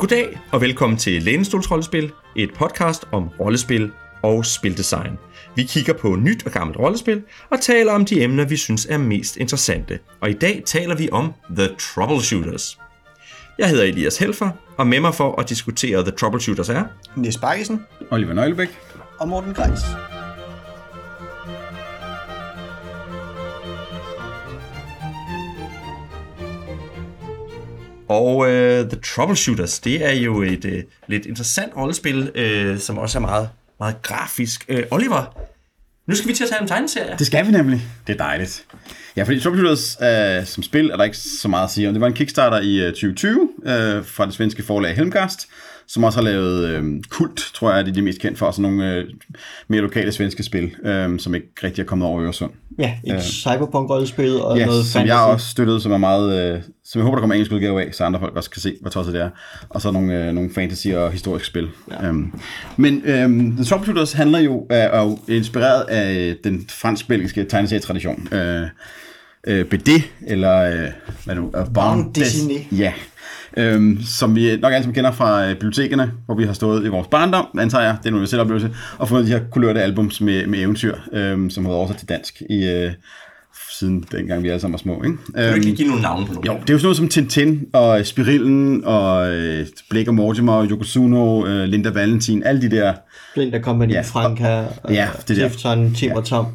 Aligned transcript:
Goddag 0.00 0.40
og 0.52 0.60
velkommen 0.60 0.98
til 0.98 1.22
Lænestols 1.22 1.70
Rollespil, 1.70 2.12
et 2.36 2.54
podcast 2.54 3.04
om 3.12 3.28
rollespil 3.40 3.90
og 4.22 4.46
spildesign. 4.46 5.18
Vi 5.56 5.62
kigger 5.62 5.92
på 5.92 6.16
nyt 6.16 6.46
og 6.46 6.52
gammelt 6.52 6.78
rollespil 6.78 7.22
og 7.50 7.60
taler 7.60 7.92
om 7.92 8.04
de 8.04 8.22
emner, 8.22 8.44
vi 8.44 8.56
synes 8.56 8.86
er 8.86 8.98
mest 8.98 9.36
interessante. 9.36 9.98
Og 10.20 10.30
i 10.30 10.32
dag 10.32 10.62
taler 10.66 10.94
vi 10.94 11.08
om 11.12 11.32
The 11.56 11.68
Troubleshooters. 11.78 12.78
Jeg 13.58 13.68
hedder 13.68 13.84
Elias 13.84 14.18
Helfer, 14.18 14.50
og 14.76 14.86
med 14.86 15.00
mig 15.00 15.14
for 15.14 15.40
at 15.40 15.48
diskutere 15.48 16.02
The 16.02 16.10
Troubleshooters 16.10 16.68
er... 16.68 16.84
Nis 17.16 17.36
Bakkesen 17.36 17.80
Oliver 18.10 18.32
Nøglebæk. 18.32 18.68
og 19.18 19.28
Morten 19.28 19.54
Greis. 19.54 19.80
Og 28.10 28.50
øh, 28.50 28.90
The 28.90 28.98
Troubleshooters, 29.14 29.78
det 29.78 30.04
er 30.06 30.12
jo 30.12 30.42
et 30.42 30.64
øh, 30.64 30.82
lidt 31.06 31.26
interessant 31.26 31.76
rollespil, 31.76 32.30
øh, 32.34 32.78
som 32.78 32.98
også 32.98 33.18
er 33.18 33.20
meget, 33.20 33.48
meget 33.80 34.02
grafisk. 34.02 34.64
Øh, 34.68 34.82
Oliver, 34.90 35.38
nu 36.06 36.14
skal 36.14 36.28
vi 36.28 36.34
til 36.34 36.44
at 36.44 36.50
tale 36.50 36.60
om 36.60 36.66
tegneserier. 36.66 37.16
Det 37.16 37.26
skal 37.26 37.46
vi 37.46 37.50
nemlig. 37.50 37.82
Det 38.06 38.12
er 38.12 38.16
dejligt. 38.16 38.64
Ja, 39.16 39.22
fordi 39.22 39.40
Troubleshooters 39.40 39.96
øh, 40.02 40.46
som 40.46 40.62
spil 40.62 40.90
er 40.90 40.96
der 40.96 41.04
ikke 41.04 41.16
så 41.16 41.48
meget 41.48 41.64
at 41.64 41.70
sige 41.70 41.88
om. 41.88 41.94
Det 41.94 42.00
var 42.00 42.06
en 42.06 42.12
Kickstarter 42.12 42.60
i 42.60 42.80
øh, 42.80 42.86
2020 42.86 43.50
øh, 43.62 44.04
fra 44.04 44.26
det 44.26 44.34
svenske 44.34 44.62
forlag 44.62 44.96
Helmgast, 44.96 45.48
som 45.92 46.04
også 46.04 46.18
har 46.18 46.24
lavet 46.24 46.78
uh, 46.78 46.84
Kult, 47.08 47.50
tror 47.54 47.70
jeg, 47.70 47.80
er 47.80 47.84
de, 47.84 47.94
de 47.94 48.02
mest 48.02 48.20
kendt 48.20 48.38
for, 48.38 48.50
sådan 48.50 48.72
nogle 48.72 48.98
uh, 48.98 49.04
mere 49.68 49.80
lokale 49.80 50.12
svenske 50.12 50.42
spil, 50.42 50.64
uh, 50.64 51.18
som 51.18 51.34
ikke 51.34 51.48
rigtig 51.64 51.82
er 51.82 51.86
kommet 51.86 52.08
over 52.08 52.22
Øresund. 52.22 52.50
Ja, 52.78 52.94
et 53.04 53.14
øh. 53.14 53.20
cyberpunk-rollespil 53.20 54.40
og 54.40 54.58
Ja, 54.58 54.66
noget 54.66 54.86
som 54.86 55.06
jeg 55.06 55.18
også 55.18 55.48
støttede, 55.48 55.80
som 55.80 55.92
er 55.92 55.98
meget, 55.98 56.56
uh, 56.56 56.62
som 56.84 56.98
jeg 56.98 57.04
håber, 57.04 57.16
der 57.16 57.20
kommer 57.20 57.34
engelsk 57.34 57.52
udgave 57.52 57.82
af, 57.86 57.94
så 57.94 58.04
andre 58.04 58.20
folk 58.20 58.36
også 58.36 58.50
kan 58.50 58.62
se, 58.62 58.76
hvad 58.80 58.92
tosset 58.92 59.14
det 59.14 59.22
er. 59.22 59.30
Og 59.68 59.80
så 59.80 59.90
nogle, 59.90 60.28
uh, 60.28 60.34
nogle 60.34 60.50
fantasy 60.54 60.88
og 60.88 61.12
historiske 61.12 61.46
spil. 61.46 61.68
Ja. 61.90 62.08
Um, 62.08 62.40
men 62.76 62.94
um, 62.94 63.52
The 63.56 63.64
Troubleshooters 63.64 64.12
handler 64.12 64.38
jo, 64.38 64.66
er, 64.70 64.88
er 64.88 65.02
jo 65.02 65.18
inspireret 65.28 65.82
af 65.82 66.36
den 66.44 66.66
fransk-belgiske 66.68 67.44
tegneserietradition. 67.44 68.28
Uh, 68.32 68.38
uh, 69.48 69.64
BD, 69.64 69.88
eller 70.26 70.72
uh, 70.72 70.92
hvad 71.24 71.34
nu, 71.34 71.44
uh, 71.44 71.72
Bande 71.74 72.20
dessinée. 72.20 72.76
Ja, 72.76 72.92
øhm, 73.56 73.98
som 74.02 74.36
vi 74.36 74.56
nok 74.56 74.72
alle 74.72 74.82
sammen 74.82 74.94
kender 74.94 75.12
fra 75.12 75.46
øh, 75.46 75.52
bibliotekerne, 75.52 76.12
hvor 76.26 76.34
vi 76.34 76.44
har 76.44 76.52
stået 76.52 76.84
i 76.84 76.88
vores 76.88 77.08
barndom, 77.08 77.46
antager 77.58 77.84
jeg, 77.84 77.96
det 77.98 78.04
er 78.04 78.08
en 78.08 78.14
universel 78.14 78.40
oplevelse, 78.40 78.70
og 78.98 79.08
fundet 79.08 79.26
de 79.26 79.32
her 79.32 79.40
kulørte 79.50 79.82
albums 79.82 80.20
med, 80.20 80.46
med 80.46 80.58
eventyr, 80.58 80.94
øhm, 81.12 81.50
som 81.50 81.64
har 81.64 81.70
været 81.70 81.78
oversat 81.78 81.96
til 81.96 82.08
dansk 82.08 82.42
i, 82.50 82.64
øh, 82.68 82.92
siden 83.70 84.04
dengang 84.12 84.42
vi 84.42 84.48
alle 84.48 84.60
sammen 84.60 84.72
var 84.72 84.78
små. 84.78 85.02
Ikke? 85.02 85.16
Kan 85.34 85.48
du 85.48 85.54
ikke 85.54 85.66
lige 85.66 85.76
give 85.76 85.88
nogle 85.88 86.02
navne 86.02 86.26
på 86.26 86.32
nogle? 86.32 86.52
Jo, 86.52 86.58
det 86.60 86.70
er 86.70 86.74
jo 86.74 86.78
sådan 86.78 86.86
noget 86.86 86.96
som 86.96 87.08
Tintin 87.08 87.66
og 87.72 88.06
Spirillen 88.06 88.84
og 88.84 89.34
øh, 89.34 89.66
Blake 89.90 90.10
og 90.10 90.14
Mortimer, 90.14 90.66
Yokozuno, 90.70 91.46
øh, 91.46 91.64
Linda 91.64 91.90
Valentin, 91.90 92.42
alle 92.42 92.62
de 92.62 92.70
der... 92.76 92.92
Splinter 93.32 93.62
Company, 93.62 93.90
Ja, 93.90 93.96
ja. 93.96 94.02
Franka, 94.02 94.62
ja, 94.88 95.08
det 95.28 95.36
der. 95.36 95.48
Tifton, 95.48 95.94
Tim 95.94 96.12
og 96.12 96.24
Tom, 96.24 96.46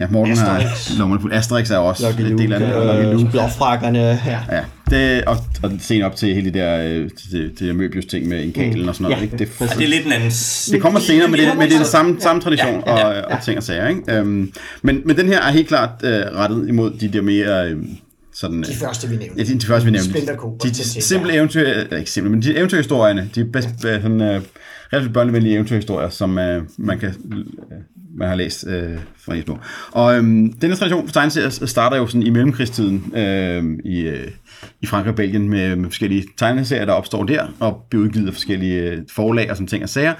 Ja, 0.00 0.06
Morten 0.10 0.32
Asterix. 0.32 0.88
har 0.88 0.98
lommerne 0.98 1.20
fulde. 1.20 1.36
Asterix 1.36 1.70
er 1.70 1.76
også 1.76 2.06
Lucky 2.08 2.30
en 2.30 2.38
del 2.38 2.52
af 2.52 2.60
det. 2.60 2.74
og 2.74 2.86
Luke, 2.86 3.02
Lucky 3.02 3.12
Luke. 3.12 3.24
øh, 3.24 3.30
Blåfrakkerne, 3.30 3.98
ja. 4.26 4.38
Ja, 4.50 4.60
det, 4.90 5.24
og, 5.24 5.36
og 5.62 5.70
sen 5.80 6.02
op 6.02 6.16
til 6.16 6.34
hele 6.34 6.44
det 6.44 6.54
der, 6.54 6.78
øh, 6.82 7.10
det, 7.32 7.32
det 7.32 7.60
der 7.60 7.72
Möbius 7.74 8.06
ting 8.08 8.28
med 8.28 8.42
inkalen 8.42 8.88
og 8.88 8.94
sådan 8.94 9.02
noget. 9.04 9.16
Ja, 9.16 9.22
ikke? 9.22 9.36
Det, 9.38 9.48
Ja, 9.60 9.66
det 9.66 9.84
er 9.84 9.88
lidt 9.88 10.06
en 10.06 10.12
anden... 10.12 10.30
Det 10.72 10.80
kommer 10.82 11.00
senere, 11.00 11.28
men 11.28 11.40
det, 11.40 11.48
men 11.58 11.66
det 11.68 11.72
er 11.74 11.78
den 11.78 11.86
samme, 11.86 12.16
samme 12.20 12.42
tradition 12.42 12.82
Ja, 12.86 12.98
ja, 12.98 13.20
og, 13.20 13.30
og 13.32 13.44
ting 13.44 13.56
og 13.56 13.62
sager. 13.62 13.88
Ikke? 13.88 14.02
Øhm, 14.12 14.52
men, 14.82 15.02
men 15.04 15.16
den 15.16 15.26
her 15.26 15.40
er 15.40 15.52
helt 15.52 15.68
klart 15.68 15.90
øh, 16.04 16.10
rettet 16.12 16.68
imod 16.68 16.90
de 17.00 17.08
der 17.08 17.22
mere... 17.22 17.70
Øh, 17.70 17.76
sådan, 18.34 18.62
De 18.62 18.74
første, 18.74 19.08
vi 19.08 19.16
nævnte. 19.16 19.34
Ja, 19.38 19.44
de, 19.44 19.58
de 19.58 19.66
første, 19.66 19.84
vi 19.84 19.90
nævnte. 19.90 20.20
De, 20.62 20.68
de 20.68 20.74
simple 21.02 21.28
ja. 21.32 21.36
eventyr, 21.36 21.96
ikke 21.98 22.10
simple, 22.10 22.30
men 22.30 22.42
de 22.42 22.56
eventyrhistorierne, 22.56 23.30
de 23.34 23.40
er 23.40 23.44
bedst, 23.52 23.68
øh, 23.86 24.02
sådan, 24.02 24.20
øh, 24.20 24.40
relativt 24.92 25.14
børnevenlige 25.14 25.54
eventyrhistorier, 25.54 26.08
som 26.08 26.38
øh, 26.38 26.62
man 26.78 26.98
kan 26.98 27.08
øh, 27.32 27.38
man 28.18 28.28
har 28.28 28.34
læst 28.34 28.66
øh, 28.68 28.98
fra 29.24 29.34
Jesper. 29.34 29.56
Og 29.90 30.16
øhm, 30.16 30.52
denne 30.52 30.76
tradition 30.76 31.06
for 31.06 31.12
tegneserier 31.12 31.50
starter 31.50 31.96
jo 31.96 32.06
sådan 32.06 32.22
i 32.22 32.30
mellemkrigstiden 32.30 33.12
øh, 33.16 33.64
i, 33.84 34.00
øh, 34.00 34.28
i 34.80 34.86
Frankrig 34.86 35.10
og 35.10 35.16
Belgien 35.16 35.48
med, 35.48 35.76
med 35.76 35.90
forskellige 35.90 36.24
tegneserier, 36.38 36.84
der 36.84 36.92
opstår 36.92 37.24
der, 37.24 37.46
og 37.60 37.86
bliver 37.90 38.04
udgivet 38.04 38.26
af 38.26 38.32
forskellige 38.32 38.80
øh, 38.80 38.98
forlag 39.10 39.50
og 39.50 39.56
sådan 39.56 39.66
ting 39.66 39.82
og 39.82 39.88
sager. 39.88 40.14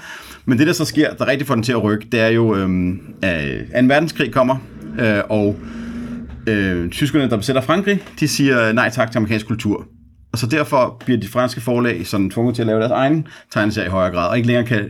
Men 0.45 0.57
det, 0.57 0.67
der 0.67 0.73
så 0.73 0.85
sker, 0.85 1.13
der 1.13 1.27
rigtig 1.27 1.47
får 1.47 1.55
den 1.55 1.63
til 1.63 1.71
at 1.71 1.83
rykke, 1.83 2.07
det 2.11 2.19
er 2.19 2.27
jo, 2.27 2.55
øhm, 2.55 2.91
øh, 3.25 3.61
at 3.71 3.83
2. 3.83 3.87
verdenskrig 3.87 4.33
kommer, 4.33 4.55
øh, 4.99 5.21
og 5.29 5.55
øh, 6.47 6.89
tyskerne, 6.89 7.29
der 7.29 7.37
besætter 7.37 7.61
Frankrig, 7.61 7.99
de 8.19 8.27
siger 8.27 8.71
nej 8.71 8.89
tak 8.89 9.11
til 9.11 9.17
amerikansk 9.17 9.47
kultur. 9.47 9.87
Og 10.33 10.39
så 10.39 10.47
derfor 10.47 11.01
bliver 11.05 11.19
de 11.19 11.27
franske 11.27 11.61
forlag 11.61 12.07
sådan 12.07 12.29
tvunget 12.29 12.55
til 12.55 12.61
at 12.61 12.67
lave 12.67 12.79
deres 12.79 12.91
egen 12.91 13.27
tegneserie 13.51 13.87
i 13.87 13.89
højere 13.89 14.11
grad, 14.11 14.29
og 14.29 14.37
ikke 14.37 14.47
længere 14.47 14.65
kan, 14.65 14.89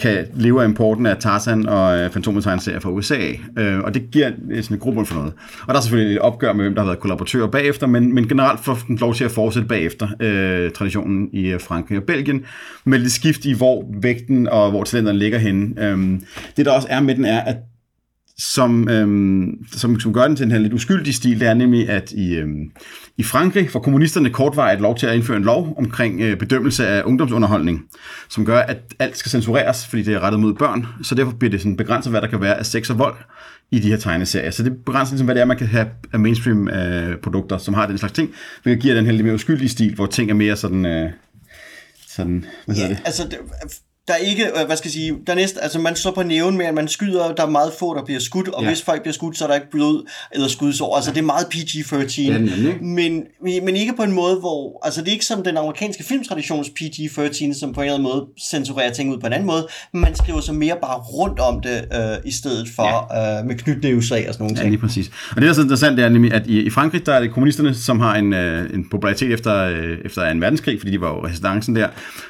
kan 0.00 0.26
leve 0.34 0.62
af 0.62 0.68
importen 0.68 1.06
af 1.06 1.16
Tarzan 1.16 1.68
og 1.68 1.98
øh, 1.98 2.10
Fantomet 2.10 2.44
tegneserier 2.44 2.80
fra 2.80 2.90
USA. 2.90 3.18
Øh, 3.58 3.78
og 3.78 3.94
det 3.94 4.10
giver 4.10 4.30
øh, 4.50 4.62
sådan 4.62 4.76
en 4.76 4.80
grobund 4.80 5.06
for 5.06 5.14
noget. 5.14 5.32
Og 5.66 5.68
der 5.68 5.74
er 5.74 5.80
selvfølgelig 5.80 6.14
et 6.14 6.20
opgør 6.20 6.52
med, 6.52 6.64
hvem 6.64 6.74
der 6.74 6.82
har 6.82 6.86
været 6.86 7.00
kollaboratører 7.00 7.46
bagefter, 7.46 7.86
men, 7.86 8.14
men 8.14 8.28
generelt 8.28 8.64
får 8.64 8.78
den 8.88 8.96
lov 8.96 9.14
til 9.14 9.24
at 9.24 9.30
fortsætte 9.30 9.68
bagefter 9.68 10.08
øh, 10.20 10.70
traditionen 10.70 11.28
i 11.32 11.46
øh, 11.46 11.60
Frankrig 11.60 11.98
og 11.98 12.04
Belgien, 12.04 12.44
med 12.84 12.98
lidt 12.98 13.12
skift 13.12 13.44
i, 13.44 13.52
hvor 13.52 13.84
vægten 14.02 14.48
og 14.48 14.70
hvor 14.70 14.84
talenterne 14.84 15.18
ligger 15.18 15.38
henne. 15.38 15.84
Øh, 15.84 16.20
det 16.56 16.66
der 16.66 16.72
også 16.72 16.88
er 16.90 17.00
med 17.00 17.14
den 17.14 17.24
er, 17.24 17.40
at 17.40 17.56
som, 18.40 18.88
øhm, 18.88 19.66
som, 19.72 20.00
som 20.00 20.12
gør 20.12 20.26
den 20.26 20.36
til 20.36 20.52
en 20.52 20.62
lidt 20.62 20.72
uskyldig 20.72 21.14
stil, 21.14 21.40
det 21.40 21.48
er 21.48 21.54
nemlig, 21.54 21.88
at 21.88 22.12
i, 22.12 22.34
øhm, 22.34 22.70
i 23.16 23.22
Frankrig 23.22 23.70
får 23.70 23.80
kommunisterne 23.80 24.30
kortvarigt 24.30 24.80
lov 24.80 24.96
til 24.96 25.06
at 25.06 25.14
indføre 25.14 25.36
en 25.36 25.42
lov 25.42 25.74
omkring 25.78 26.20
øh, 26.20 26.36
bedømmelse 26.38 26.86
af 26.86 27.02
ungdomsunderholdning, 27.04 27.82
som 28.28 28.44
gør, 28.44 28.58
at 28.58 28.78
alt 28.98 29.16
skal 29.16 29.30
censureres, 29.30 29.86
fordi 29.86 30.02
det 30.02 30.14
er 30.14 30.20
rettet 30.20 30.40
mod 30.40 30.54
børn, 30.54 30.86
så 31.02 31.14
derfor 31.14 31.32
bliver 31.32 31.50
det 31.50 31.60
sådan 31.60 31.76
begrænset, 31.76 32.12
hvad 32.12 32.20
der 32.20 32.26
kan 32.26 32.40
være 32.40 32.58
af 32.58 32.66
sex 32.66 32.90
og 32.90 32.98
vold 32.98 33.14
i 33.70 33.78
de 33.78 33.88
her 33.88 33.96
tegneserier. 33.96 34.50
Så 34.50 34.62
det 34.62 34.84
begrænser 34.86 35.12
ligesom, 35.12 35.24
hvad 35.24 35.34
det 35.34 35.40
er, 35.40 35.44
man 35.44 35.56
kan 35.56 35.66
have 35.66 35.86
af 36.12 36.20
mainstream 36.20 36.68
øh, 36.68 37.16
produkter, 37.18 37.58
som 37.58 37.74
har 37.74 37.86
den 37.86 37.98
slags 37.98 38.12
ting, 38.12 38.30
hvilket 38.62 38.82
giver 38.82 38.94
den 38.94 39.04
her 39.04 39.12
lidt 39.12 39.24
mere 39.24 39.34
uskyldige 39.34 39.68
stil, 39.68 39.94
hvor 39.94 40.06
ting 40.06 40.30
er 40.30 40.34
mere 40.34 40.56
sådan... 40.56 40.86
Øh, 40.86 41.10
sådan 42.08 42.44
hvad 42.66 42.76
Ja, 42.76 42.88
det? 42.88 42.98
altså, 43.04 43.24
det, 43.30 43.38
der 44.10 44.16
er 44.16 44.18
ikke, 44.30 44.44
øh, 44.46 44.66
hvad 44.66 44.76
skal 44.76 44.88
jeg 44.88 44.92
sige, 44.92 45.14
der 45.26 45.32
er 45.32 45.36
næste, 45.36 45.62
altså 45.62 45.78
man 45.78 45.96
står 45.96 46.10
på 46.10 46.22
næven 46.22 46.56
med, 46.56 46.66
at 46.66 46.74
man 46.74 46.88
skyder, 46.88 47.34
der 47.34 47.42
er 47.42 47.50
meget 47.50 47.72
få, 47.78 47.94
der 47.94 48.04
bliver 48.04 48.20
skudt, 48.20 48.48
og 48.48 48.62
Ja. 48.62 48.64
ja. 48.68 48.70
hvis 48.74 48.82
folk 48.82 49.02
bliver 49.02 49.12
skudt, 49.12 49.38
så 49.38 49.44
er 49.44 49.48
der 49.48 49.54
ikke 49.54 49.70
blod 49.70 50.08
eller 50.32 50.48
skudsår, 50.48 50.96
altså 50.96 51.10
det 51.10 51.18
er 51.18 51.22
meget 51.22 51.46
PG-13, 51.54 52.20
Ja, 52.20 52.38
men, 52.80 53.24
men 53.64 53.76
ikke 53.76 53.92
på 53.96 54.02
en 54.02 54.12
måde, 54.12 54.36
hvor, 54.36 54.80
altså 54.84 55.00
det 55.00 55.08
er 55.08 55.12
ikke 55.12 55.24
som 55.24 55.42
den 55.42 55.56
amerikanske 55.56 56.04
filmtraditions 56.04 56.68
PG-13, 56.80 57.58
som 57.60 57.72
på 57.72 57.80
en 57.80 57.84
eller 57.86 57.94
anden 57.98 58.08
måde 58.12 58.26
censurerer 58.50 58.92
ting 58.92 59.12
ud 59.12 59.18
på 59.18 59.26
en 59.26 59.32
anden 59.32 59.46
måde, 59.46 59.66
man 59.92 60.14
skriver 60.14 60.40
så 60.40 60.52
mere 60.52 60.76
bare 60.82 60.98
rundt 60.98 61.40
om 61.40 61.60
det, 61.60 61.84
øh, 61.94 62.16
i 62.24 62.32
stedet 62.32 62.68
for 62.76 63.14
ja. 63.16 63.38
øh, 63.40 63.46
med 63.46 63.54
knytnævsag 63.54 64.28
og 64.28 64.34
sådan 64.34 64.44
nogle 64.44 64.56
Ja, 64.56 64.60
ting. 64.62 64.70
lige 64.70 64.80
præcis. 64.80 65.10
Og 65.30 65.34
det, 65.36 65.42
der 65.42 65.48
er 65.48 65.52
så 65.52 65.62
interessant, 65.62 65.96
det 65.96 66.04
er 66.04 66.08
nemlig, 66.08 66.32
at 66.32 66.46
i, 66.46 66.60
i 66.60 66.70
Frankrig, 66.70 67.06
der 67.06 67.12
er 67.14 67.20
det 67.20 67.30
kommunisterne, 67.32 67.74
som 67.74 68.00
har 68.00 68.14
en, 68.16 68.32
øh, 68.34 68.74
en 68.74 68.88
popularitet 68.90 69.32
efter, 69.32 69.54
øh, 69.64 69.98
efter 70.04 70.32
2. 70.32 70.38
verdenskrig, 70.38 70.78
fordi 70.80 70.92
de 70.92 71.00
var 71.00 71.08
jo 71.08 71.26
resistancen 71.26 71.76
der. 71.76 71.88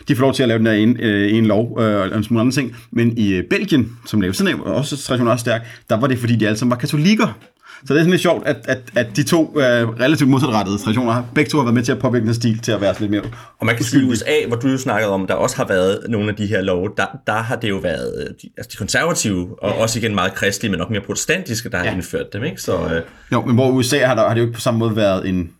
De 0.08 0.16
får 0.16 0.20
lov 0.22 0.34
til 0.34 0.42
at 0.42 0.48
lave 0.48 0.58
den 0.58 0.66
der 0.66 0.72
ene, 0.72 0.94
øh, 0.98 1.34
ene 1.36 1.46
lov 1.46 1.69
øh, 1.78 2.00
og 2.00 2.16
en 2.16 2.24
smule 2.24 2.40
andre 2.40 2.52
ting. 2.52 2.76
Men 2.90 3.18
i 3.18 3.32
øh, 3.32 3.44
Belgien, 3.50 3.98
som 4.06 4.20
lavede 4.20 4.36
sådan 4.36 4.60
også 4.60 4.96
traditionen 4.96 5.32
også 5.32 5.40
stærk, 5.40 5.66
der 5.90 6.00
var 6.00 6.06
det, 6.06 6.18
fordi 6.18 6.36
de 6.36 6.46
alle 6.46 6.58
sammen 6.58 6.70
var 6.70 6.76
katolikker. 6.76 7.38
Så 7.86 7.94
det 7.94 8.00
er 8.00 8.04
sådan 8.04 8.10
lidt 8.10 8.22
sjovt, 8.22 8.46
at, 8.46 8.56
at, 8.64 8.78
at 8.96 9.16
de 9.16 9.22
to 9.22 9.54
øh, 9.56 9.88
relativt 9.88 10.30
modsatrettede 10.30 10.78
traditioner, 10.78 11.22
begge 11.34 11.50
to 11.50 11.58
har 11.58 11.64
været 11.64 11.74
med 11.74 11.82
til 11.82 11.92
at 11.92 11.98
påvirke 11.98 12.26
den 12.26 12.34
stil 12.34 12.58
til 12.58 12.72
at 12.72 12.80
være 12.80 12.94
lidt 13.00 13.10
mere 13.10 13.22
Og 13.58 13.66
man 13.66 13.76
kan 13.76 13.84
sige, 13.84 14.02
at 14.02 14.08
USA, 14.08 14.46
hvor 14.48 14.56
du 14.56 14.68
jo 14.68 14.78
snakkede 14.78 15.12
om, 15.12 15.26
der 15.26 15.34
også 15.34 15.56
har 15.56 15.64
været 15.64 16.00
nogle 16.08 16.28
af 16.28 16.36
de 16.36 16.46
her 16.46 16.62
love, 16.62 16.90
der, 16.96 17.06
der 17.26 17.32
har 17.32 17.56
det 17.56 17.68
jo 17.68 17.76
været 17.76 18.14
øh, 18.20 18.26
de, 18.42 18.48
altså 18.56 18.68
de 18.72 18.76
konservative, 18.76 19.62
og 19.62 19.78
også 19.78 19.98
igen 19.98 20.14
meget 20.14 20.34
kristelige, 20.34 20.70
men 20.70 20.78
nok 20.78 20.90
mere 20.90 21.00
protestantiske, 21.00 21.70
der 21.70 21.78
har 21.78 21.84
ja. 21.84 21.94
indført 21.94 22.32
dem. 22.32 22.44
Ikke? 22.44 22.62
Så, 22.62 22.72
øh, 22.72 23.02
Jo, 23.32 23.44
men 23.44 23.54
hvor 23.54 23.68
i 23.68 23.72
USA 23.72 24.06
har, 24.06 24.14
der, 24.14 24.22
har 24.22 24.34
det 24.34 24.40
jo 24.40 24.46
ikke 24.46 24.54
på 24.54 24.60
samme 24.60 24.78
måde 24.78 24.96
været 24.96 25.28
en 25.28 25.50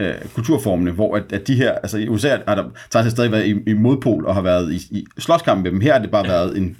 øh, 0.00 0.14
kulturformene, 0.34 0.90
hvor 0.90 1.16
at, 1.16 1.32
at 1.32 1.46
de 1.46 1.54
her, 1.54 1.72
altså 1.72 1.98
i 1.98 2.08
USA 2.08 2.36
har 2.48 2.54
der 2.54 2.64
taget 2.90 3.10
stadig 3.10 3.32
været 3.32 3.46
i, 3.46 3.70
i 3.70 3.72
modpol 3.72 4.26
og 4.26 4.34
har 4.34 4.42
været 4.42 4.72
i, 4.72 4.76
i 4.76 5.06
slåskamp 5.18 5.62
med 5.62 5.70
dem. 5.70 5.80
Her 5.80 5.92
har 5.92 6.00
det 6.00 6.10
bare 6.10 6.26
ja. 6.26 6.32
været 6.32 6.58
en 6.58 6.76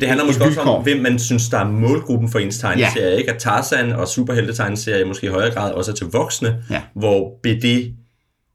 det 0.00 0.08
handler 0.08 0.26
måske 0.26 0.44
også 0.44 0.60
om, 0.60 0.82
hvem 0.82 0.98
man 1.02 1.18
synes, 1.18 1.48
der 1.48 1.58
er 1.58 1.68
målgruppen 1.70 2.28
for 2.28 2.38
ens 2.38 2.58
tegneserier. 2.58 3.08
Ja. 3.08 3.16
Ikke? 3.16 3.32
At 3.32 3.38
Tarzan 3.38 3.92
og 3.92 4.08
superhelte-tegneserier 4.08 5.06
måske 5.06 5.26
i 5.26 5.30
højere 5.30 5.54
grad 5.54 5.72
også 5.72 5.90
er 5.90 5.94
til 5.94 6.06
voksne, 6.06 6.64
Ja. 6.70 6.82
hvor 6.94 7.38
BD... 7.42 7.92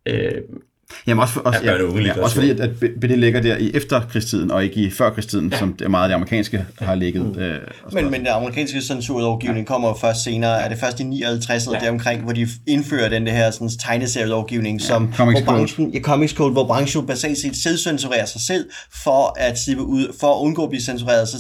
Øh, 0.06 0.32
Jamen 1.08 1.22
også, 1.22 1.40
også, 1.40 1.60
Ja, 1.64 1.78
børne- 1.78 1.84
og 1.84 2.02
ja, 2.02 2.22
også 2.22 2.36
fordi, 2.36 2.50
at, 2.50 2.60
at 2.60 2.70
BD 3.02 3.04
ligger 3.16 3.42
der 3.42 3.58
i 3.58 3.72
efterkrigstiden, 3.74 4.52
og 4.52 4.64
ikke 4.64 4.76
i 4.76 4.90
førkrigstiden, 4.90 5.50
ja. 5.52 5.58
som 5.60 5.74
det 5.74 5.86
er 5.86 5.90
meget 5.90 6.04
af 6.04 6.10
det 6.10 6.14
amerikanske 6.16 6.66
har 6.80 6.96
ligget. 6.96 7.26
Mm. 7.36 7.40
Øh, 7.42 7.60
Men, 7.92 8.12
men 8.12 8.20
den 8.20 8.28
amerikanske 8.28 8.82
censurlovgivning 8.82 9.68
kommer 9.68 9.88
jo 9.88 9.94
først 9.94 10.24
senere, 10.24 10.62
er 10.62 10.70
det 10.70 10.78
først 10.78 11.00
i 11.00 11.04
59 11.04 11.66
eller 11.66 11.80
ja. 11.80 11.86
deromkring, 11.86 12.24
hvor 12.24 12.34
de 12.34 12.48
indfører 12.68 13.10
den 13.10 13.28
her 13.28 13.52
sådan, 13.52 13.70
tegneserielovgivning, 13.80 14.82
som, 14.82 15.14
Comics 15.18 15.40
hvor 15.40 15.46
Code. 15.46 15.58
branchen, 15.58 15.90
ja, 15.94 16.00
Comics 16.00 16.34
Code, 16.34 16.52
hvor 16.52 16.68
branchen 16.68 17.08
basalt 17.08 17.38
set 17.38 17.56
selvcensurerer 17.58 18.26
sig 18.26 18.42
selv, 18.42 18.66
for 19.04 19.36
at, 19.40 19.60
slippe 19.60 19.84
ud, 19.84 20.16
for 20.20 20.34
at 20.36 20.40
undgå 20.46 20.64
at 20.64 20.70
blive 20.70 20.82
censureret, 20.82 21.28
så 21.28 21.38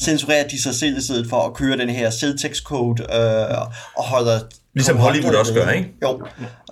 censurerer 0.00 0.48
de 0.48 0.62
sig 0.62 0.74
selv 0.74 0.98
i 0.98 1.00
stedet 1.00 1.26
for 1.30 1.36
at 1.46 1.54
køre 1.54 1.76
den 1.76 1.88
her 1.90 2.10
selvtekstcode, 2.10 3.02
øh, 3.02 3.58
og 3.96 4.04
holder 4.04 4.40
Ligesom 4.76 4.96
Hollywood 4.96 5.34
også 5.34 5.54
gør, 5.54 5.70
ikke? 5.70 5.92
Jo. 6.02 6.20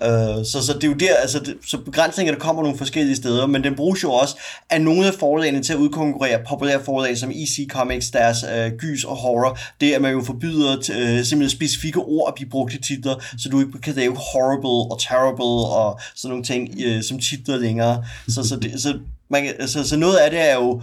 Øh, 0.03 0.45
så, 0.45 0.65
så 0.65 0.73
det 0.73 0.83
er 0.83 0.87
jo 0.87 0.93
der, 0.93 1.15
altså, 1.15 1.39
det, 1.39 1.55
så 1.67 1.77
begrænsninger, 1.77 2.33
der 2.33 2.39
kommer 2.39 2.63
nogle 2.63 2.77
forskellige 2.77 3.15
steder, 3.15 3.47
men 3.47 3.63
den 3.63 3.75
bruges 3.75 4.03
jo 4.03 4.11
også 4.11 4.37
af 4.69 4.81
nogle 4.81 5.07
af 5.07 5.13
forlagene 5.13 5.63
til 5.63 5.73
at 5.73 5.79
udkonkurrere 5.79 6.39
populære 6.47 6.83
forlag 6.83 7.17
som 7.17 7.31
EC 7.31 7.67
Comics, 7.69 8.09
deres 8.11 8.45
øh, 8.55 8.71
gys 8.71 9.03
og 9.03 9.15
horror. 9.15 9.57
Det 9.81 9.91
er, 9.91 9.95
at 9.95 10.01
man 10.01 10.11
jo 10.11 10.21
forbyder 10.21 10.71
øh, 10.71 11.23
simpelthen 11.23 11.49
specifikke 11.49 11.99
ord 11.99 12.27
at 12.27 12.35
blive 12.35 12.49
brugt 12.49 12.73
i 12.73 12.81
titler, 12.81 13.15
så 13.37 13.49
du 13.49 13.59
ikke 13.59 13.81
kan 13.83 13.95
lave 13.95 14.15
horrible 14.15 14.91
og 14.93 14.99
terrible 14.99 15.75
og 15.79 15.99
sådan 16.15 16.29
nogle 16.29 16.43
ting 16.43 16.69
øh, 16.85 17.03
som 17.03 17.19
titler 17.19 17.57
længere. 17.57 18.03
Så, 18.27 18.43
så, 18.43 18.55
det, 18.55 18.81
så, 18.81 18.99
man, 19.29 19.67
så, 19.67 19.87
så 19.87 19.97
noget 19.97 20.17
af 20.17 20.31
det 20.31 20.51
er 20.51 20.55
jo 20.55 20.81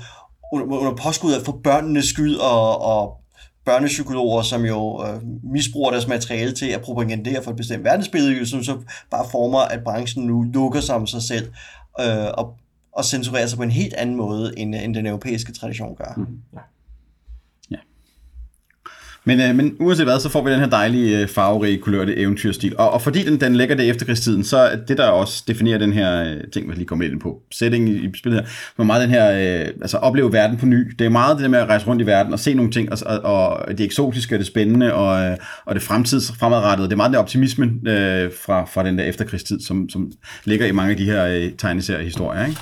under, 0.53 0.77
under 0.77 0.95
påskud 0.95 1.33
af 1.33 1.45
for 1.45 1.61
børnenes 1.65 2.05
skyld 2.05 2.37
og, 2.37 2.83
og 2.83 3.22
børnepsykologer, 3.65 4.43
som 4.43 4.65
jo 4.65 5.05
øh, 5.07 5.21
misbruger 5.43 5.91
deres 5.91 6.09
materiale 6.09 6.53
til 6.53 6.67
at 6.67 6.81
propagandere 6.81 7.43
for 7.43 7.51
et 7.51 7.57
bestemt 7.57 7.85
verdensbillede, 7.85 8.47
som 8.47 8.63
så 8.63 8.79
bare 9.11 9.27
former, 9.31 9.59
at 9.59 9.85
branchen 9.85 10.27
nu 10.27 10.43
lukker 10.43 10.81
sig 10.81 10.95
om 10.95 11.07
sig 11.07 11.23
selv 11.23 11.53
øh, 12.01 12.27
og, 12.35 12.57
og 12.93 13.05
censurerer 13.05 13.47
sig 13.47 13.57
på 13.57 13.63
en 13.63 13.71
helt 13.71 13.95
anden 13.95 14.17
måde, 14.17 14.59
end, 14.59 14.77
øh, 14.77 14.85
end 14.85 14.95
den 14.95 15.07
europæiske 15.07 15.53
tradition 15.53 15.97
gør. 15.97 16.15
Mm. 16.17 16.27
Men, 19.25 19.41
øh, 19.41 19.55
men 19.55 19.77
uanset 19.81 20.07
hvad, 20.07 20.21
så 20.21 20.29
får 20.29 20.45
vi 20.45 20.51
den 20.51 20.61
her 20.61 20.67
dejlige, 20.67 21.21
øh, 21.21 21.29
farverige, 21.29 21.79
kulørte 21.79 22.17
eventyrstil. 22.17 22.75
Og, 22.79 22.91
og 22.91 23.03
fordi 23.03 23.25
den, 23.25 23.41
den 23.41 23.57
lægger 23.57 23.77
det 23.77 23.89
efterkrigstiden, 23.89 24.45
så 24.45 24.79
det, 24.89 24.99
der 24.99 25.09
også 25.09 25.45
definerer 25.49 25.79
den 25.79 25.93
her 25.93 26.25
øh, 26.25 26.37
ting, 26.53 26.71
vi 26.71 26.75
lige 26.75 26.85
kommer 26.85 27.05
ind 27.05 27.21
på, 27.21 27.41
setting 27.53 27.89
i, 27.89 27.93
i 27.93 28.11
spillet 28.19 28.41
her, 28.41 28.49
hvor 28.77 28.85
meget 28.85 29.03
den 29.03 29.11
her, 29.11 29.31
øh, 29.33 29.69
altså 29.83 29.97
opleve 29.97 30.33
verden 30.33 30.57
på 30.57 30.67
ny. 30.67 30.93
Det 30.99 31.05
er 31.05 31.09
meget 31.09 31.37
det 31.37 31.43
der 31.43 31.49
med 31.49 31.59
at 31.59 31.69
rejse 31.69 31.87
rundt 31.87 32.03
i 32.03 32.07
verden 32.07 32.33
og 32.33 32.39
se 32.39 32.55
nogle 32.55 32.71
ting, 32.71 32.93
og, 32.93 32.99
og, 33.07 33.49
og 33.49 33.79
det 33.79 33.85
eksotiske 33.85 34.35
og 34.35 34.39
det 34.39 34.47
spændende, 34.47 34.95
og, 34.95 35.25
øh, 35.25 35.37
og 35.65 35.75
det 35.75 35.83
fremtids 35.83 36.33
fremadrettede. 36.39 36.89
Det 36.89 36.93
er 36.93 36.97
meget 36.97 37.11
den 37.11 37.19
optimismen 37.19 37.89
øh, 37.89 38.31
fra, 38.47 38.65
fra 38.65 38.85
den 38.85 38.99
der 38.99 39.05
efterkrigstid, 39.05 39.61
som, 39.61 39.89
som 39.89 40.13
ligger 40.45 40.67
i 40.67 40.73
mange 40.73 40.91
af 40.91 40.97
de 40.97 41.05
her 41.05 41.27
øh, 41.27 41.51
tegneseriehistorier, 41.59 42.47
ikke? 42.47 42.61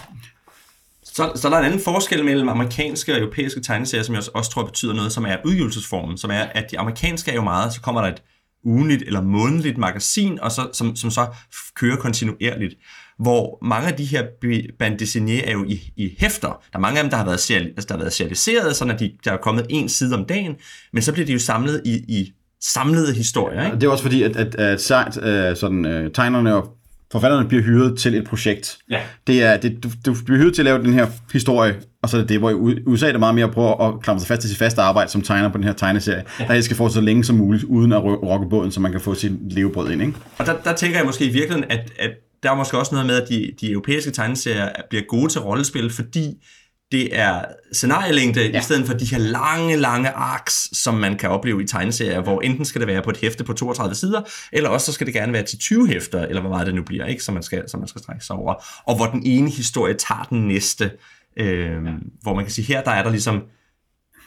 Så, 1.20 1.32
så 1.34 1.48
der 1.48 1.54
er 1.54 1.58
en 1.58 1.64
anden 1.66 1.80
forskel 1.80 2.24
mellem 2.24 2.48
amerikanske 2.48 3.12
og 3.12 3.18
europæiske 3.18 3.60
tegneserier, 3.60 4.02
som 4.02 4.14
jeg 4.14 4.18
også, 4.18 4.30
også 4.34 4.50
tror 4.50 4.64
betyder 4.64 4.94
noget, 4.94 5.12
som 5.12 5.24
er 5.24 5.36
udgivelsesformen, 5.44 6.18
som 6.18 6.30
er, 6.30 6.40
at 6.40 6.70
de 6.70 6.78
amerikanske 6.78 7.30
er 7.30 7.34
jo 7.34 7.42
meget, 7.42 7.72
så 7.72 7.80
kommer 7.80 8.00
der 8.00 8.08
et 8.08 8.22
ugenligt 8.64 9.02
eller 9.06 9.22
månedligt 9.22 9.78
magasin, 9.78 10.40
og 10.40 10.52
så, 10.52 10.68
som, 10.72 10.96
som 10.96 11.10
så 11.10 11.26
kører 11.76 11.96
kontinuerligt, 11.96 12.74
hvor 13.18 13.58
mange 13.64 13.88
af 13.88 13.94
de 13.94 14.04
her 14.04 14.24
band 14.78 15.02
er 15.46 15.52
jo 15.52 15.64
i, 15.64 15.92
i 15.96 16.16
hæfter. 16.18 16.48
Der 16.48 16.78
er 16.78 16.78
mange 16.78 16.98
af 16.98 17.04
dem, 17.04 17.10
der 17.10 17.16
har 17.16 17.24
været, 17.24 17.40
serial, 17.40 17.66
altså, 17.66 17.86
der 17.88 17.94
har 17.94 17.98
været 17.98 18.12
serialiseret, 18.12 18.76
sådan 18.76 18.94
at 18.94 19.00
de, 19.00 19.12
der 19.24 19.32
er 19.32 19.36
kommet 19.36 19.66
en 19.68 19.88
side 19.88 20.14
om 20.14 20.24
dagen, 20.24 20.56
men 20.92 21.02
så 21.02 21.12
bliver 21.12 21.26
de 21.26 21.32
jo 21.32 21.38
samlet 21.38 21.82
i, 21.84 21.94
i 22.08 22.32
samlede 22.62 23.14
historier. 23.14 23.64
Ikke? 23.64 23.76
Det 23.76 23.84
er 23.84 23.90
også 23.90 24.04
fordi, 24.04 24.22
at, 24.22 24.36
at, 24.36 24.54
at, 24.54 25.16
at 25.16 25.58
sådan, 25.58 26.04
uh, 26.04 26.12
tegnerne 26.12 26.54
og 26.54 26.79
forfatterne 27.12 27.48
bliver 27.48 27.62
hyret 27.62 27.98
til 27.98 28.14
et 28.14 28.24
projekt. 28.24 28.78
Ja. 28.90 29.00
Det 29.26 29.42
er, 29.42 29.56
det, 29.56 29.82
du, 29.82 29.90
du 30.06 30.14
bliver 30.24 30.38
hyret 30.38 30.54
til 30.54 30.62
at 30.62 30.64
lave 30.64 30.78
den 30.78 30.92
her 30.92 31.06
historie, 31.32 31.74
og 32.02 32.08
så 32.08 32.16
er 32.16 32.20
det 32.20 32.28
det, 32.28 32.38
hvor 32.38 32.50
i 32.50 32.82
USA 32.86 33.06
er 33.08 33.10
det 33.10 33.20
meget 33.20 33.34
mere 33.34 33.44
at 33.44 33.50
prøve 33.50 33.84
at 33.84 34.02
klamre 34.02 34.20
sig 34.20 34.28
fast 34.28 34.40
til 34.40 34.50
sit 34.50 34.58
faste 34.58 34.82
arbejde 34.82 35.10
som 35.10 35.22
tegner 35.22 35.48
på 35.48 35.58
den 35.58 35.64
her 35.64 35.72
tegneserie, 35.72 36.24
ja. 36.40 36.44
der 36.54 36.60
skal 36.60 36.76
få 36.76 36.88
så 36.88 37.00
længe 37.00 37.24
som 37.24 37.36
muligt, 37.36 37.64
uden 37.64 37.92
at 37.92 38.02
rokke 38.04 38.48
båden, 38.50 38.72
så 38.72 38.80
man 38.80 38.92
kan 38.92 39.00
få 39.00 39.14
sit 39.14 39.52
levebrød 39.52 39.90
ind. 39.90 40.02
Ikke? 40.02 40.14
Og 40.38 40.46
der, 40.46 40.56
der 40.64 40.74
tænker 40.74 40.98
jeg 40.98 41.06
måske 41.06 41.24
i 41.24 41.32
virkeligheden, 41.32 41.70
at, 41.70 41.92
at 41.98 42.10
der 42.42 42.50
er 42.50 42.54
måske 42.54 42.78
også 42.78 42.94
noget 42.94 43.06
med, 43.06 43.22
at 43.22 43.28
de, 43.28 43.52
de 43.60 43.70
europæiske 43.70 44.10
tegneserier 44.10 44.68
bliver 44.90 45.04
gode 45.08 45.28
til 45.28 45.40
rollespil, 45.40 45.90
fordi 45.90 46.36
det 46.92 47.18
er 47.18 47.44
scenarielængde, 47.72 48.50
ja. 48.50 48.58
i 48.58 48.62
stedet 48.62 48.86
for 48.86 48.94
de 48.94 49.04
her 49.04 49.18
lange, 49.18 49.76
lange 49.76 50.10
arcs, 50.10 50.78
som 50.78 50.94
man 50.94 51.18
kan 51.18 51.30
opleve 51.30 51.62
i 51.62 51.66
tegneserier, 51.66 52.20
hvor 52.20 52.40
enten 52.40 52.64
skal 52.64 52.80
det 52.80 52.88
være 52.88 53.02
på 53.02 53.10
et 53.10 53.16
hæfte 53.16 53.44
på 53.44 53.52
32 53.52 53.94
sider, 53.94 54.22
eller 54.52 54.70
også 54.70 54.86
så 54.86 54.92
skal 54.92 55.06
det 55.06 55.14
gerne 55.14 55.32
være 55.32 55.42
til 55.42 55.58
20 55.58 55.88
hæfter, 55.88 56.26
eller 56.26 56.40
hvor 56.40 56.50
meget 56.50 56.66
det 56.66 56.74
nu 56.74 56.82
bliver, 56.82 57.06
ikke? 57.06 57.22
Som, 57.22 57.34
man 57.34 57.42
skal, 57.42 57.68
som 57.68 57.80
man 57.80 57.88
skal 57.88 58.02
strække 58.02 58.24
sig 58.24 58.36
over. 58.36 58.54
Og 58.86 58.96
hvor 58.96 59.06
den 59.06 59.22
ene 59.26 59.50
historie 59.50 59.94
tager 59.94 60.26
den 60.30 60.48
næste. 60.48 60.90
Øh, 61.36 61.82
hvor 62.22 62.34
man 62.34 62.44
kan 62.44 62.52
sige, 62.52 62.64
her 62.64 62.82
der 62.82 62.90
er 62.90 63.02
der 63.02 63.10
ligesom 63.10 63.42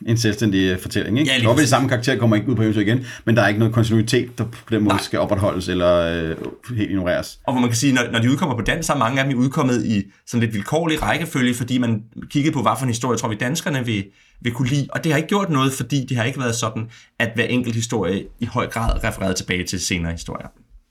en 0.07 0.17
selvstændig 0.17 0.71
øh, 0.71 0.79
fortælling. 0.79 1.19
Ikke? 1.19 1.31
Ja, 1.31 1.37
lige 1.37 1.57
de 1.57 1.67
samme 1.67 1.89
karakter 1.89 2.17
kommer 2.17 2.35
ikke 2.35 2.49
ud 2.49 2.55
på 2.55 2.61
eventyr 2.61 2.81
igen, 2.81 3.05
men 3.25 3.35
der 3.35 3.41
er 3.41 3.47
ikke 3.47 3.59
noget 3.59 3.73
kontinuitet, 3.73 4.37
der 4.37 4.43
på 4.43 4.69
den 4.69 4.83
måde 4.83 4.95
Nej. 4.95 5.03
skal 5.03 5.19
opretholdes 5.19 5.69
eller 5.69 5.95
øh, 5.95 6.35
helt 6.77 6.89
ignoreres. 6.89 7.39
Og 7.43 7.53
hvor 7.53 7.61
man 7.61 7.69
kan 7.69 7.77
sige, 7.77 7.93
når, 7.93 8.01
når 8.11 8.19
de 8.19 8.31
udkommer 8.31 8.55
på 8.55 8.61
dansk, 8.61 8.87
så 8.87 8.93
er 8.93 8.97
mange 8.97 9.21
af 9.21 9.29
dem 9.29 9.37
udkommet 9.37 9.85
i 9.85 10.03
sådan 10.27 10.41
lidt 10.41 10.53
vilkårlig 10.53 11.01
rækkefølge, 11.01 11.53
fordi 11.53 11.77
man 11.77 12.03
kiggede 12.29 12.53
på, 12.53 12.61
hvad 12.61 12.71
for 12.77 12.83
en 12.83 12.89
historie, 12.89 13.17
tror 13.17 13.29
vi 13.29 13.35
danskerne 13.35 13.85
vil, 13.85 14.05
vil 14.41 14.53
kunne 14.53 14.69
lide. 14.69 14.87
Og 14.89 15.03
det 15.03 15.11
har 15.11 15.17
ikke 15.17 15.29
gjort 15.29 15.49
noget, 15.49 15.73
fordi 15.73 16.05
det 16.09 16.17
har 16.17 16.23
ikke 16.23 16.39
været 16.39 16.55
sådan, 16.55 16.89
at 17.19 17.31
hver 17.35 17.45
enkelt 17.45 17.75
historie 17.75 18.23
i 18.39 18.45
høj 18.45 18.67
grad 18.67 19.03
refereret 19.03 19.35
tilbage 19.35 19.63
til 19.63 19.79
senere 19.79 20.11
historier. 20.11 20.47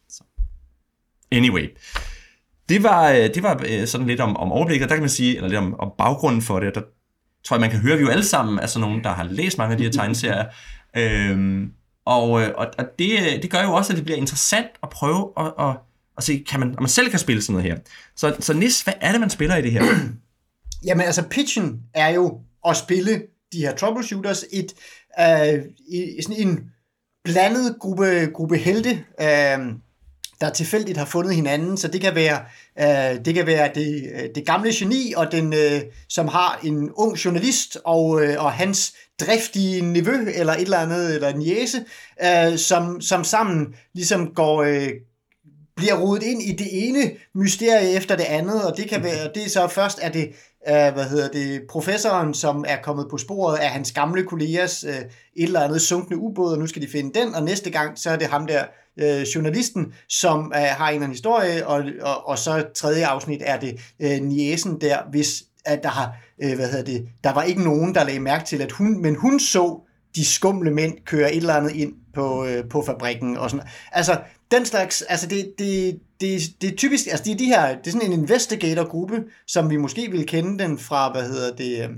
Så. 0.09 0.23
Anyway. 1.33 1.69
Det 2.69 2.83
var, 2.83 3.11
øh, 3.11 3.35
det 3.35 3.43
var 3.43 3.65
øh, 3.69 3.87
sådan 3.87 4.07
lidt 4.07 4.21
om, 4.21 4.37
om 4.37 4.53
overblikket, 4.53 4.89
der 4.89 4.95
kan 4.95 5.03
man 5.03 5.11
sige, 5.11 5.37
eller 5.37 5.49
lidt 5.49 5.59
om, 5.59 5.81
om 5.81 5.93
baggrunden 5.99 6.43
for 6.43 6.61
det. 6.61 6.75
Der 6.75 6.81
tror 7.45 7.57
jeg, 7.57 7.61
man 7.61 7.71
kan 7.71 7.81
høre, 7.81 7.97
vi 7.97 8.03
jo 8.03 8.09
alle 8.09 8.25
sammen 8.25 8.59
er 8.59 8.67
sådan 8.67 8.89
nogen, 8.89 9.05
der 9.05 9.11
har 9.11 9.25
læst 9.25 9.59
mange 9.59 9.73
af 9.73 9.79
de 9.79 9.85
her 9.85 9.91
tegneserier. 9.91 10.45
Øhm, 10.97 11.73
og, 12.05 12.43
øh, 12.43 12.51
og, 12.57 12.67
og 12.79 12.85
det, 12.99 13.43
det 13.43 13.51
gør 13.51 13.63
jo 13.63 13.73
også, 13.73 13.93
at 13.93 13.97
det 13.97 14.05
bliver 14.05 14.19
interessant 14.19 14.71
at 14.83 14.91
prøve 14.91 15.33
at, 15.39 15.53
at, 15.59 15.77
at 16.19 16.25
se, 16.25 16.45
kan 16.51 16.61
man, 16.61 16.69
om 16.69 16.83
man 16.83 16.89
selv 16.89 17.11
kan 17.11 17.19
spille 17.19 17.43
sådan 17.43 17.53
noget 17.53 17.71
her. 17.73 17.79
Så, 18.17 18.37
så 18.41 18.53
Nis, 18.55 18.83
hvad 18.83 18.95
er 19.01 19.13
det, 19.13 19.21
man 19.21 19.31
spiller 19.31 19.57
i 19.57 19.63
det 19.63 19.73
her? 19.73 19.85
Jamen 20.87 21.07
altså, 21.07 21.23
pitchen 21.23 21.81
er 21.95 22.09
jo 22.09 22.41
at 22.69 22.77
spille 22.77 23.23
de 23.53 23.59
her 23.59 23.75
troubleshooters 23.75 24.45
et, 24.53 24.75
øh, 25.21 25.65
i, 25.89 26.23
sådan 26.23 26.49
en 26.49 26.71
blandet 27.25 27.77
gruppe, 27.81 28.31
gruppe 28.35 28.57
helte, 28.57 28.91
øh, 29.21 29.75
der 30.41 30.51
tilfældigt 30.51 30.99
har 30.99 31.05
fundet 31.05 31.35
hinanden, 31.35 31.77
så 31.77 31.89
det 31.89 32.01
kan 32.01 32.15
være 32.15 32.41
øh, 32.79 33.25
det 33.25 33.35
kan 33.35 33.47
være 33.47 33.71
det, 33.75 34.11
øh, 34.15 34.29
det 34.35 34.47
gamle 34.47 34.71
geni 34.75 35.13
og 35.17 35.33
den 35.33 35.53
øh, 35.53 35.81
som 36.09 36.29
har 36.29 36.61
en 36.65 36.91
ung 36.91 37.25
journalist 37.25 37.79
og 37.85 38.23
øh, 38.23 38.45
og 38.45 38.53
hans 38.53 38.95
driftige 39.21 39.83
nevø 39.83 40.31
eller 40.35 40.53
et 40.53 40.61
eller 40.61 40.79
andet 40.79 41.15
eller 41.15 41.29
en 41.29 41.43
jæse, 41.43 41.85
øh, 42.25 42.59
som 42.59 43.01
som 43.01 43.25
sammen 43.25 43.75
ligesom 43.95 44.35
går 44.35 44.63
øh, 44.63 44.89
bliver 45.77 45.95
rodet 45.95 46.23
ind 46.23 46.43
i 46.43 46.53
det 46.53 46.89
ene 46.89 47.11
mysterie 47.35 47.97
efter 47.97 48.17
det 48.17 48.25
andet, 48.25 48.65
og 48.65 48.77
det 48.77 48.89
kan 48.89 49.03
være, 49.03 49.31
det 49.35 49.45
er 49.45 49.49
så 49.49 49.69
først 49.69 49.99
er 50.03 50.09
det, 50.09 50.33
øh, 50.69 50.93
hvad 50.95 51.05
hedder 51.05 51.29
det, 51.29 51.63
professoren, 51.69 52.35
som 52.35 52.65
er 52.69 52.77
kommet 52.83 53.07
på 53.11 53.19
sporet 53.19 53.59
af 53.59 53.69
hans 53.69 53.93
gamle 53.93 54.25
kollegers 54.25 54.85
øh, 54.85 54.91
et 54.97 55.05
eller 55.37 55.61
andet 55.61 55.83
sunkne 55.83 56.17
ubåd, 56.17 56.53
og 56.53 56.59
nu 56.59 56.67
skal 56.67 56.83
de 56.83 56.89
finde 56.89 57.21
den, 57.21 57.35
og 57.35 57.43
næste 57.43 57.71
gang, 57.71 57.99
så 57.99 58.11
er 58.11 58.17
det 58.17 58.27
ham 58.27 58.47
der, 58.47 58.65
øh, 58.97 59.23
journalisten, 59.23 59.93
som 60.09 60.53
øh, 60.55 60.61
har 60.61 60.89
en 60.89 60.95
eller 60.95 61.05
anden 61.05 61.11
historie, 61.11 61.67
og, 61.67 61.85
og, 62.01 62.29
og 62.29 62.39
så 62.39 62.65
tredje 62.75 63.07
afsnit 63.07 63.43
er 63.45 63.61
det 63.61 63.81
øh, 64.01 64.21
niesen 64.21 64.81
der, 64.81 64.99
hvis 65.11 65.45
at 65.65 65.83
der 65.83 65.89
har, 65.89 66.17
øh, 66.43 66.55
hvad 66.55 66.69
hedder 66.71 66.85
det, 66.85 67.09
der 67.25 67.33
var 67.33 67.43
ikke 67.43 67.63
nogen, 67.63 67.95
der 67.95 68.05
lagde 68.05 68.21
mærke 68.21 68.45
til, 68.45 68.63
at 68.63 68.73
hun, 68.73 69.03
men 69.03 69.15
hun 69.15 69.41
så 69.41 69.81
de 70.17 70.25
skumle 70.25 70.71
mænd 70.71 70.99
køre 71.05 71.33
et 71.33 71.37
eller 71.37 71.55
andet 71.55 71.73
ind 71.73 71.93
på, 72.15 72.45
øh, 72.45 72.69
på 72.69 72.83
fabrikken 72.87 73.37
og 73.37 73.51
sådan 73.51 73.67
Altså, 73.93 74.21
den 74.51 74.67
slags, 74.67 75.03
altså 75.03 75.27
det, 75.27 75.55
det, 75.59 76.01
det, 76.21 76.41
det 76.61 76.73
er 76.73 76.77
typisk, 76.77 77.07
altså 77.07 77.25
det 77.25 77.33
er 77.33 77.37
de 77.37 77.45
her, 77.45 77.69
det 77.69 77.87
er 77.87 77.91
sådan 77.91 78.13
en 78.13 78.21
investigator-gruppe, 78.21 79.25
som 79.47 79.71
vi 79.71 79.77
måske 79.77 80.11
vil 80.11 80.27
kende 80.27 80.65
den 80.65 80.79
fra, 80.79 81.13
hvad 81.13 81.23
hedder 81.23 81.57
det, 81.57 81.91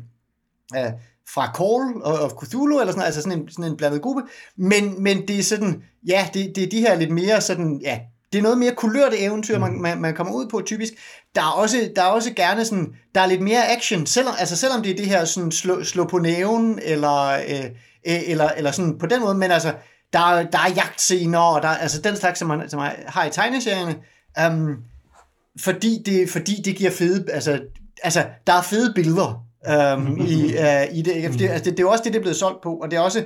øh, 0.77 0.93
fra 1.35 1.53
Call 1.57 2.03
of 2.05 2.33
Cthulhu, 2.45 2.81
eller 2.81 2.93
sådan, 2.93 3.07
altså 3.07 3.23
sådan 3.23 3.39
en, 3.39 3.49
sådan 3.49 3.71
en 3.71 3.77
blandet 3.77 4.03
gruppe, 4.03 4.23
men, 4.57 5.03
men 5.03 5.29
det 5.29 5.39
er 5.39 5.43
sådan, 5.43 5.83
ja, 6.09 6.29
det, 6.35 6.53
det 6.57 6.65
er 6.65 6.69
de 6.69 6.81
her 6.81 6.95
lidt 6.95 7.11
mere 7.11 7.41
sådan, 7.41 7.81
ja, 7.85 8.01
det 8.33 8.39
er 8.39 8.43
noget 8.43 8.59
mere 8.59 8.75
kulørte 8.75 9.19
eventyr, 9.19 9.59
man, 9.59 9.81
man, 9.81 10.01
man 10.01 10.15
kommer 10.15 10.33
ud 10.33 10.47
på 10.47 10.63
typisk. 10.67 10.93
Der 11.35 11.41
er, 11.41 11.51
også, 11.51 11.91
der 11.97 12.03
er 12.03 12.07
også 12.07 12.33
gerne 12.35 12.65
sådan, 12.65 12.95
der 13.15 13.21
er 13.21 13.27
lidt 13.27 13.41
mere 13.41 13.77
action, 13.77 14.07
selvom, 14.07 14.35
altså 14.39 14.57
selvom 14.57 14.83
det 14.83 14.91
er 14.93 14.97
det 14.97 15.07
her 15.07 15.25
sådan 15.25 15.53
slå, 15.53 15.85
slå 15.85 16.05
på 16.05 16.19
næven, 16.19 16.79
eller, 16.83 17.29
øh, 17.29 17.65
øh, 18.07 18.21
eller, 18.27 18.49
eller 18.49 18.71
sådan 18.71 18.99
på 18.99 19.07
den 19.07 19.21
måde, 19.21 19.35
men 19.35 19.51
altså, 19.51 19.73
der, 20.15 20.21
er, 20.21 20.51
der 20.51 20.59
er 20.59 20.71
jagtscener, 20.77 21.39
og 21.39 21.63
der, 21.63 21.69
altså 21.69 22.01
den 22.01 22.17
slags, 22.17 22.39
som 22.39 22.49
man, 22.49 22.71
som 22.71 22.81
man 22.81 22.93
har 23.07 23.25
i 23.25 23.31
tegneserierne, 23.31 23.97
um, 24.47 24.77
fordi, 25.61 26.03
det, 26.07 26.31
fordi 26.31 26.63
det 26.65 26.77
giver 26.77 26.91
fede, 26.91 27.33
altså, 27.33 27.61
altså 28.03 28.25
der 28.47 28.53
er 28.53 28.63
fede 28.63 28.93
billeder, 28.95 29.47
um, 29.97 30.17
i, 30.17 30.45
uh, 30.45 30.97
i 30.97 31.03
det. 31.03 31.39
Det, 31.39 31.49
altså, 31.49 31.65
det. 31.65 31.65
Det 31.65 31.79
er 31.79 31.83
jo 31.83 31.91
også 31.91 32.05
det, 32.05 32.13
det 32.13 32.19
er 32.19 32.23
blevet 32.23 32.37
solgt 32.37 32.63
på, 32.63 32.75
og 32.75 32.91
det 32.91 32.97
er 32.97 33.01
også, 33.01 33.25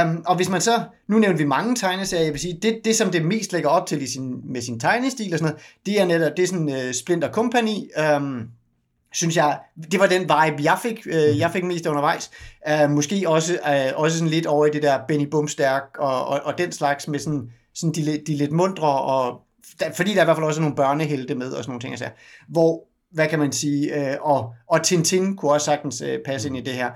um, 0.00 0.22
og 0.26 0.36
hvis 0.36 0.48
man 0.48 0.60
så, 0.60 0.82
nu 1.08 1.18
nævner 1.18 1.36
vi 1.36 1.44
mange 1.44 1.76
tegneserier, 1.76 2.24
jeg 2.24 2.32
vil 2.32 2.40
sige, 2.40 2.58
det, 2.62 2.80
det 2.84 2.96
som 2.96 3.10
det 3.10 3.24
mest 3.24 3.52
lægger 3.52 3.68
op 3.68 3.86
til 3.86 4.02
i 4.02 4.06
sin, 4.06 4.52
med 4.52 4.62
sin 4.62 4.80
tegnestil 4.80 5.32
og 5.32 5.38
sådan 5.38 5.52
noget, 5.52 5.76
det 5.86 6.00
er 6.00 6.04
netop, 6.04 6.32
det 6.36 6.42
er 6.42 6.46
sådan 6.46 6.68
uh, 6.68 6.92
Splinter 6.92 7.32
Company, 7.32 7.76
um, 8.16 8.48
synes 9.16 9.36
jeg, 9.36 9.58
det 9.92 10.00
var 10.00 10.06
den 10.06 10.20
vibe, 10.20 10.62
jeg 10.62 10.78
fik, 10.82 11.06
uh, 11.06 11.38
jeg 11.38 11.50
fik 11.50 11.64
mest 11.64 11.86
undervejs. 11.86 12.30
Uh, 12.70 12.90
måske 12.90 13.24
også, 13.26 13.52
uh, 13.52 14.00
også 14.02 14.18
sådan 14.18 14.30
lidt 14.30 14.46
over 14.46 14.66
i 14.66 14.70
det 14.70 14.82
der 14.82 14.98
Benny 15.08 15.26
Bumstærk 15.30 15.82
og, 15.98 16.26
og, 16.26 16.40
og 16.44 16.58
den 16.58 16.72
slags 16.72 17.08
med 17.08 17.18
sådan, 17.18 17.50
sådan 17.74 17.92
de, 17.92 18.20
de 18.26 18.36
lidt 18.36 18.52
mundre, 18.52 19.00
og, 19.00 19.40
fordi 19.94 20.10
der 20.10 20.18
er 20.18 20.22
i 20.22 20.24
hvert 20.24 20.36
fald 20.36 20.46
også 20.46 20.60
nogle 20.60 20.76
børnehelte 20.76 21.34
med 21.34 21.52
og 21.52 21.64
sådan 21.64 21.70
nogle 21.70 21.80
ting. 21.80 21.92
Altså, 21.92 22.08
hvor 22.48 22.84
hvad 23.12 23.28
kan 23.28 23.38
man 23.38 23.52
sige, 23.52 24.10
øh, 24.10 24.16
og, 24.20 24.54
og 24.66 24.82
Tintin 24.82 25.36
kunne 25.36 25.52
også 25.52 25.64
sagtens 25.64 26.00
øh, 26.00 26.18
passe 26.26 26.48
ind 26.48 26.56
i 26.56 26.60
det 26.60 26.74
her, 26.74 26.90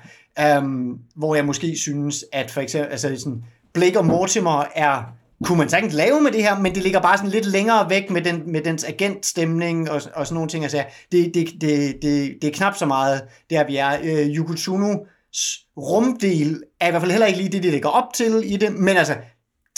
um, 0.58 0.98
hvor 1.16 1.34
jeg 1.34 1.44
måske 1.44 1.76
synes, 1.76 2.24
at 2.32 2.50
for 2.50 2.60
eksempel, 2.60 2.90
altså 2.90 3.16
sådan, 3.16 3.44
Blake 3.72 3.98
og 3.98 4.06
Mortimer 4.06 4.64
er 4.74 5.02
kunne 5.44 5.58
man 5.58 5.68
sagtens 5.68 5.94
lave 5.94 6.20
med 6.20 6.32
det 6.32 6.42
her, 6.42 6.58
men 6.58 6.74
det 6.74 6.82
ligger 6.82 7.00
bare 7.00 7.16
sådan 7.16 7.30
lidt 7.30 7.46
længere 7.46 7.90
væk 7.90 8.10
med, 8.10 8.22
den, 8.22 8.42
med 8.52 8.60
dens 8.60 8.84
agentstemning 8.84 9.90
og, 9.90 10.02
og 10.14 10.26
sådan 10.26 10.34
nogle 10.34 10.48
ting. 10.48 10.64
Altså, 10.64 10.84
det, 11.12 11.34
det, 11.34 11.48
det, 11.60 12.02
det, 12.02 12.38
det 12.42 12.44
er 12.44 12.52
knap 12.52 12.76
så 12.76 12.86
meget, 12.86 13.22
der 13.50 13.66
vi 13.66 13.76
er. 13.76 13.98
Øh, 14.02 14.36
Yukutsunos 14.36 15.60
rumdel 15.76 16.62
er 16.80 16.86
i 16.86 16.90
hvert 16.90 17.02
fald 17.02 17.10
heller 17.10 17.26
ikke 17.26 17.38
lige 17.38 17.52
det, 17.52 17.62
de 17.62 17.70
lægger 17.70 17.88
op 17.88 18.12
til 18.14 18.52
i 18.52 18.56
det, 18.56 18.72
men 18.72 18.96
altså, 18.96 19.16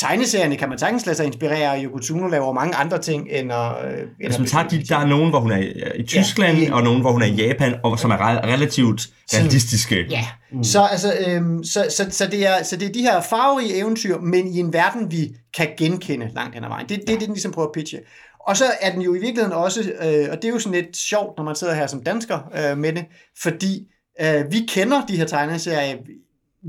tegneserierne 0.02 0.56
kan 0.56 0.68
man 0.68 0.78
sagtens 0.78 1.06
lade 1.06 1.16
sig 1.16 1.26
inspirere, 1.26 1.70
og 1.70 1.78
Yokotsuno 1.84 2.26
laver 2.28 2.52
mange 2.52 2.74
andre 2.74 2.98
ting 2.98 3.28
end 3.30 3.52
at... 3.52 3.72
Øh, 3.84 4.06
Hvis 4.16 4.38
man 4.38 4.48
tager 4.48 4.68
de, 4.68 4.82
der 4.82 4.96
er 4.96 5.06
nogen, 5.06 5.30
hvor 5.30 5.40
hun 5.40 5.52
er 5.52 5.58
i 5.94 6.02
Tyskland, 6.02 6.58
Ja, 6.58 6.64
ja, 6.64 6.74
og 6.74 6.82
nogen, 6.82 7.00
hvor 7.00 7.12
hun 7.12 7.22
er 7.22 7.26
i 7.26 7.34
Japan, 7.34 7.74
og 7.82 7.98
som 7.98 8.10
er 8.10 8.16
re- 8.16 8.46
relativt 8.46 9.08
realistiske. 9.34 10.06
Ja, 10.10 10.26
mm. 10.52 10.64
så, 10.64 10.82
altså, 10.82 11.14
øhm, 11.26 11.64
så, 11.64 11.86
så, 11.90 12.06
så, 12.10 12.26
det 12.26 12.46
er, 12.46 12.62
så 12.62 12.76
det 12.76 12.88
er 12.88 12.92
de 12.92 13.00
her 13.00 13.20
farverige 13.20 13.76
eventyr, 13.76 14.18
men 14.18 14.46
i 14.46 14.58
en 14.58 14.72
verden, 14.72 15.10
vi 15.10 15.34
kan 15.56 15.68
genkende 15.78 16.30
langt 16.34 16.54
hen 16.54 16.64
ad 16.64 16.68
vejen. 16.68 16.88
Det 16.88 16.94
er 16.94 16.98
det, 16.98 17.08
det, 17.08 17.20
den 17.20 17.28
ligesom 17.28 17.52
prøver 17.52 17.68
at 17.68 17.72
pitche. 17.74 17.98
Og 18.46 18.56
så 18.56 18.64
er 18.80 18.92
den 18.92 19.02
jo 19.02 19.14
i 19.14 19.18
virkeligheden 19.18 19.52
også, 19.52 19.80
øh, 19.80 20.28
og 20.30 20.36
det 20.36 20.44
er 20.44 20.48
jo 20.48 20.58
sådan 20.58 20.82
lidt 20.82 20.96
sjovt, 20.96 21.36
når 21.36 21.44
man 21.44 21.56
sidder 21.56 21.74
her 21.74 21.86
som 21.86 22.02
dansker 22.02 22.38
øh, 22.58 22.78
med 22.78 22.92
det, 22.92 23.04
fordi 23.42 23.86
øh, 24.20 24.52
vi 24.52 24.66
kender 24.68 25.06
de 25.08 25.16
her 25.16 25.24
tegneserier, 25.24 25.96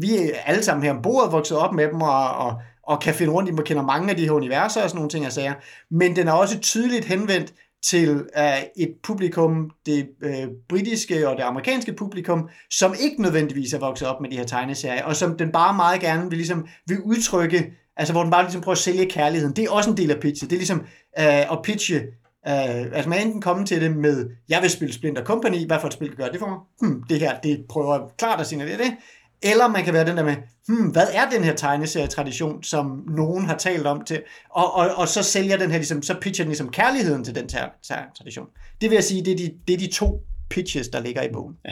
vi 0.02 0.16
er 0.16 0.30
alle 0.46 0.64
sammen 0.64 0.84
her 0.84 0.92
ombord, 0.92 1.32
vokset 1.32 1.58
op 1.58 1.74
med 1.74 1.88
dem, 1.88 2.02
og, 2.02 2.30
og, 2.30 2.54
og 2.88 3.00
kan 3.00 3.14
finde 3.14 3.34
rundt 3.34 3.50
i 3.50 3.52
man 3.52 3.66
kender 3.66 3.84
mange 3.84 4.10
af 4.10 4.18
de 4.18 4.24
her 4.24 4.32
universer 4.32 4.84
og 4.84 4.90
sådan 4.90 4.98
nogle 4.98 5.10
ting, 5.10 5.24
jeg 5.24 5.34
siger. 5.34 5.54
Men 5.92 6.16
den 6.16 6.28
er 6.28 6.32
også 6.32 6.60
tydeligt 6.60 7.06
henvendt 7.06 7.54
til 7.84 8.16
uh, 8.16 8.42
et 8.78 8.94
publikum, 9.04 9.72
det 9.86 10.08
uh, 10.26 10.32
britiske 10.70 11.30
og 11.30 11.38
det 11.38 11.44
amerikanske 11.44 11.94
publikum, 11.94 12.50
som 12.72 12.96
ikke 13.00 13.22
nødvendigvis 13.22 13.74
er 13.74 13.80
vokset 13.80 14.08
op 14.08 14.22
med 14.22 14.30
de 14.30 14.38
her 14.38 14.46
tegneserier, 14.46 15.04
og 15.04 15.16
som 15.16 15.38
den 15.38 15.52
bare 15.52 15.74
meget 15.74 16.02
gerne 16.02 16.30
vil, 16.30 16.38
ligesom, 16.38 16.68
vil 16.88 17.02
udtrykke, 17.02 17.74
altså 17.98 18.14
hvor 18.14 18.22
den 18.22 18.32
bare 18.32 18.44
ligesom 18.44 18.62
prøver 18.62 18.76
at 18.76 18.80
sælge 18.80 19.06
kærligheden. 19.06 19.56
Det 19.56 19.64
er 19.64 19.72
også 19.72 19.90
en 19.90 19.98
del 19.98 20.12
af 20.12 20.20
pitchet. 20.20 20.50
Det 20.50 20.56
er 20.56 20.60
ligesom 20.60 20.80
uh, 21.20 21.52
at 21.52 21.60
pitche 21.64 22.02
Uh, 22.48 22.52
altså 22.94 23.10
man 23.10 23.28
enten 23.28 23.42
komme 23.42 23.66
til 23.66 23.82
det 23.82 23.98
med, 23.98 24.30
jeg 24.50 24.62
vil 24.62 24.70
spille 24.70 24.94
Splinter 24.94 25.24
Company, 25.24 25.68
hvad 25.68 25.80
for 25.80 25.88
et 25.88 25.94
spil 25.94 26.16
gør 26.16 26.28
det 26.28 26.40
for 26.40 26.48
mig? 26.48 26.58
Hmm, 26.82 27.04
det 27.10 27.20
her, 27.20 27.40
det 27.40 27.66
prøver 27.70 28.10
klart 28.18 28.40
at 28.40 28.48
signalere 28.48 28.78
det. 28.78 28.94
Eller 29.44 29.68
man 29.68 29.84
kan 29.84 29.94
være 29.94 30.06
den 30.06 30.18
der 30.18 30.24
med, 30.24 30.36
hmm, 30.68 30.88
hvad 30.88 31.08
er 31.14 31.30
den 31.30 31.44
her 31.44 31.56
tegneserietradition, 31.56 32.64
som 32.64 33.04
nogen 33.08 33.46
har 33.46 33.58
talt 33.58 33.88
om 33.88 34.04
til, 34.06 34.22
og, 34.50 34.74
og, 34.74 34.90
og 34.96 35.08
så 35.08 35.24
sælger 35.24 35.58
den 35.58 35.72
her, 35.72 35.78
ligesom, 35.78 36.02
så 36.02 36.16
pitcher 36.22 36.44
den 36.44 36.50
ligesom 36.50 36.72
kærligheden 36.72 37.24
til 37.24 37.36
den 37.36 37.50
her 37.54 37.70
tradition. 38.18 38.48
Det 38.82 38.90
vil 38.90 38.96
jeg 38.96 39.04
sige, 39.04 39.26
det 39.26 39.32
er 39.32 39.38
de, 39.38 39.54
det 39.68 39.74
er 39.74 39.78
de 39.78 39.88
to 39.88 40.22
pitches, 40.54 40.88
der 40.88 41.00
ligger 41.00 41.22
i 41.22 41.30
bogen. 41.34 41.56
Ja. 41.66 41.72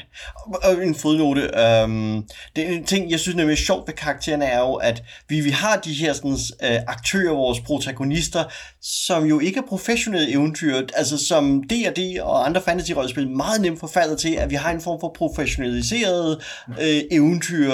Og 0.63 0.85
en 0.85 0.95
fodnote. 0.95 1.41
Øhm, 1.41 2.23
det 2.55 2.63
er 2.63 2.69
en 2.69 2.83
ting, 2.83 3.11
jeg 3.11 3.19
synes 3.19 3.35
nemlig 3.35 3.53
er 3.53 3.57
sjovt 3.57 3.87
ved 3.87 3.93
karaktererne, 3.93 4.45
er 4.45 4.59
jo, 4.59 4.73
at 4.73 5.03
vi, 5.27 5.39
vi 5.39 5.49
har 5.49 5.77
de 5.77 5.93
her 5.93 6.13
sådan, 6.13 6.37
øh, 6.63 6.79
aktører, 6.87 7.33
vores 7.33 7.59
protagonister, 7.59 8.43
som 8.81 9.25
jo 9.25 9.39
ikke 9.39 9.59
er 9.59 9.63
professionelle 9.67 10.31
eventyr, 10.31 10.81
altså 10.95 11.25
som 11.27 11.63
D&D 11.63 12.19
og 12.21 12.45
andre 12.45 12.61
fantasy-rollespil 12.61 13.29
meget 13.29 13.61
nemt 13.61 13.79
forfalder 13.79 14.15
til, 14.15 14.35
at 14.35 14.49
vi 14.49 14.55
har 14.55 14.71
en 14.71 14.81
form 14.81 14.99
for 14.99 15.13
professionaliseret 15.15 16.43
øh, 16.81 17.01
eventyr, 17.11 17.73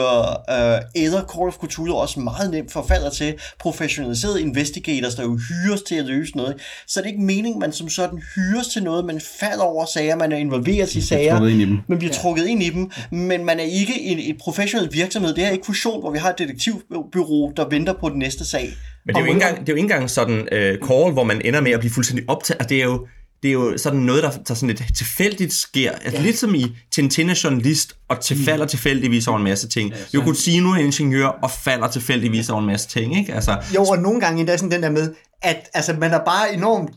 øh, 0.50 0.82
eller 0.96 1.22
Call 1.22 1.48
of 1.48 1.58
Cthulhu 1.66 1.96
også 1.96 2.20
meget 2.20 2.52
nemt 2.52 2.72
forfalder 2.72 3.10
til 3.10 3.40
professionaliserede 3.60 4.42
investigators, 4.42 5.16
der 5.16 5.24
jo 5.24 5.40
hyres 5.50 5.82
til 5.82 5.96
at 5.96 6.06
løse 6.06 6.38
noget. 6.38 6.56
Så 6.88 7.00
det 7.00 7.06
er 7.06 7.12
ikke 7.12 7.24
meningen, 7.24 7.60
man 7.60 7.74
som 7.74 7.90
sådan 7.90 8.22
hyres 8.36 8.68
til 8.68 8.84
noget, 8.84 9.06
man 9.06 9.22
falder 9.40 9.64
over 9.64 9.86
sager, 9.86 10.16
man 10.16 10.32
er 10.32 10.38
involveret 10.38 10.90
i 10.98 11.02
sager, 11.02 11.32
trukket 11.32 11.50
ind 11.50 11.62
i 11.62 11.66
dem. 11.66 11.78
man 11.88 11.98
bliver 11.98 12.14
trukket 12.14 12.48
ind 12.48 12.64
i 12.64 12.70
dem, 12.70 12.92
men 13.12 13.46
man 13.46 13.60
er 13.60 13.64
ikke 13.64 14.02
en 14.02 14.20
et 14.20 14.38
professionel 14.40 14.90
virksomhed. 14.94 15.34
Det 15.34 15.46
er 15.46 15.50
ikke 15.50 15.66
fusion, 15.66 16.00
hvor 16.00 16.12
vi 16.12 16.18
har 16.18 16.30
et 16.30 16.40
detektivbyrå, 16.40 17.54
der 17.58 17.70
venter 17.70 17.94
på 17.94 18.10
den 18.10 18.20
næste 18.20 18.46
sag. 18.46 18.70
Men 19.06 19.16
det 19.16 19.22
er 19.22 19.26
jo 19.26 19.34
ikke 19.34 19.34
engang, 19.34 19.60
det 19.60 19.70
er 19.70 19.74
jo 19.74 19.78
ikke 19.78 19.94
engang 19.94 20.10
sådan 20.10 20.40
uh, 20.40 20.88
call, 20.88 21.14
hvor 21.14 21.24
man 21.24 21.42
ender 21.46 21.62
med 21.62 21.72
at 21.72 21.80
blive 21.80 21.92
fuldstændig 21.92 22.30
optaget. 22.30 22.60
Altså, 22.60 22.70
det 22.70 22.82
er 22.82 22.86
jo 22.86 23.08
det 23.44 23.50
er 23.50 23.54
jo 23.54 23.78
sådan 23.78 24.00
noget, 24.00 24.24
der, 24.24 24.32
der 24.48 24.54
sådan 24.54 24.68
lidt 24.68 24.84
tilfældigt 24.96 25.54
sker. 25.54 25.92
Altså, 25.92 26.18
ja. 26.18 26.26
Lidt 26.26 26.38
som 26.38 26.56
i 26.56 26.66
Tintin 26.92 27.30
er 27.30 27.42
journalist, 27.44 27.94
og 28.10 28.20
tilfalder 28.20 28.66
mm. 28.66 28.70
tilfældigvis 28.70 29.28
over 29.28 29.38
en 29.38 29.44
masse 29.44 29.68
ting. 29.68 29.90
Ja, 29.90 30.20
Yokotsuno 30.20 30.70
er 30.70 30.78
ingeniør, 30.78 31.28
og 31.28 31.52
falder 31.52 31.88
tilfældigvis 31.88 32.50
over 32.50 32.62
en 32.62 32.68
masse 32.68 32.88
ting, 32.88 33.18
ikke? 33.18 33.34
Altså, 33.34 33.58
jo, 33.76 33.84
og 33.84 33.98
nogle 33.98 34.20
gange 34.20 34.40
endda 34.40 34.58
sådan 34.58 34.72
den 34.72 34.84
der 34.84 34.90
med, 34.90 35.14
at 35.42 35.70
altså, 35.74 35.94
man 35.94 36.12
er 36.12 36.20
bare 36.26 36.54
enormt 36.54 36.92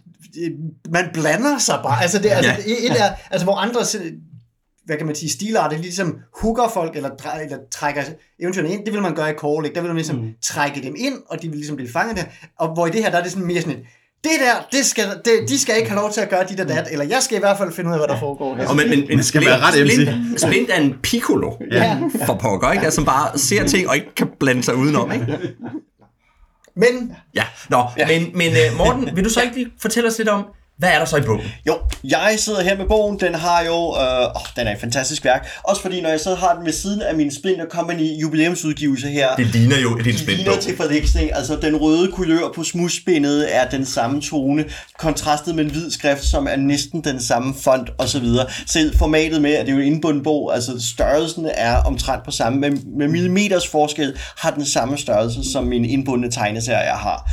man 0.91 1.05
blander 1.13 1.59
sig 1.59 1.81
bare. 1.83 2.03
Altså, 2.03 2.19
det, 2.19 2.31
altså, 2.31 2.51
ja. 2.51 2.73
et 2.87 3.01
er, 3.01 3.11
altså 3.31 3.45
hvor 3.45 3.57
andre 3.57 3.85
hvad 4.91 4.99
kan 4.99 5.07
man 5.07 5.15
sige, 5.15 5.31
stilarte 5.31 5.77
ligesom 5.77 6.19
hooker 6.43 6.69
folk, 6.69 6.97
eller, 6.97 7.11
eller 7.43 7.59
trækker 7.71 8.03
eventyrene 8.41 8.73
ind, 8.73 8.85
det 8.85 8.93
vil 8.93 9.03
man 9.03 9.15
gøre 9.15 9.31
i 9.31 9.35
Call, 9.35 9.65
ikke? 9.65 9.75
der 9.75 9.81
vil 9.81 9.89
man 9.89 9.97
ligesom 9.97 10.17
mm. 10.17 10.29
trække 10.43 10.83
dem 10.83 10.95
ind, 10.99 11.15
og 11.29 11.43
de 11.43 11.49
vil 11.49 11.57
ligesom 11.57 11.77
blive 11.77 11.91
fanget 11.91 12.17
der, 12.17 12.25
og 12.59 12.75
hvor 12.75 12.87
i 12.87 12.91
det 12.91 13.03
her, 13.03 13.11
der 13.11 13.19
er 13.19 13.23
det 13.23 13.33
sådan 13.33 13.47
mere 13.47 13.61
sådan 13.61 13.79
et, 13.79 13.85
det 14.25 14.33
der, 14.41 14.79
det 14.79 14.87
skal, 14.87 15.05
det, 15.25 15.49
de 15.49 15.59
skal 15.59 15.77
ikke 15.77 15.91
have 15.91 16.01
lov 16.01 16.13
til 16.13 16.21
at 16.21 16.31
gøre 16.31 16.45
de 16.49 16.57
der 16.57 16.65
dat, 16.65 16.89
eller 16.91 17.05
jeg 17.05 17.19
skal 17.21 17.37
i 17.37 17.41
hvert 17.41 17.59
fald 17.59 17.73
finde 17.73 17.91
ud 17.91 17.95
af, 17.95 18.01
hvad 18.01 18.09
der 18.09 18.21
foregår. 18.21 18.57
Og 18.69 18.77
men, 18.77 18.91
men, 18.91 19.05
men 19.09 19.23
skal 19.23 19.47
være 19.47 19.59
ret 19.59 19.75
Splint, 19.75 20.41
Splint 20.41 20.71
er 20.71 20.81
en 20.81 20.95
piccolo 21.03 21.53
ja. 21.71 21.99
for 22.27 22.35
pokker, 22.35 22.73
ikke? 22.73 22.85
Altså, 22.85 22.97
som 22.97 23.05
bare 23.05 23.39
ser 23.39 23.67
ting 23.67 23.89
og 23.89 23.97
ikke 23.97 24.15
kan 24.15 24.29
blande 24.41 24.63
sig 24.63 24.77
udenom, 24.77 25.13
ikke? 25.13 25.27
Men... 26.77 27.17
Ja, 27.35 27.45
nå, 27.69 27.89
ja. 27.99 28.07
men, 28.07 28.31
men 28.35 28.53
uh, 28.53 28.79
Morten, 28.79 29.17
vil 29.17 29.25
du 29.25 29.31
så 29.31 29.43
ikke 29.43 29.55
lige 29.55 29.71
fortælle 29.81 30.09
os 30.09 30.19
lidt 30.19 30.29
om, 30.29 30.47
hvad 30.81 30.89
er 30.89 30.99
der 30.99 31.05
så 31.05 31.17
i 31.17 31.21
bogen? 31.21 31.41
Jo, 31.67 31.79
jeg 32.05 32.35
sidder 32.39 32.63
her 32.63 32.77
med 32.77 32.87
bogen. 32.87 33.21
Den 33.21 33.35
har 33.35 33.63
jo, 33.63 33.97
øh, 33.97 34.37
åh, 34.37 34.43
den 34.57 34.67
er 34.67 34.73
et 34.73 34.81
fantastisk 34.81 35.25
værk. 35.25 35.49
Også 35.65 35.83
fordi, 35.83 36.01
når 36.01 36.09
jeg 36.09 36.21
så 36.21 36.35
har 36.35 36.55
den 36.55 36.67
ved 36.67 36.73
siden 36.73 37.03
af 37.03 37.15
min 37.15 37.35
Splinter 37.35 37.67
Company 37.71 38.21
jubilæumsudgivelse 38.23 39.09
her. 39.09 39.37
Det 39.37 39.47
ligner 39.47 39.79
jo 39.79 39.99
et 39.99 40.05
Det 40.05 40.27
ligner 40.27 40.57
til 40.57 40.77
forlægsning. 40.77 41.31
Altså, 41.35 41.57
den 41.63 41.77
røde 41.77 42.13
kulør 42.13 42.53
på 42.55 42.65
smusspindet 42.65 43.57
er 43.57 43.69
den 43.69 43.87
samme 43.87 44.21
tone. 44.21 44.65
Kontrastet 44.99 45.55
med 45.55 45.65
en 45.65 45.71
hvid 45.71 45.91
skrift, 45.91 46.25
som 46.25 46.47
er 46.51 46.57
næsten 46.57 47.05
den 47.05 47.23
samme 47.23 47.55
font 47.63 47.91
osv. 47.99 48.27
Selv 48.67 48.99
formatet 48.99 49.43
med, 49.43 49.55
at 49.55 49.67
det 49.67 49.73
er 49.73 49.77
jo 49.77 49.83
en 49.83 49.93
indbundet 49.93 50.25
bog. 50.25 50.55
Altså, 50.55 50.73
størrelsen 50.93 51.49
er 51.55 51.77
omtrent 51.77 52.25
på 52.25 52.31
samme. 52.31 52.59
Med, 52.59 52.71
med 52.71 53.09
millimeters 53.09 53.69
forskel 53.69 54.17
har 54.39 54.51
den 54.51 54.67
samme 54.67 54.99
størrelse, 54.99 55.53
som 55.53 55.65
min 55.65 55.85
indbundne 55.85 56.31
tegneserie 56.31 56.91
har. 56.91 57.31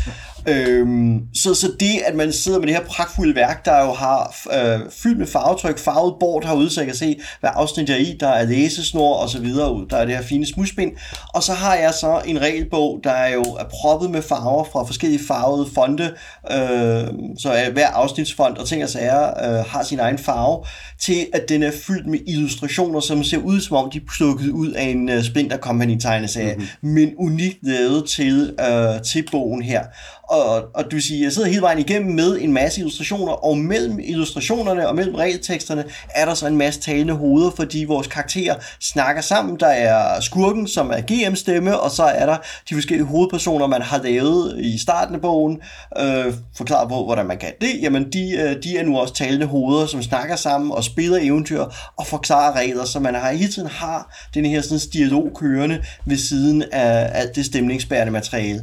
Øhm, 0.47 1.19
så, 1.35 1.53
så 1.53 1.71
det, 1.79 2.01
at 2.05 2.15
man 2.15 2.33
sidder 2.33 2.59
med 2.59 2.67
det 2.67 2.75
her 2.75 2.83
pragtfulde 2.83 3.35
værk, 3.35 3.65
der 3.65 3.83
jo 3.85 3.93
har 3.93 4.35
øh, 4.53 4.79
fyldt 4.91 5.19
med 5.19 5.27
farvetryk, 5.27 5.79
farvet 5.79 6.15
bord 6.19 6.45
herude, 6.45 6.69
så 6.69 6.79
jeg 6.79 6.87
kan 6.87 6.95
se, 6.95 7.19
hvad 7.39 7.49
afsnit 7.53 7.89
er 7.89 7.95
i, 7.95 8.17
der 8.19 8.27
er 8.27 8.45
læsesnor 8.45 9.13
og 9.13 9.29
så 9.29 9.39
videre 9.39 9.73
ud, 9.73 9.85
der 9.89 9.97
er 9.97 10.05
det 10.05 10.15
her 10.15 10.23
fine 10.23 10.45
smusbind, 10.45 10.91
og 11.33 11.43
så 11.43 11.53
har 11.53 11.75
jeg 11.75 11.93
så 11.93 12.21
en 12.25 12.41
regelbog, 12.41 12.99
der 13.03 13.11
er 13.11 13.33
jo 13.33 13.41
er 13.41 13.65
proppet 13.71 14.11
med 14.11 14.21
farver 14.21 14.63
fra 14.63 14.83
forskellige 14.83 15.23
farvede 15.27 15.67
fonde, 15.75 16.03
øh, 16.51 17.07
så 17.39 17.69
hver 17.73 17.87
afsnitsfond 17.87 18.57
og 18.57 18.67
ting 18.67 18.83
og 18.83 18.89
sager 18.89 19.27
øh, 19.27 19.65
har 19.65 19.83
sin 19.83 19.99
egen 19.99 20.17
farve, 20.17 20.65
til 21.01 21.27
at 21.33 21.49
den 21.49 21.63
er 21.63 21.71
fyldt 21.71 22.07
med 22.07 22.19
illustrationer, 22.27 22.99
som 22.99 23.23
ser 23.23 23.37
ud 23.37 23.61
som 23.61 23.77
om 23.77 23.91
de 23.91 23.97
er 23.97 24.01
plukket 24.17 24.49
ud 24.49 24.71
af 24.71 24.83
en 24.83 25.09
uh, 25.09 25.23
Splinter 25.23 25.57
Company 25.57 25.97
tegneserie, 25.99 26.55
mm-hmm. 26.55 26.89
men 26.89 27.13
unikt 27.17 27.57
lavet 27.63 28.09
til, 28.09 28.55
øh, 28.59 29.01
til 29.01 29.27
bogen 29.31 29.61
her. 29.61 29.83
Og, 30.29 30.63
og 30.73 30.91
du 30.91 30.99
siger, 30.99 31.23
jeg 31.23 31.31
sidder 31.31 31.47
hele 31.47 31.61
vejen 31.61 31.79
igennem 31.79 32.15
med 32.15 32.37
en 32.41 32.53
masse 32.53 32.79
illustrationer, 32.79 33.31
og 33.31 33.57
mellem 33.57 33.99
illustrationerne 33.99 34.87
og 34.87 34.95
mellem 34.95 35.15
regelteksterne 35.15 35.83
er 36.09 36.25
der 36.25 36.33
så 36.33 36.47
en 36.47 36.57
masse 36.57 36.81
talende 36.81 37.13
hoveder, 37.13 37.51
fordi 37.51 37.85
vores 37.85 38.07
karakterer 38.07 38.55
snakker 38.81 39.21
sammen. 39.21 39.59
Der 39.59 39.67
er 39.67 40.19
skurken, 40.19 40.67
som 40.67 40.91
er 40.91 41.01
GM-stemme, 41.01 41.79
og 41.79 41.91
så 41.91 42.03
er 42.03 42.25
der 42.25 42.37
de 42.69 42.73
forskellige 42.73 43.07
hovedpersoner, 43.07 43.67
man 43.67 43.81
har 43.81 44.01
lavet 44.03 44.59
i 44.59 44.77
starten 44.77 45.15
af 45.15 45.21
bogen, 45.21 45.61
øh, 45.99 46.33
forklaret 46.57 46.89
på, 46.89 47.05
hvordan 47.05 47.25
man 47.25 47.37
kan 47.37 47.51
det. 47.61 47.81
Jamen, 47.81 48.11
de, 48.11 48.31
øh, 48.31 48.63
de 48.63 48.77
er 48.77 48.83
nu 48.83 48.97
også 48.97 49.13
talende 49.13 49.45
hoveder, 49.45 49.85
som 49.85 50.03
snakker 50.03 50.35
sammen 50.35 50.71
og 50.71 50.83
spiller 50.83 51.17
eventyr 51.21 51.65
og 51.97 52.07
forklarer 52.07 52.55
regler, 52.55 52.85
så 52.85 52.99
man 52.99 53.15
har 53.15 53.31
hele 53.31 53.51
tiden 53.51 53.69
har 53.69 54.15
den 54.33 54.45
her 54.45 54.61
sådan, 54.61 54.79
dialog 54.93 55.31
kørende 55.35 55.83
ved 56.05 56.17
siden 56.17 56.63
af 56.71 57.09
alt 57.13 57.35
det 57.35 57.45
stemningsbærende 57.45 58.11
materiale. 58.11 58.61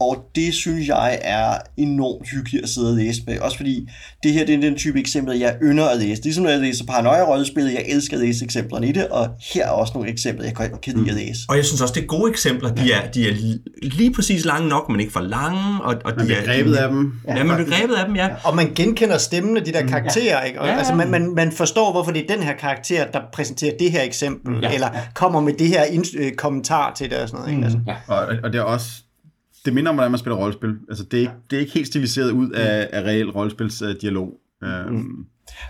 Og 0.00 0.16
det 0.34 0.54
synes 0.54 0.88
jeg 0.88 1.03
er 1.06 1.58
enormt 1.76 2.30
hyggeligt 2.30 2.62
at 2.62 2.68
sidde 2.68 2.90
og 2.90 2.96
læse 2.96 3.22
med. 3.26 3.38
Også 3.38 3.56
fordi 3.56 3.88
det 4.22 4.32
her 4.32 4.46
det 4.46 4.54
er 4.54 4.60
den 4.60 4.76
type 4.76 4.98
eksempler, 5.00 5.34
jeg 5.34 5.56
ynder 5.62 5.84
at 5.84 5.98
læse. 5.98 6.22
Ligesom 6.22 6.44
når 6.44 6.50
jeg 6.50 6.60
læser 6.60 6.84
paranoia-rollespil, 6.84 7.64
jeg 7.64 7.84
elsker 7.88 8.16
at 8.16 8.22
læse 8.22 8.44
eksemplerne 8.44 8.88
i 8.88 8.92
det, 8.92 9.08
og 9.08 9.28
her 9.54 9.66
er 9.66 9.70
også 9.70 9.92
nogle 9.94 10.10
eksempler, 10.10 10.44
jeg 10.44 10.54
kan 10.82 10.96
lide 10.96 11.10
at 11.10 11.16
læse. 11.16 11.40
Og 11.48 11.56
jeg 11.56 11.64
synes 11.64 11.80
også, 11.80 11.94
det 11.94 12.02
er 12.02 12.06
gode 12.06 12.30
eksempler. 12.30 12.74
De 12.74 12.92
er, 12.92 13.10
de 13.10 13.28
er 13.28 13.34
lige 13.82 14.12
præcis 14.12 14.44
lange 14.44 14.68
nok, 14.68 14.88
men 14.88 15.00
ikke 15.00 15.12
for 15.12 15.20
lange. 15.20 15.82
Og, 15.82 15.94
og 16.04 16.12
man 16.16 16.18
de 16.18 16.24
bliver 16.24 16.40
er, 16.40 16.44
grebet 16.44 16.74
af 16.74 16.88
dem. 16.88 17.12
Ja, 17.28 17.44
man 17.44 17.56
bliver 17.56 17.78
grebet 17.78 17.94
af 17.94 18.06
dem, 18.06 18.16
ja. 18.16 18.28
Og 18.44 18.56
man 18.56 18.72
genkender 18.74 19.18
stemmen 19.18 19.56
af 19.56 19.64
de 19.64 19.72
der 19.72 19.86
karakterer, 19.86 20.42
ikke? 20.42 20.60
Og, 20.60 20.68
ja. 20.68 20.78
Altså, 20.78 20.94
man, 20.94 21.10
man, 21.10 21.34
man 21.34 21.52
forstår, 21.52 21.92
hvorfor 21.92 22.10
det 22.10 22.30
er 22.30 22.34
den 22.34 22.42
her 22.42 22.56
karakter, 22.56 23.06
der 23.06 23.20
præsenterer 23.32 23.72
det 23.78 23.90
her 23.90 24.02
eksempel, 24.02 24.58
ja. 24.62 24.74
eller 24.74 24.88
kommer 25.14 25.40
med 25.40 25.52
det 25.52 25.68
her 25.68 25.84
ind, 25.84 26.04
øh, 26.18 26.32
kommentar 26.32 26.94
til 26.94 27.10
det 27.10 27.18
og 27.18 27.28
sådan 27.28 27.40
noget, 27.40 27.54
ikke? 27.54 27.64
Altså. 27.64 27.78
Ja. 27.86 27.94
Og, 28.06 28.26
og 28.44 28.52
det 28.52 28.58
er 28.58 28.62
også 28.62 28.86
det 29.64 29.74
minder 29.74 29.90
om, 29.90 29.96
hvordan 29.96 30.10
man 30.10 30.18
spiller 30.18 30.36
rollespil. 30.36 30.78
Altså, 30.88 31.04
det 31.04 31.16
er 31.16 31.20
ikke, 31.20 31.32
det 31.50 31.56
er 31.56 31.60
ikke 31.60 31.72
helt 31.72 31.86
stiliseret 31.86 32.30
ud 32.30 32.50
af, 32.50 32.88
af 32.92 33.02
reel 33.02 33.30
rollespilsdialog. 33.30 34.40
Uh, 34.62 34.92
mm. 34.92 35.26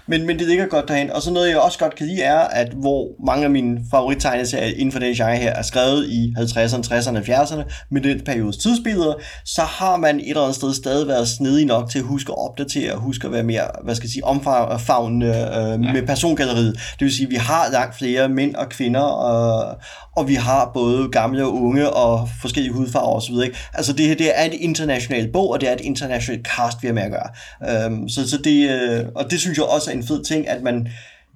Men, 0.07 0.27
men 0.27 0.39
det 0.39 0.47
ligger 0.47 0.67
godt 0.67 0.89
derhen. 0.89 1.11
Og 1.11 1.23
så 1.23 1.33
noget, 1.33 1.51
jeg 1.51 1.59
også 1.59 1.79
godt 1.79 1.95
kan 1.95 2.07
lide, 2.07 2.23
er, 2.23 2.39
at 2.39 2.69
hvor 2.73 3.09
mange 3.27 3.45
af 3.45 3.51
mine 3.51 3.81
favorittegneserier 3.91 4.75
inden 4.77 4.93
for 4.93 4.99
det 4.99 5.17
genre 5.17 5.37
her 5.37 5.53
er 5.53 5.63
skrevet 5.63 6.09
i 6.09 6.35
50'erne, 6.39 6.87
60'erne, 6.87 7.31
70'erne, 7.31 7.87
med 7.91 8.01
den 8.01 8.21
periodes 8.21 8.57
tidsbilleder, 8.57 9.15
så 9.45 9.63
har 9.63 9.97
man 9.97 10.21
et 10.21 10.29
eller 10.29 10.43
andet 10.43 10.57
sted 10.57 10.75
stadig 10.75 11.09
været 11.09 11.29
snedig 11.29 11.67
nok 11.67 11.91
til 11.91 11.99
at 11.99 12.05
huske 12.05 12.33
at 12.33 12.39
opdatere, 12.39 12.93
og 12.93 13.01
huske 13.01 13.27
at 13.27 13.33
være 13.33 13.43
mere, 13.43 13.67
hvad 13.85 13.95
skal 13.95 14.07
jeg 14.07 14.13
sige, 14.13 14.25
omfavnende 14.25 15.27
øh, 15.27 15.85
ja. 15.85 15.93
med 15.93 16.07
persongalleriet. 16.07 16.73
Det 16.75 17.01
vil 17.01 17.15
sige, 17.15 17.27
at 17.27 17.31
vi 17.31 17.37
har 17.37 17.71
langt 17.73 17.99
flere 17.99 18.29
mænd 18.29 18.55
og 18.55 18.69
kvinder, 18.69 19.01
og, 19.01 19.77
og 20.17 20.29
vi 20.29 20.35
har 20.35 20.71
både 20.75 21.09
gamle 21.09 21.45
og 21.45 21.55
unge 21.55 21.91
og 21.91 22.29
forskellige 22.41 22.73
hudfarver 22.73 23.17
osv. 23.17 23.35
Ikke? 23.45 23.59
Altså 23.75 23.93
det 23.93 24.07
her 24.07 24.15
det 24.15 24.41
er 24.41 24.45
et 24.45 24.53
internationalt 24.53 25.33
bog, 25.33 25.51
og 25.51 25.61
det 25.61 25.69
er 25.69 25.73
et 25.73 25.81
internationalt 25.81 26.47
cast, 26.47 26.83
vi 26.83 26.87
har 26.87 26.95
med 26.95 27.03
at 27.03 27.11
gøre. 27.11 27.85
Øhm, 27.87 28.09
så, 28.09 28.31
så 28.31 28.39
det, 28.45 28.71
øh, 28.71 29.05
og 29.15 29.31
det 29.31 29.41
synes 29.41 29.59
jeg 29.59 29.65
også 29.65 29.84
er 29.89 29.93
en 29.93 30.07
fed 30.07 30.25
ting, 30.25 30.49
at 30.49 30.63
man 30.63 30.89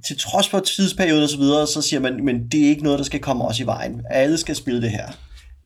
til 0.06 0.18
trods 0.18 0.48
for 0.48 0.60
tidsperioden 0.60 1.22
og 1.22 1.28
så 1.28 1.38
videre, 1.38 1.66
så 1.66 1.82
siger 1.82 2.00
man, 2.00 2.24
men 2.24 2.48
det 2.48 2.64
er 2.64 2.68
ikke 2.68 2.82
noget, 2.82 2.98
der 2.98 3.04
skal 3.04 3.20
komme 3.20 3.44
os 3.44 3.60
i 3.60 3.66
vejen. 3.66 4.02
Alle 4.10 4.38
skal 4.38 4.56
spille 4.56 4.82
det 4.82 4.90
her. 4.90 5.06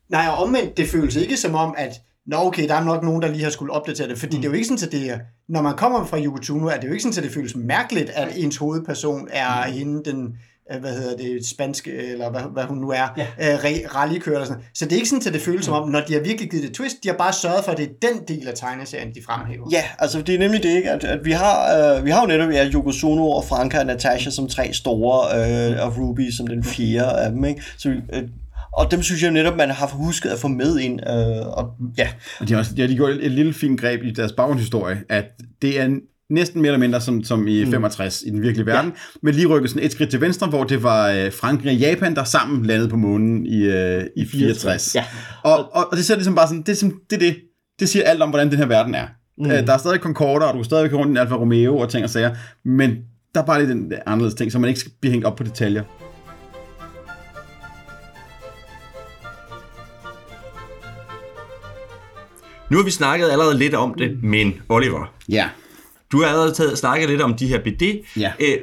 Nej, 0.08 0.26
og 0.28 0.36
omvendt, 0.36 0.76
det 0.76 0.88
føles 0.88 1.16
ikke 1.16 1.36
som 1.36 1.54
om, 1.54 1.74
at 1.78 2.00
Nå 2.26 2.36
okay, 2.36 2.68
der 2.68 2.74
er 2.74 2.84
nok 2.84 3.02
nogen, 3.02 3.22
der 3.22 3.28
lige 3.28 3.42
har 3.42 3.50
skulle 3.50 3.72
opdatere 3.72 4.08
det, 4.08 4.18
fordi 4.18 4.36
mm. 4.36 4.42
det 4.42 4.48
er 4.48 4.52
jo 4.52 4.54
ikke 4.54 4.68
sådan, 4.68 4.86
at 4.86 4.92
det 4.92 5.10
er, 5.10 5.18
når 5.48 5.62
man 5.62 5.76
kommer 5.76 6.04
fra 6.04 6.20
Yugotuno, 6.20 6.66
er 6.66 6.76
det 6.76 6.88
jo 6.88 6.92
ikke 6.92 7.02
sådan, 7.02 7.18
at 7.18 7.24
det 7.24 7.32
føles 7.32 7.56
mærkeligt, 7.56 8.10
at 8.10 8.28
ens 8.36 8.56
hovedperson 8.56 9.28
er 9.30 9.66
mm. 9.66 9.72
hende, 9.72 10.02
den 10.04 10.36
hvad 10.80 10.92
hedder 10.92 11.16
det, 11.16 11.46
spanske, 11.46 11.90
eller 12.12 12.30
hvad, 12.30 12.40
hvad 12.52 12.64
hun 12.64 12.78
nu 12.78 12.90
er, 12.90 13.08
ja. 13.16 13.26
øh, 13.52 13.58
rallykører 13.94 14.36
eller 14.36 14.46
sådan 14.46 14.62
Så 14.74 14.84
det 14.84 14.92
er 14.92 14.96
ikke 14.96 15.08
sådan, 15.08 15.26
at 15.26 15.32
det 15.32 15.42
føles 15.42 15.64
som 15.64 15.74
om, 15.74 15.88
når 15.88 16.00
de 16.00 16.12
har 16.12 16.20
virkelig 16.20 16.50
givet 16.50 16.64
det 16.64 16.74
twist, 16.74 16.96
de 17.02 17.08
har 17.08 17.16
bare 17.16 17.32
sørget 17.32 17.64
for, 17.64 17.72
at 17.72 17.78
det 17.78 17.84
er 17.84 18.08
den 18.08 18.22
del 18.28 18.48
af 18.48 18.54
tegneserien, 18.54 19.14
de 19.14 19.20
fremhæver. 19.26 19.68
Ja, 19.72 19.84
altså 19.98 20.22
det 20.22 20.34
er 20.34 20.38
nemlig 20.38 20.62
det, 20.62 20.76
ikke? 20.76 20.90
At, 20.90 21.04
at 21.04 21.24
vi, 21.24 21.32
har, 21.32 21.96
øh, 21.96 22.04
vi 22.04 22.10
har 22.10 22.20
jo 22.20 22.26
netop 22.26 22.50
ja, 22.50 22.68
Yoko 22.74 22.92
Sono 22.92 23.30
og 23.30 23.44
Franka 23.44 23.78
og 23.78 23.86
Natasha 23.86 24.30
som 24.30 24.48
tre 24.48 24.72
store, 24.72 25.72
øh, 25.72 25.86
og 25.86 25.98
Ruby 25.98 26.30
som 26.30 26.46
den 26.46 26.64
fjerde 26.64 27.20
af 27.20 27.30
dem, 27.30 27.44
ikke? 27.44 27.62
Så, 27.78 27.88
øh, 27.88 28.22
og 28.72 28.90
dem 28.90 29.02
synes 29.02 29.22
jeg 29.22 29.30
netop, 29.30 29.56
man 29.56 29.70
har 29.70 29.86
husket 29.86 30.30
at 30.30 30.38
få 30.38 30.48
med 30.48 30.78
ind. 30.78 31.00
Øh, 31.00 31.46
og, 31.46 31.74
ja. 31.98 32.08
Og 32.40 32.48
de 32.48 32.52
har, 32.52 32.60
også, 32.60 32.74
de 32.74 32.80
har 32.80 32.88
gjort 32.88 33.10
et, 33.10 33.26
et 33.26 33.30
lille 33.30 33.54
fint 33.54 33.80
greb 33.80 34.02
i 34.02 34.10
deres 34.10 34.32
baggrundshistorie, 34.32 34.98
at 35.08 35.24
det 35.62 35.80
er 35.80 35.84
næsten 36.32 36.62
mere 36.62 36.72
eller 36.72 36.80
mindre 36.80 37.00
som, 37.00 37.24
som 37.24 37.48
i 37.48 37.64
mm. 37.64 37.70
65 37.70 38.22
i 38.26 38.30
den 38.30 38.42
virkelige 38.42 38.66
verden, 38.66 38.90
ja. 38.90 39.18
men 39.22 39.34
lige 39.34 39.46
rykket 39.46 39.70
sådan 39.70 39.86
et 39.86 39.92
skridt 39.92 40.10
til 40.10 40.20
venstre, 40.20 40.46
hvor 40.46 40.64
det 40.64 40.82
var 40.82 41.10
øh, 41.10 41.32
Frankrig 41.32 41.70
og 41.70 41.76
Japan, 41.76 42.14
der 42.14 42.24
sammen 42.24 42.66
landede 42.66 42.88
på 42.88 42.96
månen 42.96 43.46
i, 43.46 43.62
øh, 43.62 44.04
i 44.16 44.26
64. 44.26 44.94
Ja. 44.94 45.04
Og, 45.42 45.58
og, 45.72 45.88
og 45.90 45.96
det 45.96 46.04
ser 46.04 46.14
ligesom 46.14 46.34
bare 46.34 46.48
sådan, 46.48 46.62
det, 46.62 46.82
er, 46.82 46.88
det, 47.10 47.20
det, 47.20 47.36
det 47.80 47.88
siger 47.88 48.04
alt 48.04 48.22
om, 48.22 48.28
hvordan 48.28 48.50
den 48.50 48.58
her 48.58 48.66
verden 48.66 48.94
er. 48.94 49.06
Mm. 49.38 49.50
Øh, 49.50 49.66
der 49.66 49.72
er 49.72 49.78
stadig 49.78 50.00
Concorde, 50.00 50.46
og 50.46 50.54
du 50.54 50.58
er 50.58 50.62
stadig 50.62 50.94
rundt 50.94 51.16
i 51.16 51.20
Alfa 51.20 51.34
Romeo 51.34 51.78
og 51.78 51.88
ting 51.88 52.04
og 52.04 52.10
sager, 52.10 52.34
men 52.64 52.96
der 53.34 53.42
er 53.42 53.46
bare 53.46 53.58
lidt 53.58 53.68
den 53.68 53.92
anderledes 54.06 54.34
ting, 54.34 54.52
så 54.52 54.58
man 54.58 54.68
ikke 54.68 54.80
skal 54.80 54.92
blive 55.00 55.12
hængt 55.12 55.26
op 55.26 55.36
på 55.36 55.44
detaljer. 55.44 55.82
Nu 62.70 62.76
har 62.76 62.84
vi 62.84 62.90
snakket 62.90 63.30
allerede 63.30 63.58
lidt 63.58 63.74
om 63.74 63.94
det, 63.98 64.22
men 64.22 64.54
Oliver, 64.68 65.14
ja. 65.28 65.48
Du 66.12 66.22
har 66.22 66.28
allerede 66.28 66.52
taget, 66.52 66.78
snakket 66.78 67.08
lidt 67.08 67.20
om 67.20 67.34
de 67.34 67.46
her 67.46 67.58
BD. 67.58 67.82
Ja. 68.16 68.32
Æ, 68.40 68.56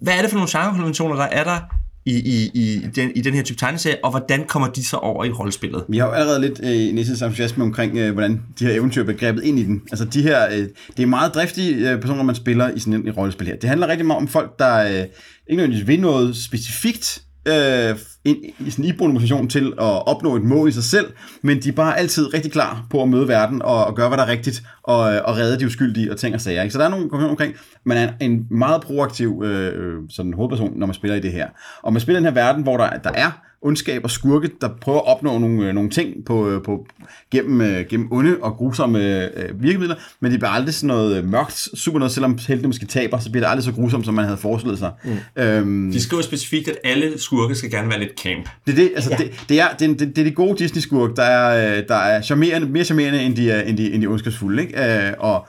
hvad 0.00 0.14
er 0.14 0.20
det 0.20 0.30
for 0.30 0.36
nogle 0.36 0.50
genrekonventioner, 0.50 1.16
der 1.16 1.24
er 1.24 1.44
der 1.44 1.58
i, 2.06 2.14
i, 2.14 2.50
i, 2.54 2.80
den, 2.96 3.12
i 3.14 3.20
den 3.20 3.34
her 3.34 3.42
type 3.42 3.58
tegneserie, 3.58 3.96
og 4.04 4.10
hvordan 4.10 4.44
kommer 4.46 4.68
de 4.68 4.84
så 4.84 4.96
over 4.96 5.24
i 5.24 5.30
rollespillet? 5.30 5.84
Vi 5.88 5.98
har 5.98 6.06
jo 6.06 6.12
allerede 6.12 6.40
lidt 6.40 6.60
øh, 6.62 6.94
Nisses 6.94 7.22
entusiasme 7.22 7.64
omkring, 7.64 7.98
øh, 7.98 8.12
hvordan 8.12 8.42
de 8.58 8.66
her 8.66 8.72
eventyr 8.72 9.04
bliver 9.04 9.18
grebet 9.18 9.44
ind 9.44 9.58
i 9.58 9.64
den. 9.64 9.82
Altså 9.90 10.04
de 10.04 10.22
her, 10.22 10.46
øh, 10.46 10.68
det 10.96 11.02
er 11.02 11.06
meget 11.06 11.34
driftige 11.34 11.90
øh, 11.90 12.00
personer, 12.00 12.22
man 12.22 12.34
spiller 12.34 12.70
i 12.70 12.78
sådan 12.78 13.06
i 13.06 13.10
rollespil 13.10 13.46
her. 13.46 13.56
Det 13.56 13.68
handler 13.68 13.88
rigtig 13.88 14.06
meget 14.06 14.20
om 14.20 14.28
folk, 14.28 14.58
der 14.58 14.76
øh, 14.76 14.90
ikke 14.90 15.08
nødvendigvis 15.48 15.86
vil 15.86 16.00
noget 16.00 16.36
specifikt, 16.36 17.22
øh, 17.46 17.96
en, 18.24 18.36
i 18.58 18.70
sådan 18.70 18.84
iboende 18.84 19.12
motivation 19.12 19.48
til 19.48 19.66
at 19.78 20.06
opnå 20.06 20.36
et 20.36 20.42
mål 20.42 20.68
i 20.68 20.72
sig 20.72 20.84
selv, 20.84 21.06
men 21.42 21.62
de 21.62 21.68
er 21.68 21.72
bare 21.72 21.98
altid 21.98 22.34
rigtig 22.34 22.52
klar 22.52 22.86
på 22.90 23.02
at 23.02 23.08
møde 23.08 23.28
verden 23.28 23.62
og, 23.62 23.84
og 23.84 23.96
gøre, 23.96 24.08
hvad 24.08 24.18
der 24.18 24.24
er 24.24 24.30
rigtigt, 24.30 24.62
og, 24.82 24.98
og 24.98 25.36
redde 25.36 25.60
de 25.60 25.66
uskyldige 25.66 26.10
og 26.10 26.16
ting 26.16 26.34
og 26.34 26.40
sager. 26.40 26.62
Ikke? 26.62 26.72
Så 26.72 26.78
der 26.78 26.84
er 26.84 26.88
nogle 26.88 27.08
konventioner 27.08 27.30
omkring, 27.30 27.54
man 27.84 27.96
er 27.96 28.12
en 28.20 28.46
meget 28.50 28.82
proaktiv 28.82 29.42
øh, 29.44 29.72
øh, 29.74 29.94
sådan 30.10 30.32
hovedperson, 30.32 30.72
når 30.78 30.86
man 30.86 30.94
spiller 30.94 31.16
i 31.16 31.20
det 31.20 31.32
her. 31.32 31.48
Og 31.82 31.92
man 31.92 32.00
spiller 32.00 32.20
i 32.20 32.24
den 32.24 32.34
her 32.34 32.42
verden, 32.42 32.62
hvor 32.62 32.76
der, 32.76 32.90
der 32.90 33.10
er 33.14 33.30
ondskab 33.66 34.04
og 34.04 34.10
skurke, 34.10 34.50
der 34.60 34.68
prøver 34.80 34.98
at 34.98 35.06
opnå 35.06 35.38
nogle, 35.38 35.68
øh, 35.68 35.74
nogle 35.74 35.90
ting 35.90 36.24
på, 36.24 36.48
øh, 36.48 36.62
på, 36.62 36.86
gennem, 37.32 37.60
øh, 37.60 37.86
gennem 37.90 38.12
onde 38.12 38.36
og 38.42 38.52
grusomme 38.52 39.24
øh, 39.24 39.62
virkemidler, 39.62 39.94
men 40.20 40.32
det 40.32 40.40
bliver 40.40 40.50
aldrig 40.50 40.74
sådan 40.74 40.86
noget 40.86 41.24
mørkt, 41.24 41.68
super 41.74 41.98
noget, 41.98 42.12
selvom 42.12 42.38
heltene 42.48 42.68
måske 42.68 42.86
taber, 42.86 43.18
så 43.18 43.30
bliver 43.30 43.44
det 43.44 43.50
aldrig 43.50 43.64
så 43.64 43.72
grusomt, 43.72 44.04
som 44.04 44.14
man 44.14 44.24
havde 44.24 44.38
forestillet 44.38 44.78
sig. 44.78 44.90
Mm. 45.04 45.42
Øhm, 45.42 45.92
De 45.92 46.00
skriver 46.02 46.22
specifikt, 46.22 46.68
at 46.68 46.76
alle 46.84 47.20
skurke 47.20 47.54
skal 47.54 47.70
gerne 47.70 47.88
være 47.88 47.98
lidt 47.98 48.20
camp. 48.22 48.48
Det 48.66 48.72
er 48.72 48.76
det, 48.76 48.90
altså 48.94 49.10
ja. 49.10 49.16
det, 49.16 49.44
det, 49.48 49.60
er, 49.60 49.68
det, 49.78 50.00
det, 50.00 50.16
det 50.16 50.18
er 50.18 50.24
de 50.24 50.30
gode 50.30 50.58
Disney-skurke, 50.58 51.16
der 51.16 51.22
er, 51.22 51.82
der 51.82 51.96
er 51.96 52.22
charmerende, 52.22 52.68
mere 52.68 52.84
charmerende 52.84 53.22
end 53.22 53.36
de, 53.36 53.68
end 53.68 53.76
de, 53.76 53.92
end 53.92 54.02
de 54.02 54.06
ondskabsfulde, 54.06 54.62
ikke? 54.62 55.06
Øh, 55.06 55.12
og, 55.18 55.46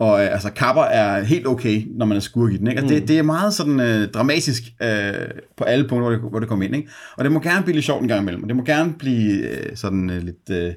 og 0.00 0.24
øh, 0.24 0.32
altså, 0.32 0.50
kapper 0.50 0.82
er 0.82 1.22
helt 1.22 1.46
okay, 1.46 1.86
når 1.90 2.06
man 2.06 2.16
er 2.16 2.20
skurk 2.20 2.52
i 2.52 2.56
den. 2.56 2.66
Ikke? 2.66 2.80
Altså, 2.80 2.94
mm. 2.94 3.00
det, 3.00 3.08
det 3.08 3.18
er 3.18 3.22
meget 3.22 3.54
sådan 3.54 3.80
øh, 3.80 4.08
dramatisk 4.08 4.62
øh, 4.82 5.12
på 5.56 5.64
alle 5.64 5.88
punkter, 5.88 6.08
hvor 6.08 6.10
det, 6.10 6.20
hvor 6.30 6.38
det 6.38 6.48
kommer 6.48 6.64
ind. 6.64 6.76
Ikke? 6.76 6.88
Og 7.16 7.24
det 7.24 7.32
må 7.32 7.40
gerne 7.40 7.62
blive 7.62 7.74
lidt 7.74 7.84
sjovt 7.84 8.02
en 8.02 8.08
gang 8.08 8.22
imellem. 8.22 8.42
Og 8.42 8.48
det 8.48 8.56
må 8.56 8.62
gerne 8.62 8.94
blive 8.98 9.48
øh, 9.48 9.76
sådan 9.76 10.10
øh, 10.10 10.22
lidt, 10.22 10.50
øh, 10.50 10.74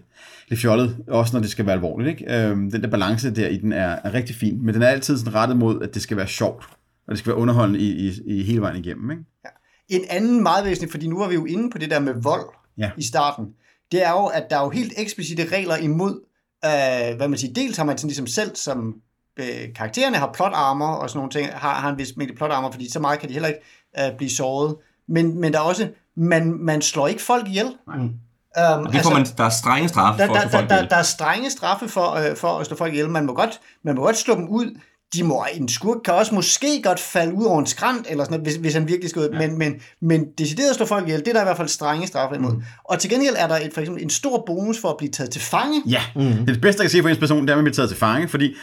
lidt 0.50 0.62
fjollet, 0.62 0.98
også 1.08 1.34
når 1.34 1.42
det 1.42 1.50
skal 1.50 1.66
være 1.66 1.76
alvorligt. 1.76 2.10
Ikke? 2.10 2.36
Øh, 2.36 2.56
den 2.56 2.82
der 2.84 2.88
balance 2.88 3.36
der 3.36 3.48
i 3.48 3.58
den 3.58 3.74
er, 3.74 3.98
er 4.04 4.14
rigtig 4.14 4.36
fin. 4.36 4.66
Men 4.66 4.74
den 4.74 4.82
er 4.82 4.88
altid 4.88 5.18
sådan 5.18 5.36
rettet 5.36 5.58
mod, 5.58 5.82
at 5.82 5.94
det 5.94 6.02
skal 6.02 6.18
være 6.18 6.28
sjovt. 6.28 6.66
Og 7.08 7.12
det 7.12 7.20
skal 7.20 7.30
være 7.30 7.40
underholdende 7.40 7.80
i, 7.80 8.08
i, 8.08 8.22
i 8.26 8.44
hele 8.44 8.62
vejen 8.62 8.86
igennem. 8.86 9.12
Ikke? 9.12 9.24
Ja. 9.46 9.50
En 9.98 10.02
anden 10.10 10.44
meget 10.44 10.66
væsentlig, 10.66 10.92
fordi 10.92 11.08
nu 11.08 11.18
var 11.18 11.28
vi 11.28 11.36
jo 11.36 11.46
inde 11.46 11.70
på 11.70 11.78
det 11.78 11.92
der 11.92 12.00
med 12.00 12.14
vold 12.22 12.46
ja. 12.78 12.92
i 12.98 13.04
starten. 13.04 13.46
Det 13.92 14.06
er 14.06 14.12
jo, 14.12 14.26
at 14.26 14.44
der 14.50 14.58
er 14.58 14.64
jo 14.64 14.70
helt 14.70 14.94
eksplicite 14.98 15.46
regler 15.46 15.78
imod, 15.78 16.20
øh, 16.66 17.18
hvad 17.18 17.28
man 17.28 17.38
siger, 17.38 17.54
dels 17.54 17.78
har 17.78 17.84
man 17.84 17.98
sådan 17.98 18.08
ligesom 18.08 18.28
selv 18.28 18.56
som 18.56 18.96
øh, 19.40 19.74
karaktererne 19.76 20.18
har 20.18 20.32
plot 20.34 20.52
armor 20.54 20.88
og 20.88 21.10
sådan 21.10 21.18
nogle 21.18 21.32
ting, 21.32 21.50
har, 21.54 21.74
har 21.74 21.90
en 21.90 21.98
vis 21.98 22.18
mængde 22.18 22.36
plot 22.36 22.52
armor, 22.52 22.72
fordi 22.72 22.92
så 22.92 23.00
meget 23.00 23.20
kan 23.20 23.30
de 23.30 23.34
heller 23.34 23.50
ikke 23.50 23.62
øh, 24.00 24.18
blive 24.18 24.30
såret. 24.30 24.76
Men, 25.08 25.42
men 25.42 25.54
der 25.54 25.60
er 25.60 25.64
også, 25.64 25.90
man, 26.18 26.54
man 26.60 26.82
slår 26.82 27.08
ikke 27.08 27.22
folk 27.22 27.48
ihjel. 27.48 27.78
Nej. 27.88 27.98
Um, 27.98 28.86
det 28.86 28.96
altså, 28.96 29.14
man, 29.14 29.26
der 29.38 29.44
er 29.44 29.50
strenge 29.50 29.90
straffe 29.90 30.22
der, 30.22 30.28
for 30.28 30.36
at 30.36 30.42
slå 30.42 30.50
folk 30.50 30.70
der, 30.70 30.82
der, 30.82 30.88
der 30.88 30.96
er 30.96 31.04
strenge 31.04 31.50
straffe 31.50 31.88
for, 31.88 32.12
øh, 32.12 32.36
for 32.36 32.48
at 32.48 32.66
slå 32.66 32.78
folk 32.78 32.94
ihjel. 32.94 33.10
Man 33.10 33.26
må 33.26 33.34
godt, 33.34 33.60
man 33.84 33.96
må 33.96 34.02
godt 34.02 34.18
slå 34.18 34.36
dem 34.36 34.48
ud, 34.50 34.80
de 35.14 35.24
må, 35.24 35.46
en 35.54 35.70
skurk 35.70 35.98
kan 36.06 36.14
også 36.14 36.36
måske 36.36 36.82
godt 36.84 37.00
falde 37.00 37.34
ud 37.34 37.46
over 37.46 37.60
en 37.60 37.66
skrant, 37.66 38.08
eller 38.10 38.24
sådan 38.24 38.40
noget, 38.40 38.46
hvis, 38.46 38.56
hvis 38.56 38.74
han 38.74 38.88
virkelig 38.88 39.10
skal 39.10 39.22
ud. 39.22 39.30
Ja. 39.34 39.48
Men, 39.48 39.58
men, 39.58 39.74
men 40.02 40.26
decideret 40.38 40.70
at 40.70 40.76
slå 40.76 40.86
folk 40.86 41.08
ihjel, 41.08 41.20
det 41.20 41.28
er 41.28 41.34
der 41.34 41.42
i 41.42 41.44
hvert 41.44 41.58
fald 41.58 41.68
strenge 41.68 42.08
straffe 42.08 42.36
imod. 42.36 42.52
Mm. 42.52 42.64
Og 42.84 43.00
til 43.00 43.10
gengæld 43.10 43.36
er 43.38 43.48
der 43.48 43.56
et, 43.56 43.74
for 43.74 43.82
eksempel 43.82 44.04
en 44.04 44.10
stor 44.10 44.44
bonus 44.48 44.82
for 44.82 44.90
at 44.90 44.98
blive 44.98 45.12
taget 45.12 45.30
til 45.30 45.42
fange. 45.42 45.82
Ja, 45.88 46.02
mm. 46.16 46.22
det, 46.22 46.40
er 46.40 46.46
det 46.46 46.62
bedste, 46.62 46.82
jeg 46.82 46.86
kan 46.86 46.90
sige 46.92 47.02
for 47.02 47.10
ens 47.10 47.18
person, 47.18 47.42
det 47.42 47.50
er 47.50 47.58
at 47.58 47.64
blive 47.64 47.74
taget 47.74 47.90
til 47.90 47.98
fange, 47.98 48.28
fordi 48.28 48.56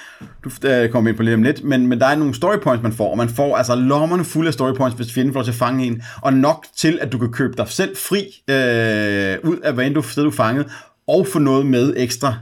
du 0.44 0.48
uh, 0.48 0.90
kommer 0.90 1.08
ind 1.08 1.16
på 1.16 1.22
lidt 1.22 1.34
om 1.34 1.42
lidt, 1.42 1.64
men, 1.64 1.86
men 1.86 2.00
der 2.00 2.06
er 2.06 2.16
nogle 2.16 2.34
story 2.34 2.56
points, 2.62 2.82
man 2.82 2.92
får, 2.92 3.10
og 3.10 3.16
man 3.16 3.28
får 3.28 3.56
altså 3.56 3.74
lommerne 3.74 4.24
fulde 4.24 4.48
af 4.48 4.54
story 4.54 4.74
points, 4.74 4.96
hvis 4.96 5.12
fjenden 5.12 5.32
får 5.32 5.42
til 5.42 5.50
at 5.50 5.56
fange 5.56 5.86
en, 5.86 6.02
og 6.20 6.32
nok 6.32 6.66
til, 6.76 6.98
at 7.02 7.12
du 7.12 7.18
kan 7.18 7.32
købe 7.32 7.54
dig 7.56 7.68
selv 7.68 7.96
fri 7.96 8.18
uh, 8.18 9.50
ud 9.50 9.58
af, 9.64 9.74
hvad 9.74 9.86
end 9.86 9.94
du, 9.94 10.02
sted 10.02 10.24
du 10.24 10.30
fanget, 10.30 10.66
og 11.08 11.26
få 11.26 11.38
noget 11.38 11.66
med 11.66 11.94
ekstra. 11.96 12.34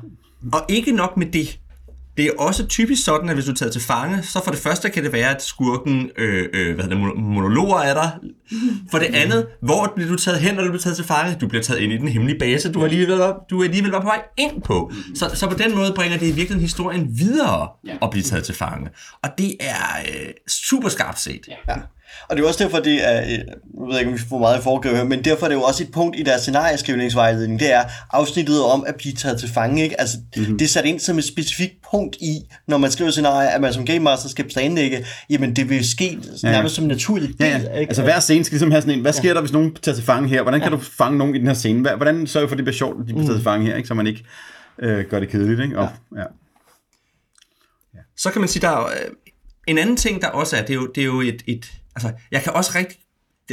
Og 0.53 0.61
ikke 0.69 0.93
nok 0.93 1.17
med 1.17 1.27
det, 1.27 1.59
det 2.17 2.25
er 2.25 2.31
også 2.39 2.67
typisk 2.67 3.05
sådan, 3.05 3.29
at 3.29 3.35
hvis 3.35 3.45
du 3.45 3.51
er 3.51 3.55
taget 3.55 3.73
til 3.73 3.83
fange, 3.83 4.23
så 4.23 4.41
for 4.45 4.51
det 4.51 4.61
første 4.61 4.91
kan 4.91 5.05
det 5.05 5.13
være, 5.13 5.35
at 5.35 5.43
skurken 5.43 6.11
øh, 6.19 6.49
øh, 6.55 6.75
hvad 6.75 6.85
hedder 6.85 7.07
det, 7.07 7.17
monologer 7.17 7.77
af 7.77 7.95
dig. 7.95 8.11
For 8.91 8.99
det 8.99 9.15
andet, 9.15 9.47
hvor 9.63 9.93
bliver 9.95 10.11
du 10.11 10.17
taget 10.17 10.41
hen, 10.41 10.55
når 10.55 10.63
du 10.63 10.69
bliver 10.69 10.83
taget 10.83 10.97
til 10.97 11.05
fange? 11.05 11.37
Du 11.41 11.49
bliver 11.49 11.63
taget 11.63 11.81
ind 11.81 11.93
i 11.93 11.97
den 11.97 12.09
hemmelige 12.09 12.39
base, 12.39 12.73
du 12.73 12.85
alligevel 12.85 13.17
var, 13.17 13.45
du 13.51 13.63
alligevel 13.63 13.91
var 13.91 14.01
på 14.01 14.07
vej 14.07 14.23
ind 14.37 14.63
på. 14.63 14.93
Så, 15.15 15.31
så 15.35 15.47
på 15.47 15.55
den 15.55 15.75
måde 15.75 15.93
bringer 15.97 16.19
det 16.19 16.27
i 16.27 16.31
virkeligheden 16.31 16.61
historien 16.61 17.19
videre 17.19 17.69
at 18.03 18.11
blive 18.11 18.23
taget 18.23 18.45
til 18.45 18.55
fange. 18.55 18.91
Og 19.23 19.31
det 19.39 19.57
er 19.61 20.01
øh, 20.09 20.29
super 20.49 20.89
skarpt 20.89 21.21
set. 21.21 21.49
Ja. 21.69 21.75
Og 22.29 22.37
det 22.37 22.43
er 22.43 22.49
også 22.49 22.65
derfor, 22.65 22.79
det 22.79 23.09
er, 23.09 23.23
øh, 23.23 23.31
jeg 23.31 23.39
ved 23.89 23.99
ikke, 23.99 24.11
om 24.11 24.15
vi 24.15 24.23
får 24.29 24.39
meget 24.39 24.59
i 24.59 24.63
foregreb 24.63 25.09
men 25.09 25.25
derfor 25.25 25.47
er 25.47 25.49
det 25.49 25.57
jo 25.57 25.63
også 25.63 25.83
et 25.83 25.93
punkt 25.93 26.17
i 26.19 26.23
deres 26.23 26.41
scenarieskrivningsvejledning, 26.41 27.61
det 27.61 27.73
er 27.73 27.85
afsnittet 28.13 28.65
om 28.65 28.85
at 28.87 28.95
blive 28.95 29.15
taget 29.15 29.41
til 29.41 29.49
fange, 29.49 29.83
ikke? 29.83 30.01
Altså, 30.01 30.17
mm-hmm. 30.37 30.59
det 30.59 30.65
er 30.65 30.69
sat 30.69 30.85
ind 30.85 31.01
som 31.01 31.19
et 31.19 31.25
specifikt 31.25 31.75
punkt 31.91 32.17
i, 32.17 32.41
når 32.69 32.79
man 32.79 32.91
skriver 32.91 33.11
scenarier, 33.11 33.49
at 33.49 33.61
man 33.61 33.73
som 33.73 33.87
game 33.87 33.99
master 33.99 34.29
skal 34.29 34.49
planlægge, 34.49 35.07
jamen 35.31 35.57
det 35.57 35.69
vil 35.69 35.91
ske 35.91 36.05
ja, 36.05 36.49
ja. 36.49 36.53
nærmest 36.53 36.75
som 36.75 36.85
en 36.85 36.89
naturlig 36.89 37.29
del. 37.29 37.47
Ja, 37.47 37.59
ja. 37.59 37.79
Ikke? 37.79 37.91
Altså 37.91 38.03
hver 38.03 38.21
scene 38.21 38.45
skal 38.45 38.55
ligesom 38.55 38.71
have 38.71 38.83
sådan 38.83 38.95
en, 38.95 39.01
hvad 39.01 39.13
sker 39.13 39.29
ja. 39.29 39.35
der, 39.35 39.41
hvis 39.41 39.53
nogen 39.53 39.75
tager 39.75 39.95
til 39.95 40.05
fange 40.05 40.29
her? 40.29 40.43
Hvordan 40.43 40.61
kan 40.61 40.73
ja. 40.73 40.77
du 40.77 40.83
fange 40.83 41.19
nogen 41.19 41.35
i 41.35 41.39
den 41.39 41.47
her 41.47 41.55
scene? 41.55 41.97
Hvordan 41.97 42.27
sørger 42.27 42.47
du 42.47 42.49
for, 42.49 42.55
at 42.55 42.59
det 42.59 42.65
bliver 42.65 42.77
sjovt, 42.77 43.01
at 43.01 43.09
de 43.09 43.13
bliver 43.13 43.27
taget 43.27 43.39
til 43.39 43.45
fange 43.45 43.67
her, 43.67 43.77
ikke? 43.77 43.89
så 43.89 43.95
man 43.95 44.07
ikke 44.07 44.25
øh, 44.79 45.05
gør 45.11 45.21
det 45.21 45.29
kedeligt, 45.29 45.61
ikke? 45.61 45.79
Og, 45.79 45.89
ja. 46.17 46.21
Ja. 47.95 48.01
Så 48.17 48.31
kan 48.31 48.41
man 48.41 48.49
sige, 48.49 48.61
der 48.61 48.69
er 48.69 48.85
øh, 48.85 48.93
en 49.67 49.79
anden 49.79 49.97
ting, 49.97 50.23
der 50.23 50.29
også 50.29 50.57
er, 50.57 50.61
det 50.61 50.71
er 50.71 50.75
jo, 50.75 50.87
det 50.87 51.01
er 51.01 51.05
jo 51.05 51.21
et, 51.21 51.43
et 51.47 51.73
Altså, 51.97 52.13
jeg 52.31 52.43
kan 52.43 52.53
også 52.53 52.73
rigtig 52.75 52.99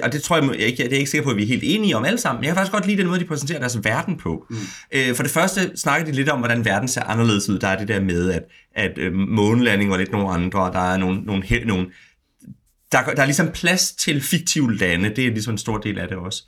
og 0.03 0.13
det 0.13 0.23
tror 0.23 0.38
jeg, 0.38 0.49
jeg 0.49 0.67
ikke, 0.67 0.84
det 0.84 0.93
er 0.93 0.97
ikke 0.97 1.12
sikker 1.12 1.23
på, 1.23 1.29
at 1.29 1.38
vi 1.38 1.43
er 1.43 1.47
helt 1.47 1.63
enige 1.65 1.97
om 1.97 2.06
alle 2.06 2.19
sammen, 2.19 2.39
men 2.39 2.45
jeg 2.45 2.53
kan 2.53 2.56
faktisk 2.56 2.71
godt 2.71 2.88
lide 2.88 2.97
den 2.97 3.08
måde, 3.08 3.19
de 3.19 3.25
præsenterer 3.25 3.60
deres 3.60 3.84
verden 3.84 4.17
på. 4.17 4.45
Mm. 4.49 4.58
Øh, 4.91 5.15
for 5.15 5.23
det 5.23 5.32
første 5.32 5.77
snakker 5.77 6.06
de 6.06 6.12
lidt 6.12 6.29
om, 6.29 6.39
hvordan 6.39 6.65
verden 6.65 6.88
ser 6.88 7.03
anderledes 7.03 7.49
ud. 7.49 7.60
Der 7.60 7.67
er 7.67 7.77
det 7.77 7.88
der 7.88 8.01
med, 8.01 8.32
at, 8.32 8.43
at 8.75 8.97
øh, 8.97 9.13
månelanding 9.13 9.89
var 9.89 9.97
lidt 9.97 10.12
nogle 10.12 10.29
andre, 10.29 10.63
og 10.63 10.73
der 10.73 10.93
er 10.93 10.97
nogle, 10.97 11.21
nogle, 11.21 11.43
nogle 11.65 11.88
der, 12.91 13.03
der 13.03 13.21
er 13.21 13.25
ligesom 13.25 13.51
plads 13.51 13.91
til 13.91 14.21
fiktive 14.21 14.75
lande, 14.75 15.10
det 15.10 15.25
er 15.25 15.32
ligesom 15.32 15.53
en 15.53 15.58
stor 15.58 15.77
del 15.77 15.99
af 15.99 16.08
det 16.08 16.17
også. 16.17 16.43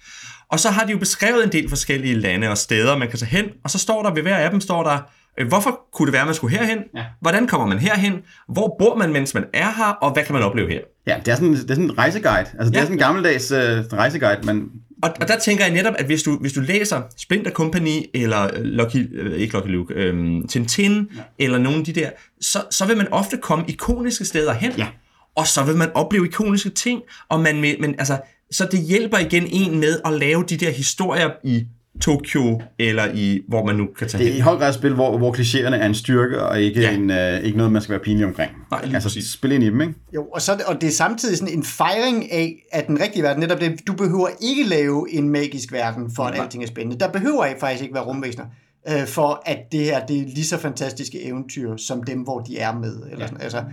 Og 0.49 0.60
så 0.60 0.69
har 0.69 0.86
de 0.86 0.91
jo 0.91 0.97
beskrevet 0.97 1.43
en 1.43 1.51
del 1.51 1.69
forskellige 1.69 2.15
lande 2.15 2.49
og 2.49 2.58
steder, 2.58 2.97
man 2.97 3.10
kan 3.10 3.19
tage 3.19 3.29
hen, 3.29 3.45
og 3.63 3.69
så 3.69 3.77
står 3.77 4.03
der 4.03 4.13
ved 4.13 4.21
hver 4.21 4.38
af 4.38 4.49
dem, 4.49 4.62
står 4.62 4.84
der, 4.84 4.99
hvorfor 5.48 5.80
kunne 5.93 6.06
det 6.06 6.13
være, 6.13 6.21
at 6.21 6.28
man 6.28 6.36
skulle 6.36 6.58
herhen? 6.58 6.80
Ja. 6.95 7.06
Hvordan 7.21 7.48
kommer 7.48 7.67
man 7.67 7.80
herhen? 7.80 8.13
Hvor 8.50 8.76
bor 8.80 8.95
man, 8.95 9.13
mens 9.13 9.34
man 9.34 9.43
er 9.54 9.71
her? 9.78 9.86
Og 10.02 10.13
hvad 10.13 10.24
kan 10.24 10.34
man 10.34 10.43
opleve 10.43 10.69
her? 10.69 10.80
Ja, 11.08 11.15
det 11.26 11.32
er 11.32 11.36
sådan, 11.36 11.54
det 11.54 11.62
er 11.63 11.67
sådan 11.76 11.84
en 11.84 11.98
rejseguide. 11.98 12.38
Altså, 12.60 12.65
det 12.65 12.74
Ja. 12.74 12.80
er 12.80 12.84
sådan 12.84 12.95
en 12.95 13.00
gammeldags 13.00 13.52
uh, 13.52 13.58
rejseguide, 13.98 14.41
men 14.45 14.69
Og, 15.04 15.10
og 15.21 15.28
der 15.28 15.39
tænker 15.39 15.65
jeg 15.65 15.74
netop, 15.74 15.93
at 15.98 16.06
hvis 16.06 16.24
du, 16.24 16.38
hvis 16.41 16.54
du 16.54 16.60
læser 16.60 17.02
Splinter 17.17 17.52
Company, 17.52 18.00
eller 18.13 18.43
øh, 18.43 18.63
Lucky, 18.63 19.19
øh, 19.21 19.34
ikke 19.39 19.54
Lucky 19.54 19.67
Luke, 19.67 19.93
øhm, 19.93 20.48
Tintin, 20.48 21.10
ja. 21.15 21.21
eller 21.39 21.58
nogle 21.58 21.80
af 21.80 21.86
de 21.86 21.93
der, 21.93 22.10
så, 22.41 22.60
så 22.71 22.86
vil 22.86 22.98
man 22.98 23.08
ofte 23.12 23.38
komme 23.38 23.65
ikoniske 23.67 24.26
steder 24.26 24.54
hen, 24.54 24.71
Ja. 24.78 24.88
og 25.36 25.48
så 25.48 25.63
vil 25.63 25.76
man 25.76 25.89
opleve 25.93 26.26
ikoniske 26.26 26.69
ting, 26.69 27.02
og 27.30 27.39
man, 27.39 27.56
men, 27.62 27.95
altså, 28.00 28.17
så 28.52 28.67
det 28.71 28.80
hjælper 28.80 29.17
igen 29.17 29.48
en 29.50 29.80
med 29.80 30.00
at 30.06 30.13
lave 30.13 30.43
de 30.50 30.58
der 30.58 30.71
historier 30.71 31.30
i 31.43 31.65
Tokyo, 32.01 32.62
eller 32.79 33.03
i, 33.13 33.41
hvor 33.47 33.65
man 33.65 33.75
nu 33.75 33.88
kan 33.97 34.08
tage 34.08 34.23
det 34.23 34.27
er 34.29 34.31
i 34.31 34.36
hen. 34.36 34.43
høj 34.43 34.55
grad 34.58 34.69
et 34.69 34.75
spil, 34.75 34.93
hvor, 34.93 35.17
hvor 35.17 35.34
klichéerne 35.34 35.75
er 35.75 35.86
en 35.86 35.95
styrke, 35.95 36.41
og 36.43 36.62
ikke, 36.62 36.81
Ja. 36.81 36.91
ja. 36.91 36.95
en, 36.97 37.38
uh, 37.39 37.45
ikke 37.45 37.58
noget, 37.58 37.71
man 37.73 37.81
skal 37.81 37.93
være 37.93 38.03
pinlig 38.03 38.25
omkring. 38.25 38.51
Nej, 38.71 38.81
lige 38.84 38.93
altså, 38.95 39.10
præcis. 39.10 39.31
spil 39.31 39.51
ind 39.51 39.63
i 39.63 39.67
dem, 39.67 39.81
ikke? 39.81 39.93
Jo, 40.15 40.25
og, 40.25 40.41
så, 40.41 40.53
det- 40.55 40.65
og 40.65 40.81
det 40.81 40.88
er 40.88 40.91
samtidig 40.91 41.38
sådan 41.38 41.53
en 41.53 41.63
fejring 41.63 42.31
af, 42.31 42.55
at 42.71 42.88
den 42.88 42.99
rigtige 43.01 43.23
verden, 43.23 43.39
netop 43.41 43.60
det, 43.62 43.79
du 43.88 43.93
behøver 43.93 44.27
ikke 44.41 44.63
lave 44.63 45.08
en 45.13 45.29
magisk 45.29 45.71
verden, 45.71 46.12
for 46.15 46.23
at 46.23 46.39
alting 46.39 46.63
er 46.63 46.67
spændende. 46.67 46.99
Der 46.99 47.12
behøver 47.12 47.45
ikke 47.45 47.60
faktisk 47.60 47.84
ikke 47.84 47.95
være 47.95 48.03
rumvæsener, 48.03 48.45
øh, 48.89 49.08
for 49.08 49.41
at 49.45 49.58
det 49.71 49.79
her, 49.79 50.05
det 50.05 50.17
er 50.17 50.25
lige 50.25 50.45
så 50.45 50.58
fantastiske 50.58 51.23
eventyr, 51.25 51.75
som 51.77 52.03
dem, 52.03 52.19
hvor 52.19 52.39
de 52.39 52.58
er 52.58 52.73
med. 52.79 52.95
Eller 53.12 53.27
sådan. 53.27 53.41
Altså, 53.41 53.63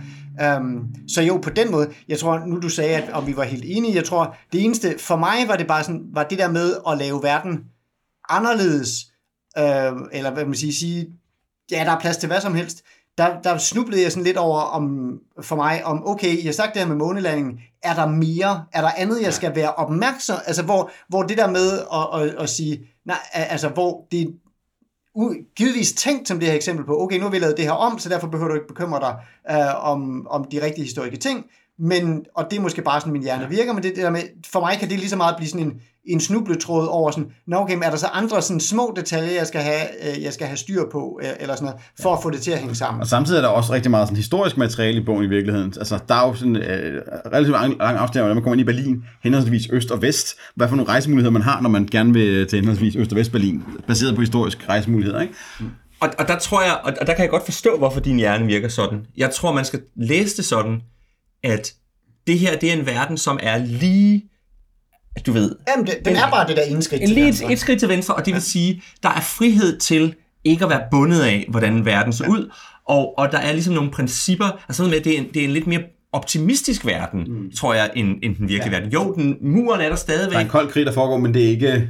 um, 0.59 0.85
så 1.07 1.21
jo, 1.21 1.37
på 1.37 1.49
den 1.49 1.71
måde, 1.71 1.89
jeg 2.09 2.17
tror, 2.19 2.41
nu 2.47 2.59
du 2.59 2.69
sagde, 2.69 2.95
at 2.95 3.09
om 3.13 3.27
vi 3.27 3.37
var 3.37 3.43
helt 3.43 3.63
enige, 3.67 3.95
jeg 3.95 4.03
tror, 4.03 4.35
det 4.53 4.63
eneste, 4.65 4.95
for 4.99 5.15
mig 5.15 5.35
var 5.47 5.55
det 5.55 5.67
bare 5.67 5.83
sådan, 5.83 6.01
var 6.13 6.23
det 6.23 6.37
der 6.37 6.51
med 6.51 6.73
at 6.91 6.97
lave 6.97 7.19
verden 7.23 7.59
anderledes, 8.29 8.89
øh, 9.57 9.93
eller 10.11 10.31
hvad 10.31 10.45
man 10.45 10.55
sige, 10.55 10.73
sige, 10.73 11.07
ja, 11.71 11.83
der 11.85 11.91
er 11.91 11.99
plads 11.99 12.17
til 12.17 12.27
hvad 12.27 12.41
som 12.41 12.55
helst, 12.55 12.83
der, 13.17 13.41
der 13.41 13.57
snublede 13.57 14.01
jeg 14.01 14.11
sådan 14.11 14.23
lidt 14.23 14.37
over 14.37 14.59
om, 14.59 15.17
for 15.41 15.55
mig, 15.55 15.85
om 15.85 16.07
okay, 16.07 16.37
jeg 16.37 16.45
har 16.45 16.51
sagt 16.51 16.73
det 16.73 16.81
her 16.81 16.89
med 16.89 16.95
månelandingen, 16.95 17.59
er 17.83 17.95
der 17.95 18.07
mere, 18.07 18.65
er 18.71 18.81
der 18.81 18.89
andet, 18.97 19.21
jeg 19.21 19.33
skal 19.33 19.55
være 19.55 19.73
opmærksom, 19.73 20.37
altså 20.45 20.63
hvor, 20.63 20.91
hvor 21.09 21.23
det 21.23 21.37
der 21.37 21.49
med 21.49 21.79
at, 21.93 22.21
at, 22.21 22.43
at 22.43 22.49
sige, 22.49 22.87
nej, 23.05 23.17
altså 23.33 23.69
hvor 23.69 24.07
det 24.11 24.35
u- 25.17 25.53
givetvis 25.55 25.93
tænkt 25.93 26.27
som 26.27 26.39
det 26.39 26.47
her 26.47 26.55
eksempel 26.55 26.85
på, 26.85 27.01
okay, 27.01 27.17
nu 27.17 27.23
har 27.23 27.31
vi 27.31 27.39
lavet 27.39 27.57
det 27.57 27.65
her 27.65 27.71
om, 27.71 27.99
så 27.99 28.09
derfor 28.09 28.27
behøver 28.27 28.49
du 28.49 28.55
ikke 28.55 28.67
bekymre 28.67 28.99
dig 28.99 29.15
øh, 29.51 29.89
om, 29.91 30.27
om 30.27 30.45
de 30.51 30.65
rigtige 30.65 30.83
historiske 30.83 31.17
ting, 31.17 31.45
men, 31.79 32.25
og 32.35 32.51
det 32.51 32.57
er 32.57 32.61
måske 32.61 32.81
bare 32.81 32.99
sådan, 32.99 33.13
min 33.13 33.23
hjerne 33.23 33.49
virker, 33.49 33.73
men 33.73 33.83
det, 33.83 33.95
det 33.95 34.03
der 34.03 34.09
med, 34.09 34.21
for 34.45 34.59
mig 34.59 34.77
kan 34.77 34.89
det 34.89 34.99
lige 34.99 35.09
så 35.09 35.15
meget 35.15 35.35
blive 35.37 35.49
sådan 35.49 35.67
en, 35.67 35.81
en 36.05 36.19
snubletråd 36.19 36.87
over 36.87 37.11
sådan, 37.11 37.29
nå 37.47 37.57
okay, 37.57 37.73
men 37.73 37.83
er 37.83 37.89
der 37.89 37.97
så 37.97 38.07
andre 38.07 38.41
sådan 38.41 38.59
små 38.59 38.93
detaljer, 38.95 39.31
jeg 39.31 39.47
skal 39.47 39.61
have, 39.61 39.81
øh, 40.01 40.23
jeg 40.23 40.33
skal 40.33 40.47
have 40.47 40.57
styr 40.57 40.83
på, 40.91 41.19
øh, 41.23 41.29
eller 41.39 41.55
sådan 41.55 41.65
noget, 41.65 41.81
for 42.01 42.13
at 42.13 42.19
få 42.23 42.29
det 42.29 42.41
til 42.41 42.51
at 42.51 42.59
hænge 42.59 42.75
sammen. 42.75 43.01
Og 43.01 43.07
samtidig 43.07 43.37
er 43.37 43.41
der 43.41 43.49
også 43.49 43.73
rigtig 43.73 43.91
meget 43.91 44.07
sådan 44.07 44.17
historisk 44.17 44.57
materiale 44.57 45.01
i 45.01 45.03
bogen 45.05 45.23
i 45.23 45.27
virkeligheden. 45.27 45.73
Altså, 45.77 45.99
der 46.07 46.15
er 46.15 46.27
jo 46.27 46.33
sådan 46.33 46.55
øh, 46.55 47.01
relativt 47.33 47.51
lang, 47.51 47.77
lang 47.79 47.97
afstand, 47.97 48.23
hvordan 48.23 48.35
man 48.35 48.43
kommer 48.43 48.53
ind 48.53 48.61
i 48.61 48.63
Berlin, 48.63 49.03
henholdsvis 49.23 49.67
øst 49.71 49.91
og 49.91 50.01
vest. 50.01 50.35
Hvad 50.55 50.67
for 50.67 50.75
nogle 50.75 50.89
rejsemuligheder 50.89 51.31
man 51.31 51.41
har, 51.41 51.61
når 51.61 51.69
man 51.69 51.87
gerne 51.91 52.13
vil 52.13 52.47
til 52.47 52.57
henholdsvis 52.57 52.95
øst 52.95 53.11
og 53.11 53.17
vest 53.17 53.31
Berlin, 53.31 53.63
baseret 53.87 54.15
på 54.15 54.21
historiske 54.21 54.63
rejsemuligheder, 54.69 55.21
ikke? 55.21 55.33
Og, 55.99 56.09
og 56.19 56.27
der 56.27 56.39
tror 56.39 56.61
jeg, 56.61 56.79
og, 56.83 56.93
og 57.01 57.07
der 57.07 57.13
kan 57.13 57.21
jeg 57.21 57.29
godt 57.29 57.45
forstå, 57.45 57.77
hvorfor 57.77 57.99
din 57.99 58.17
hjerne 58.17 58.45
virker 58.45 58.67
sådan. 58.67 59.05
Jeg 59.17 59.31
tror, 59.31 59.53
man 59.53 59.65
skal 59.65 59.81
læse 59.95 60.37
det 60.37 60.45
sådan, 60.45 60.81
at 61.43 61.73
det 62.27 62.39
her, 62.39 62.57
det 62.57 62.69
er 62.69 62.73
en 62.73 62.85
verden, 62.85 63.17
som 63.17 63.39
er 63.43 63.57
lige, 63.57 64.29
du 65.25 65.31
ved, 65.31 65.55
Jamen, 65.67 65.85
det, 65.85 65.97
den 66.05 66.15
er 66.15 66.29
bare 66.29 66.47
det 66.47 66.57
der 66.57 66.63
indskridt 66.63 67.01
en 67.01 67.07
til 67.07 67.15
lige 67.15 67.25
venstre. 67.25 67.45
et, 67.45 67.51
et 67.51 67.59
skridt 67.59 67.79
til 67.79 67.89
venstre, 67.89 68.15
og 68.15 68.25
det 68.25 68.33
vil 68.33 68.41
sige, 68.41 68.81
der 69.03 69.09
er 69.09 69.21
frihed 69.21 69.77
til 69.79 70.15
ikke 70.43 70.63
at 70.63 70.69
være 70.69 70.81
bundet 70.91 71.21
af, 71.21 71.45
hvordan 71.49 71.85
verden 71.85 72.13
ser 72.13 72.27
ud, 72.27 72.51
og, 72.87 73.19
og 73.19 73.31
der 73.31 73.37
er 73.37 73.51
ligesom 73.53 73.73
nogle 73.73 73.91
principper, 73.91 74.45
altså 74.45 74.77
sådan 74.77 74.89
med, 74.89 74.99
at 74.99 75.05
det 75.05 75.13
er 75.13 75.17
en, 75.17 75.27
det 75.33 75.39
er 75.39 75.45
en 75.45 75.51
lidt 75.51 75.67
mere 75.67 75.81
optimistisk 76.13 76.85
verden, 76.85 77.19
mm. 77.27 77.51
tror 77.51 77.73
jeg, 77.73 77.89
end, 77.95 78.07
end 78.23 78.35
den 78.35 78.49
virkelige 78.49 78.75
ja. 78.75 78.79
verden. 78.79 78.93
Jo, 78.93 79.13
den, 79.13 79.37
muren 79.41 79.81
er 79.81 79.89
der 79.89 79.95
stadigvæk. 79.95 80.33
Der 80.33 80.39
er 80.39 80.43
en 80.43 80.49
kold 80.49 80.69
krig, 80.69 80.85
der 80.85 80.91
foregår, 80.91 81.17
men 81.17 81.33
det 81.33 81.45
er 81.45 81.49
ikke... 81.49 81.89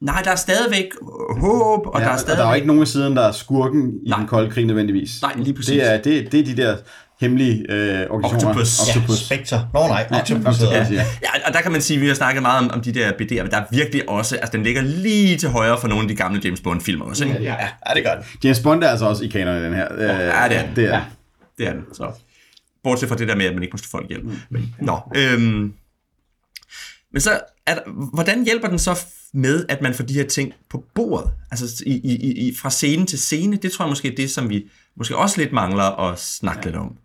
Nej, 0.00 0.22
der 0.22 0.30
er 0.30 0.36
stadigvæk 0.36 0.86
håb, 1.38 1.86
og 1.86 1.92
ja, 1.94 2.04
der 2.04 2.10
er 2.10 2.12
og 2.12 2.20
stadigvæk... 2.20 2.38
der 2.38 2.44
er 2.44 2.48
jo 2.48 2.54
ikke 2.54 2.66
nogen 2.66 2.82
af 2.82 2.88
siden, 2.88 3.16
der 3.16 3.22
er 3.22 3.32
skurken 3.32 3.92
i 4.06 4.08
Nej. 4.08 4.18
den 4.18 4.28
kolde 4.28 4.50
krig 4.50 4.66
nødvendigvis. 4.66 5.22
Nej, 5.22 5.32
lige 5.36 5.54
præcis. 5.54 5.74
Det 5.74 5.92
er, 5.92 6.02
det, 6.02 6.32
det 6.32 6.40
er 6.40 6.44
de 6.44 6.56
der 6.56 6.76
hemmelige 7.20 7.72
øh, 7.72 8.06
organisationer. 8.10 8.48
Octopus. 8.48 8.78
Ja, 8.78 9.00
Octopus. 9.00 9.18
Spectre. 9.18 9.68
Nå 9.74 9.86
nej, 9.86 10.06
Octopus. 10.10 10.46
Octopus, 10.46 10.72
ja. 10.72 10.84
det. 10.84 10.90
ja. 10.90 11.04
Ja, 11.22 11.46
og 11.48 11.52
der 11.52 11.60
kan 11.60 11.72
man 11.72 11.82
sige, 11.82 11.96
at 11.96 12.02
vi 12.02 12.06
har 12.06 12.14
snakket 12.14 12.42
meget 12.42 12.64
om, 12.64 12.70
om 12.70 12.80
de 12.80 12.92
der 12.92 13.12
BD'er, 13.12 13.42
men 13.42 13.50
der 13.50 13.56
er 13.56 13.64
virkelig 13.70 14.08
også, 14.08 14.36
altså 14.36 14.52
den 14.52 14.62
ligger 14.62 14.82
lige 14.82 15.36
til 15.36 15.48
højre 15.48 15.80
for 15.80 15.88
nogle 15.88 16.02
af 16.02 16.08
de 16.08 16.14
gamle 16.14 16.40
James 16.44 16.60
Bond-filmer 16.60 17.04
også, 17.04 17.24
ikke? 17.24 17.42
Ja, 17.42 17.56
ja, 17.88 17.94
det 17.94 18.04
gør 18.04 18.14
det. 18.14 18.44
James 18.44 18.60
Bond 18.60 18.84
er 18.84 18.88
altså 18.88 19.06
også 19.06 19.24
i 19.24 19.28
kanon 19.28 19.56
i 19.62 19.64
den 19.64 19.74
her. 19.74 19.88
Øh, 19.94 20.00
Ja, 20.00 20.48
det 20.48 20.56
er 20.56 20.66
den. 20.66 20.76
det 20.76 20.84
er. 20.84 20.88
Ja. 20.96 21.02
Det 21.58 21.68
er 21.68 21.72
den, 21.72 21.82
så. 21.92 22.12
Bortset 22.84 23.08
fra 23.08 23.16
det 23.16 23.28
der 23.28 23.36
med, 23.36 23.46
at 23.46 23.54
man 23.54 23.62
ikke 23.62 23.72
må 23.72 23.78
slå 23.78 23.88
folk 23.90 24.10
ihjel. 24.10 24.24
Men, 24.50 24.74
nå, 24.80 24.98
øhm, 25.16 25.72
men 27.12 27.20
så, 27.20 27.40
er 27.66 27.74
der, 27.74 27.80
hvordan 28.14 28.44
hjælper 28.44 28.68
den 28.68 28.78
så 28.78 29.04
med, 29.32 29.64
at 29.68 29.82
man 29.82 29.94
får 29.94 30.04
de 30.04 30.14
her 30.14 30.24
ting 30.26 30.52
på 30.70 30.84
bordet? 30.94 31.30
Altså 31.50 31.84
i, 31.86 31.92
i, 31.92 32.32
i, 32.48 32.56
fra 32.62 32.70
scene 32.70 33.06
til 33.06 33.18
scene, 33.18 33.56
det 33.56 33.72
tror 33.72 33.84
jeg 33.84 33.90
måske 33.90 34.12
er 34.12 34.16
det, 34.16 34.30
som 34.30 34.48
vi 34.48 34.70
måske 34.96 35.16
også 35.16 35.40
lidt 35.40 35.52
mangler 35.52 35.82
at 36.10 36.18
snakke 36.18 36.60
ja. 36.60 36.66
lidt 36.66 36.76
om. 36.76 36.96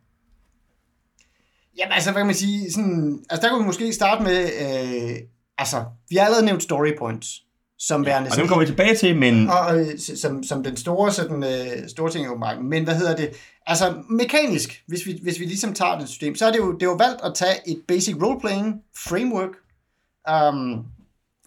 Jamen 1.78 1.92
altså, 1.92 2.12
hvad 2.12 2.20
kan 2.20 2.26
man 2.26 2.36
sige, 2.36 2.72
sådan, 2.72 3.20
altså 3.30 3.48
der 3.48 3.54
kunne 3.54 3.64
vi 3.64 3.66
måske 3.66 3.94
starte 3.94 4.24
med, 4.24 4.44
øh, 4.44 5.18
altså, 5.58 5.86
vi 6.10 6.16
har 6.16 6.26
allerede 6.26 6.46
nævnt 6.46 6.64
story 6.64 6.98
points, 7.00 7.42
som 7.80 8.06
værende 8.06 8.30
Og 8.32 8.38
dem 8.38 8.48
kommer 8.48 8.66
vi 8.66 8.72
tilbage 8.72 8.96
til, 8.96 9.18
men 9.18 9.50
og, 9.50 9.80
øh, 9.80 10.00
som, 10.00 10.44
som 10.44 10.64
den 10.64 10.78
store, 10.78 11.12
sådan, 11.12 11.44
øh, 11.44 11.90
store 11.90 12.12
ting 12.12 12.30
åbenbart. 12.30 12.64
Men 12.64 12.84
hvad 12.84 12.96
hedder 12.96 13.16
det? 13.16 13.30
Altså 13.68 13.94
mekanisk, 14.10 14.84
hvis 14.88 15.06
vi, 15.06 15.20
hvis 15.24 15.40
vi 15.40 15.46
ligesom 15.46 15.74
tager 15.74 16.00
det 16.00 16.10
system, 16.10 16.36
så 16.36 16.46
er 16.46 16.52
det 16.52 16.60
jo, 16.60 16.74
det 16.74 16.82
er 16.84 16.90
jo 16.90 16.96
valgt 16.96 17.22
at 17.24 17.34
tage 17.36 17.70
et 17.70 17.82
basic 17.88 18.16
role-playing 18.16 18.84
framework, 19.08 19.52
um, 20.54 20.86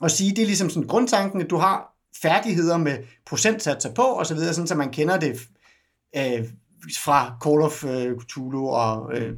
og 0.01 0.11
sige, 0.11 0.31
det 0.31 0.43
er 0.43 0.47
ligesom 0.47 0.71
sådan 0.71 0.89
grundtanken, 0.89 1.41
at 1.41 1.51
du 1.51 1.57
har 1.57 1.95
færdigheder 2.23 2.77
med 2.77 2.99
procentsatser 3.27 3.95
på, 3.95 4.03
og 4.03 4.27
så 4.27 4.35
videre, 4.35 4.55
sådan, 4.55 4.69
så 4.69 4.75
man 4.75 4.91
kender 4.91 5.19
det 5.19 5.41
øh, 6.17 6.45
fra 6.99 7.37
Call 7.45 7.63
of 7.63 7.85
øh, 7.85 8.21
Cthulhu 8.21 8.71
og 8.71 9.17
øh, 9.17 9.37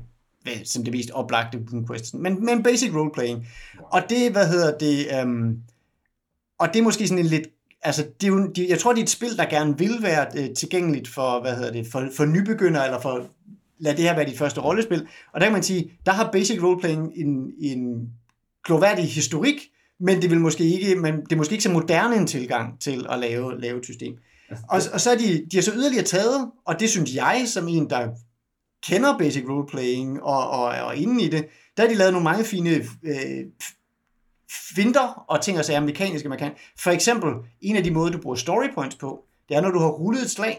som 0.64 0.84
det 0.84 0.92
mest 0.92 1.10
oplagte 1.10 1.58
Quest. 1.88 2.14
Men, 2.14 2.44
men 2.44 2.62
basic 2.62 2.90
role-playing. 2.94 3.46
Og 3.92 4.02
det, 4.08 4.32
hvad 4.32 4.48
hedder 4.48 4.78
det, 4.78 5.22
um, 5.22 5.56
og 6.58 6.68
det 6.72 6.78
er 6.78 6.82
måske 6.82 7.08
sådan 7.08 7.24
en 7.24 7.30
lidt, 7.30 7.48
altså 7.82 8.06
det 8.20 8.26
er 8.26 8.32
jo, 8.32 8.46
de, 8.46 8.68
jeg 8.68 8.78
tror, 8.78 8.92
det 8.92 8.98
er 8.98 9.02
et 9.02 9.10
spil, 9.10 9.36
der 9.36 9.44
gerne 9.44 9.78
vil 9.78 10.02
være 10.02 10.26
øh, 10.36 10.54
tilgængeligt 10.54 11.08
for, 11.08 11.40
hvad 11.40 11.56
hedder 11.56 11.72
det, 11.72 11.86
for, 11.86 12.08
for 12.16 12.24
nybegyndere, 12.24 12.84
eller 12.84 13.00
for, 13.00 13.26
lad 13.78 13.96
det 13.96 14.04
her 14.04 14.14
være 14.14 14.28
dit 14.28 14.38
første 14.38 14.60
rollespil. 14.60 15.06
Og 15.32 15.40
der 15.40 15.46
kan 15.46 15.52
man 15.52 15.62
sige, 15.62 15.92
der 16.06 16.12
har 16.12 16.30
basic 16.32 16.62
roleplaying 16.62 17.12
en, 17.16 17.52
en 17.60 18.10
gloværdig 18.64 19.04
historik, 19.04 19.56
men 20.00 20.22
det 20.22 20.30
vil 20.30 20.40
måske 20.40 20.64
ikke, 20.64 21.00
men 21.00 21.20
det 21.20 21.32
er 21.32 21.36
måske 21.36 21.52
ikke 21.52 21.64
så 21.64 21.70
moderne 21.70 22.16
en 22.16 22.26
tilgang 22.26 22.80
til 22.80 23.06
at 23.10 23.18
lave, 23.18 23.60
lave 23.60 23.78
et 23.78 23.84
system. 23.84 24.16
Og, 24.68 24.80
og 24.92 25.00
så 25.00 25.10
er 25.10 25.16
de, 25.16 25.46
de 25.50 25.56
har 25.56 25.62
så 25.62 25.72
yderligere 25.74 26.04
taget, 26.04 26.50
og 26.64 26.80
det 26.80 26.90
synes 26.90 27.14
jeg, 27.14 27.42
som 27.46 27.68
en, 27.68 27.90
der 27.90 28.08
kender 28.86 29.18
basic 29.18 29.44
roleplaying 29.48 30.22
og, 30.22 30.50
og, 30.50 30.64
og 30.64 30.96
inde 30.96 31.24
i 31.24 31.28
det, 31.28 31.46
der 31.76 31.82
har 31.82 31.88
de 31.88 31.94
lavet 31.94 32.12
nogle 32.12 32.24
mange 32.24 32.44
fine 32.44 32.70
øh, 33.02 33.44
finter 34.74 35.24
og 35.28 35.42
ting 35.42 35.58
og 35.58 35.64
sager 35.64 35.80
mekaniske, 35.80 36.28
man 36.28 36.38
kan. 36.38 36.52
For 36.78 36.90
eksempel, 36.90 37.30
en 37.60 37.76
af 37.76 37.84
de 37.84 37.90
måder, 37.90 38.12
du 38.12 38.18
bruger 38.18 38.36
story 38.36 38.74
points 38.74 38.96
på, 38.96 39.24
det 39.48 39.56
er, 39.56 39.60
når 39.60 39.70
du 39.70 39.78
har 39.78 39.88
rullet 39.88 40.22
et 40.22 40.30
slag, 40.30 40.58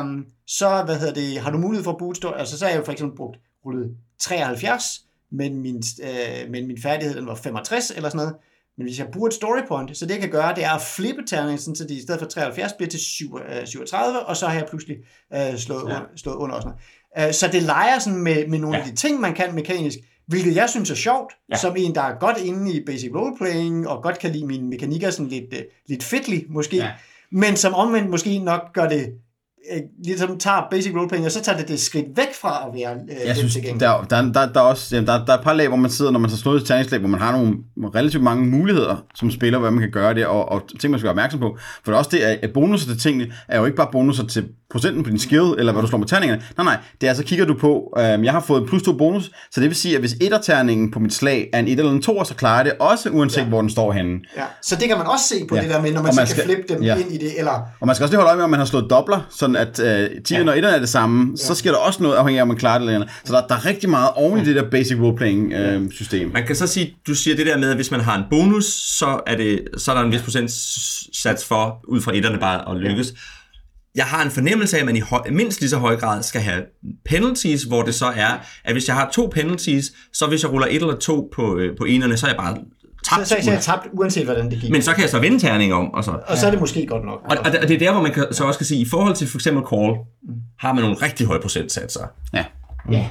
um, 0.00 0.26
så 0.46 0.82
hvad 0.84 0.98
hedder 0.98 1.14
det, 1.14 1.40
har 1.40 1.50
du 1.50 1.58
mulighed 1.58 1.84
for 1.84 1.90
at 1.90 1.98
bruge 1.98 2.16
story, 2.16 2.32
altså 2.36 2.58
så 2.58 2.64
har 2.64 2.70
jeg 2.70 2.78
jo 2.78 2.84
for 2.84 2.92
eksempel 2.92 3.16
brugt 3.16 3.38
rullet 3.64 3.96
73, 4.18 5.06
men 5.30 5.62
min, 5.62 5.82
øh, 6.02 6.50
men 6.50 6.66
min 6.66 6.82
færdighed 6.82 7.16
den 7.16 7.26
var 7.26 7.34
65 7.34 7.90
eller 7.90 8.08
sådan 8.08 8.16
noget. 8.16 8.34
Men 8.76 8.86
hvis 8.86 8.98
jeg 8.98 9.08
bruger 9.12 9.28
et 9.28 9.34
story 9.34 9.60
point, 9.68 9.96
så 9.96 10.06
det 10.06 10.12
jeg 10.12 10.20
kan 10.20 10.30
gøre, 10.30 10.54
det 10.54 10.64
er 10.64 10.70
at 10.70 10.82
flippe 10.82 11.22
terningen, 11.26 11.58
sådan, 11.58 11.76
så 11.76 11.84
det 11.84 11.90
i 11.90 12.02
stedet 12.02 12.20
for 12.20 12.28
73 12.28 12.72
bliver 12.72 12.90
til 12.90 13.00
7, 13.00 13.38
øh, 13.48 13.66
37, 13.66 14.20
og 14.20 14.36
så 14.36 14.46
har 14.46 14.54
jeg 14.54 14.66
pludselig 14.68 14.96
øh, 15.34 15.56
slået. 15.56 15.78
Ja. 15.78 15.84
under, 15.84 16.00
slået 16.16 16.36
under 16.36 16.56
og 16.56 16.62
sådan 16.62 16.70
noget. 16.70 16.84
Øh, 17.18 17.32
så 17.32 17.48
det 17.52 17.62
leger 17.62 17.98
sådan 17.98 18.18
med, 18.18 18.46
med 18.46 18.58
nogle 18.58 18.76
ja. 18.76 18.82
Af 18.82 18.90
de 18.90 18.96
ting, 18.96 19.20
man 19.20 19.34
kan 19.34 19.54
mekanisk, 19.54 19.98
hvilket 20.26 20.56
jeg 20.56 20.70
synes 20.70 20.90
er 20.90 20.94
sjovt, 20.94 21.32
ja. 21.52 21.56
Som 21.56 21.76
en, 21.78 21.94
der 21.94 22.02
er 22.02 22.18
godt 22.18 22.38
inde 22.38 22.72
i 22.72 22.84
basic 22.84 23.10
roleplaying, 23.14 23.88
og 23.88 24.02
godt 24.02 24.18
kan 24.18 24.32
lide 24.32 24.46
mine 24.46 24.68
mekanikker 24.68 25.10
sådan 25.10 25.28
lidt, 25.28 25.54
øh, 25.54 25.62
lidt 25.86 26.02
fedtlig 26.02 26.44
måske. 26.48 26.76
Ja. 26.76 26.90
men 27.32 27.56
som 27.56 27.74
omvendt 27.74 28.10
måske 28.10 28.38
nok 28.38 28.72
gør 28.72 28.88
det 28.88 29.14
øh, 29.74 29.80
ligesom 30.04 30.38
tager 30.38 30.66
basic 30.70 30.92
roleplaying, 30.96 31.26
og 31.26 31.32
så 31.32 31.42
tager 31.42 31.58
det 31.58 31.68
det 31.68 31.80
skridt 31.80 32.06
væk 32.16 32.34
fra 32.42 32.64
at 32.68 32.74
være 32.80 32.94
øh, 32.94 33.26
Jeg 33.26 33.36
synes, 33.36 33.54
der, 33.80 34.06
der, 34.10 34.32
der, 34.32 34.46
der, 34.52 34.60
er 34.60 34.64
også, 34.64 34.94
jamen, 34.96 35.06
der, 35.08 35.24
der 35.24 35.32
er 35.32 35.36
et 35.38 35.44
par 35.44 35.52
lag, 35.52 35.68
hvor 35.68 35.76
man 35.76 35.90
sidder, 35.90 36.10
når 36.10 36.18
man 36.20 36.30
så 36.30 36.36
slået 36.36 36.60
et 36.60 36.66
terningslag, 36.66 37.00
hvor 37.00 37.08
man 37.08 37.20
har 37.20 37.32
nogle 37.32 37.54
relativt 37.94 38.22
mange 38.22 38.46
muligheder 38.46 39.04
som 39.14 39.30
spiller, 39.30 39.58
hvad 39.58 39.70
man 39.70 39.80
kan 39.80 39.90
gøre 39.90 40.14
det, 40.14 40.26
og, 40.26 40.48
og 40.48 40.62
ting, 40.80 40.90
man 40.90 41.00
skal 41.00 41.04
være 41.04 41.12
opmærksom 41.12 41.40
på. 41.40 41.58
For 41.84 41.92
det 41.92 41.94
er 41.94 41.98
også 41.98 42.10
det, 42.12 42.18
at 42.18 42.50
bonusser 42.54 42.88
til 42.88 43.00
tingene 43.00 43.32
er 43.48 43.58
jo 43.58 43.64
ikke 43.64 43.76
bare 43.76 43.88
bonusser 43.92 44.26
til 44.26 44.48
procenten 44.72 45.02
på 45.04 45.10
din 45.10 45.18
skill, 45.18 45.54
eller 45.58 45.72
hvad 45.72 45.82
du 45.82 45.88
slår 45.88 45.98
med 45.98 46.06
terningerne. 46.06 46.42
Nej, 46.56 46.64
nej, 46.64 46.76
det 47.00 47.06
er 47.06 47.10
altså, 47.10 47.24
kigger 47.24 47.44
du 47.44 47.54
på, 47.54 47.94
øhm, 47.98 48.24
jeg 48.24 48.32
har 48.32 48.40
fået 48.40 48.62
en 48.62 48.68
plus 48.68 48.82
to 48.82 48.92
bonus, 48.92 49.30
så 49.52 49.60
det 49.60 49.68
vil 49.68 49.76
sige, 49.76 49.94
at 49.94 50.00
hvis 50.00 50.12
etterterningen 50.20 50.90
på 50.90 50.98
mit 50.98 51.14
slag 51.14 51.50
er 51.52 51.58
en 51.58 51.68
et 51.68 51.78
eller 51.78 51.92
en 51.92 52.02
to, 52.02 52.24
så 52.24 52.34
klarer 52.34 52.62
det 52.62 52.72
også, 52.80 53.10
uanset 53.10 53.40
ja. 53.40 53.44
hvor 53.48 53.60
den 53.60 53.70
står 53.70 53.92
henne. 53.92 54.20
Ja. 54.36 54.42
Så 54.62 54.76
det 54.76 54.88
kan 54.88 54.98
man 54.98 55.06
også 55.06 55.24
se 55.28 55.34
på 55.48 55.56
Ja. 55.56 55.62
det 55.62 55.70
der 55.70 55.80
med, 55.82 55.92
når 55.92 56.02
man, 56.02 56.08
Og 56.10 56.14
man 56.16 56.26
så 56.26 56.34
kan 56.34 56.42
skal- 56.42 56.54
flippe 56.54 56.74
dem 56.74 56.82
ja. 56.82 56.96
ind 56.96 57.12
i 57.12 57.18
det, 57.18 57.38
eller 57.38 57.52
Og 57.80 57.86
man 57.86 57.96
skal 57.96 58.04
også 58.04 58.12
lige 58.12 58.16
holde 58.18 58.28
øje 58.28 58.36
med, 58.36 58.44
om 58.44 58.50
man 58.50 58.58
har 58.60 58.66
slået 58.66 58.90
dobler, 58.90 59.26
sådan 59.54 59.68
at 59.68 60.10
øh, 60.10 60.16
10'erne 60.28 60.50
ja. 60.50 60.50
og 60.50 60.56
1'erne 60.56 60.74
er 60.74 60.78
det 60.78 60.88
samme, 60.88 61.38
så 61.38 61.54
sker 61.54 61.70
der 61.70 61.78
også 61.78 62.02
noget 62.02 62.16
afhængig 62.16 62.38
af, 62.38 62.42
om 62.42 62.48
man 62.48 62.56
klarer 62.56 62.78
det 62.78 62.86
eller 62.86 63.00
andet. 63.00 63.14
Så 63.24 63.32
der, 63.32 63.46
der 63.46 63.54
er 63.54 63.66
rigtig 63.66 63.90
meget 63.90 64.10
oven 64.14 64.40
i 64.40 64.44
det 64.44 64.56
der 64.56 64.70
basic 64.70 64.98
role-playing 64.98 65.52
øh, 65.52 65.90
system. 65.90 66.30
Man 66.34 66.46
kan 66.46 66.56
så 66.56 66.66
sige, 66.66 66.94
du 67.06 67.14
siger 67.14 67.36
det 67.36 67.46
der 67.46 67.58
med, 67.58 67.70
at 67.70 67.76
hvis 67.76 67.90
man 67.90 68.00
har 68.00 68.18
en 68.18 68.24
bonus, 68.30 68.64
så 68.98 69.20
er, 69.26 69.36
det, 69.36 69.60
så 69.76 69.90
er 69.90 69.96
der 69.96 70.02
en 70.02 70.12
vis 70.12 70.22
procentsats 70.22 71.44
for, 71.44 71.84
ud 71.88 72.00
fra 72.00 72.16
etterne 72.16 72.38
bare 72.38 72.70
at 72.70 72.76
lykkes. 72.76 73.14
Jeg 73.94 74.04
har 74.04 74.24
en 74.24 74.30
fornemmelse 74.30 74.76
af, 74.76 74.80
at 74.80 74.86
man 74.86 74.96
i 74.96 75.00
høj, 75.00 75.20
mindst 75.30 75.60
lige 75.60 75.70
så 75.70 75.78
høj 75.78 75.96
grad 75.96 76.22
skal 76.22 76.40
have 76.40 76.62
penalties, 77.04 77.62
hvor 77.62 77.82
det 77.82 77.94
så 77.94 78.06
er, 78.06 78.38
at 78.64 78.72
hvis 78.72 78.88
jeg 78.88 78.96
har 78.96 79.10
to 79.12 79.30
penalties, 79.34 79.92
så 80.12 80.26
hvis 80.26 80.42
jeg 80.42 80.52
ruller 80.52 80.66
et 80.66 80.74
eller 80.74 80.96
to 80.96 81.30
på, 81.34 81.58
øh, 81.58 81.76
på 81.76 81.84
enerne, 81.84 82.16
så 82.16 82.26
er 82.26 82.30
jeg 82.30 82.38
bare 82.38 82.56
tabt. 83.16 83.28
så, 83.28 83.36
så 83.42 83.50
er 83.50 83.54
jeg 83.54 83.62
tabt, 83.62 83.86
uanset 83.92 84.24
hvordan 84.24 84.50
det 84.50 84.60
gik. 84.60 84.70
Men 84.70 84.82
så 84.82 84.92
kan 84.94 85.02
jeg 85.02 85.10
så 85.10 85.18
vende 85.20 85.38
terning 85.38 85.74
om, 85.74 85.94
og 85.94 86.04
så... 86.04 86.10
og 86.28 86.36
så 86.36 86.46
er 86.46 86.50
det 86.50 86.60
måske 86.60 86.86
godt 86.86 87.04
nok. 87.04 87.20
Og, 87.24 87.36
og, 87.44 87.52
det- 87.52 87.60
og 87.60 87.68
det 87.68 87.74
er 87.74 87.78
der, 87.78 87.92
hvor 87.92 88.02
man 88.02 88.12
kan, 88.12 88.26
så 88.32 88.44
også 88.44 88.58
kan 88.58 88.66
sige, 88.66 88.80
i 88.80 88.86
forhold 88.90 89.14
til 89.14 89.28
for 89.28 89.38
eksempel 89.38 89.62
call, 89.72 89.92
har 90.58 90.72
man 90.72 90.82
nogle 90.82 90.96
rigtig 91.02 91.26
høje 91.26 91.40
procentsatser. 91.40 92.00
Ja. 92.34 92.44
Ja. 92.90 93.06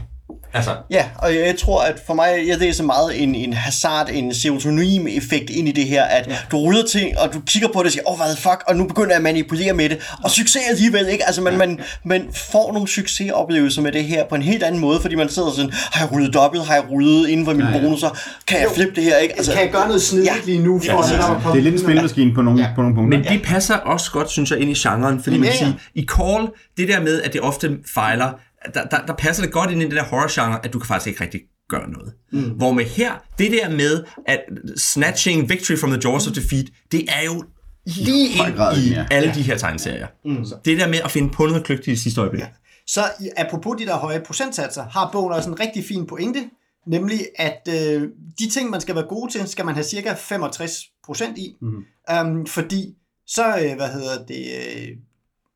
Altså, 0.54 0.72
Ja, 0.92 1.06
og 1.18 1.36
jeg 1.36 1.56
tror, 1.60 1.82
at 1.82 2.02
for 2.08 2.14
mig, 2.14 2.44
ja, 2.48 2.56
det 2.56 2.70
er 2.70 2.74
så 2.74 2.84
meget 2.84 3.24
en, 3.24 3.36
en 3.36 3.54
hazard, 3.54 4.10
en 4.14 4.34
serotonin-effekt 4.34 5.50
ind 5.50 5.68
i 5.68 5.72
det 5.72 5.86
her, 5.86 6.04
at 6.04 6.28
ja. 6.28 6.36
du 6.52 6.58
ruller 6.58 6.84
ting, 6.84 7.20
og 7.20 7.34
du 7.34 7.40
kigger 7.40 7.68
på 7.74 7.80
det 7.80 7.86
og 7.86 7.92
siger, 7.92 8.04
åh, 8.08 8.14
oh, 8.14 8.20
hvad 8.26 8.36
fuck, 8.36 8.64
og 8.68 8.76
nu 8.76 8.88
begynder 8.88 9.10
jeg 9.10 9.16
at 9.16 9.22
manipulere 9.24 9.74
med 9.74 9.90
det, 9.90 9.98
og 10.24 10.32
succes 10.32 10.62
alligevel, 10.70 11.08
ikke? 11.10 11.26
Altså, 11.28 11.42
man, 11.42 11.58
man, 11.58 11.80
man 12.06 12.28
får 12.52 12.74
nogle 12.74 12.88
succesoplevelser 12.88 13.82
med 13.82 13.92
det 13.92 14.04
her 14.04 14.26
på 14.30 14.36
en 14.36 14.42
helt 14.42 14.64
anden 14.64 14.82
måde, 14.82 15.02
fordi 15.02 15.16
man 15.16 15.30
sidder 15.30 15.52
sådan, 15.52 15.72
har 15.74 16.06
jeg 16.06 16.12
rullet 16.12 16.34
dobbelt, 16.34 16.66
har 16.66 16.74
jeg 16.74 16.84
rullet 16.92 17.30
inden 17.30 17.46
for 17.46 17.54
mine 17.54 17.70
ja, 17.70 17.80
bonusser, 17.80 18.10
kan 18.48 18.60
jeg 18.60 18.68
flippe 18.76 18.96
det 18.96 19.04
her, 19.04 19.18
ikke? 19.18 19.34
Altså, 19.38 19.52
kan 19.54 19.62
jeg 19.62 19.72
gøre 19.72 19.88
noget 19.88 20.02
snedigt 20.02 20.30
Ja. 20.30 20.36
lige 20.46 20.60
nu, 20.60 20.80
for 20.80 20.86
Ja, 20.86 20.94
ja, 20.94 21.36
at 21.36 21.42
komme 21.42 21.52
Det 21.52 21.60
er 21.60 21.64
lidt 21.64 21.76
en 21.76 21.82
spilmaskine 21.82 22.34
på 22.34 22.42
nogle, 22.42 22.62
ja. 22.62 22.68
på 22.76 22.82
nogle 22.82 22.96
punkter. 22.96 23.18
Men 23.20 23.28
det 23.28 23.42
passer 23.44 23.76
også 23.76 24.12
godt, 24.12 24.32
synes 24.32 24.52
jeg, 24.52 24.60
ind 24.60 24.70
i 24.70 24.74
genren, 24.74 25.24
fordi 25.24 25.38
man 25.38 25.50
Ja, 25.50 25.58
kan 25.58 25.68
ja. 25.68 25.74
sige, 25.74 25.80
i 25.96 26.06
Call, 26.06 26.48
det 26.78 26.88
der 26.88 27.02
med, 27.02 27.22
at 27.22 27.34
det 27.34 27.42
ofte 27.42 27.78
fejler, 27.94 28.30
der, 28.74 28.86
der, 28.86 29.06
der 29.06 29.14
passer 29.14 29.44
det 29.44 29.52
godt 29.52 29.72
ind 29.72 29.82
i 29.82 29.86
den 29.86 29.92
der 29.92 30.04
horror-genre, 30.04 30.66
at 30.66 30.74
du 30.74 30.80
kan 30.80 30.88
faktisk 30.88 31.08
ikke 31.08 31.24
rigtig 31.24 31.42
gøre 31.70 31.90
noget. 31.90 32.14
Mm. 32.32 32.50
Hvor 32.50 32.72
med 32.72 32.86
her, 32.86 33.14
det 33.40 33.52
der 33.52 33.70
med, 33.70 34.04
at 34.28 34.40
snatching 34.78 35.50
victory 35.50 35.78
from 35.78 35.92
the 35.92 36.00
jaws 36.04 36.28
of 36.28 36.34
defeat, 36.34 36.66
det 36.92 37.06
er 37.10 37.24
jo 37.26 37.44
lige 37.86 38.38
høj 38.38 38.48
ind 38.48 38.56
grad, 38.56 38.78
i 38.78 38.90
ja. 38.90 39.06
alle 39.12 39.34
de 39.36 39.42
her 39.42 39.58
tegneserier. 39.58 40.08
Mm. 40.26 40.46
Det 40.66 40.80
der 40.80 40.88
med 40.88 41.00
at 41.04 41.12
finde 41.12 41.30
på 41.30 41.46
noget 41.46 41.64
kløgtigt 41.64 41.98
i 41.98 42.02
sidste 42.02 42.22
øjeblik. 42.22 42.42
Ja. 42.42 42.48
Så 42.88 43.02
apropos 43.38 43.78
de 43.78 43.86
der 43.86 43.98
høje 43.98 44.22
procentsatser, 44.26 44.84
har 44.84 45.10
bogen 45.12 45.34
også 45.34 45.50
en 45.50 45.60
rigtig 45.60 45.86
fin 45.86 46.08
pointe, 46.08 46.50
nemlig 46.88 47.20
at 47.36 47.68
øh, 47.70 48.08
de 48.40 48.50
ting, 48.50 48.70
man 48.70 48.82
skal 48.82 48.96
være 48.96 49.06
god 49.10 49.30
til, 49.30 49.48
skal 49.48 49.66
man 49.66 49.74
have 49.74 49.84
cirka 49.84 50.14
65 50.18 50.74
procent 51.06 51.38
i. 51.38 51.56
Mm. 51.62 51.84
Um, 52.22 52.46
fordi 52.46 52.96
så, 53.28 53.48
øh, 53.48 53.76
hvad 53.76 53.88
hedder 53.94 54.26
det, 54.26 54.46
øh, 54.58 54.88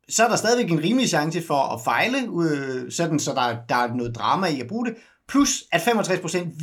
så 0.09 0.23
er 0.23 0.27
der 0.27 0.35
stadigvæk 0.35 0.71
en 0.71 0.83
rimelig 0.83 1.09
chance 1.09 1.43
for 1.47 1.73
at 1.73 1.81
fejle, 1.83 2.17
øh, 2.43 2.91
sådan 2.91 3.19
så 3.19 3.31
der, 3.31 3.55
der 3.69 3.75
er 3.75 3.93
noget 3.95 4.15
drama 4.15 4.47
i 4.47 4.61
at 4.61 4.67
bruge 4.67 4.85
det. 4.85 4.95
Plus 5.27 5.63
at 5.71 5.81
65 5.81 6.19
procent 6.19 6.53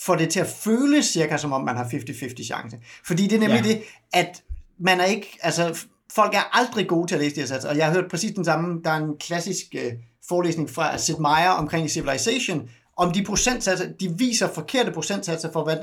får 0.00 0.14
det 0.14 0.28
til 0.30 0.40
at 0.40 0.46
føles 0.46 1.06
cirka 1.06 1.36
som 1.36 1.52
om 1.52 1.64
man 1.64 1.76
har 1.76 1.84
50-50 1.84 2.44
chance. 2.44 2.76
Fordi 3.06 3.22
det 3.26 3.36
er 3.36 3.40
nemlig 3.40 3.64
ja. 3.64 3.68
det, 3.68 3.82
at 4.12 4.42
man 4.78 5.00
er 5.00 5.04
ikke, 5.04 5.38
altså 5.42 5.78
folk 6.12 6.34
er 6.34 6.56
aldrig 6.58 6.88
gode 6.88 7.06
til 7.06 7.14
at 7.14 7.20
læse 7.20 7.34
de 7.34 7.40
her 7.40 7.46
satser, 7.46 7.68
og 7.68 7.76
jeg 7.76 7.86
har 7.86 7.92
hørt 7.92 8.10
præcis 8.10 8.34
den 8.34 8.44
samme, 8.44 8.80
der 8.84 8.90
er 8.90 8.96
en 8.96 9.16
klassisk 9.20 9.66
øh, 9.74 9.92
forelæsning 10.28 10.70
fra 10.70 10.98
Sid 10.98 11.16
Meier 11.16 11.50
omkring 11.50 11.90
Civilization, 11.90 12.68
om 12.96 13.12
de 13.12 13.24
procentsatser, 13.24 13.88
de 14.00 14.18
viser 14.18 14.48
forkerte 14.48 14.90
procentsatser 14.90 15.52
for, 15.52 15.64
hvad, 15.64 15.76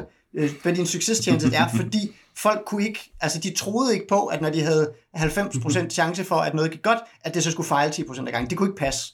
hvad 0.62 0.74
din 0.74 0.86
succeschance 0.86 1.56
er, 1.56 1.68
fordi 1.82 2.16
folk 2.38 2.62
kunne 2.66 2.88
ikke, 2.88 3.12
altså 3.22 3.40
de 3.40 3.54
troede 3.54 3.94
ikke 3.94 4.08
på, 4.08 4.26
at 4.26 4.42
når 4.42 4.50
de 4.50 4.62
havde 4.62 4.92
90% 5.18 5.90
chance 5.90 6.24
for, 6.24 6.36
at 6.36 6.54
noget 6.54 6.72
gik 6.72 6.82
godt, 6.82 7.00
at 7.22 7.34
det 7.34 7.44
så 7.44 7.52
skulle 7.52 7.68
fejle 7.68 7.94
10% 7.94 8.26
af 8.26 8.32
gangen. 8.32 8.50
Det 8.50 8.58
kunne 8.58 8.70
ikke 8.70 8.80
passe. 8.80 9.14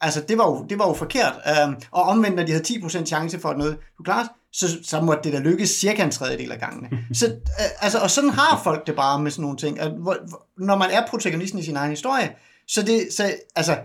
Altså, 0.00 0.20
det 0.28 0.38
var 0.38 0.46
jo, 0.46 0.66
det 0.70 0.78
var 0.78 0.88
jo 0.88 0.94
forkert. 0.94 1.34
Um, 1.66 1.76
og 1.90 2.02
omvendt, 2.02 2.36
når 2.36 2.42
de 2.44 2.52
havde 2.52 2.64
10% 2.64 3.04
chance 3.04 3.40
for, 3.40 3.48
at 3.48 3.58
noget 3.58 3.78
kunne 3.96 4.04
klares, 4.04 4.28
så, 4.52 4.78
så 4.84 5.00
måtte 5.00 5.22
det 5.22 5.32
da 5.32 5.38
lykkes 5.38 5.70
cirka 5.70 6.04
en 6.04 6.10
tredjedel 6.10 6.52
af 6.52 6.60
gangene. 6.60 6.88
Så, 7.12 7.26
uh, 7.26 7.84
altså, 7.84 7.98
og 7.98 8.10
sådan 8.10 8.30
har 8.30 8.60
folk 8.64 8.86
det 8.86 8.96
bare 8.96 9.22
med 9.22 9.30
sådan 9.30 9.42
nogle 9.42 9.56
ting. 9.56 9.82
Hvor, 9.82 10.16
hvor, 10.28 10.46
når 10.58 10.76
man 10.76 10.90
er 10.90 11.06
protagonisten 11.06 11.58
i 11.58 11.62
sin 11.62 11.76
egen 11.76 11.90
historie, 11.90 12.34
så 12.68 12.82
det, 12.82 13.08
så, 13.16 13.34
altså, 13.56 13.76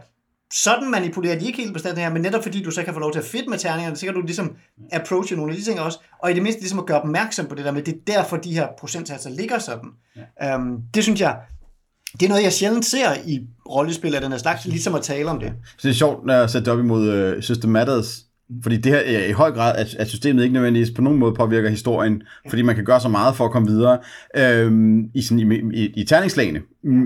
sådan 0.53 0.91
manipulerer 0.91 1.39
de 1.39 1.45
ikke 1.45 1.61
helt 1.61 1.73
bestemt 1.73 1.95
det 1.95 2.03
her, 2.03 2.13
men 2.13 2.21
netop 2.21 2.43
fordi 2.43 2.63
du 2.63 2.71
så 2.71 2.83
kan 2.83 2.93
få 2.93 2.99
lov 2.99 3.11
til 3.11 3.19
at 3.19 3.25
fedt 3.25 3.49
med 3.49 3.57
terningerne, 3.57 3.95
så 3.95 4.05
kan 4.05 4.15
du 4.15 4.21
ligesom 4.21 4.55
approache 4.91 5.35
nogle 5.35 5.51
af 5.51 5.57
de 5.57 5.63
ting 5.63 5.79
også, 5.79 5.99
og 6.23 6.31
i 6.31 6.33
det 6.33 6.43
mindste 6.43 6.61
ligesom 6.61 6.79
at 6.79 6.85
gøre 6.85 7.01
opmærksom 7.01 7.45
på 7.45 7.55
det 7.55 7.65
der 7.65 7.71
med, 7.71 7.83
det 7.83 7.93
er 7.93 8.13
derfor 8.13 8.37
de 8.37 8.53
her 8.53 8.67
procentsatser 8.79 9.29
ligger 9.29 9.59
sådan. 9.59 9.89
Ja. 10.39 10.55
Um, 10.55 10.81
det 10.93 11.03
synes 11.03 11.21
jeg, 11.21 11.37
det 12.19 12.23
er 12.23 12.29
noget, 12.29 12.43
jeg 12.43 12.53
sjældent 12.53 12.85
ser 12.85 13.13
i 13.25 13.39
rollespil 13.69 14.15
af 14.15 14.21
den 14.21 14.31
her 14.31 14.39
slags, 14.39 14.65
ligesom 14.65 14.95
at 14.95 15.01
tale 15.01 15.29
om 15.29 15.39
det. 15.39 15.53
Så 15.77 15.87
det 15.87 15.89
er 15.89 15.97
sjovt, 15.97 16.25
når 16.25 16.33
jeg 16.33 16.49
sætter 16.49 16.71
op 16.71 16.79
imod 16.79 17.33
uh, 17.35 17.41
System 17.41 17.71
Matters, 17.71 18.25
fordi 18.63 18.77
det 18.77 18.91
her 18.91 18.99
er 18.99 19.25
i 19.25 19.31
høj 19.31 19.51
grad, 19.51 19.75
at, 19.75 19.95
at 19.99 20.09
systemet 20.09 20.43
ikke 20.43 20.53
nødvendigvis 20.53 20.91
på 20.91 21.01
nogen 21.01 21.19
måde 21.19 21.33
påvirker 21.33 21.69
historien, 21.69 22.23
fordi 22.49 22.61
man 22.61 22.75
kan 22.75 22.85
gøre 22.85 23.01
så 23.01 23.07
meget 23.07 23.35
for 23.35 23.45
at 23.45 23.51
komme 23.51 23.67
videre 23.67 23.99
øhm, 24.37 25.03
i, 25.13 25.21
sådan, 25.21 25.51
i, 25.51 25.83
i, 25.83 25.93
i 25.95 26.03
terningslagene, 26.03 26.61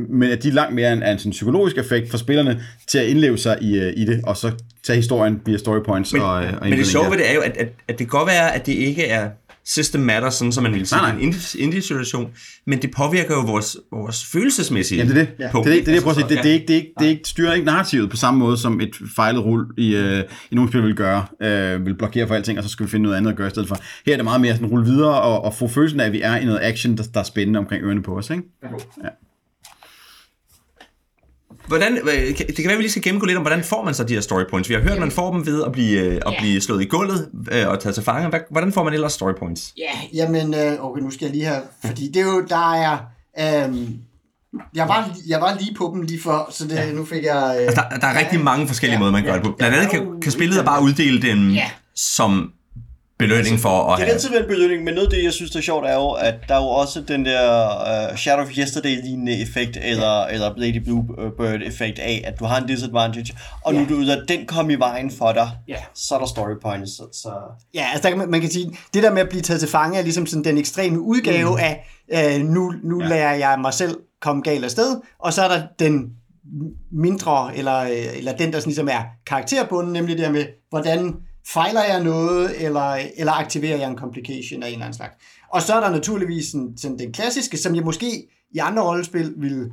men 0.10 0.24
at 0.24 0.44
de 0.44 0.48
er 0.48 0.54
langt 0.54 0.76
mere 0.76 0.94
en, 0.94 1.04
en 1.04 1.20
sådan 1.20 1.32
psykologisk 1.32 1.78
effekt 1.78 2.10
for 2.12 2.18
spillerne 2.18 2.62
til 2.88 2.98
at 2.98 3.08
indleve 3.08 3.38
sig 3.38 3.58
i, 3.62 3.80
uh, 3.80 3.94
i 3.96 4.06
det, 4.06 4.22
og 4.24 4.38
så 4.38 4.52
tage 4.84 4.96
historien 4.96 5.42
via 5.46 5.58
story 5.58 5.80
points 5.86 6.14
Men, 6.14 6.22
og, 6.22 6.30
og 6.30 6.44
men 6.62 6.74
det 6.74 6.88
sjove 6.88 7.12
ved 7.12 7.18
det 7.18 7.30
er 7.30 7.34
jo, 7.34 7.42
at, 7.42 7.58
at, 7.58 7.68
at 7.88 8.00
det 8.00 8.10
kan 8.10 8.20
godt 8.20 8.28
være, 8.28 8.56
at 8.56 8.66
det 8.66 8.74
ikke 8.74 9.08
er 9.08 9.30
system 9.68 10.02
matter, 10.02 10.30
sådan 10.30 10.52
som 10.52 10.64
man 10.64 10.74
ville 10.74 10.88
sige 10.88 11.00
Nej, 11.00 11.12
nej. 11.12 11.22
en 11.22 11.36
indie-situation, 11.60 12.32
men 12.66 12.82
det 12.82 12.92
påvirker 12.92 13.34
jo 13.36 13.42
vores, 13.42 13.78
vores 13.92 14.26
følelsesmæssige 14.26 14.98
Jamen, 14.98 15.16
det 15.16 15.22
er 15.22 15.26
det. 15.26 15.34
Ja. 15.40 15.52
punkt. 15.52 15.68
Det 15.68 15.72
er 15.72 15.76
det, 15.76 15.82
er 15.82 16.00
det, 16.00 16.06
jeg 16.06 16.16
sige. 16.16 16.24
Altså, 16.24 16.36
Det, 16.36 16.44
det, 16.44 16.50
er 16.50 16.54
ikke, 16.54 16.68
det, 16.68 16.74
er 16.74 16.80
ikke, 16.80 16.94
det 17.00 17.06
er 17.06 17.10
ikke, 17.10 17.30
styrer 17.30 17.54
ikke 17.54 17.66
narrativet 17.66 18.10
på 18.10 18.18
samme 18.18 18.40
måde, 18.40 18.58
som 18.58 18.82
et 18.82 18.96
fejlet 19.16 19.46
rul 19.46 19.66
i, 19.78 19.96
øh, 19.96 20.24
i 20.52 20.56
nogle 20.56 20.72
spil 20.72 20.84
vil 20.84 20.96
gøre. 20.96 21.26
Øh, 21.42 21.86
vil 21.86 21.96
blokere 21.98 22.28
for 22.28 22.36
alting, 22.36 22.58
og 22.58 22.64
så 22.64 22.70
skal 22.70 22.86
vi 22.86 22.90
finde 22.92 23.04
noget 23.04 23.16
andet 23.18 23.32
at 23.32 23.38
gøre 23.38 23.48
i 23.48 23.50
stedet 23.50 23.68
for. 23.68 23.78
Her 24.06 24.14
er 24.14 24.18
det 24.18 24.24
meget 24.26 24.42
mere 24.42 24.54
sådan 24.54 24.68
rulle 24.68 24.86
videre 24.86 25.22
og, 25.22 25.44
og 25.46 25.54
få 25.54 25.68
følelsen 25.68 26.00
af, 26.00 26.06
at 26.06 26.12
vi 26.12 26.22
er 26.22 26.36
i 26.36 26.46
noget 26.46 26.60
action, 26.62 26.98
der, 26.98 27.04
der 27.14 27.20
er 27.20 27.24
spændende 27.24 27.60
omkring 27.60 27.84
ørerne 27.84 28.04
på 28.04 28.18
os. 28.18 28.30
Ikke? 28.30 28.44
Hvordan, 31.68 31.98
øh, 31.98 32.38
det 32.38 32.56
kan 32.56 32.64
være, 32.64 32.72
at 32.72 32.78
vi 32.78 32.84
lige 32.84 32.92
skal 32.92 33.04
gennemgå 33.04 33.26
lidt 33.26 33.38
om, 33.38 33.44
hvordan 33.44 33.64
får 33.64 33.84
man 33.86 33.94
så 33.94 34.04
de 34.04 34.14
her 34.14 34.22
story 34.22 34.44
points. 34.50 34.70
Vi 34.70 34.74
har 34.74 34.82
hørt, 34.82 34.92
at 34.92 35.00
man 35.00 35.12
får 35.12 35.34
dem 35.34 35.46
ved 35.46 35.64
at 35.64 35.72
blive, 35.72 36.00
øh, 36.00 36.22
at 36.26 36.34
blive 36.40 36.62
slået 36.62 36.82
i 36.82 36.86
gulvet 36.86 37.30
øh, 37.52 37.68
og 37.68 37.80
taget 37.80 37.96
til 37.96 38.04
fange. 38.04 38.40
Hvordan 38.52 38.72
får 38.72 38.84
man 38.84 38.94
ellers 38.94 39.14
story 39.14 39.34
points? 39.40 39.74
Ja, 39.78 40.18
jamen, 40.18 40.56
okay, 40.80 41.02
nu 41.02 41.12
skal 41.12 41.26
jeg 41.26 41.34
lige 41.34 41.46
have, 41.46 41.62
fordi 41.86 42.08
det 42.08 42.22
er 42.22 42.26
jo, 42.26 42.46
der 42.50 42.74
er, 42.74 42.98
øhm, 43.40 43.88
jeg 44.76 44.88
var, 44.88 45.10
jeg 45.28 45.42
var 45.42 45.58
lige 45.60 45.74
på 45.76 45.92
dem 45.96 46.02
lige 46.02 46.22
før, 46.22 46.48
så 46.52 46.64
det, 46.68 46.76
ja. 46.76 46.92
nu 46.92 47.06
fik 47.06 47.24
jeg... 47.24 47.56
Øh, 47.60 47.66
Altså, 47.66 47.84
der, 47.92 47.98
der 47.98 48.08
er 48.08 48.20
rigtig 48.20 48.40
mange 48.40 48.68
forskellige 48.68 48.96
Ja, 48.96 49.00
måder, 49.00 49.12
man 49.12 49.24
gør 49.24 49.30
ja. 49.32 49.36
det 49.38 49.44
på. 49.46 49.52
Blandt 49.58 49.76
andet 49.76 49.94
Ja, 49.94 49.98
kan, 50.00 50.22
kan 50.22 50.32
spillet 50.32 50.66
bare 50.66 50.84
uddele 50.84 51.22
dem 51.22 51.50
Ja. 51.52 51.70
som 51.96 52.52
belønning 53.20 53.60
for 53.60 53.70
at 53.70 53.90
Det 53.90 53.98
have... 53.98 54.06
kan 54.06 54.14
altid 54.14 54.30
være 54.30 54.42
en 54.42 54.48
belønning, 54.48 54.84
men 54.84 54.94
noget 54.94 55.08
af 55.08 55.12
det, 55.14 55.24
jeg 55.24 55.34
synes, 55.34 55.52
der 55.52 55.58
er 55.58 55.62
sjovt, 55.64 55.86
er 55.88 55.94
jo, 55.94 56.12
at 56.12 56.36
der 56.48 56.56
er 56.56 56.60
jo 56.62 56.68
også 56.68 57.02
den 57.02 57.26
der 57.26 58.10
uh, 58.12 58.18
Shadow 58.18 58.46
of 58.46 58.52
Yesterday-lignende 58.58 59.42
effekt, 59.42 59.78
eller, 59.82 60.26
eller 60.26 60.54
Lady 60.58 60.78
Bluebird-effekt 60.84 62.00
af, 62.00 62.24
at 62.26 62.40
du 62.40 62.46
har 62.46 62.62
en 62.62 62.68
disadvantage, 62.68 63.38
og 63.66 63.74
nu 63.74 63.80
Ja. 63.80 63.86
du 63.90 63.94
lader 63.96 64.26
den 64.26 64.46
komme 64.46 64.74
i 64.74 64.76
vejen 64.80 65.12
for 65.12 65.32
dig, 65.32 65.50
Ja. 65.68 65.76
så 65.96 66.16
er 66.16 66.20
der 66.20 66.26
story 66.26 66.56
points. 66.62 66.92
Så, 66.92 67.04
så 67.14 67.30
Ja, 67.74 67.86
altså 67.94 68.04
der 68.04 68.10
kan 68.10 68.18
man, 68.18 68.30
man 68.30 68.42
kan 68.42 68.50
sige, 68.52 68.78
det 68.94 69.04
der 69.04 69.14
med 69.14 69.22
at 69.22 69.30
blive 69.30 69.42
taget 69.42 69.60
til 69.60 69.70
fange 69.70 70.00
er 70.00 70.04
ligesom 70.04 70.26
sådan 70.26 70.44
den 70.44 70.58
ekstreme 70.58 71.00
udgave 71.00 71.52
mm. 71.52 71.58
af, 71.60 72.36
øh, 72.38 72.46
nu, 72.46 72.74
nu 72.84 73.02
ja. 73.02 73.08
lærer 73.08 73.34
jeg 73.36 73.58
mig 73.62 73.74
selv 73.74 73.98
komme 74.22 74.42
galt 74.42 74.64
afsted, 74.66 74.96
og 75.20 75.34
så 75.34 75.42
er 75.44 75.48
der 75.48 75.62
den 75.80 76.10
mindre, 76.92 77.58
eller, 77.58 77.80
øh, 77.80 78.18
eller 78.18 78.32
den, 78.38 78.54
der 78.54 78.60
sådan 78.60 78.70
ligesom 78.70 78.88
er 78.92 79.02
karakterbunden, 79.28 79.94
nemlig 79.94 80.18
det 80.18 80.26
der 80.26 80.32
med, 80.32 80.46
hvordan 80.70 81.16
fejler 81.48 81.84
jeg 81.84 82.04
noget, 82.04 82.66
eller, 82.66 83.00
eller 83.18 83.32
aktiverer 83.32 83.78
jeg 83.78 83.90
en 83.90 83.98
complication 83.98 84.64
af 84.64 84.68
en 84.68 84.74
eller 84.74 84.86
anden 84.86 84.98
slags. 84.98 85.14
Og 85.50 85.62
så 85.62 85.74
er 85.74 85.80
der 85.80 85.90
naturligvis 85.90 86.46
sådan, 86.52 86.74
sådan 86.78 87.00
den 87.00 87.14
klassiske, 87.14 87.58
som 87.58 87.76
jeg 87.76 87.84
måske 87.84 88.28
i 88.52 88.58
andre 88.58 88.84
rollespil 88.84 89.34
ville 89.38 89.72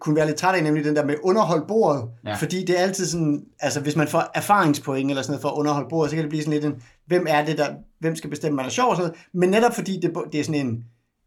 kunne 0.00 0.16
være 0.16 0.26
lidt 0.26 0.36
træt 0.36 0.54
af, 0.54 0.62
nemlig 0.62 0.84
den 0.84 0.96
der 0.96 1.04
med 1.04 1.14
underhold 1.22 1.66
bordet, 1.68 2.08
ja. 2.26 2.34
fordi 2.34 2.64
det 2.64 2.78
er 2.78 2.82
altid 2.82 3.06
sådan, 3.06 3.44
altså 3.60 3.80
hvis 3.80 3.96
man 3.96 4.08
får 4.08 4.30
erfaringspoint 4.34 5.10
eller 5.10 5.22
sådan 5.22 5.32
noget 5.32 5.42
for 5.42 5.48
at 5.48 5.54
underholde 5.54 5.88
bordet, 5.88 6.10
så 6.10 6.16
kan 6.16 6.22
det 6.22 6.30
blive 6.30 6.42
sådan 6.42 6.60
lidt 6.60 6.64
en, 6.64 6.82
hvem 7.06 7.26
er 7.28 7.44
det 7.44 7.58
der, 7.58 7.74
hvem 7.98 8.16
skal 8.16 8.30
bestemme, 8.30 8.56
man 8.56 8.66
er 8.66 8.70
sjov 8.70 8.90
og 8.90 8.96
sådan 8.96 9.08
noget, 9.08 9.26
men 9.32 9.50
netop 9.50 9.74
fordi 9.74 10.00
det, 10.00 10.12
det 10.32 10.40
er 10.40 10.44
sådan 10.44 10.66
en, 10.66 10.84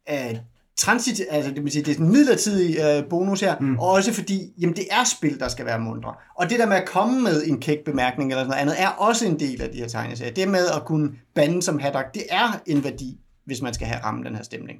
øh, 0.09 0.35
transit, 0.77 1.21
altså 1.29 1.51
det 1.51 1.63
vil 1.63 1.71
sige, 1.71 1.83
det 1.83 1.95
er 1.95 1.99
en 1.99 2.11
midlertidig 2.11 2.77
øh, 2.79 3.09
bonus 3.09 3.41
her, 3.41 3.55
mm. 3.59 3.79
og 3.79 3.89
også 3.89 4.13
fordi, 4.13 4.53
jamen 4.61 4.75
det 4.75 4.85
er 4.91 5.03
spil, 5.17 5.39
der 5.39 5.47
skal 5.47 5.65
være 5.65 5.79
mundre. 5.79 6.13
Og 6.35 6.49
det 6.49 6.59
der 6.59 6.65
med 6.65 6.75
at 6.75 6.87
komme 6.87 7.21
med 7.21 7.43
en 7.45 7.61
kæk 7.61 7.77
bemærkning 7.85 8.31
eller 8.31 8.43
noget 8.43 8.59
andet, 8.59 8.81
er 8.81 8.87
også 8.87 9.25
en 9.25 9.39
del 9.39 9.61
af 9.61 9.69
de 9.69 9.77
her 9.77 9.87
tegneserier. 9.87 10.33
Det 10.33 10.47
med 10.47 10.67
at 10.75 10.85
kunne 10.85 11.11
bande 11.35 11.61
som 11.61 11.79
Haddock, 11.79 12.13
det 12.13 12.23
er 12.29 12.61
en 12.65 12.83
værdi, 12.83 13.19
hvis 13.45 13.61
man 13.61 13.73
skal 13.73 13.87
have 13.87 14.03
rammen 14.03 14.25
den 14.25 14.35
her 14.35 14.43
stemning. 14.43 14.79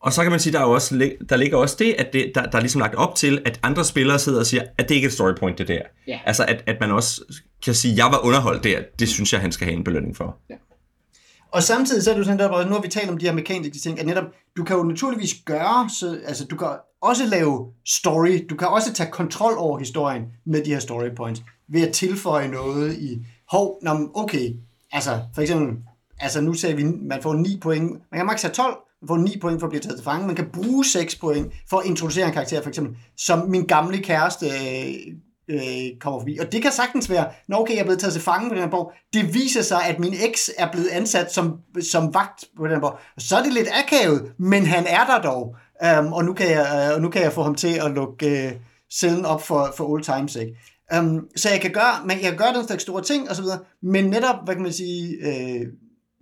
Og 0.00 0.12
så 0.12 0.22
kan 0.22 0.30
man 0.30 0.40
sige, 0.40 0.52
der, 0.52 0.60
er 0.60 0.64
også, 0.64 1.10
der 1.28 1.36
ligger 1.36 1.58
også 1.58 1.76
det, 1.78 1.94
at 1.98 2.12
det, 2.12 2.32
der, 2.34 2.46
der 2.46 2.58
er 2.58 2.60
ligesom 2.60 2.80
lagt 2.80 2.94
op 2.94 3.14
til, 3.14 3.42
at 3.44 3.60
andre 3.62 3.84
spillere 3.84 4.18
sidder 4.18 4.40
og 4.40 4.46
siger, 4.46 4.62
at 4.78 4.88
det 4.88 4.94
ikke 4.94 5.04
er 5.04 5.08
et 5.08 5.14
story 5.14 5.32
point, 5.38 5.58
det 5.58 5.68
der. 5.68 5.80
Ja. 6.06 6.20
Altså, 6.26 6.44
at, 6.44 6.64
at 6.66 6.76
man 6.80 6.90
også 6.90 7.20
kan 7.64 7.74
sige, 7.74 8.04
jeg 8.04 8.12
var 8.12 8.24
underholdt 8.24 8.64
der, 8.64 8.78
det 8.98 9.08
synes 9.08 9.32
jeg, 9.32 9.40
han 9.40 9.52
skal 9.52 9.66
have 9.66 9.76
en 9.76 9.84
belønning 9.84 10.16
for. 10.16 10.36
Ja. 10.50 10.54
Og 11.54 11.62
samtidig 11.62 12.02
så 12.02 12.10
er 12.10 12.14
det 12.14 12.18
jo 12.18 12.24
sådan, 12.24 12.38
der, 12.38 12.64
nu 12.66 12.72
har 12.72 12.80
vi 12.80 12.88
talt 12.88 13.10
om 13.10 13.18
de 13.18 13.26
her 13.26 13.32
mekaniske 13.32 13.78
ting, 13.78 14.00
at 14.00 14.06
netop, 14.06 14.24
du 14.56 14.64
kan 14.64 14.76
jo 14.76 14.82
naturligvis 14.82 15.34
gøre, 15.44 15.90
så, 15.90 16.18
altså 16.26 16.44
du 16.44 16.56
kan 16.56 16.68
også 17.02 17.26
lave 17.26 17.72
story, 17.86 18.46
du 18.50 18.56
kan 18.56 18.68
også 18.68 18.92
tage 18.92 19.10
kontrol 19.10 19.54
over 19.58 19.78
historien 19.78 20.22
med 20.46 20.64
de 20.64 20.70
her 20.70 20.78
story 20.78 21.14
points, 21.16 21.42
ved 21.68 21.88
at 21.88 21.92
tilføje 21.92 22.48
noget 22.48 22.98
i, 22.98 23.26
hov, 23.50 23.78
nå, 23.82 24.10
okay, 24.14 24.50
altså 24.92 25.20
for 25.34 25.42
eksempel, 25.42 25.76
altså 26.20 26.40
nu 26.40 26.52
sagde 26.52 26.76
vi, 26.76 26.84
man 26.84 27.22
får 27.22 27.34
9 27.34 27.58
point, 27.62 27.90
man 27.90 28.18
kan 28.18 28.26
maks. 28.26 28.42
have 28.42 28.52
12, 28.52 28.76
man 29.02 29.08
får 29.08 29.16
9 29.16 29.38
point 29.40 29.60
for 29.60 29.66
at 29.66 29.70
blive 29.70 29.80
taget 29.80 29.96
til 29.96 30.04
fange, 30.04 30.26
man 30.26 30.36
kan 30.36 30.50
bruge 30.52 30.84
6 30.84 31.16
point 31.16 31.52
for 31.70 31.78
at 31.78 31.86
introducere 31.86 32.26
en 32.26 32.32
karakter, 32.32 32.62
for 32.62 32.68
eksempel, 32.68 32.96
som 33.16 33.48
min 33.48 33.64
gamle 33.64 33.98
kæreste 33.98 34.46
øh, 34.46 34.94
Øh, 35.48 35.98
kommer 36.00 36.20
forbi. 36.20 36.38
Og 36.40 36.52
det 36.52 36.62
kan 36.62 36.72
sagtens 36.72 37.10
være, 37.10 37.26
når 37.48 37.60
okay, 37.60 37.74
jeg 37.74 37.80
er 37.80 37.84
blevet 37.84 38.00
taget 38.00 38.12
til 38.12 38.22
fange 38.22 38.48
på 38.48 38.54
den 38.54 38.62
her 38.62 38.70
borg, 38.70 38.92
det 39.12 39.34
viser 39.34 39.62
sig, 39.62 39.84
at 39.84 39.98
min 39.98 40.14
eks 40.14 40.50
er 40.58 40.70
blevet 40.72 40.88
ansat 40.88 41.32
som, 41.32 41.58
som 41.90 42.14
vagt 42.14 42.44
på 42.56 42.64
den 42.64 42.72
her 42.72 42.80
borg. 42.80 42.98
Så 43.18 43.36
er 43.36 43.42
det 43.42 43.52
lidt 43.52 43.68
akavet, 43.72 44.32
men 44.38 44.66
han 44.66 44.86
er 44.86 45.06
der 45.06 45.22
dog. 45.22 45.56
Um, 45.98 46.12
og, 46.12 46.24
nu 46.24 46.32
kan 46.32 46.50
jeg, 46.50 46.88
uh, 46.88 46.94
og 46.94 47.02
nu 47.02 47.10
kan 47.10 47.22
jeg 47.22 47.32
få 47.32 47.42
ham 47.42 47.54
til 47.54 47.80
at 47.84 47.90
lukke 47.90 48.46
uh, 48.46 48.60
cellen 49.00 49.24
op 49.24 49.42
for, 49.42 49.72
for 49.76 49.84
old 49.84 50.02
times 50.02 50.32
sake. 50.32 50.56
Um, 50.98 50.98
øhm, 50.98 51.28
så 51.36 51.50
jeg 51.50 51.60
kan 51.60 51.72
gøre, 51.72 51.94
men 52.06 52.10
jeg 52.10 52.30
kan 52.30 52.36
gøre 52.36 52.54
den 52.54 52.66
slags 52.66 52.82
store 52.82 53.02
ting 53.02 53.30
og 53.30 53.36
så 53.36 53.42
videre, 53.42 53.58
men 53.82 54.04
netop, 54.04 54.36
hvad 54.44 54.54
kan 54.54 54.62
man 54.62 54.72
sige, 54.72 55.16
øh, 55.26 55.66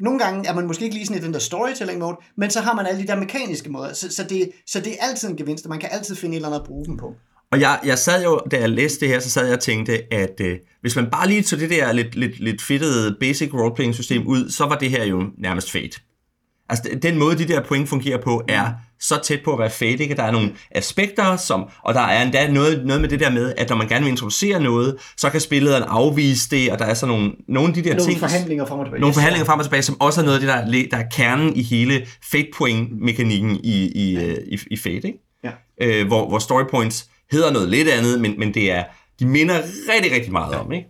nogle 0.00 0.18
gange 0.18 0.48
er 0.48 0.54
man 0.54 0.66
måske 0.66 0.84
ikke 0.84 0.96
lige 0.96 1.06
sådan 1.06 1.22
i 1.22 1.24
den 1.24 1.34
der 1.34 1.38
storytelling 1.38 1.98
mode, 1.98 2.16
men 2.36 2.50
så 2.50 2.60
har 2.60 2.74
man 2.74 2.86
alle 2.86 3.02
de 3.02 3.06
der 3.06 3.16
mekaniske 3.16 3.70
måder, 3.70 3.92
så, 3.92 4.14
så, 4.14 4.24
det, 4.24 4.50
så 4.66 4.80
det 4.80 4.92
er 4.92 4.96
altid 5.00 5.28
en 5.28 5.36
gevinst, 5.36 5.64
og 5.64 5.70
man 5.70 5.78
kan 5.78 5.88
altid 5.92 6.16
finde 6.16 6.34
et 6.34 6.36
eller 6.36 6.48
andet 6.48 6.60
at 6.60 6.66
bruge 6.66 6.84
dem 6.84 6.96
på. 6.96 7.14
Og 7.52 7.60
jeg, 7.60 7.80
jeg 7.84 7.98
sad 7.98 8.24
jo, 8.24 8.40
da 8.50 8.60
jeg 8.60 8.70
læste 8.70 9.00
det 9.00 9.08
her, 9.08 9.20
så 9.20 9.30
sad 9.30 9.44
jeg 9.44 9.54
og 9.54 9.60
tænkte, 9.60 10.14
at 10.14 10.40
øh, 10.40 10.56
hvis 10.80 10.96
man 10.96 11.06
bare 11.10 11.28
lige 11.28 11.42
tog 11.42 11.60
det 11.60 11.70
der 11.70 11.92
lidt, 11.92 12.14
lidt, 12.14 12.40
lidt 12.40 12.62
fedtede 12.62 13.16
basic 13.20 13.54
roleplaying 13.54 13.94
system 13.94 14.26
ud, 14.26 14.50
så 14.50 14.66
var 14.66 14.78
det 14.78 14.90
her 14.90 15.04
jo 15.04 15.24
nærmest 15.38 15.72
fate. 15.72 16.00
Altså 16.68 16.98
den 17.02 17.18
måde, 17.18 17.38
de 17.38 17.48
der 17.48 17.64
point 17.64 17.88
fungerer 17.88 18.18
på, 18.22 18.42
er 18.48 18.72
så 19.00 19.20
tæt 19.24 19.40
på 19.44 19.52
at 19.52 19.58
være 19.58 19.70
fate, 19.70 20.02
ikke? 20.02 20.14
Der 20.14 20.22
er 20.22 20.30
nogle 20.30 20.52
aspekter, 20.70 21.36
som, 21.36 21.68
og 21.84 21.94
der 21.94 22.00
er 22.00 22.22
endda 22.22 22.52
noget, 22.52 22.86
noget 22.86 23.00
med 23.00 23.08
det 23.08 23.20
der 23.20 23.30
med, 23.30 23.52
at 23.56 23.68
når 23.68 23.76
man 23.76 23.88
gerne 23.88 24.04
vil 24.04 24.10
introducere 24.10 24.60
noget, 24.60 24.96
så 25.16 25.30
kan 25.30 25.40
spillederen 25.40 25.82
afvise 25.82 26.50
det, 26.50 26.72
og 26.72 26.78
der 26.78 26.84
er 26.84 26.94
sådan 26.94 27.14
nogle, 27.14 27.32
nogle 27.48 27.68
af 27.68 27.74
de 27.74 27.82
der 27.82 27.94
nogle 27.94 28.10
ting... 28.10 28.20
forhandlinger 28.20 28.66
frem 28.66 28.78
og 28.78 28.86
tilbage. 28.86 29.00
Nogle 29.00 29.14
forhandlinger 29.14 29.46
frem 29.46 29.58
og 29.58 29.64
tilbage, 29.64 29.82
som 29.82 30.00
også 30.00 30.20
er 30.20 30.24
noget 30.24 30.36
af 30.36 30.40
det, 30.40 30.48
der 30.48 30.78
er, 30.78 30.86
der 30.90 30.96
er 30.96 31.08
kernen 31.12 31.56
i 31.56 31.62
hele 31.62 32.06
fate 32.32 32.48
point-mekanikken 32.56 33.60
i, 33.64 33.92
i, 33.94 34.12
ja. 34.12 34.34
i, 34.46 34.58
i 34.70 34.76
Fate, 34.76 34.94
ikke? 34.94 35.18
Ja. 35.44 35.50
Øh, 35.82 36.06
hvor, 36.06 36.28
hvor 36.28 36.38
story 36.38 36.64
points 36.70 37.08
hedder 37.32 37.52
noget 37.52 37.68
lidt 37.68 37.88
andet, 37.88 38.20
men, 38.20 38.34
men 38.38 38.54
det 38.54 38.72
er, 38.72 38.84
de 39.20 39.26
minder 39.26 39.54
rigtig, 39.94 40.12
rigtig 40.12 40.32
meget 40.32 40.54
om, 40.54 40.72
ikke? 40.72 40.88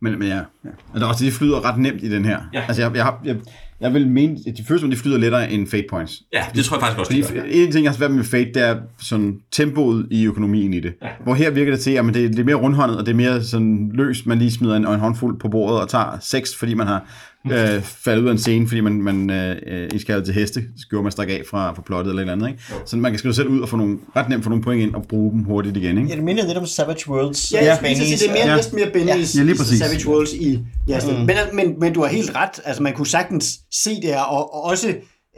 Men, 0.00 0.18
men 0.18 0.28
ja, 0.28 0.36
ja. 0.36 0.70
Altså, 0.92 1.06
også, 1.06 1.24
det 1.24 1.32
flyder 1.32 1.64
ret 1.64 1.78
nemt 1.78 2.02
i 2.02 2.10
den 2.10 2.24
her. 2.24 2.38
Ja. 2.54 2.64
Altså, 2.68 2.82
jeg, 2.82 2.96
jeg, 2.96 3.12
jeg, 3.24 3.36
jeg 3.80 3.94
vil 3.94 4.08
mene, 4.08 4.38
at 4.46 4.56
de 4.56 4.64
føles 4.64 4.80
som, 4.80 4.90
de 4.90 4.96
flyder 4.96 5.18
lettere 5.18 5.50
end 5.50 5.68
Fate 5.68 5.86
Points. 5.90 6.22
Ja, 6.32 6.44
det 6.54 6.64
tror 6.64 6.76
jeg 6.76 6.80
faktisk 6.80 6.98
også, 6.98 7.12
de 7.12 7.40
gør. 7.40 7.42
en 7.46 7.72
ting, 7.72 7.84
jeg 7.84 7.92
har 7.92 7.96
svært 7.96 8.10
med 8.10 8.24
Fate, 8.24 8.52
det 8.54 8.62
er 8.62 8.76
sådan 9.00 9.40
tempoet 9.52 10.06
i 10.10 10.26
økonomien 10.26 10.74
i 10.74 10.80
det. 10.80 10.94
Ja. 11.02 11.08
Hvor 11.24 11.34
her 11.34 11.50
virker 11.50 11.72
det 11.72 11.80
til, 11.80 11.90
at 11.90 12.04
det, 12.04 12.14
det 12.14 12.38
er 12.38 12.44
mere 12.44 12.54
rundhåndet, 12.54 12.98
og 12.98 13.06
det 13.06 13.12
er 13.12 13.16
mere 13.16 13.42
sådan 13.44 13.90
løst, 13.94 14.26
man 14.26 14.38
lige 14.38 14.50
smider 14.50 14.76
en, 14.76 14.86
en 14.86 15.00
håndfuld 15.00 15.40
på 15.40 15.48
bordet 15.48 15.80
og 15.80 15.88
tager 15.88 16.18
seks, 16.20 16.56
fordi 16.56 16.74
man 16.74 16.86
har 16.86 17.04
øh, 17.52 17.82
faldet 17.82 18.22
ud 18.22 18.28
af 18.28 18.32
en 18.32 18.38
scene, 18.38 18.68
fordi 18.68 18.80
man, 18.80 19.02
man 19.02 19.30
øh, 19.30 19.88
indskaldte 19.92 20.26
til 20.28 20.34
heste, 20.34 20.62
så 20.76 20.86
gjorde 20.90 21.02
man 21.02 21.12
stræk 21.12 21.28
af 21.28 21.42
fra, 21.50 21.72
fra 21.74 21.82
plottet 21.82 22.10
eller 22.10 22.22
et 22.22 22.22
eller 22.22 22.32
andet. 22.32 22.48
Ikke? 22.48 22.62
Så 22.86 22.96
man 22.96 23.12
kan 23.12 23.18
skrive 23.18 23.34
selv 23.34 23.48
ud 23.48 23.60
og 23.60 23.68
få 23.68 23.76
nogle, 23.76 23.98
ret 24.16 24.28
nemt 24.28 24.44
få 24.44 24.50
nogle 24.50 24.64
point 24.64 24.82
ind 24.82 24.94
og 24.94 25.02
bruge 25.08 25.32
dem 25.32 25.44
hurtigt 25.44 25.76
igen. 25.76 25.98
Ikke? 25.98 26.10
Ja, 26.10 26.16
det 26.16 26.24
minder 26.24 26.46
lidt 26.46 26.58
om 26.58 26.66
Savage 26.66 27.10
Worlds. 27.10 27.52
Ja, 27.52 27.70
øh, 27.70 27.76
skulle 27.76 27.94
lige 27.94 28.18
sige, 28.18 28.18
det 28.18 28.28
er 28.28 28.32
mere, 28.32 28.44
Ja. 28.44 28.50
ja. 28.50 28.56
næsten 28.56 28.76
mere 28.76 28.88
Benny's 28.88 29.38
Ja, 29.38 29.42
lige 29.42 29.56
præcis. 29.56 29.78
Savage 29.78 30.08
Worlds 30.08 30.32
i 30.32 30.60
ja, 30.88 30.98
mm. 31.06 31.18
men, 31.18 31.36
men, 31.52 31.80
men 31.80 31.92
du 31.92 32.00
har 32.00 32.08
helt 32.08 32.36
ret, 32.36 32.60
altså 32.64 32.82
man 32.82 32.92
kunne 32.94 33.06
sagtens 33.06 33.58
se 33.70 33.90
det 33.90 34.04
her, 34.04 34.20
og, 34.20 34.54
og 34.54 34.64
også, 34.64 34.88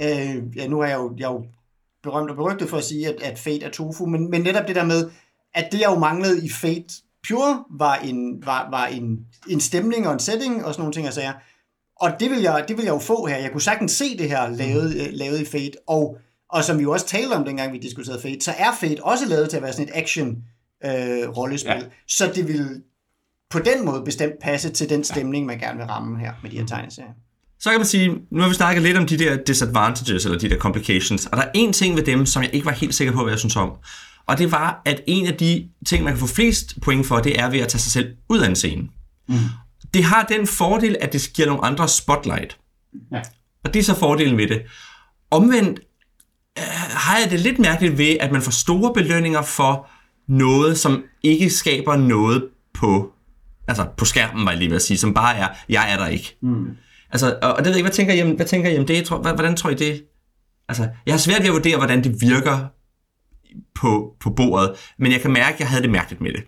øh, 0.02 0.36
ja 0.56 0.68
nu 0.68 0.80
er 0.80 0.86
jeg 0.86 0.96
jo, 0.96 1.12
jeg 1.18 1.24
er 1.24 1.32
jo 1.32 1.44
berømt 2.04 2.30
og 2.30 2.36
berygtet 2.36 2.68
for 2.68 2.76
at 2.76 2.84
sige, 2.84 3.08
at, 3.08 3.22
at 3.22 3.38
Fate 3.38 3.64
er 3.64 3.70
tofu, 3.70 4.06
men, 4.06 4.30
men 4.30 4.40
netop 4.40 4.68
det 4.68 4.76
der 4.76 4.84
med, 4.84 5.10
at 5.54 5.68
det 5.72 5.80
jeg 5.80 5.90
jo 5.90 5.98
manglede 5.98 6.44
i 6.44 6.48
Fate 6.48 6.94
Pure, 7.28 7.64
var 7.70 7.94
en, 7.94 8.46
var, 8.46 8.70
var 8.70 8.86
en, 8.86 9.18
en 9.48 9.60
stemning 9.60 10.06
og 10.06 10.12
en 10.12 10.18
setting 10.18 10.64
og 10.64 10.74
sådan 10.74 10.82
nogle 10.82 10.92
ting, 10.92 11.04
jeg 11.04 11.14
sagde. 11.14 11.32
Og 12.00 12.10
det 12.20 12.30
vil, 12.30 12.40
jeg, 12.40 12.64
det 12.68 12.76
vil 12.76 12.84
jeg 12.84 12.94
jo 12.94 12.98
få 12.98 13.26
her. 13.26 13.36
Jeg 13.36 13.52
kunne 13.52 13.62
sagtens 13.62 13.92
se 13.92 14.18
det 14.18 14.28
her 14.28 14.48
lavet, 14.48 14.94
øh, 14.94 15.08
lavet 15.12 15.40
i 15.40 15.44
Fate, 15.44 15.78
og, 15.86 16.18
og 16.48 16.64
som 16.64 16.78
vi 16.78 16.82
jo 16.82 16.92
også 16.92 17.06
talte 17.06 17.32
om, 17.32 17.44
dengang 17.44 17.72
vi 17.72 17.78
diskuterede 17.78 18.22
Fate, 18.22 18.40
så 18.40 18.52
er 18.58 18.72
Fate 18.80 19.04
også 19.04 19.26
lavet 19.28 19.50
til 19.50 19.56
at 19.56 19.62
være 19.62 19.72
sådan 19.72 19.88
et 19.88 19.94
action 19.94 20.28
øh, 20.84 21.28
rollespil. 21.36 21.72
Ja. 21.72 21.80
Så 22.08 22.32
det 22.34 22.48
vil 22.48 22.82
på 23.50 23.58
den 23.58 23.84
måde 23.84 24.02
bestemt 24.04 24.34
passe 24.40 24.70
til 24.70 24.88
den 24.88 25.04
stemning, 25.04 25.46
man 25.46 25.58
gerne 25.58 25.78
vil 25.78 25.86
ramme 25.86 26.18
her 26.18 26.32
med 26.42 26.50
de 26.50 26.58
her 26.58 26.66
tegneserier. 26.66 27.12
Så 27.64 27.70
kan 27.70 27.78
man 27.78 27.86
sige, 27.86 28.14
nu 28.30 28.40
har 28.40 28.48
vi 28.48 28.54
snakket 28.54 28.82
lidt 28.82 28.96
om 28.96 29.06
de 29.06 29.18
der 29.18 29.36
disadvantages, 29.36 30.24
eller 30.24 30.38
de 30.38 30.50
der 30.50 30.58
complications, 30.58 31.26
og 31.26 31.36
der 31.36 31.42
er 31.42 31.50
en 31.54 31.72
ting 31.72 31.96
ved 31.96 32.02
dem, 32.02 32.26
som 32.26 32.42
jeg 32.42 32.54
ikke 32.54 32.66
var 32.66 32.72
helt 32.72 32.94
sikker 32.94 33.12
på, 33.12 33.22
hvad 33.22 33.32
jeg 33.32 33.38
synes 33.38 33.56
om. 33.56 33.72
Og 34.26 34.38
det 34.38 34.52
var, 34.52 34.82
at 34.84 35.00
en 35.06 35.26
af 35.26 35.34
de 35.34 35.68
ting, 35.86 36.04
man 36.04 36.12
kan 36.12 36.20
få 36.20 36.26
flest 36.26 36.80
point 36.82 37.06
for, 37.06 37.18
det 37.18 37.40
er 37.40 37.50
ved 37.50 37.58
at 37.58 37.68
tage 37.68 37.80
sig 37.80 37.92
selv 37.92 38.16
ud 38.28 38.38
af 38.38 38.48
en 38.48 38.56
scene. 38.56 38.88
Mm. 39.28 39.34
Det 39.94 40.04
har 40.04 40.22
den 40.22 40.46
fordel, 40.46 40.96
at 41.00 41.12
det 41.12 41.30
giver 41.34 41.48
nogle 41.48 41.64
andre 41.64 41.88
spotlight. 41.88 42.58
Ja. 43.12 43.22
Og 43.64 43.74
det 43.74 43.80
er 43.80 43.84
så 43.84 43.98
fordelen 43.98 44.38
ved 44.38 44.48
det. 44.48 44.62
Omvendt 45.30 45.80
øh, 46.58 46.64
har 46.90 47.18
jeg 47.18 47.30
det 47.30 47.40
lidt 47.40 47.58
mærkeligt 47.58 47.98
ved, 47.98 48.16
at 48.20 48.32
man 48.32 48.42
får 48.42 48.50
store 48.50 48.94
belønninger 48.94 49.42
for 49.42 49.90
noget, 50.28 50.78
som 50.78 51.02
ikke 51.22 51.50
skaber 51.50 51.96
noget 51.96 52.44
på, 52.74 53.12
altså 53.68 53.86
på 53.96 54.04
skærmen, 54.04 54.44
var 54.44 54.50
jeg 54.50 54.58
lige 54.58 54.70
ved 54.70 54.76
at 54.76 54.82
sige, 54.82 54.98
som 54.98 55.14
bare 55.14 55.36
er, 55.36 55.48
jeg 55.68 55.92
er 55.92 55.96
der 55.96 56.06
ikke. 56.06 56.36
Mm. 56.42 56.76
Altså, 57.14 57.38
og 57.42 57.52
og 57.52 57.58
det 57.58 57.64
ved 57.66 57.72
jeg 57.72 57.76
ikke, 57.78 57.88
hvad 57.88 57.94
tænker 57.94 58.14
I 58.14 58.22
om, 58.22 58.30
hvad 58.30 58.46
tænker 58.46 58.70
I 58.70 58.78
om 58.78 58.86
det? 58.86 59.04
Tror, 59.04 59.18
hvordan 59.18 59.56
tror 59.56 59.70
I 59.70 59.74
det? 59.74 60.04
Altså, 60.68 60.88
jeg 61.06 61.14
har 61.14 61.18
svært 61.18 61.40
ved 61.40 61.48
at 61.48 61.52
vurdere, 61.52 61.76
hvordan 61.76 62.04
det 62.04 62.20
virker 62.20 62.58
på, 63.74 64.14
på 64.20 64.30
bordet, 64.30 64.70
men 64.98 65.12
jeg 65.12 65.20
kan 65.20 65.32
mærke, 65.32 65.54
at 65.54 65.60
jeg 65.60 65.68
havde 65.68 65.82
det 65.82 65.90
mærkeligt 65.90 66.20
med 66.20 66.32
det. 66.32 66.42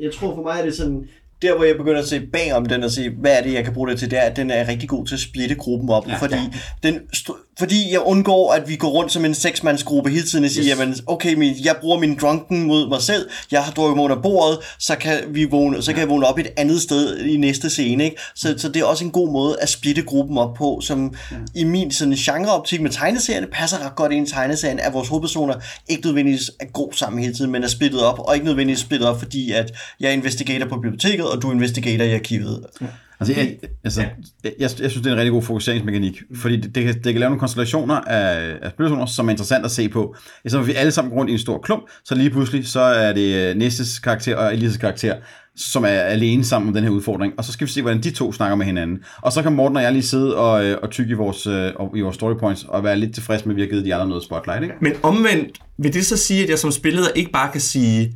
Jeg 0.00 0.12
tror 0.14 0.34
for 0.34 0.42
mig 0.42 0.60
er 0.60 0.64
det 0.64 0.74
sådan, 0.74 1.08
der 1.42 1.56
hvor 1.56 1.64
jeg 1.64 1.76
begynder 1.76 1.98
at 1.98 2.08
se 2.08 2.26
bag 2.32 2.52
om 2.52 2.66
den 2.66 2.82
og 2.82 2.90
se, 2.90 3.10
hvad 3.10 3.38
er 3.38 3.42
det, 3.42 3.52
jeg 3.52 3.64
kan 3.64 3.74
bruge 3.74 3.90
det 3.90 3.98
til, 3.98 4.10
det 4.10 4.18
er, 4.18 4.22
at 4.22 4.36
den 4.36 4.50
er 4.50 4.68
rigtig 4.68 4.88
god 4.88 5.06
til 5.06 5.14
at 5.14 5.20
splitte 5.20 5.54
gruppen 5.54 5.90
op, 5.90 6.08
ja, 6.08 6.16
fordi, 6.16 6.34
ja. 6.34 6.50
Den, 6.82 7.00
st- 7.16 7.47
fordi 7.58 7.92
jeg 7.92 8.00
undgår, 8.00 8.52
at 8.52 8.68
vi 8.68 8.76
går 8.76 8.88
rundt 8.88 9.12
som 9.12 9.24
en 9.24 9.34
seksmandsgruppe 9.34 10.10
hele 10.10 10.26
tiden 10.26 10.44
og 10.44 10.50
siger, 10.50 10.64
yes. 10.64 10.78
jamen, 10.78 10.96
okay, 11.06 11.34
min, 11.34 11.54
jeg 11.64 11.76
bruger 11.80 11.98
min 11.98 12.18
drunken 12.20 12.62
mod 12.62 12.88
mig 12.88 13.02
selv, 13.02 13.28
jeg 13.50 13.64
har 13.64 13.72
drukket 13.72 13.96
mig 13.96 14.04
under 14.04 14.22
bordet, 14.22 14.58
så 14.78 14.96
kan, 14.96 15.20
vi 15.28 15.44
vågne, 15.44 15.82
så 15.82 15.92
kan 15.92 16.00
jeg 16.00 16.08
vågne 16.08 16.26
op 16.26 16.38
et 16.38 16.46
andet 16.56 16.80
sted 16.80 17.18
i 17.18 17.36
næste 17.36 17.70
scene, 17.70 18.04
ikke? 18.04 18.16
Så, 18.34 18.54
så 18.58 18.68
det 18.68 18.80
er 18.82 18.84
også 18.84 19.04
en 19.04 19.10
god 19.10 19.32
måde 19.32 19.56
at 19.60 19.68
splitte 19.68 20.02
gruppen 20.02 20.38
op 20.38 20.54
på, 20.54 20.80
som 20.82 21.14
ja. 21.30 21.36
i 21.54 21.64
min 21.64 21.90
sådan 21.90 22.14
genreoptik 22.14 22.80
med 22.80 22.90
tegneserierne 22.90 23.46
passer 23.46 23.86
ret 23.86 23.96
godt 23.96 24.12
ind 24.12 24.28
i 24.28 24.30
tegneserien, 24.30 24.80
at 24.80 24.92
vores 24.92 25.08
hovedpersoner 25.08 25.54
ikke 25.88 26.06
nødvendigvis 26.06 26.50
er 26.60 26.66
god 26.66 26.92
sammen 26.92 27.22
hele 27.22 27.34
tiden, 27.34 27.50
men 27.50 27.62
er 27.62 27.68
splittet 27.68 28.02
op, 28.02 28.18
og 28.18 28.34
ikke 28.34 28.46
nødvendigvis 28.46 28.80
splittet 28.80 29.08
op, 29.08 29.18
fordi 29.18 29.52
at 29.52 29.72
jeg 30.00 30.08
er 30.08 30.12
investigator 30.12 30.66
på 30.68 30.76
biblioteket, 30.76 31.30
og 31.30 31.42
du 31.42 31.48
er 31.48 31.52
investigator 31.52 32.04
i 32.04 32.14
arkivet. 32.14 32.66
Ja. 32.80 32.86
Altså, 33.20 33.34
jeg, 33.34 33.56
altså, 33.84 34.00
jeg, 34.00 34.12
jeg, 34.44 34.52
jeg 34.60 34.90
synes, 34.90 34.94
det 34.94 35.06
er 35.06 35.12
en 35.12 35.16
rigtig 35.16 35.32
god 35.32 35.42
fokuseringsmekanik, 35.42 36.22
fordi 36.34 36.56
det, 36.56 36.74
det, 36.74 36.84
kan, 36.84 36.94
det 36.94 37.04
kan 37.04 37.14
lave 37.14 37.30
nogle 37.30 37.40
konstellationer 37.40 37.94
af, 37.94 38.56
af 38.62 38.70
spilpersoner, 38.70 39.06
som 39.06 39.26
er 39.26 39.30
interessant 39.30 39.64
at 39.64 39.70
se 39.70 39.88
på. 39.88 40.14
I 40.44 40.48
stedet 40.48 40.64
for, 40.64 40.72
vi 40.72 40.76
alle 40.76 40.92
sammen 40.92 41.12
rundt 41.12 41.30
i 41.30 41.32
en 41.32 41.38
stor 41.38 41.58
klump, 41.58 41.82
så 42.04 42.14
lige 42.14 42.30
pludselig, 42.30 42.68
så 42.68 42.80
er 42.80 43.12
det 43.12 43.50
øh, 43.50 43.56
Næstes 43.56 43.98
karakter 43.98 44.36
og 44.36 44.54
Elises 44.54 44.76
karakter, 44.76 45.16
som 45.56 45.84
er 45.84 45.88
alene 45.88 46.44
sammen 46.44 46.68
om 46.68 46.74
den 46.74 46.84
her 46.84 46.90
udfordring, 46.90 47.32
og 47.38 47.44
så 47.44 47.52
skal 47.52 47.66
vi 47.66 47.72
se, 47.72 47.82
hvordan 47.82 48.02
de 48.02 48.10
to 48.10 48.32
snakker 48.32 48.56
med 48.56 48.66
hinanden. 48.66 48.98
Og 49.22 49.32
så 49.32 49.42
kan 49.42 49.52
Morten 49.52 49.76
og 49.76 49.82
jeg 49.82 49.92
lige 49.92 50.02
sidde 50.02 50.36
og, 50.36 50.64
øh, 50.64 50.78
og 50.82 50.90
tykke 50.90 51.10
i 51.10 51.14
vores, 51.14 51.46
øh, 51.46 51.72
i 51.96 52.00
vores 52.00 52.14
story 52.14 52.34
points, 52.40 52.64
og 52.68 52.84
være 52.84 52.96
lidt 52.96 53.14
tilfreds 53.14 53.46
med, 53.46 53.52
at 53.52 53.56
vi 53.56 53.62
har 53.62 53.68
givet 53.68 53.84
de 53.84 53.94
andre 53.94 54.08
noget 54.08 54.24
spotlight, 54.24 54.62
ikke? 54.62 54.74
Men 54.80 54.92
omvendt, 55.02 55.58
vil 55.78 55.94
det 55.94 56.06
så 56.06 56.16
sige, 56.16 56.42
at 56.42 56.50
jeg 56.50 56.58
som 56.58 56.70
spilleder 56.70 57.08
ikke 57.08 57.30
bare 57.30 57.52
kan 57.52 57.60
sige, 57.60 58.14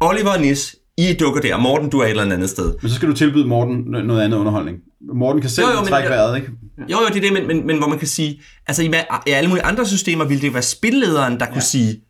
Oliver 0.00 0.30
og 0.30 0.40
Nis, 0.40 0.76
I 0.98 1.12
dukker 1.20 1.40
der, 1.40 1.56
Morten, 1.58 1.90
du 1.90 1.98
er 1.98 2.04
et 2.04 2.10
eller 2.10 2.22
andet 2.22 2.50
sted. 2.50 2.74
Men 2.82 2.88
så 2.88 2.94
skal 2.94 3.08
du 3.08 3.14
tilbyde 3.14 3.46
Morten 3.46 3.84
noget 4.04 4.22
andet 4.22 4.38
underholdning. 4.38 4.78
Morten 5.14 5.40
kan 5.40 5.50
selv 5.50 5.66
Jo, 5.66 5.72
jo, 5.72 5.80
men- 5.80 5.88
trække 5.88 6.08
vejret, 6.08 6.36
ikke? 6.36 6.48
Jo, 6.78 6.98
jo, 7.00 7.06
det 7.08 7.16
er 7.16 7.20
det, 7.20 7.32
men, 7.32 7.46
men, 7.46 7.66
men 7.66 7.78
hvor 7.78 7.88
man 7.88 7.98
kan 7.98 8.08
sige, 8.08 8.40
altså 8.66 8.82
i, 8.82 8.92
i 9.26 9.30
alle 9.30 9.48
mulige 9.48 9.64
andre 9.64 9.86
systemer 9.86 10.24
ville 10.24 10.42
det 10.42 10.54
være 10.54 10.62
spillederen, 10.62 11.40
der 11.40 11.46
kunne 11.46 11.62
sige, 11.62 12.00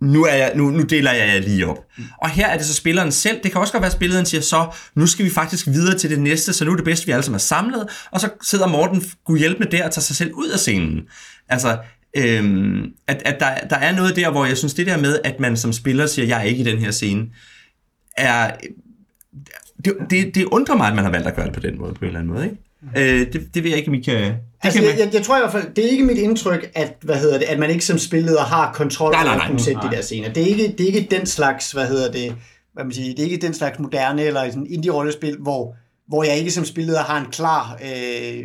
nu, 0.00 0.24
er 0.24 0.34
jeg, 0.34 0.52
nu, 0.56 0.70
nu 0.70 0.82
deler 0.82 1.12
jeg 1.12 1.28
jer 1.34 1.40
lige 1.40 1.66
op. 1.66 1.78
Og 2.22 2.30
her 2.30 2.46
er 2.46 2.56
det 2.56 2.66
så 2.66 2.74
spilleren 2.74 3.12
selv. 3.12 3.38
Det 3.42 3.52
kan 3.52 3.60
også 3.60 3.72
godt 3.72 3.80
være, 3.82 3.90
at 3.90 3.96
spilleren 3.96 4.26
siger 4.26 4.40
så, 4.40 4.66
nu 4.96 5.06
skal 5.06 5.24
vi 5.24 5.30
faktisk 5.30 5.66
videre 5.66 5.98
til 5.98 6.10
det 6.10 6.20
næste, 6.20 6.52
så 6.52 6.64
nu 6.64 6.72
er 6.72 6.76
det 6.76 6.84
bedst, 6.84 7.06
vi 7.06 7.12
alle 7.12 7.22
sammen 7.22 7.34
er 7.34 7.38
samlet. 7.40 7.86
Og 8.10 8.20
så 8.20 8.28
sidder 8.42 8.66
Morten, 8.66 9.02
gud 9.24 9.38
hjælp 9.38 9.58
med 9.58 9.66
der, 9.66 9.84
og 9.86 9.90
tager 9.90 10.02
sig 10.02 10.16
selv 10.16 10.32
ud 10.34 10.48
af 10.48 10.58
scenen. 10.58 11.00
Altså, 11.48 11.78
Øhm, 12.16 12.82
at, 13.06 13.22
at 13.24 13.36
der, 13.40 13.54
der 13.70 13.76
er 13.76 13.96
noget 13.96 14.16
der, 14.16 14.30
hvor 14.30 14.44
jeg 14.46 14.56
synes, 14.58 14.74
det 14.74 14.86
der 14.86 14.96
med, 14.96 15.18
at 15.24 15.40
man 15.40 15.56
som 15.56 15.72
spiller 15.72 16.06
siger, 16.06 16.26
jeg 16.26 16.38
er 16.38 16.42
ikke 16.42 16.60
i 16.60 16.64
den 16.64 16.78
her 16.78 16.90
scene, 16.90 17.24
er... 18.16 18.56
Det, 19.84 19.96
det, 20.10 20.34
det 20.34 20.44
undrer 20.44 20.76
mig, 20.76 20.88
at 20.88 20.94
man 20.94 21.04
har 21.04 21.10
valgt 21.10 21.26
at 21.26 21.36
gøre 21.36 21.46
det 21.46 21.54
på 21.54 21.60
den 21.60 21.78
måde, 21.78 21.94
på 21.94 22.00
en 22.00 22.06
eller 22.06 22.20
anden 22.20 22.34
måde, 22.34 22.44
ikke? 22.44 22.56
Øh, 22.96 23.32
det, 23.32 23.54
det 23.54 23.62
ved 23.62 23.70
jeg 23.70 23.78
ikke, 23.78 23.88
om 23.88 23.94
I 23.94 24.00
kan... 24.00 24.14
Det 24.14 24.36
Altså, 24.62 24.80
kan 24.80 24.88
jeg, 24.88 24.98
jeg, 24.98 25.14
jeg 25.14 25.22
tror 25.22 25.36
i 25.36 25.40
hvert 25.40 25.52
fald, 25.52 25.74
det 25.74 25.86
er 25.86 25.90
ikke 25.90 26.04
mit 26.04 26.18
indtryk, 26.18 26.70
at, 26.74 26.96
hvad 27.02 27.16
hedder 27.16 27.38
det, 27.38 27.44
at 27.44 27.58
man 27.58 27.70
ikke 27.70 27.84
som 27.84 27.98
spilleder 27.98 28.40
har 28.40 28.72
kontrol 28.72 29.14
over 29.14 29.30
at 29.30 29.48
kunne 29.48 29.60
sætte 29.60 29.80
de 29.82 29.96
der 29.96 30.02
scener. 30.02 30.32
Det 30.32 30.42
er, 30.42 30.46
ikke, 30.46 30.74
det 30.78 30.80
er 30.80 30.86
ikke 30.86 31.06
den 31.10 31.26
slags, 31.26 31.72
hvad 31.72 31.88
hedder 31.88 32.12
det, 32.12 32.34
hvad 32.74 32.84
man 32.84 32.92
siger, 32.92 33.14
det 33.14 33.18
er 33.18 33.30
ikke 33.30 33.46
den 33.46 33.54
slags 33.54 33.78
moderne 33.78 34.22
eller 34.22 34.44
sådan 34.50 34.66
indie-rollespil, 34.66 35.36
hvor, 35.40 35.76
hvor 36.08 36.24
jeg 36.24 36.36
ikke 36.36 36.50
som 36.50 36.64
spilleder 36.64 37.02
har 37.02 37.20
en 37.20 37.30
klar 37.30 37.78
øh, 37.84 38.44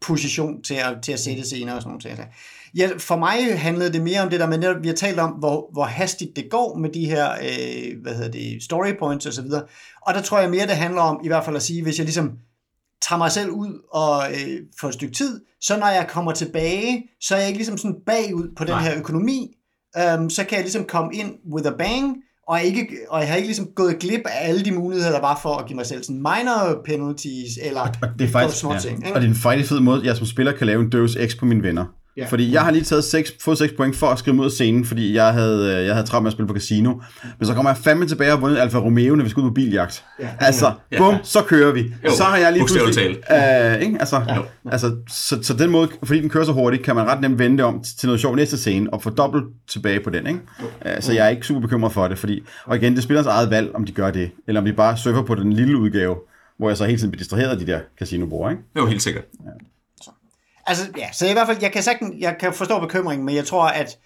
position 0.00 0.62
til 0.62 0.74
at, 0.74 0.96
til 1.02 1.12
at 1.12 1.20
sætte 1.20 1.42
scener 1.42 1.74
og 1.74 1.82
sådan 1.82 1.90
nogle 1.90 2.00
ting. 2.00 2.28
Ja, 2.76 2.90
for 2.98 3.16
mig 3.16 3.58
handlede 3.58 3.92
det 3.92 4.02
mere 4.02 4.20
om 4.20 4.30
det 4.30 4.40
der 4.40 4.46
med, 4.46 4.58
netop, 4.58 4.82
vi 4.82 4.88
har 4.88 4.94
talt 4.94 5.18
om, 5.18 5.30
hvor, 5.30 5.68
hvor 5.72 5.84
hastigt 5.84 6.36
det 6.36 6.50
går 6.50 6.78
med 6.78 6.90
de 6.90 7.06
her, 7.06 7.30
øh, 7.32 8.02
hvad 8.02 8.14
hedder 8.14 8.30
det, 8.30 8.62
story 8.62 8.92
points 8.98 9.26
og 9.26 9.32
så 9.32 9.42
videre. 9.42 9.62
Og 10.06 10.14
der 10.14 10.22
tror 10.22 10.40
jeg 10.40 10.50
mere, 10.50 10.66
det 10.66 10.76
handler 10.76 11.00
om, 11.00 11.20
i 11.24 11.28
hvert 11.28 11.44
fald 11.44 11.56
at 11.56 11.62
sige, 11.62 11.82
hvis 11.82 11.98
jeg 11.98 12.04
ligesom 12.04 12.32
tager 13.02 13.18
mig 13.18 13.32
selv 13.32 13.50
ud 13.50 13.80
og 13.92 14.22
øh, 14.30 14.60
for 14.80 14.88
et 14.88 14.94
stykke 14.94 15.14
tid, 15.14 15.40
så 15.60 15.78
når 15.78 15.86
jeg 15.86 16.06
kommer 16.08 16.32
tilbage, 16.32 17.02
så 17.20 17.34
er 17.34 17.38
jeg 17.38 17.48
ikke 17.48 17.58
ligesom 17.58 17.78
sådan 17.78 17.96
bagud 18.06 18.54
på 18.56 18.64
den 18.64 18.72
Nej. 18.72 18.82
her 18.82 18.98
økonomi, 18.98 19.56
øhm, 19.98 20.30
så 20.30 20.44
kan 20.44 20.56
jeg 20.56 20.62
ligesom 20.62 20.84
komme 20.84 21.14
ind 21.14 21.34
with 21.54 21.68
a 21.68 21.72
bang, 21.78 22.16
og, 22.48 22.56
jeg 22.56 22.66
ikke, 22.66 22.88
og 23.08 23.20
jeg 23.20 23.28
har 23.28 23.36
ikke 23.36 23.48
ligesom 23.48 23.66
gået 23.76 23.98
glip 23.98 24.20
af 24.26 24.48
alle 24.48 24.64
de 24.64 24.72
muligheder, 24.72 25.12
der 25.12 25.20
var 25.20 25.38
for 25.42 25.56
at 25.56 25.66
give 25.66 25.76
mig 25.76 25.86
selv 25.86 26.02
sådan 26.02 26.16
minor 26.16 26.82
penalties, 26.84 27.58
eller 27.62 27.80
Og 27.80 28.08
det 28.18 28.24
er 28.24 28.32
faktisk, 28.32 28.60
små 28.60 28.72
ja. 28.72 28.78
ting. 28.78 28.96
Ikke? 28.96 29.14
og 29.14 29.20
det 29.20 29.26
er 29.26 29.30
en 29.30 29.36
fejlig 29.36 29.66
fed 29.66 29.80
måde, 29.80 30.00
jeg 30.04 30.16
som 30.16 30.26
spiller 30.26 30.52
kan 30.52 30.66
lave 30.66 30.82
en 30.82 30.92
Deus 30.92 31.16
Ex 31.16 31.38
på 31.38 31.44
mine 31.44 31.62
venner. 31.62 31.84
Ja. 32.16 32.22
Ja. 32.22 32.26
Fordi 32.28 32.52
jeg 32.52 32.62
har 32.62 32.70
lige 32.70 32.84
taget 32.84 33.04
6, 33.04 33.32
fået 33.40 33.58
6 33.58 33.72
point 33.76 33.96
for 33.96 34.06
at 34.06 34.18
skrive 34.18 34.40
ud 34.40 34.44
af 34.44 34.50
scenen, 34.50 34.84
fordi 34.84 35.14
jeg 35.14 35.32
havde, 35.32 35.76
øh, 35.78 35.86
jeg 35.86 35.94
havde 35.94 36.06
travlt 36.06 36.22
med 36.22 36.28
at 36.28 36.32
spille 36.32 36.48
på 36.48 36.54
casino. 36.54 36.94
Men 37.38 37.46
så 37.46 37.54
kommer 37.54 37.70
jeg 37.70 37.76
fandme 37.76 38.06
tilbage 38.08 38.32
og 38.32 38.38
har 38.38 38.40
vundet 38.40 38.58
Alfa 38.58 38.78
Romeo, 38.78 39.14
når 39.14 39.24
vi 39.24 39.30
skal 39.30 39.40
ud 39.42 39.48
på 39.48 39.54
biljagt. 39.54 40.04
Ja. 40.20 40.28
Altså, 40.40 40.72
Ja. 40.92 40.98
bum, 40.98 41.14
så 41.22 41.42
kører 41.42 41.72
vi. 41.72 41.80
Jo, 42.04 42.10
så 42.10 42.22
har 42.22 42.36
jeg 42.36 42.52
lige 42.52 42.60
bogstaveligt 42.62 42.98
Øh, 43.78 43.82
ikke? 43.82 43.96
Altså, 44.00 44.22
altså 44.72 44.96
så, 45.10 45.42
så 45.42 45.54
den 45.54 45.70
måde, 45.70 45.88
fordi 46.04 46.20
den 46.20 46.28
kører 46.30 46.44
så 46.44 46.52
hurtigt, 46.52 46.82
kan 46.82 46.94
man 46.96 47.06
ret 47.06 47.20
nemt 47.20 47.38
vende 47.38 47.56
det 47.56 47.64
om 47.64 47.82
til 47.98 48.06
noget 48.06 48.20
sjovt 48.20 48.36
næste 48.36 48.58
scene, 48.58 48.92
og 48.94 49.02
få 49.02 49.10
dobbelt 49.10 49.44
tilbage 49.68 50.00
på 50.00 50.10
den. 50.10 50.26
Ikke? 50.26 50.40
Øh, 50.86 50.92
så 51.02 51.12
jeg 51.12 51.24
er 51.24 51.28
ikke 51.30 51.46
super 51.46 51.60
bekymret 51.60 51.92
for 51.92 52.08
det, 52.08 52.18
fordi, 52.18 52.42
og 52.64 52.76
igen, 52.76 52.92
det 52.92 52.98
er 52.98 53.02
spillerens 53.02 53.26
eget 53.28 53.50
valg, 53.50 53.70
om 53.74 53.84
de 53.84 53.92
gør 53.92 54.10
det, 54.10 54.30
eller 54.48 54.60
om 54.60 54.64
de 54.64 54.72
bare 54.72 54.96
surfer 54.96 55.22
på 55.22 55.34
den 55.34 55.52
lille 55.52 55.76
udgave, 55.76 56.16
hvor 56.58 56.68
jeg 56.68 56.76
så 56.76 56.84
hele 56.84 56.98
tiden 56.98 57.10
bliver 57.10 57.20
distraheret 57.20 57.50
af 57.50 57.58
de 57.58 57.66
der 57.66 57.78
casinobrugere, 57.98 58.52
ikke? 58.52 58.62
Jo, 58.76 58.86
helt 58.86 59.02
sikkert. 59.02 59.24
Altså, 60.66 60.92
ja, 60.96 61.12
så 61.12 61.26
i 61.26 61.32
hvert 61.32 61.46
fald, 61.46 61.58
jeg 61.62 61.72
kan, 61.72 61.82
sagtens, 61.82 62.14
jeg 62.18 62.36
kan 62.40 62.54
forstå 62.54 62.80
bekymringen, 62.80 63.26
men 63.26 63.34
jeg 63.36 63.46
tror, 63.46 63.64
at 63.68 63.98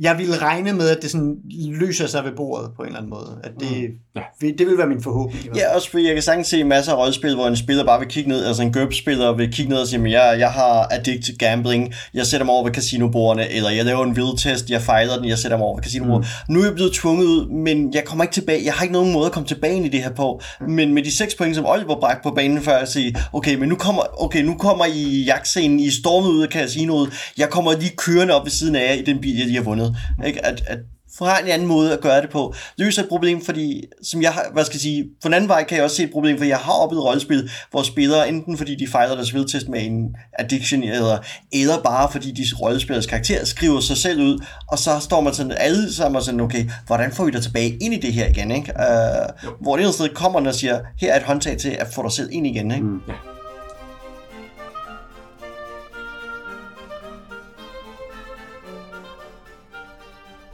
jeg 0.00 0.18
ville 0.18 0.36
regne 0.36 0.72
med, 0.72 0.88
at 0.88 0.98
det 1.02 1.10
sådan 1.10 1.36
løser 1.80 2.06
sig 2.06 2.24
ved 2.24 2.32
bordet 2.36 2.70
på 2.76 2.82
en 2.82 2.86
eller 2.86 2.98
anden 2.98 3.10
måde. 3.10 3.38
At 3.44 3.50
det, 3.60 3.90
Ja. 4.16 4.46
det, 4.58 4.66
vil 4.66 4.78
være 4.78 4.86
min 4.86 5.02
forhåbning. 5.02 5.56
Ja, 5.56 5.74
også 5.74 5.90
fordi 5.90 6.06
jeg 6.06 6.14
kan 6.14 6.22
sagtens 6.22 6.46
se 6.48 6.64
masser 6.64 6.92
af 6.92 6.96
rollespil, 6.98 7.34
hvor 7.34 7.46
en 7.46 7.56
spiller 7.56 7.84
bare 7.84 7.98
vil 8.00 8.08
kigge 8.08 8.30
ned, 8.30 8.44
altså 8.44 8.62
en 8.62 8.72
GURP-spiller 8.72 9.32
vil 9.36 9.52
kigge 9.52 9.70
ned 9.72 9.78
og 9.78 9.86
sige, 9.88 9.98
"Men 9.98 10.12
jeg, 10.12 10.36
jeg 10.38 10.50
har 10.50 10.88
addict 10.90 11.24
til 11.24 11.38
gambling, 11.38 11.94
jeg 12.14 12.26
sætter 12.26 12.44
mig 12.44 12.54
over 12.54 12.64
ved 12.64 12.72
casinoborerne, 12.72 13.50
eller 13.52 13.70
jeg 13.70 13.84
laver 13.84 14.04
en 14.04 14.12
will 14.12 14.38
test, 14.38 14.70
jeg 14.70 14.82
fejler 14.82 15.16
den, 15.16 15.24
jeg 15.28 15.38
sætter 15.38 15.58
mig 15.58 15.66
over 15.66 15.76
ved 15.76 15.82
casinobordet. 15.84 16.26
Mm. 16.48 16.54
Nu 16.54 16.60
er 16.60 16.64
jeg 16.64 16.74
blevet 16.74 16.92
tvunget 16.92 17.26
ud, 17.26 17.48
men 17.50 17.94
jeg 17.94 18.04
kommer 18.04 18.24
ikke 18.24 18.34
tilbage, 18.34 18.64
jeg 18.64 18.72
har 18.72 18.82
ikke 18.82 18.92
nogen 18.92 19.12
måde 19.12 19.26
at 19.26 19.32
komme 19.32 19.46
tilbage 19.48 19.76
ind 19.76 19.86
i 19.86 19.88
det 19.88 20.02
her 20.02 20.10
på. 20.14 20.40
Men 20.68 20.94
med 20.94 21.02
de 21.02 21.16
seks 21.16 21.34
point, 21.34 21.56
som 21.56 21.66
Oliver 21.66 22.00
bragte 22.00 22.20
på 22.22 22.30
banen 22.30 22.62
før, 22.62 22.76
at 22.76 22.88
sige, 22.88 23.16
okay, 23.32 23.54
men 23.54 23.68
nu 23.68 23.74
kommer, 23.76 24.02
okay, 24.24 24.42
nu 24.42 24.54
kommer 24.54 24.84
I 24.94 25.22
jagtscenen, 25.26 25.80
I 25.80 25.90
stormet 25.90 26.28
ud 26.28 26.42
af 26.42 26.48
casinoet, 26.48 27.10
jeg 27.38 27.48
kommer 27.50 27.72
lige 27.72 27.92
kørende 27.96 28.34
op 28.34 28.44
ved 28.44 28.50
siden 28.50 28.76
af 28.76 28.80
jer 28.88 28.92
i 28.92 29.02
den 29.02 29.18
bil, 29.20 29.36
jeg 29.36 29.46
lige 29.46 29.56
har 29.56 29.64
vundet. 29.64 29.83
Ikke? 30.26 30.46
At, 30.46 30.62
at 30.66 30.78
fra 31.18 31.40
en 31.40 31.48
anden 31.48 31.68
måde 31.68 31.92
at 31.92 32.00
gøre 32.00 32.22
det 32.22 32.30
på. 32.30 32.54
Løser 32.78 33.02
et 33.02 33.08
problem, 33.08 33.44
fordi, 33.44 33.84
som 34.02 34.22
jeg 34.22 34.32
hvad 34.52 34.64
skal 34.64 34.74
jeg 34.74 34.80
sige, 34.80 35.04
på 35.22 35.28
den 35.28 35.34
anden 35.34 35.48
vej 35.48 35.64
kan 35.64 35.76
jeg 35.76 35.84
også 35.84 35.96
se 35.96 36.04
et 36.04 36.10
problem, 36.10 36.38
for 36.38 36.44
jeg 36.44 36.56
har 36.56 36.72
oplevet 36.72 37.04
rollespil, 37.04 37.50
hvor 37.70 37.82
spillere, 37.82 38.28
enten 38.28 38.58
fordi 38.58 38.74
de 38.74 38.86
fejler 38.86 39.14
deres 39.14 39.34
viltest 39.34 39.68
med 39.68 39.82
en 39.82 40.16
addiction, 40.38 40.82
eller, 40.82 41.18
eller 41.52 41.82
bare 41.82 42.12
fordi 42.12 42.30
de 42.30 42.44
rollespillers 42.60 43.06
karakter 43.06 43.44
skriver 43.44 43.80
sig 43.80 43.96
selv 43.96 44.22
ud, 44.22 44.44
og 44.68 44.78
så 44.78 44.98
står 45.00 45.20
man 45.20 45.34
sådan 45.34 45.52
alle 45.56 45.94
sammen 45.94 46.16
og 46.16 46.22
sådan, 46.22 46.40
okay, 46.40 46.70
hvordan 46.86 47.12
får 47.12 47.24
vi 47.24 47.30
dig 47.30 47.42
tilbage 47.42 47.76
ind 47.80 47.94
i 47.94 48.00
det 48.00 48.12
her 48.12 48.26
igen, 48.26 48.50
ikke? 48.50 48.72
Uh, 48.78 49.52
hvor 49.60 49.76
det 49.76 49.94
sted 49.94 50.08
kommer 50.08 50.46
og 50.46 50.54
siger, 50.54 50.80
her 51.00 51.12
er 51.12 51.16
et 51.16 51.22
håndtag 51.26 51.58
til 51.58 51.70
at 51.70 51.86
få 51.94 52.02
dig 52.02 52.12
selv 52.12 52.28
ind 52.32 52.46
igen, 52.46 52.70
ikke? 52.70 52.84
Mm. 52.84 53.00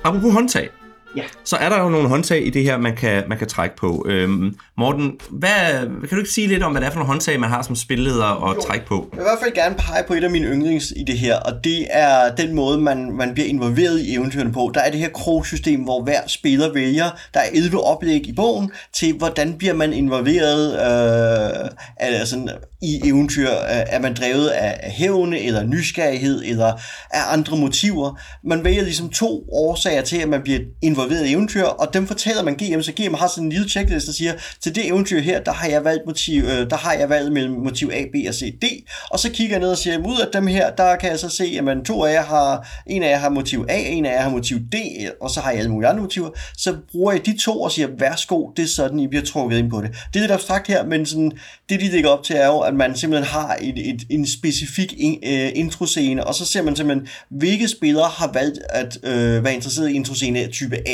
Apropos 0.02 0.32
håndtag, 0.32 0.72
Ja. 1.16 1.22
så 1.44 1.56
er 1.56 1.68
der 1.68 1.82
jo 1.82 1.88
nogle 1.88 2.08
håndtag 2.08 2.46
i 2.46 2.50
det 2.50 2.62
her, 2.62 2.78
man 2.78 2.96
kan, 2.96 3.24
man 3.28 3.38
kan 3.38 3.46
trække 3.48 3.76
på. 3.76 4.04
Øhm, 4.08 4.54
Morten, 4.76 5.12
hvad, 5.30 5.50
kan 6.00 6.08
du 6.10 6.16
ikke 6.18 6.30
sige 6.30 6.46
lidt 6.46 6.62
om, 6.62 6.72
hvad 6.72 6.80
det 6.80 6.86
er 6.86 6.90
for 6.90 6.98
nogle 6.98 7.12
håndtag, 7.12 7.40
man 7.40 7.50
har 7.50 7.62
som 7.62 7.76
spilleder 7.76 8.50
at 8.50 8.56
trække 8.66 8.86
på? 8.86 9.08
Jeg 9.12 9.18
vil 9.18 9.22
i 9.22 9.28
hvert 9.28 9.38
fald 9.42 9.54
gerne 9.54 9.74
pege 9.78 10.04
på 10.06 10.14
et 10.14 10.24
af 10.24 10.30
mine 10.30 10.46
yndlings 10.46 10.92
i 10.96 11.04
det 11.04 11.18
her, 11.18 11.36
og 11.36 11.52
det 11.64 11.86
er 11.90 12.34
den 12.34 12.54
måde, 12.54 12.78
man, 12.80 13.12
man 13.12 13.34
bliver 13.34 13.48
involveret 13.48 14.00
i 14.00 14.14
eventyrene 14.14 14.52
på. 14.52 14.70
Der 14.74 14.80
er 14.80 14.90
det 14.90 15.00
her 15.00 15.08
krogsystem, 15.08 15.80
hvor 15.80 16.02
hver 16.02 16.20
spiller 16.26 16.72
vælger, 16.72 17.10
der 17.34 17.40
er 17.40 17.48
11 17.52 17.84
oplæg 17.84 18.26
i 18.26 18.32
bogen, 18.32 18.70
til 18.92 19.16
hvordan 19.18 19.54
bliver 19.58 19.74
man 19.74 19.92
involveret 19.92 20.72
øh, 20.72 21.68
altså, 21.96 22.48
i 22.82 23.00
eventyr. 23.08 23.50
Øh, 23.50 23.56
Er 23.68 24.00
man 24.00 24.14
drevet 24.14 24.48
af, 24.48 24.80
af 24.82 24.90
hævne, 24.90 25.40
eller 25.40 25.62
nysgerrighed, 25.64 26.42
eller 26.44 26.72
af 27.10 27.32
andre 27.32 27.56
motiver. 27.56 28.20
Man 28.44 28.64
vælger 28.64 28.82
ligesom 28.82 29.08
to 29.08 29.44
årsager 29.52 30.02
til, 30.02 30.16
at 30.16 30.28
man 30.28 30.42
bliver 30.42 30.58
involveret 30.82 30.99
i 31.08 31.32
eventyr, 31.32 31.64
og 31.64 31.94
dem 31.94 32.06
fortæller 32.06 32.42
man 32.42 32.54
GM, 32.54 32.80
så 32.82 32.92
GM 32.92 33.14
har 33.14 33.28
sådan 33.28 33.44
en 33.44 33.50
lille 33.50 33.68
checklist, 33.68 34.06
der 34.06 34.12
siger, 34.12 34.32
til 34.60 34.74
det 34.74 34.86
eventyr 34.86 35.20
her, 35.20 35.40
der 35.42 35.52
har 35.52 35.68
jeg 35.68 35.84
valgt 35.84 36.06
motiv, 36.06 36.42
øh, 36.42 36.70
der 36.70 36.76
har 36.76 36.92
jeg 36.92 37.08
valgt 37.08 37.32
mellem 37.32 37.54
motiv 37.54 37.90
A, 37.92 38.04
B 38.04 38.14
og 38.28 38.34
C, 38.34 38.58
D, 38.62 38.64
og 39.10 39.18
så 39.18 39.30
kigger 39.30 39.54
jeg 39.54 39.60
ned 39.60 39.70
og 39.70 39.78
siger, 39.78 39.98
ud 39.98 40.20
af 40.20 40.26
dem 40.32 40.46
her, 40.46 40.70
der 40.70 40.96
kan 40.96 41.10
jeg 41.10 41.18
så 41.18 41.28
se, 41.28 41.54
at 41.58 41.64
man 41.64 41.84
to 41.84 42.04
af 42.04 42.12
jer 42.12 42.22
har, 42.22 42.82
en 42.86 43.02
af 43.02 43.10
jer 43.10 43.18
har 43.18 43.28
motiv 43.28 43.66
A, 43.68 43.78
en 43.78 44.06
af 44.06 44.12
jer 44.12 44.20
har 44.20 44.30
motiv 44.30 44.58
D, 44.58 44.74
og 45.20 45.30
så 45.30 45.40
har 45.40 45.50
jeg 45.50 45.58
alle 45.58 45.70
mulige 45.70 45.88
andre 45.88 46.02
motiver, 46.02 46.30
så 46.56 46.76
bruger 46.92 47.12
jeg 47.12 47.26
de 47.26 47.38
to 47.38 47.60
og 47.60 47.72
siger, 47.72 47.88
værsgo, 47.98 48.50
det 48.56 48.62
er 48.62 48.68
sådan, 48.68 49.00
I 49.00 49.06
bliver 49.06 49.24
trukket 49.24 49.58
ind 49.58 49.70
på 49.70 49.80
det. 49.80 49.90
Det 49.90 50.16
er 50.16 50.20
lidt 50.20 50.32
abstrakt 50.32 50.66
her, 50.66 50.86
men 50.86 51.06
sådan, 51.06 51.32
det 51.68 51.80
de 51.80 51.90
lægger 51.90 52.10
op 52.10 52.24
til 52.24 52.36
er 52.36 52.46
jo, 52.46 52.58
at 52.58 52.74
man 52.74 52.96
simpelthen 52.96 53.32
har 53.32 53.56
et, 53.60 53.88
et, 53.88 54.02
en 54.10 54.26
specifik 54.26 54.94
in, 54.98 55.18
øh, 55.22 55.50
introscene, 55.54 56.26
og 56.26 56.34
så 56.34 56.44
ser 56.44 56.62
man 56.62 56.76
simpelthen, 56.76 57.08
hvilke 57.28 57.68
spillere 57.68 58.08
har 58.08 58.30
valgt 58.32 58.58
at 58.70 58.98
øh, 59.02 59.44
være 59.44 59.54
interesseret 59.54 59.90
i 59.90 59.94
introscene 59.94 60.46
type 60.46 60.76
A. 60.86 60.89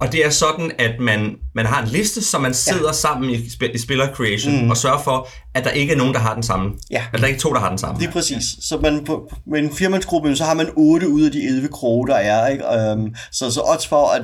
Og 0.00 0.12
det 0.12 0.26
er 0.26 0.30
sådan, 0.30 0.72
at 0.78 1.00
man, 1.00 1.36
man 1.54 1.66
har 1.66 1.82
en 1.82 1.88
liste, 1.88 2.24
så 2.24 2.38
man 2.38 2.54
sidder 2.54 2.86
ja. 2.86 2.92
sammen 2.92 3.30
i, 3.30 3.36
sp- 3.36 3.74
i 3.74 3.78
spiller 3.78 4.14
creation 4.14 4.64
mm. 4.64 4.70
og 4.70 4.76
sørger 4.76 4.98
for, 4.98 5.28
at 5.54 5.64
der 5.64 5.70
ikke 5.70 5.92
er 5.92 5.96
nogen, 5.96 6.14
der 6.14 6.20
har 6.20 6.34
den 6.34 6.42
samme. 6.42 6.72
Ja. 6.90 7.04
At 7.12 7.20
der 7.20 7.26
ikke 7.26 7.36
er 7.36 7.40
to, 7.40 7.52
der 7.52 7.60
har 7.60 7.68
den 7.68 7.78
samme. 7.78 8.00
Lige 8.00 8.10
præcis. 8.10 8.44
Så 8.60 8.78
man 8.78 9.04
på, 9.04 9.32
med 9.46 9.58
en 9.58 9.72
firmandsgruppe, 9.72 10.36
så 10.36 10.44
har 10.44 10.54
man 10.54 10.66
8 10.76 11.08
ud 11.08 11.22
af 11.22 11.32
de 11.32 11.46
11 11.46 11.68
kroge, 11.68 12.08
der 12.08 12.14
er. 12.14 12.48
Ikke? 12.48 12.64
Um, 12.92 13.14
så, 13.32 13.50
så 13.50 13.60
odds 13.64 13.86
for, 13.86 14.06
at, 14.06 14.22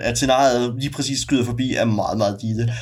at 0.00 0.16
scenariet 0.16 0.74
lige 0.78 0.90
præcis 0.90 1.18
skyder 1.20 1.44
forbi, 1.44 1.74
er 1.74 1.84
meget, 1.84 2.18
meget 2.18 2.38
lille. 2.42 2.72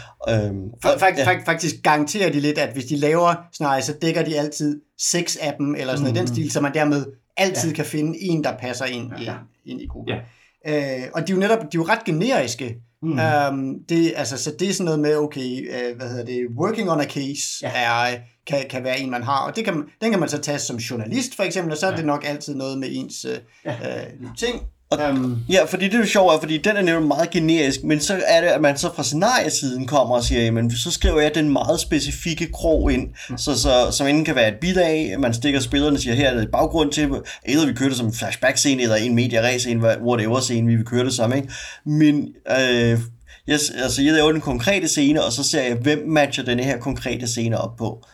Um, 0.50 0.70
Faktisk, 0.98 1.26
ja. 1.26 1.38
faktisk 1.46 1.74
garanterer 1.82 2.32
de 2.32 2.40
lidt, 2.40 2.58
at 2.58 2.72
hvis 2.72 2.84
de 2.84 2.96
laver 2.96 3.34
scenarie, 3.52 3.82
så 3.82 3.94
dækker 4.02 4.22
de 4.22 4.38
altid 4.38 4.80
seks 4.98 5.36
af 5.36 5.54
dem, 5.58 5.74
eller 5.74 5.96
sådan 5.96 6.12
noget, 6.12 6.16
den 6.16 6.34
stil, 6.34 6.50
så 6.50 6.60
man 6.60 6.74
dermed 6.74 7.06
altid 7.36 7.68
ja. 7.70 7.74
kan 7.74 7.84
finde 7.84 8.18
en, 8.20 8.44
der 8.44 8.52
passer 8.58 8.84
ind, 8.84 9.12
i, 9.20 9.28
ind 9.66 9.80
i 9.80 9.86
gruppen. 9.86 10.14
Ja. 10.14 10.20
Øh, 10.68 11.02
og 11.14 11.26
de 11.26 11.32
er 11.32 11.36
jo 11.36 11.40
netop, 11.40 11.58
de 11.58 11.64
er 11.64 11.68
jo 11.74 11.82
ret 11.82 12.04
generiske. 12.04 12.76
Mm. 13.02 13.18
Um, 13.50 13.74
det, 13.88 14.12
altså, 14.16 14.42
så 14.42 14.52
det 14.58 14.68
er 14.68 14.72
sådan 14.72 14.84
noget 14.84 15.00
med, 15.00 15.16
okay, 15.16 15.68
uh, 15.68 15.96
hvad 15.96 16.08
hedder 16.08 16.24
det, 16.24 16.46
working 16.58 16.90
on 16.90 17.00
a 17.00 17.04
case 17.04 17.42
ja. 17.62 17.70
er, 17.74 18.18
kan, 18.46 18.64
kan 18.70 18.84
være 18.84 19.00
en, 19.00 19.10
man 19.10 19.22
har, 19.22 19.46
og 19.46 19.56
det 19.56 19.64
kan, 19.64 19.84
den 20.00 20.10
kan 20.10 20.20
man 20.20 20.28
så 20.28 20.38
tage 20.38 20.58
som 20.58 20.76
journalist, 20.76 21.36
for 21.36 21.42
eksempel, 21.42 21.72
og 21.72 21.78
så 21.78 21.86
er 21.86 21.96
det 21.96 22.04
nok 22.04 22.24
altid 22.26 22.54
noget 22.54 22.78
med 22.78 22.88
ens 22.90 23.24
uh, 23.24 23.32
ja. 23.64 23.76
uh, 24.04 24.28
ting. 24.38 24.62
Um, 25.10 25.38
ja, 25.48 25.64
fordi 25.64 25.84
det 25.84 25.94
er 25.94 25.98
jo 25.98 26.06
sjovt, 26.06 26.40
fordi 26.40 26.58
den 26.58 26.76
er 26.76 26.82
nemlig 26.82 27.08
meget 27.08 27.30
generisk, 27.30 27.84
men 27.84 28.00
så 28.00 28.20
er 28.26 28.40
det, 28.40 28.48
at 28.48 28.60
man 28.60 28.78
så 28.78 28.90
fra 28.96 29.02
scenariesiden 29.02 29.86
kommer 29.86 30.14
og 30.14 30.24
siger, 30.24 30.42
jamen, 30.42 30.70
så 30.70 30.90
skriver 30.90 31.20
jeg 31.20 31.34
den 31.34 31.48
meget 31.48 31.80
specifikke 31.80 32.52
krog 32.52 32.92
ind, 32.92 33.08
mm. 33.30 33.38
så, 33.38 33.60
så, 33.60 33.88
som 33.90 34.06
enten 34.06 34.24
kan 34.24 34.34
være 34.34 34.48
et 34.48 34.58
bilag, 34.60 35.20
man 35.20 35.34
stikker 35.34 35.60
spillerne 35.60 35.96
og 35.96 36.00
siger, 36.00 36.14
her 36.14 36.30
er 36.30 36.34
det 36.34 36.50
baggrund 36.50 36.92
til, 36.92 37.10
eller 37.44 37.66
vi 37.66 37.72
kører 37.72 37.88
det 37.88 37.98
som 37.98 38.06
en 38.06 38.14
flashback-scene, 38.14 38.82
eller 38.82 38.96
en 38.96 39.14
media-scene, 39.14 39.82
whatever 39.82 40.40
scene, 40.40 40.66
vi 40.66 40.76
vil 40.76 40.84
køre 40.84 41.04
det 41.04 41.14
som, 41.14 41.32
ikke? 41.32 41.48
Men 41.84 42.28
øh, 42.60 42.98
jeg, 43.46 43.58
altså, 43.82 44.02
jeg 44.02 44.12
laver 44.12 44.32
den 44.32 44.40
konkrete 44.40 44.88
scene, 44.88 45.24
og 45.24 45.32
så 45.32 45.42
ser 45.42 45.62
jeg, 45.62 45.76
hvem 45.76 46.04
matcher 46.06 46.44
den 46.44 46.58
her 46.58 46.78
konkrete 46.78 47.26
scene 47.26 47.58
op 47.58 47.76
på. 47.76 48.04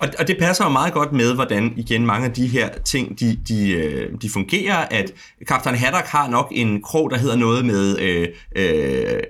Og, 0.00 0.08
og 0.18 0.28
det 0.28 0.36
passer 0.38 0.64
jo 0.64 0.70
meget 0.70 0.92
godt 0.92 1.12
med, 1.12 1.34
hvordan 1.34 1.72
igen 1.76 2.06
mange 2.06 2.26
af 2.26 2.32
de 2.32 2.46
her 2.46 2.68
ting, 2.84 3.20
de, 3.20 3.38
de, 3.48 3.70
øh, 3.70 4.12
de 4.22 4.30
fungerer, 4.30 4.76
at 4.76 5.12
Kaptajn 5.48 5.76
Haddock 5.76 6.06
har 6.06 6.28
nok 6.28 6.48
en 6.50 6.82
krog, 6.82 7.10
der 7.10 7.18
hedder 7.18 7.36
noget 7.36 7.64
med 7.64 7.98
øh, 7.98 8.28
øh, 8.56 9.22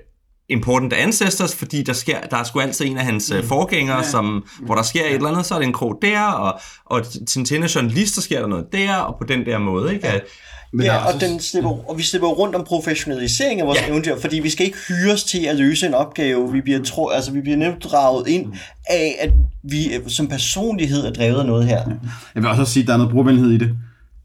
important 0.49 0.93
ancestors, 0.93 1.55
fordi 1.55 1.83
der, 1.83 1.93
sker, 1.93 2.21
der 2.21 2.37
er 2.37 2.43
sgu 2.43 2.59
altid 2.59 2.85
en 2.85 2.97
af 2.97 3.05
hans 3.05 3.33
mm. 3.35 3.47
forgængere, 3.47 3.97
ja. 3.97 4.03
som, 4.03 4.47
hvor 4.61 4.75
der 4.75 4.83
sker 4.83 5.05
et 5.05 5.13
eller 5.13 5.29
andet, 5.29 5.45
så 5.45 5.55
er 5.55 5.59
det 5.59 5.67
en 5.67 5.73
krog 5.73 5.99
der, 6.01 6.21
og, 6.21 6.59
og 6.85 7.03
til 7.27 7.57
en 7.57 7.63
journalist, 7.63 8.15
så 8.15 8.21
sker 8.21 8.39
der 8.39 8.47
noget 8.47 8.65
der, 8.71 8.95
og 8.95 9.15
på 9.19 9.27
den 9.27 9.45
der 9.45 9.57
måde, 9.57 9.93
ikke? 9.93 10.07
Ja. 10.07 10.19
Men 10.73 10.85
ja, 10.85 11.13
og, 11.13 11.21
den 11.21 11.39
slipper, 11.39 11.89
og 11.89 11.97
vi 11.97 12.03
slipper 12.03 12.27
rundt 12.27 12.55
om 12.55 12.63
professionalisering 12.63 13.61
af 13.61 13.67
vores 13.67 13.79
ja. 13.81 13.89
eventyr, 13.89 14.19
fordi 14.19 14.39
vi 14.39 14.49
skal 14.49 14.65
ikke 14.65 14.77
hyres 14.87 15.23
til 15.23 15.45
at 15.45 15.55
løse 15.55 15.87
en 15.87 15.93
opgave. 15.93 16.51
Vi 16.51 16.61
bliver, 16.61 16.83
tro, 16.83 17.09
altså, 17.09 17.31
vi 17.31 17.41
bliver 17.41 17.57
nemt 17.57 17.83
draget 17.83 18.27
ind 18.27 18.53
af, 18.89 19.15
at 19.19 19.29
vi 19.63 19.91
som 20.07 20.27
personlighed 20.27 21.05
er 21.05 21.13
drevet 21.13 21.39
af 21.39 21.45
noget 21.45 21.65
her. 21.65 21.77
Ja. 21.77 21.95
Jeg 22.35 22.43
vil 22.43 22.49
også 22.49 22.65
sige, 22.65 22.83
at 22.83 22.87
der 22.87 22.93
er 22.93 22.97
noget 22.97 23.11
brugervenlighed 23.11 23.51
i 23.51 23.57
det 23.57 23.75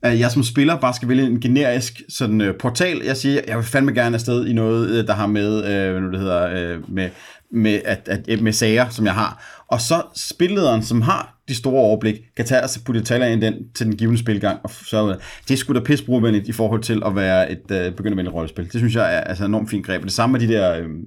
at 0.03 0.19
jeg 0.19 0.31
som 0.31 0.43
spiller 0.43 0.77
bare 0.77 0.95
skal 0.95 1.09
vælge 1.09 1.27
en 1.27 1.41
generisk 1.41 2.03
sådan, 2.09 2.41
uh, 2.41 2.55
portal. 2.61 3.03
Jeg 3.05 3.17
siger, 3.17 3.41
jeg 3.47 3.57
vil 3.57 3.65
fandme 3.65 3.93
gerne 3.93 4.15
afsted 4.15 4.47
i 4.47 4.53
noget, 4.53 4.89
øh, 4.91 5.07
der 5.07 5.15
har 5.15 5.27
med, 5.27 5.59
uh, 5.59 6.03
hvad 6.03 6.13
det 6.13 6.21
hedder, 6.21 6.77
uh, 6.77 6.95
med, 6.95 7.11
med, 7.53 7.81
at, 7.85 8.09
at, 8.29 8.41
med 8.41 8.53
sager, 8.53 8.89
som 8.89 9.07
jeg 9.07 9.15
har. 9.15 9.63
Og 9.69 9.81
så 9.81 10.03
spillederen, 10.15 10.83
som 10.83 11.03
har 11.03 11.36
de 11.49 11.55
store 11.55 11.83
overblik, 11.83 12.21
kan 12.37 12.45
tage 12.45 12.63
og 12.63 12.69
putte 12.85 13.01
detaljer 13.01 13.27
ind 13.27 13.41
den, 13.41 13.55
til 13.75 13.87
den 13.87 13.97
givende 13.97 14.21
spilgang. 14.21 14.61
Og 14.65 14.71
så, 14.71 15.17
det 15.49 15.55
er 15.55 15.57
sgu 15.59 15.75
da 15.75 15.81
pisse 15.81 16.05
i 16.47 16.53
forhold 16.53 16.83
til 16.83 17.03
at 17.07 17.17
være 17.17 17.53
et 17.53 17.71
øh, 17.71 17.87
uh, 17.87 17.95
begyndervenligt 17.95 18.35
rollespil. 18.35 18.65
Det 18.65 18.81
synes 18.81 18.95
jeg 18.95 19.17
er 19.17 19.21
altså, 19.21 19.45
enormt 19.45 19.71
fint 19.71 19.87
greb. 19.87 20.01
Og 20.01 20.05
det 20.05 20.13
samme 20.13 20.33
med 20.39 20.49
de 20.49 20.55
der 20.55 20.85
um, 20.85 21.05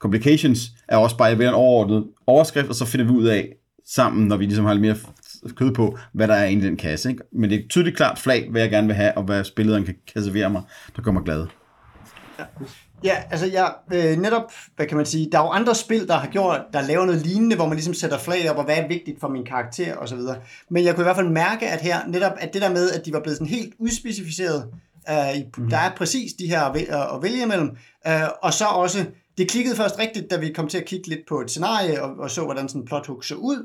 complications, 0.00 0.70
er 0.88 0.96
også 0.96 1.16
bare, 1.16 1.28
jeg 1.28 1.38
en 1.48 1.54
overordnet 1.54 2.04
overskrift, 2.26 2.68
og 2.68 2.74
så 2.74 2.84
finder 2.84 3.06
vi 3.06 3.12
ud 3.12 3.24
af 3.24 3.48
sammen, 3.86 4.28
når 4.28 4.36
vi 4.36 4.44
ligesom 4.44 4.64
har 4.64 4.74
lidt 4.74 4.82
mere 4.82 4.96
kød 5.56 5.74
på, 5.74 5.98
hvad 6.12 6.28
der 6.28 6.34
er 6.34 6.44
inde 6.44 6.62
i 6.62 6.66
den 6.66 6.76
kasse. 6.76 7.10
Ikke? 7.10 7.22
Men 7.32 7.50
det 7.50 7.56
er 7.56 7.62
et 7.64 7.70
tydeligt 7.70 7.96
klart 7.96 8.18
flag, 8.18 8.48
hvad 8.50 8.60
jeg 8.60 8.70
gerne 8.70 8.86
vil 8.86 8.96
have, 8.96 9.12
og 9.16 9.22
hvad 9.22 9.44
spillederen 9.44 9.84
kan, 9.84 9.94
kan 10.12 10.24
servere 10.24 10.50
mig, 10.50 10.62
der 10.96 11.02
gør 11.02 11.10
mig 11.10 11.22
glad. 11.22 11.46
Ja. 12.38 12.44
Ja, 13.04 13.16
altså 13.30 13.46
jeg, 13.46 13.74
øh, 13.92 14.18
netop, 14.18 14.52
hvad 14.76 14.86
kan 14.86 14.96
man 14.96 15.06
sige, 15.06 15.28
der 15.32 15.38
er 15.38 15.42
jo 15.42 15.48
andre 15.48 15.74
spil, 15.74 16.08
der 16.08 16.14
har 16.14 16.28
gjort, 16.28 16.60
der 16.72 16.82
laver 16.82 17.04
noget 17.04 17.26
lignende, 17.26 17.56
hvor 17.56 17.66
man 17.66 17.74
ligesom 17.76 17.94
sætter 17.94 18.18
flag 18.18 18.50
op, 18.50 18.56
og 18.56 18.64
hvad 18.64 18.76
er 18.76 18.88
vigtigt 18.88 19.20
for 19.20 19.28
min 19.28 19.44
karakter 19.44 19.96
og 19.96 20.08
så 20.08 20.16
videre. 20.16 20.36
Men 20.70 20.84
jeg 20.84 20.94
kunne 20.94 21.02
i 21.02 21.04
hvert 21.04 21.16
fald 21.16 21.28
mærke, 21.28 21.68
at 21.68 21.80
her, 21.80 22.06
netop 22.08 22.32
at 22.38 22.54
det 22.54 22.62
der 22.62 22.70
med, 22.70 22.90
at 22.90 23.06
de 23.06 23.12
var 23.12 23.20
blevet 23.20 23.36
sådan 23.36 23.46
helt 23.46 23.74
udspecificeret, 23.78 24.66
øh, 25.10 25.16
mm. 25.58 25.70
der 25.70 25.76
er 25.76 25.90
præcis 25.96 26.32
de 26.32 26.46
her 26.46 26.62
at, 26.62 26.76
at 27.14 27.22
vælge 27.22 27.42
imellem, 27.42 27.76
øh, 28.06 28.12
og 28.42 28.52
så 28.54 28.64
også, 28.64 29.04
det 29.38 29.50
klikkede 29.50 29.76
først 29.76 29.98
rigtigt, 29.98 30.30
da 30.30 30.36
vi 30.36 30.52
kom 30.52 30.68
til 30.68 30.78
at 30.78 30.84
kigge 30.84 31.08
lidt 31.08 31.28
på 31.28 31.40
et 31.40 31.50
scenarie, 31.50 32.02
og, 32.02 32.10
og 32.18 32.30
så, 32.30 32.44
hvordan 32.44 32.68
sådan 32.68 32.80
en 32.82 32.86
plot 32.86 33.06
hook 33.06 33.24
så 33.24 33.34
ud, 33.34 33.64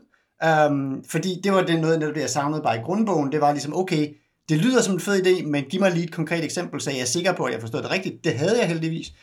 Um, 0.69 1.03
fordi 1.09 1.41
det 1.43 1.51
var 1.51 1.61
det 1.61 1.81
noget, 1.81 2.01
det 2.01 2.21
jeg 2.21 2.29
savnede 2.29 2.61
bare 2.61 2.77
i 2.77 2.81
grundbogen. 2.81 3.31
Det 3.31 3.41
var 3.41 3.51
ligesom, 3.51 3.75
okay, 3.75 4.07
det 4.49 4.57
lyder 4.57 4.81
som 4.81 4.93
en 4.93 4.99
fed 4.99 5.25
idé, 5.25 5.47
men 5.47 5.63
giv 5.63 5.79
mig 5.79 5.91
lige 5.91 6.03
et 6.03 6.11
konkret 6.11 6.43
eksempel, 6.43 6.81
så 6.81 6.91
jeg 6.91 6.99
er 6.99 7.05
sikker 7.05 7.33
på, 7.33 7.43
at 7.43 7.53
jeg 7.53 7.61
forstod 7.61 7.81
det 7.81 7.91
rigtigt. 7.91 8.23
Det 8.23 8.33
havde 8.33 8.59
jeg 8.59 8.67
heldigvis. 8.67 9.13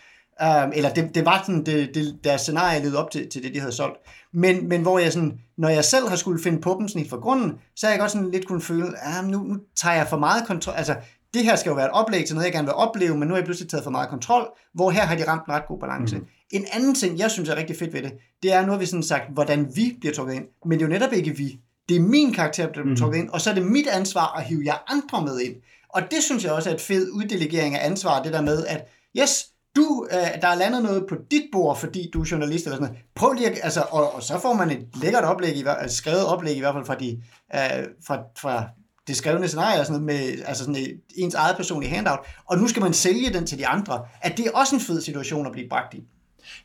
Um, 0.42 0.72
eller 0.74 0.94
det, 0.94 1.14
det 1.14 1.24
var 1.24 1.42
sådan, 1.46 1.66
det, 1.66 1.94
det, 1.94 2.18
deres 2.24 2.40
scenarie 2.40 2.80
levede 2.80 2.98
op 3.04 3.10
til, 3.10 3.28
til 3.28 3.42
det, 3.42 3.54
de 3.54 3.60
havde 3.60 3.72
solgt. 3.72 3.96
Men, 4.32 4.68
men 4.68 4.82
hvor 4.82 4.98
jeg 4.98 5.12
sådan, 5.12 5.38
når 5.58 5.68
jeg 5.68 5.84
selv 5.84 6.08
har 6.08 6.16
skulle 6.16 6.42
finde 6.42 6.60
på 6.60 6.76
dem 6.80 6.88
sådan 6.88 7.08
fra 7.08 7.16
grunden, 7.16 7.52
så 7.76 7.86
har 7.86 7.92
jeg 7.92 8.00
godt 8.00 8.10
sådan 8.10 8.30
lidt 8.30 8.46
kunne 8.46 8.62
føle, 8.62 8.86
at 8.98 9.24
nu, 9.24 9.38
nu 9.38 9.56
tager 9.76 9.96
jeg 9.96 10.08
for 10.08 10.18
meget 10.18 10.46
kontrol. 10.46 10.74
Altså, 10.76 10.96
det 11.34 11.44
her 11.44 11.56
skal 11.56 11.70
jo 11.70 11.76
være 11.76 11.86
et 11.86 11.92
oplæg 11.92 12.24
til 12.24 12.34
noget, 12.34 12.44
jeg 12.44 12.52
gerne 12.52 12.66
vil 12.66 12.74
opleve, 12.74 13.18
men 13.18 13.28
nu 13.28 13.34
har 13.34 13.38
jeg 13.38 13.44
pludselig 13.44 13.70
taget 13.70 13.84
for 13.84 13.90
meget 13.90 14.08
kontrol, 14.08 14.48
hvor 14.74 14.90
her 14.90 15.02
har 15.02 15.16
de 15.16 15.28
ramt 15.28 15.46
en 15.46 15.52
ret 15.52 15.66
god 15.68 15.80
balance. 15.80 16.16
Mm. 16.16 16.26
En 16.50 16.66
anden 16.72 16.94
ting, 16.94 17.18
jeg 17.18 17.30
synes 17.30 17.48
er 17.48 17.56
rigtig 17.56 17.76
fedt 17.76 17.92
ved 17.92 18.02
det, 18.02 18.12
det 18.42 18.52
er, 18.52 18.66
nu 18.66 18.72
har 18.72 18.78
vi 18.78 18.86
sådan 18.86 19.02
sagt, 19.02 19.24
hvordan 19.32 19.68
vi 19.74 19.96
bliver 20.00 20.14
trukket 20.14 20.34
ind, 20.34 20.44
men 20.66 20.78
det 20.78 20.84
er 20.84 20.88
jo 20.88 20.92
netop 20.92 21.12
ikke 21.12 21.36
vi. 21.36 21.60
Det 21.88 21.96
er 21.96 22.00
min 22.00 22.32
karakter, 22.32 22.64
der 22.64 22.72
bliver 22.72 22.86
mm. 22.86 22.96
trukket 22.96 23.18
ind, 23.18 23.28
og 23.28 23.40
så 23.40 23.50
er 23.50 23.54
det 23.54 23.66
mit 23.66 23.86
ansvar 23.86 24.36
at 24.38 24.44
hive 24.44 24.62
jer 24.66 24.92
andre 24.92 25.22
med 25.22 25.40
ind. 25.40 25.54
Og 25.88 26.02
det 26.10 26.22
synes 26.22 26.44
jeg 26.44 26.52
også 26.52 26.70
er 26.70 26.74
et 26.74 26.80
fed 26.80 27.10
uddelegering 27.10 27.76
af 27.76 27.86
ansvar, 27.86 28.22
det 28.22 28.32
der 28.32 28.40
med, 28.40 28.66
at 28.66 28.88
yes, 29.18 29.46
du, 29.76 30.06
øh, 30.12 30.42
der 30.42 30.48
er 30.48 30.54
landet 30.54 30.82
noget 30.82 31.04
på 31.08 31.16
dit 31.30 31.42
bord, 31.52 31.78
fordi 31.78 32.10
du 32.12 32.20
er 32.20 32.28
journalist 32.30 32.64
eller 32.64 32.76
sådan 32.76 32.88
noget. 32.88 33.04
Prøv 33.14 33.32
lige 33.32 33.50
at, 33.50 33.58
altså, 33.62 33.84
og, 33.90 34.14
og 34.14 34.22
så 34.22 34.38
får 34.42 34.52
man 34.54 34.70
et 34.70 34.86
lækkert 35.02 35.24
oplæg, 35.24 35.56
i, 35.56 35.64
altså 35.66 35.96
skrevet 35.96 36.26
oplæg 36.26 36.56
i 36.56 36.60
hvert 36.60 36.74
fald 36.74 36.84
fra, 36.84 36.94
de, 36.94 37.22
øh, 37.54 37.84
fra, 38.06 38.18
fra 38.38 38.64
det 39.06 39.16
skrevne 39.16 39.48
scenarie 39.48 39.80
og 39.80 39.86
sådan 39.86 40.02
noget 40.02 40.20
med 40.20 40.44
altså 40.46 40.64
sådan 40.64 40.82
et, 40.82 41.00
ens 41.16 41.34
eget 41.34 41.56
personlige 41.56 41.90
handout, 41.90 42.18
og 42.46 42.58
nu 42.58 42.68
skal 42.68 42.82
man 42.82 42.92
sælge 42.92 43.32
den 43.32 43.46
til 43.46 43.58
de 43.58 43.66
andre, 43.66 44.00
at 44.20 44.36
det 44.36 44.46
er 44.46 44.50
også 44.50 44.74
en 44.74 44.80
fed 44.80 45.00
situation 45.00 45.46
at 45.46 45.52
blive 45.52 45.68
bragt 45.68 45.94
i. 45.94 46.02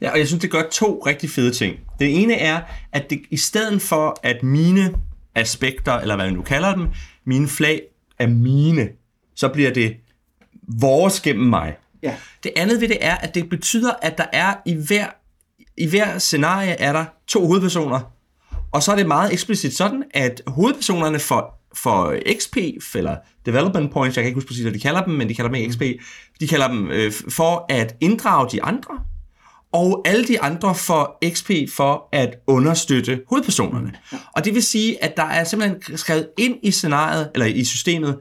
Ja, 0.02 0.12
og 0.12 0.20
jeg 0.20 0.28
synes, 0.28 0.42
det 0.42 0.52
gør 0.52 0.64
to 0.72 1.04
rigtig 1.06 1.30
fede 1.30 1.52
ting. 1.52 1.76
Det 2.00 2.22
ene 2.22 2.34
er, 2.34 2.62
at 2.92 3.10
det, 3.10 3.22
i 3.32 3.38
stedet 3.38 3.82
for, 3.82 4.20
at 4.24 4.44
mine 4.44 4.94
aspekter, 5.38 5.94
eller 5.94 6.16
hvad 6.16 6.26
man 6.26 6.34
nu 6.34 6.42
kalder 6.42 6.76
dem, 6.76 6.88
mine 7.26 7.48
flag 7.48 7.82
er 8.20 8.28
mine, 8.28 8.90
så 9.36 9.48
bliver 9.50 9.74
det 9.74 9.96
vores 10.82 11.22
gennem 11.22 11.50
mig. 11.50 11.76
Ja. 12.04 12.16
Det 12.44 12.52
andet 12.56 12.82
ved 12.82 12.88
det 12.88 12.98
er, 13.02 13.16
at 13.16 13.36
det 13.36 13.50
betyder, 13.50 13.94
at 14.02 14.18
der 14.18 14.26
er 14.34 14.54
i 14.66 14.74
hver, 14.88 15.08
i 15.78 15.90
hver 15.90 16.18
scenarie 16.18 16.72
er 16.72 16.94
der 16.94 17.06
to 17.28 17.46
hovedpersoner, 17.48 18.00
og 18.72 18.84
så 18.84 18.92
er 18.92 18.96
det 18.96 19.08
meget 19.08 19.34
eksplicit 19.34 19.78
sådan, 19.78 20.04
at 20.14 20.42
hovedpersonerne 20.48 21.20
får 21.20 21.58
for 21.74 22.16
XP, 22.40 22.58
eller 22.96 23.16
development 23.46 23.92
points, 23.92 24.18
jeg 24.18 24.24
kan 24.24 24.28
ikke 24.28 24.38
huske 24.38 24.48
præcis, 24.48 24.64
hvad 24.64 24.74
de 24.74 24.80
kalder 24.80 25.04
dem, 25.04 25.14
men 25.14 25.30
de 25.30 25.36
kalder 25.36 25.50
dem 25.52 25.56
ikke 25.56 25.74
XP, 25.74 25.82
de 26.40 26.48
kalder 26.48 26.68
dem 26.68 26.92
øh, 26.92 27.12
for 27.30 27.66
at 27.70 27.96
inddrage 28.02 28.50
de 28.52 28.64
andre, 28.64 29.00
og 29.74 30.02
alle 30.06 30.28
de 30.28 30.42
andre 30.42 30.76
får 30.76 31.20
XP 31.34 31.52
for 31.76 32.10
at 32.12 32.36
understøtte 32.48 33.22
hovedpersonerne. 33.30 33.94
Og 34.36 34.46
det 34.46 34.54
vil 34.54 34.64
sige, 34.64 35.04
at 35.04 35.18
der 35.18 35.24
er 35.24 35.44
simpelthen 35.44 35.98
skrevet 35.98 36.28
ind 36.38 36.56
i 36.64 36.72
scenariet, 36.72 37.32
eller 37.34 37.46
i 37.46 37.64
systemet, 37.64 38.20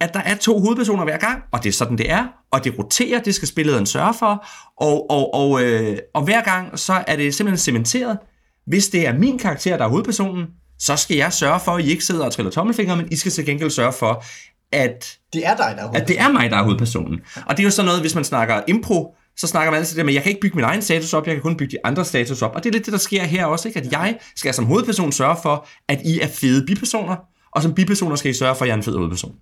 at 0.00 0.14
der 0.14 0.20
er 0.20 0.36
to 0.36 0.58
hovedpersoner 0.58 1.04
hver 1.04 1.18
gang, 1.18 1.42
og 1.52 1.62
det 1.62 1.68
er 1.68 1.72
sådan, 1.72 1.98
det 1.98 2.10
er, 2.10 2.26
og 2.50 2.64
det 2.64 2.78
roterer, 2.78 3.20
det 3.20 3.34
skal 3.34 3.48
spillederen 3.48 3.86
sørge 3.86 4.14
for, 4.14 4.46
og, 4.76 5.10
og, 5.10 5.34
og, 5.34 5.64
øh, 5.64 5.98
og 6.14 6.22
hver 6.24 6.42
gang, 6.42 6.78
så 6.78 7.04
er 7.06 7.16
det 7.16 7.34
simpelthen 7.34 7.58
cementeret, 7.58 8.18
hvis 8.66 8.88
det 8.88 9.06
er 9.06 9.18
min 9.18 9.38
karakter, 9.38 9.76
der 9.76 9.84
er 9.84 9.88
hovedpersonen, 9.88 10.46
så 10.78 10.96
skal 10.96 11.16
jeg 11.16 11.32
sørge 11.32 11.60
for, 11.60 11.72
at 11.72 11.84
I 11.84 11.90
ikke 11.90 12.04
sidder 12.04 12.24
og 12.24 12.32
triller 12.32 12.52
tommelfingre, 12.52 12.96
men 12.96 13.08
I 13.12 13.16
skal 13.16 13.32
til 13.32 13.46
gengæld 13.46 13.70
sørge 13.70 13.92
for, 13.92 14.24
at 14.72 15.18
det 15.32 15.46
er 15.46 15.56
dig, 15.56 15.74
der 15.76 15.82
er 15.84 15.90
at 15.90 16.08
det 16.08 16.20
er 16.20 16.32
mig, 16.32 16.50
der 16.50 16.56
er 16.56 16.62
hovedpersonen. 16.62 17.20
Og 17.46 17.56
det 17.56 17.62
er 17.62 17.64
jo 17.64 17.70
sådan 17.70 17.86
noget, 17.86 18.00
hvis 18.00 18.14
man 18.14 18.24
snakker 18.24 18.62
impro, 18.68 19.16
så 19.40 19.46
snakker 19.46 19.70
man 19.70 19.78
altid 19.78 19.96
det 19.96 20.04
med, 20.04 20.12
at 20.12 20.14
jeg 20.14 20.22
kan 20.22 20.30
ikke 20.30 20.40
bygge 20.40 20.56
min 20.56 20.64
egen 20.64 20.82
status 20.82 21.12
op, 21.12 21.26
jeg 21.26 21.34
kan 21.34 21.42
kun 21.42 21.56
bygge 21.56 21.72
de 21.72 21.86
andre 21.86 22.04
status 22.04 22.42
op. 22.42 22.54
Og 22.54 22.64
det 22.64 22.68
er 22.68 22.72
lidt 22.72 22.86
det, 22.86 22.92
der 22.92 22.98
sker 22.98 23.24
her 23.24 23.46
også, 23.46 23.68
ikke? 23.68 23.80
at 23.80 23.92
jeg 23.92 24.18
skal 24.36 24.54
som 24.54 24.64
hovedperson 24.64 25.12
sørge 25.12 25.36
for, 25.42 25.66
at 25.88 26.00
I 26.04 26.20
er 26.20 26.28
fede 26.28 26.66
bipersoner, 26.66 27.16
og 27.54 27.62
som 27.62 27.74
bipersoner 27.74 28.16
skal 28.16 28.30
I 28.30 28.34
sørge 28.34 28.54
for, 28.54 28.64
at 28.64 28.68
jeg 28.68 28.72
er 28.72 28.76
en 28.76 28.82
fed 28.82 28.96
hovedperson. 28.96 29.34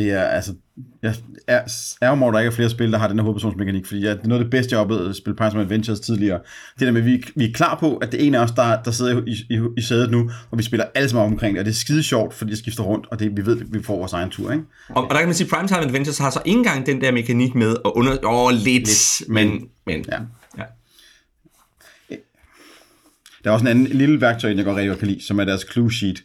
Det 0.00 0.10
er 0.10 0.22
altså, 0.22 0.54
jeg 1.02 1.14
er, 1.46 1.60
er 2.00 2.14
mig, 2.14 2.32
der 2.32 2.38
ikke 2.38 2.48
er 2.48 2.54
flere 2.54 2.70
spil, 2.70 2.92
der 2.92 2.98
har 2.98 3.08
den 3.08 3.18
her 3.18 3.22
hovedpersonsmekanik, 3.22 3.86
fordi 3.86 4.04
jeg, 4.04 4.16
det 4.16 4.24
er 4.24 4.28
noget 4.28 4.40
af 4.40 4.44
det 4.44 4.50
bedste, 4.50 4.72
jeg 4.72 4.78
har 4.78 4.84
oplevet 4.84 5.08
at 5.08 5.16
spille 5.16 5.36
Price 5.36 5.58
Adventures 5.58 6.00
tidligere. 6.00 6.40
Det 6.78 6.86
der 6.86 6.92
med, 6.92 7.00
at 7.00 7.06
vi, 7.06 7.24
vi 7.36 7.44
er 7.44 7.52
klar 7.52 7.76
på, 7.80 7.96
at 7.96 8.12
det 8.12 8.26
ene 8.26 8.38
af 8.38 8.42
os, 8.42 8.50
der, 8.50 8.82
der 8.82 8.90
sidder 8.90 9.22
i, 9.26 9.30
i, 9.50 9.60
i 9.76 9.80
sædet 9.80 10.10
nu, 10.10 10.30
og 10.50 10.58
vi 10.58 10.62
spiller 10.62 10.86
alle 10.94 11.08
sammen 11.08 11.32
omkring 11.32 11.54
det, 11.54 11.58
og 11.60 11.64
det 11.64 11.70
er 11.70 11.74
skide 11.74 12.02
sjovt, 12.02 12.34
fordi 12.34 12.50
det 12.50 12.58
skifter 12.58 12.82
rundt, 12.82 13.06
og 13.10 13.18
det, 13.18 13.36
vi 13.36 13.46
ved, 13.46 13.60
at 13.60 13.66
vi 13.72 13.82
får 13.82 13.96
vores 13.96 14.12
egen 14.12 14.30
tur. 14.30 14.52
Ikke? 14.52 14.64
Og, 14.88 15.04
og 15.04 15.10
der 15.10 15.18
kan 15.18 15.28
man 15.28 15.34
sige, 15.34 15.46
at 15.46 15.50
Primetime 15.50 15.80
Adventures 15.80 16.18
har 16.18 16.30
så 16.30 16.42
ikke 16.44 16.58
engang 16.58 16.86
den 16.86 17.00
der 17.00 17.12
mekanik 17.12 17.54
med 17.54 17.70
at 17.84 17.92
under... 17.94 18.12
Åh, 18.24 18.44
oh, 18.44 18.52
lidt, 18.52 18.64
lidt, 18.64 19.22
men... 19.28 19.68
men 19.86 20.04
ja. 20.08 20.18
ja. 20.58 20.64
Der 23.44 23.50
er 23.50 23.54
også 23.54 23.64
en 23.64 23.70
anden 23.70 23.86
lille 23.86 24.20
værktøj, 24.20 24.54
jeg 24.56 24.64
går 24.64 24.74
rigtig 24.74 24.88
godt 24.88 24.98
kan 24.98 25.08
lide, 25.08 25.26
som 25.26 25.40
er 25.40 25.44
deres 25.44 25.66
clue 25.72 25.92
sheet 25.92 26.24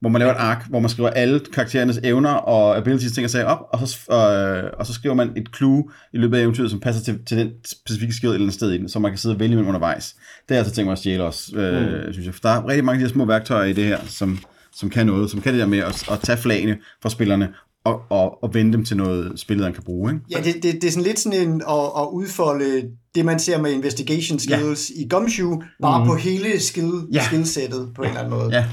hvor 0.00 0.10
man 0.10 0.18
laver 0.18 0.32
et 0.32 0.38
ark, 0.38 0.66
hvor 0.68 0.80
man 0.80 0.90
skriver 0.90 1.10
alle 1.10 1.40
karakterernes 1.52 2.00
evner 2.04 2.30
og 2.30 2.76
abilities 2.76 3.12
ting 3.12 3.24
og 3.24 3.30
sager 3.30 3.46
op, 3.46 3.58
og 3.72 3.88
så, 3.88 3.96
øh, 4.10 4.70
og 4.78 4.86
så 4.86 4.92
skriver 4.92 5.14
man 5.14 5.32
et 5.36 5.48
clue 5.56 5.84
i 6.12 6.18
løbet 6.18 6.36
af 6.36 6.42
eventyret, 6.42 6.70
som 6.70 6.80
passer 6.80 7.02
til, 7.02 7.18
til 7.26 7.38
den 7.38 7.50
specifikke 7.64 8.14
skill 8.14 8.32
eller 8.32 8.50
sted 8.50 8.70
i 8.70 8.78
den, 8.78 8.88
så 8.88 8.98
man 8.98 9.10
kan 9.10 9.18
sidde 9.18 9.34
og 9.34 9.40
vælge 9.40 9.54
mellem 9.54 9.68
undervejs. 9.68 10.16
Det 10.48 10.54
er 10.54 10.58
altså 10.58 10.74
tænkt 10.74 10.86
mig 10.86 10.92
at 10.92 10.98
stjæle 10.98 11.24
også, 11.24 11.56
øh, 11.56 12.06
mm. 12.06 12.12
synes 12.12 12.26
jeg. 12.26 12.34
For 12.34 12.40
der 12.42 12.48
er 12.48 12.68
rigtig 12.68 12.84
mange 12.84 12.96
af 12.96 12.98
de 12.98 13.06
her 13.06 13.12
små 13.12 13.24
værktøjer 13.24 13.64
i 13.64 13.72
det 13.72 13.84
her, 13.84 13.98
som, 14.06 14.38
som 14.72 14.90
kan 14.90 15.06
noget, 15.06 15.30
som 15.30 15.40
kan 15.40 15.52
det 15.52 15.60
der 15.60 15.66
med 15.66 15.78
at, 15.78 16.10
at 16.10 16.20
tage 16.20 16.38
flagene 16.38 16.78
fra 17.02 17.10
spillerne, 17.10 17.48
og, 17.84 18.00
og, 18.08 18.42
og 18.42 18.54
vende 18.54 18.72
dem 18.72 18.84
til 18.84 18.96
noget, 18.96 19.32
spillederen 19.36 19.74
kan 19.74 19.82
bruge. 19.82 20.12
Ikke? 20.12 20.24
Ja, 20.30 20.38
det, 20.38 20.62
det, 20.62 20.74
det 20.74 20.84
er 20.84 20.90
sådan 20.90 21.04
lidt 21.04 21.18
sådan 21.18 21.48
en 21.48 21.62
at, 21.68 21.84
at 21.98 22.08
udfolde 22.12 22.82
det, 23.14 23.24
man 23.24 23.38
ser 23.38 23.60
med 23.60 23.72
investigation 23.72 24.38
skills 24.38 24.90
ja. 24.96 25.02
i 25.02 25.06
Gumshoe, 25.10 25.62
bare 25.82 26.00
mm. 26.00 26.06
på 26.06 26.14
hele 26.14 26.60
skill, 26.60 26.92
ja. 27.12 27.24
skillsættet 27.24 27.88
på 27.94 28.02
en 28.02 28.08
eller 28.08 28.20
anden 28.20 28.38
måde. 28.38 28.56
Ja. 28.56 28.66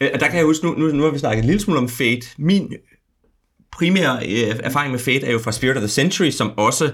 Øh, 0.00 0.10
og 0.14 0.20
der 0.20 0.28
kan 0.28 0.36
jeg 0.36 0.44
huske, 0.44 0.66
nu, 0.66 0.72
nu, 0.72 0.86
nu 0.86 1.02
har 1.02 1.10
vi 1.10 1.18
snakket 1.18 1.42
en 1.42 1.46
lille 1.46 1.60
smule 1.60 1.78
om 1.78 1.88
Fate. 1.88 2.26
Min 2.38 2.72
primære 3.72 4.26
øh, 4.26 4.56
erfaring 4.62 4.90
med 4.90 4.98
Fate 5.00 5.26
er 5.26 5.32
jo 5.32 5.38
fra 5.38 5.52
Spirit 5.52 5.76
of 5.76 5.80
the 5.80 5.88
Century, 5.88 6.30
som 6.30 6.52
også 6.56 6.92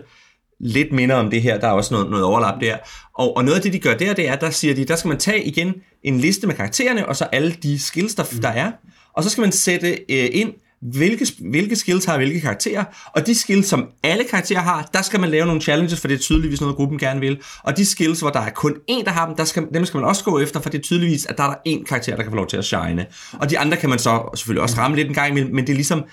lidt 0.60 0.92
minder 0.92 1.14
om 1.14 1.30
det 1.30 1.42
her. 1.42 1.60
Der 1.60 1.68
er 1.68 1.72
også 1.72 1.94
noget, 1.94 2.10
noget 2.10 2.24
overlap 2.24 2.60
der. 2.60 2.76
Og, 3.14 3.36
og 3.36 3.44
noget 3.44 3.56
af 3.56 3.62
det, 3.62 3.72
de 3.72 3.78
gør 3.78 3.94
der, 3.94 4.14
det 4.14 4.28
er, 4.28 4.36
der 4.36 4.50
siger 4.50 4.74
de, 4.74 4.84
der 4.84 4.96
skal 4.96 5.08
man 5.08 5.18
tage 5.18 5.44
igen 5.44 5.74
en 6.02 6.20
liste 6.20 6.46
med 6.46 6.54
karaktererne, 6.54 7.08
og 7.08 7.16
så 7.16 7.24
alle 7.24 7.56
de 7.62 7.78
skills, 7.78 8.14
der, 8.14 8.38
der 8.42 8.48
er. 8.48 8.72
Og 9.12 9.22
så 9.22 9.30
skal 9.30 9.42
man 9.42 9.52
sætte 9.52 9.88
øh, 9.88 10.28
ind, 10.32 10.52
hvilke, 10.92 11.26
hvilke 11.50 11.76
skills 11.76 12.04
har 12.04 12.16
hvilke 12.16 12.40
karakterer, 12.40 12.84
og 13.14 13.26
de 13.26 13.34
skills, 13.34 13.68
som 13.68 13.86
alle 14.02 14.24
karakterer 14.24 14.60
har, 14.60 14.90
der 14.94 15.02
skal 15.02 15.20
man 15.20 15.30
lave 15.30 15.46
nogle 15.46 15.60
challenges, 15.60 16.00
for 16.00 16.08
det 16.08 16.14
er 16.14 16.18
tydeligvis 16.18 16.60
noget, 16.60 16.76
gruppen 16.76 16.98
gerne 16.98 17.20
vil. 17.20 17.42
Og 17.62 17.76
de 17.76 17.84
skills, 17.84 18.20
hvor 18.20 18.30
der 18.30 18.40
er 18.40 18.50
kun 18.50 18.72
én, 18.90 19.04
der 19.04 19.10
har 19.10 19.26
dem, 19.26 19.36
der 19.36 19.44
skal, 19.44 19.66
dem 19.74 19.86
skal 19.86 19.98
man 19.98 20.08
også 20.08 20.24
gå 20.24 20.38
efter, 20.38 20.60
for 20.60 20.70
det 20.70 20.78
er 20.78 20.82
tydeligvis, 20.82 21.26
at 21.26 21.38
der 21.38 21.44
er 21.44 21.48
der 21.48 21.56
én 21.68 21.84
karakter, 21.84 22.16
der 22.16 22.22
kan 22.22 22.32
få 22.32 22.36
lov 22.36 22.46
til 22.46 22.56
at 22.56 22.64
shine. 22.64 23.06
Og 23.32 23.50
de 23.50 23.58
andre 23.58 23.76
kan 23.76 23.90
man 23.90 23.98
så 23.98 24.30
selvfølgelig 24.34 24.62
også 24.62 24.76
ramme 24.78 24.96
lidt 24.96 25.08
en 25.08 25.14
gang 25.14 25.30
imellem, 25.30 25.54
men 25.54 25.66
det 25.66 25.72
er 25.72 25.76
ligesom, 25.76 26.04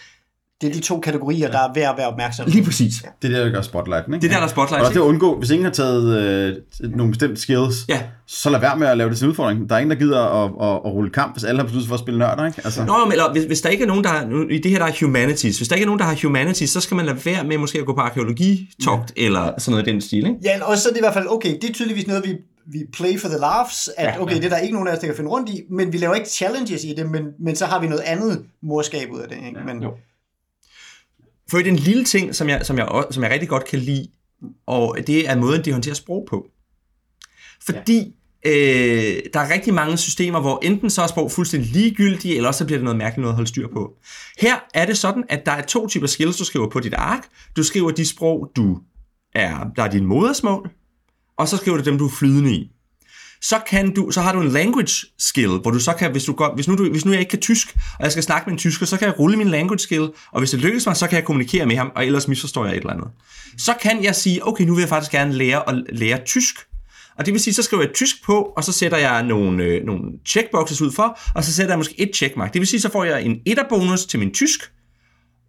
det 0.61 0.69
er 0.69 0.73
de 0.73 0.79
to 0.79 0.99
kategorier, 0.99 1.51
der 1.51 1.59
er 1.59 1.73
værd 1.75 1.91
at 1.91 1.97
være 1.97 2.07
opmærksom 2.07 2.45
på. 2.45 2.49
Lige 2.51 2.63
præcis. 2.63 2.93
Det 3.21 3.33
er 3.33 3.35
det, 3.37 3.45
der 3.45 3.51
gør 3.51 3.61
spotlighten, 3.61 4.13
ikke? 4.13 4.21
Det 4.21 4.27
er 4.27 4.33
der, 4.33 4.39
der 4.39 4.47
er 4.47 4.51
spotlight, 4.51 4.83
Og 4.85 4.89
det 4.93 4.99
at 4.99 5.03
undgå, 5.03 5.37
hvis 5.39 5.49
ingen 5.49 5.65
har 5.65 5.71
taget 5.71 6.17
øh, 6.81 6.91
nogle 6.95 7.11
bestemte 7.11 7.41
skills, 7.41 7.75
Ja. 7.89 8.01
så 8.27 8.49
lad 8.49 8.59
være 8.59 8.77
med 8.77 8.87
at 8.87 8.97
lave 8.97 9.09
det 9.09 9.17
til 9.17 9.25
en 9.25 9.29
udfordring. 9.29 9.69
Der 9.69 9.75
er 9.75 9.79
ingen, 9.79 9.91
der 9.91 9.97
gider 10.05 10.19
at, 10.21 10.51
at, 10.61 10.75
at 10.85 10.91
rulle 10.93 11.09
kamp, 11.09 11.33
hvis 11.33 11.43
alle 11.43 11.59
har 11.59 11.65
besluttet 11.65 11.87
for 11.87 11.93
at 11.95 11.99
spille 11.99 12.19
nørder, 12.19 12.45
ikke? 12.45 12.61
Altså, 12.63 12.85
Nå, 12.85 12.93
men 13.05 13.11
eller, 13.11 13.31
hvis, 13.31 13.43
hvis 13.43 13.61
der 13.61 13.69
ikke 13.69 13.83
er 13.83 13.87
nogen, 13.87 14.03
der 14.03 14.09
har, 14.09 14.25
nu, 14.25 14.47
i 14.47 14.57
det 14.57 14.71
her 14.71 14.77
der 14.79 14.85
er 14.85 15.05
humanities, 15.05 15.57
hvis 15.57 15.67
der 15.67 15.75
ikke 15.75 15.83
er 15.83 15.87
nogen, 15.87 15.99
der 15.99 16.05
har 16.05 16.17
humanities, 16.23 16.69
så 16.69 16.79
skal 16.81 16.95
man 16.97 17.05
lade 17.05 17.17
være 17.25 17.43
med 17.43 17.57
måske 17.57 17.79
at 17.79 17.85
gå 17.85 17.93
på 17.93 18.01
arkeologitogt, 18.01 19.13
ja. 19.17 19.25
eller 19.25 19.53
sådan 19.57 19.71
noget 19.71 19.87
i 19.87 19.91
den 19.91 20.01
stil, 20.01 20.17
ikke? 20.17 20.37
Ja, 20.43 20.63
og 20.65 20.77
så 20.77 20.89
er 20.89 20.93
det 20.93 20.99
i 20.99 21.03
hvert 21.03 21.13
fald, 21.13 21.27
okay, 21.29 21.55
det 21.61 21.69
er 21.69 21.73
tydeligvis 21.73 22.07
noget, 22.07 22.23
vi, 22.25 22.35
vi 22.67 22.79
play 22.93 23.19
for 23.19 23.27
the 23.27 23.37
laughs, 23.37 23.89
at 23.97 24.05
Ja, 24.05 24.21
okay, 24.21 24.35
det 24.35 24.45
er 24.45 24.49
der 24.49 24.57
ikke 24.57 24.73
nogen 24.73 24.87
af 24.87 24.93
os, 24.93 24.99
der 24.99 25.07
kan 25.07 25.15
finde 25.15 25.29
rundt 25.29 25.49
i, 25.49 25.61
men 25.69 25.93
vi 25.93 25.97
laver 25.97 26.13
ikke 26.15 26.29
challenges 26.29 26.83
i 26.83 26.93
det, 26.97 27.09
men, 27.11 27.23
men 27.39 27.55
så 27.55 27.65
har 27.65 27.79
vi 27.79 27.87
noget 27.87 28.03
andet 28.05 28.43
morskab 28.63 29.09
ud 29.11 29.19
af 29.19 29.27
det, 29.29 29.37
ikke? 29.47 29.59
Men, 29.65 29.83
Jo. 29.83 29.91
For 31.49 31.57
en 31.57 31.75
lille 31.75 32.03
ting, 32.03 32.35
som 32.35 32.49
jeg, 32.49 32.65
som, 32.65 32.77
jeg, 32.77 33.05
som 33.11 33.23
jeg 33.23 33.31
rigtig 33.31 33.49
godt 33.49 33.65
kan 33.65 33.79
lide, 33.79 34.07
og 34.65 34.97
det 35.07 35.29
er 35.29 35.35
måden, 35.35 35.65
de 35.65 35.71
håndterer 35.71 35.95
sprog 35.95 36.27
på. 36.29 36.47
Fordi 37.65 38.15
ja. 38.45 38.49
øh, 38.49 39.23
der 39.33 39.39
er 39.39 39.53
rigtig 39.53 39.73
mange 39.73 39.97
systemer, 39.97 40.39
hvor 40.39 40.59
enten 40.63 40.89
så 40.89 41.01
er 41.01 41.07
sprog 41.07 41.31
fuldstændig 41.31 41.71
ligegyldige, 41.71 42.35
eller 42.35 42.47
også 42.47 42.57
så 42.57 42.65
bliver 42.65 42.77
det 42.77 42.83
noget 42.83 42.97
mærkeligt 42.97 43.21
noget 43.21 43.33
at 43.33 43.35
holde 43.35 43.49
styr 43.49 43.67
på. 43.67 43.93
Her 44.39 44.55
er 44.73 44.85
det 44.85 44.97
sådan, 44.97 45.23
at 45.29 45.45
der 45.45 45.51
er 45.51 45.61
to 45.61 45.87
typer 45.87 46.07
skills, 46.07 46.37
du 46.37 46.45
skriver 46.45 46.69
på 46.69 46.79
dit 46.79 46.93
ark. 46.93 47.27
Du 47.55 47.63
skriver 47.63 47.91
de 47.91 48.05
sprog, 48.05 48.51
du 48.55 48.79
er, 49.35 49.71
der 49.75 49.83
er 49.83 49.91
din 49.91 50.05
modersmål, 50.05 50.69
og 51.37 51.47
så 51.47 51.57
skriver 51.57 51.77
du 51.77 51.83
dem, 51.83 51.97
du 51.97 52.05
er 52.05 52.11
flydende 52.19 52.53
i 52.53 52.71
så, 53.41 53.59
kan 53.67 53.93
du, 53.93 54.11
så 54.11 54.21
har 54.21 54.33
du 54.33 54.41
en 54.41 54.51
language 54.51 55.05
skill, 55.19 55.49
hvor 55.49 55.71
du 55.71 55.79
så 55.79 55.93
kan, 55.93 56.11
hvis, 56.11 56.23
du 56.23 56.33
går, 56.33 56.55
hvis, 56.55 56.67
nu, 56.67 56.75
du, 56.75 56.91
hvis 56.91 57.05
nu 57.05 57.11
jeg 57.11 57.19
ikke 57.19 57.29
kan 57.29 57.39
tysk, 57.39 57.75
og 57.99 58.03
jeg 58.03 58.11
skal 58.11 58.23
snakke 58.23 58.45
med 58.45 58.51
en 58.51 58.57
tysker, 58.57 58.85
så 58.85 58.97
kan 58.97 59.07
jeg 59.07 59.19
rulle 59.19 59.37
min 59.37 59.47
language 59.47 59.79
skill, 59.79 60.09
og 60.31 60.39
hvis 60.39 60.51
det 60.51 60.59
lykkes 60.59 60.85
mig, 60.85 60.97
så 60.97 61.07
kan 61.07 61.15
jeg 61.15 61.25
kommunikere 61.25 61.65
med 61.65 61.75
ham, 61.75 61.91
og 61.95 62.05
ellers 62.05 62.27
misforstår 62.27 62.65
jeg 62.65 62.75
et 62.75 62.79
eller 62.79 62.93
andet. 62.93 63.07
Så 63.57 63.73
kan 63.81 64.03
jeg 64.03 64.15
sige, 64.15 64.47
okay, 64.47 64.63
nu 64.63 64.75
vil 64.75 64.81
jeg 64.81 64.89
faktisk 64.89 65.11
gerne 65.11 65.33
lære 65.33 65.69
at 65.69 65.83
lære 65.89 66.19
tysk. 66.25 66.55
Og 67.17 67.25
det 67.25 67.33
vil 67.33 67.41
sige, 67.41 67.53
så 67.53 67.63
skriver 67.63 67.83
jeg 67.83 67.93
tysk 67.93 68.23
på, 68.25 68.53
og 68.57 68.63
så 68.63 68.71
sætter 68.71 68.97
jeg 68.97 69.23
nogle, 69.23 69.63
øh, 69.63 69.85
nogle 69.85 70.03
checkboxes 70.27 70.81
ud 70.81 70.91
for, 70.91 71.19
og 71.35 71.43
så 71.43 71.53
sætter 71.53 71.71
jeg 71.71 71.79
måske 71.79 72.01
et 72.01 72.15
checkmark. 72.15 72.53
Det 72.53 72.59
vil 72.59 72.67
sige, 72.67 72.81
så 72.81 72.91
får 72.91 73.03
jeg 73.03 73.23
en 73.23 73.39
etterbonus 73.45 74.05
til 74.05 74.19
min 74.19 74.33
tysk, 74.33 74.71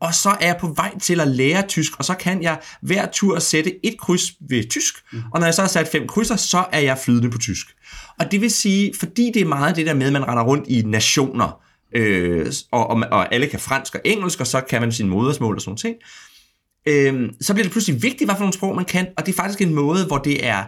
og 0.00 0.14
så 0.14 0.30
er 0.40 0.46
jeg 0.46 0.56
på 0.60 0.72
vej 0.76 0.98
til 0.98 1.20
at 1.20 1.28
lære 1.28 1.66
tysk, 1.66 1.92
og 1.98 2.04
så 2.04 2.14
kan 2.14 2.42
jeg 2.42 2.60
hver 2.80 3.06
tur 3.12 3.38
sætte 3.38 3.86
et 3.86 3.98
kryds 3.98 4.32
ved 4.48 4.70
tysk, 4.70 4.94
og 5.32 5.40
når 5.40 5.46
jeg 5.46 5.54
så 5.54 5.62
har 5.62 5.68
sat 5.68 5.88
fem 5.88 6.06
krydser, 6.06 6.36
så 6.36 6.64
er 6.72 6.80
jeg 6.80 6.98
flydende 6.98 7.30
på 7.30 7.38
tysk. 7.38 7.66
Og 8.18 8.32
det 8.32 8.40
vil 8.40 8.50
sige, 8.50 8.92
fordi 9.00 9.30
det 9.34 9.42
er 9.42 9.46
meget 9.46 9.76
det 9.76 9.86
der 9.86 9.94
med, 9.94 10.06
at 10.06 10.12
man 10.12 10.28
render 10.28 10.42
rundt 10.42 10.68
i 10.68 10.82
nationer, 10.82 11.62
øh, 11.94 12.52
og, 12.70 12.90
og, 12.90 13.02
og 13.10 13.34
alle 13.34 13.46
kan 13.46 13.60
fransk 13.60 13.94
og 13.94 14.00
engelsk, 14.04 14.40
og 14.40 14.46
så 14.46 14.60
kan 14.60 14.80
man 14.80 14.92
sin 14.92 15.08
modersmål 15.08 15.54
og 15.54 15.60
sådan 15.60 15.70
noget 15.70 15.80
ting, 15.80 15.96
øh, 16.88 17.30
så 17.40 17.54
bliver 17.54 17.64
det 17.64 17.72
pludselig 17.72 18.02
vigtigt, 18.02 18.28
hvad 18.28 18.34
for 18.34 18.40
nogle 18.40 18.52
sprog 18.52 18.76
man 18.76 18.84
kan, 18.84 19.06
og 19.16 19.26
det 19.26 19.32
er 19.32 19.36
faktisk 19.36 19.60
en 19.60 19.74
måde, 19.74 20.06
hvor 20.06 20.18
det 20.18 20.46
er 20.46 20.64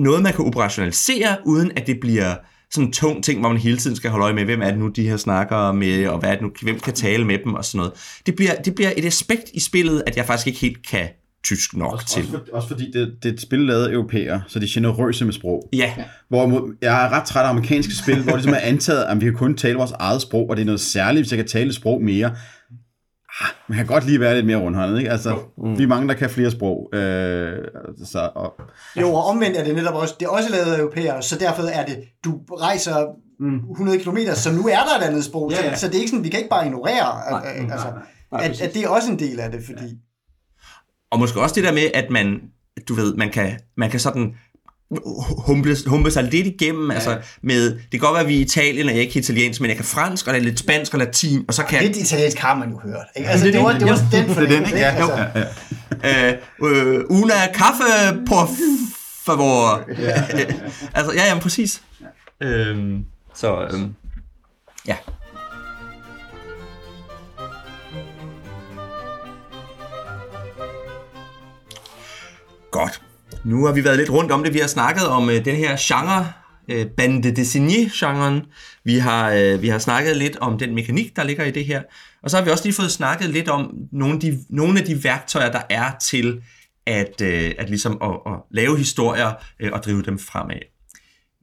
noget, 0.00 0.22
man 0.22 0.32
kan 0.32 0.44
operationalisere, 0.44 1.36
uden 1.44 1.72
at 1.76 1.86
det 1.86 2.00
bliver 2.00 2.34
sådan 2.70 2.86
en 2.86 2.92
tung 2.92 3.24
ting, 3.24 3.40
hvor 3.40 3.48
man 3.48 3.58
hele 3.58 3.76
tiden 3.76 3.96
skal 3.96 4.10
holde 4.10 4.24
øje 4.24 4.32
med, 4.32 4.44
hvem 4.44 4.62
er 4.62 4.70
det 4.70 4.78
nu, 4.78 4.88
de 4.88 5.08
her 5.08 5.16
snakker 5.16 5.72
med, 5.72 6.06
og 6.06 6.18
hvad 6.18 6.30
er 6.30 6.34
det 6.34 6.42
nu, 6.42 6.50
hvem 6.62 6.80
kan 6.80 6.94
tale 6.94 7.24
med 7.24 7.38
dem 7.44 7.54
og 7.54 7.64
sådan 7.64 7.78
noget. 7.78 7.92
Det 8.26 8.36
bliver, 8.36 8.54
det 8.54 8.74
bliver 8.74 8.92
et 8.96 9.04
aspekt 9.04 9.50
i 9.54 9.60
spillet, 9.60 10.02
at 10.06 10.16
jeg 10.16 10.26
faktisk 10.26 10.46
ikke 10.46 10.58
helt 10.58 10.88
kan 10.88 11.08
tysk 11.44 11.76
nok 11.76 12.06
til. 12.06 12.22
også, 12.22 12.30
for, 12.30 12.56
også 12.56 12.68
fordi 12.68 12.90
det, 12.90 13.14
det 13.22 13.28
er 13.28 13.32
et 13.32 13.40
spil 13.40 13.58
lavet 13.58 13.86
af 13.86 13.92
europæer, 13.92 14.40
så 14.48 14.58
de 14.58 14.64
er 14.64 14.68
generøse 14.74 15.24
med 15.24 15.32
sprog. 15.32 15.68
Ja, 15.72 15.92
Hvorimod, 16.28 16.76
jeg 16.82 17.04
er 17.04 17.08
ret 17.08 17.26
træt 17.26 17.44
af 17.44 17.48
amerikanske 17.48 17.94
spil, 17.94 18.22
hvor 18.22 18.32
det 18.32 18.42
simpelthen 18.42 18.68
er 18.68 18.72
antaget, 18.74 19.04
at 19.04 19.20
vi 19.20 19.24
kan 19.24 19.34
kun 19.34 19.56
tale 19.56 19.76
vores 19.76 19.92
eget 19.92 20.22
sprog, 20.22 20.50
og 20.50 20.56
det 20.56 20.62
er 20.62 20.66
noget 20.66 20.80
særligt, 20.80 21.24
hvis 21.24 21.32
jeg 21.32 21.38
kan 21.38 21.48
tale 21.48 21.72
sprog 21.72 22.02
mere. 22.02 22.36
Ah, 23.40 23.48
man 23.68 23.76
kan 23.78 23.86
godt 23.86 24.06
lige 24.06 24.20
være 24.20 24.34
lidt 24.34 24.46
mere 24.46 24.56
rundhåndet, 24.56 24.98
ikke? 24.98 25.10
Altså, 25.10 25.36
mm. 25.58 25.78
vi 25.78 25.82
er 25.82 25.86
mange, 25.86 26.08
der 26.08 26.14
kan 26.14 26.30
flere 26.30 26.50
sprog. 26.50 26.90
Øh, 26.94 27.52
så, 28.04 28.30
og, 28.34 28.54
Jo, 29.00 29.12
og 29.12 29.24
omvendt 29.26 29.56
er 29.56 29.64
det 29.64 29.74
netop 29.74 29.94
også, 29.94 30.14
det 30.20 30.26
er 30.26 30.30
også 30.30 30.50
lavet 30.50 30.72
af 30.74 30.78
europæere, 30.78 31.22
så 31.22 31.38
derfor 31.38 31.62
er 31.62 31.84
det, 31.86 31.96
du 32.24 32.40
rejser 32.60 33.06
100 33.70 33.98
km, 33.98 34.18
så 34.34 34.52
nu 34.52 34.66
er 34.68 34.78
der 34.78 34.98
et 35.04 35.08
andet 35.08 35.24
sprog, 35.24 35.50
Ja, 35.52 35.64
ja. 35.64 35.76
så 35.76 35.86
det 35.86 35.94
er 35.94 35.98
ikke 35.98 36.10
sådan, 36.10 36.24
vi 36.24 36.28
kan 36.28 36.38
ikke 36.38 36.50
bare 36.50 36.66
ignorere, 36.66 37.30
Nej, 37.30 37.42
at, 37.50 37.62
nej, 37.62 37.72
altså, 37.72 37.88
nej, 37.90 38.02
nej, 38.32 38.44
at, 38.44 38.60
at 38.60 38.74
det 38.74 38.84
er 38.84 38.88
også 38.88 39.10
en 39.10 39.18
del 39.18 39.40
af 39.40 39.50
det, 39.50 39.60
fordi... 39.66 39.98
og 41.10 41.18
måske 41.18 41.40
også 41.40 41.54
det 41.54 41.64
der 41.64 41.72
med, 41.72 41.90
at 41.94 42.10
man, 42.10 42.40
du 42.88 42.94
ved, 42.94 43.14
man 43.14 43.30
kan, 43.30 43.58
man 43.76 43.90
kan 43.90 44.00
sådan 44.00 44.34
humpe, 45.46 45.76
humpe 45.86 46.10
sig 46.10 46.24
lidt 46.24 46.46
igennem, 46.46 46.90
ja. 46.90 46.94
altså 46.94 47.18
med, 47.42 47.70
det 47.70 47.90
kan 47.90 48.00
godt 48.00 48.12
være, 48.12 48.22
at 48.22 48.28
vi 48.28 48.34
er 48.34 48.38
i 48.38 48.42
Italien, 48.42 48.86
og 48.86 48.92
jeg 48.92 48.98
er 48.98 49.02
ikke 49.02 49.18
italiensk, 49.18 49.60
men 49.60 49.68
jeg 49.68 49.76
kan 49.76 49.84
fransk, 49.84 50.26
og 50.26 50.34
der 50.34 50.40
er 50.40 50.44
lidt 50.44 50.58
spansk 50.58 50.94
og 50.94 50.98
latin, 50.98 51.44
og 51.48 51.54
så 51.54 51.64
kan 51.64 51.78
jeg 51.78 51.86
Lidt 51.86 51.96
italiensk 51.96 52.38
har 52.38 52.54
man 52.54 52.70
jo 52.70 52.80
hørt. 52.84 53.06
Ikke? 53.16 53.28
Altså, 53.28 53.46
det 53.46 53.54
det, 53.54 53.60
er 53.60 53.64
var, 53.64 53.72
det. 53.72 53.80
det 53.80 53.88
var 53.88 53.96
Jo, 53.96 54.18
den 54.18 54.28
det 54.28 54.42
er 54.42 54.60
den, 54.60 54.66
ikke? 54.66 54.78
Ja. 54.78 54.90
Altså, 54.90 55.16
ja, 56.04 56.28
ja. 56.28 56.32
øh, 56.62 56.96
øh, 56.96 57.04
una 57.08 57.52
kaffe 57.54 57.84
por 58.26 58.50
favor. 59.26 59.84
altså, 60.98 61.12
ja, 61.14 61.26
jamen, 61.26 61.42
præcis. 61.42 61.82
Øhm, 62.42 63.04
så, 63.34 63.68
øhm, 63.72 63.94
ja. 64.86 64.96
Godt. 72.70 73.02
Nu 73.44 73.64
har 73.64 73.72
vi 73.72 73.84
været 73.84 73.96
lidt 73.96 74.10
rundt 74.10 74.32
om 74.32 74.44
det. 74.44 74.54
Vi 74.54 74.58
har 74.58 74.66
snakket 74.66 75.06
om 75.08 75.30
øh, 75.30 75.44
den 75.44 75.56
her 75.56 75.76
genre, 75.80 76.32
øh, 76.68 76.86
bande 76.86 77.32
designé-genren. 77.32 78.42
Vi 78.84 78.98
har, 78.98 79.30
øh, 79.30 79.62
vi 79.62 79.68
har 79.68 79.78
snakket 79.78 80.16
lidt 80.16 80.36
om 80.36 80.58
den 80.58 80.74
mekanik, 80.74 81.16
der 81.16 81.24
ligger 81.24 81.44
i 81.44 81.50
det 81.50 81.64
her. 81.64 81.82
Og 82.22 82.30
så 82.30 82.36
har 82.36 82.44
vi 82.44 82.50
også 82.50 82.64
lige 82.64 82.74
fået 82.74 82.90
snakket 82.90 83.30
lidt 83.30 83.48
om 83.48 83.74
nogle 83.92 84.14
af 84.14 84.20
de, 84.20 84.38
nogle 84.50 84.78
af 84.80 84.84
de 84.84 85.04
værktøjer, 85.04 85.52
der 85.52 85.62
er 85.70 85.90
til 86.00 86.42
at, 86.86 87.20
øh, 87.22 87.54
at, 87.58 87.68
ligesom 87.68 87.98
at, 88.02 88.32
at 88.32 88.38
lave 88.50 88.78
historier 88.78 89.32
øh, 89.60 89.70
og 89.72 89.82
drive 89.82 90.02
dem 90.02 90.18
fremad. 90.18 90.60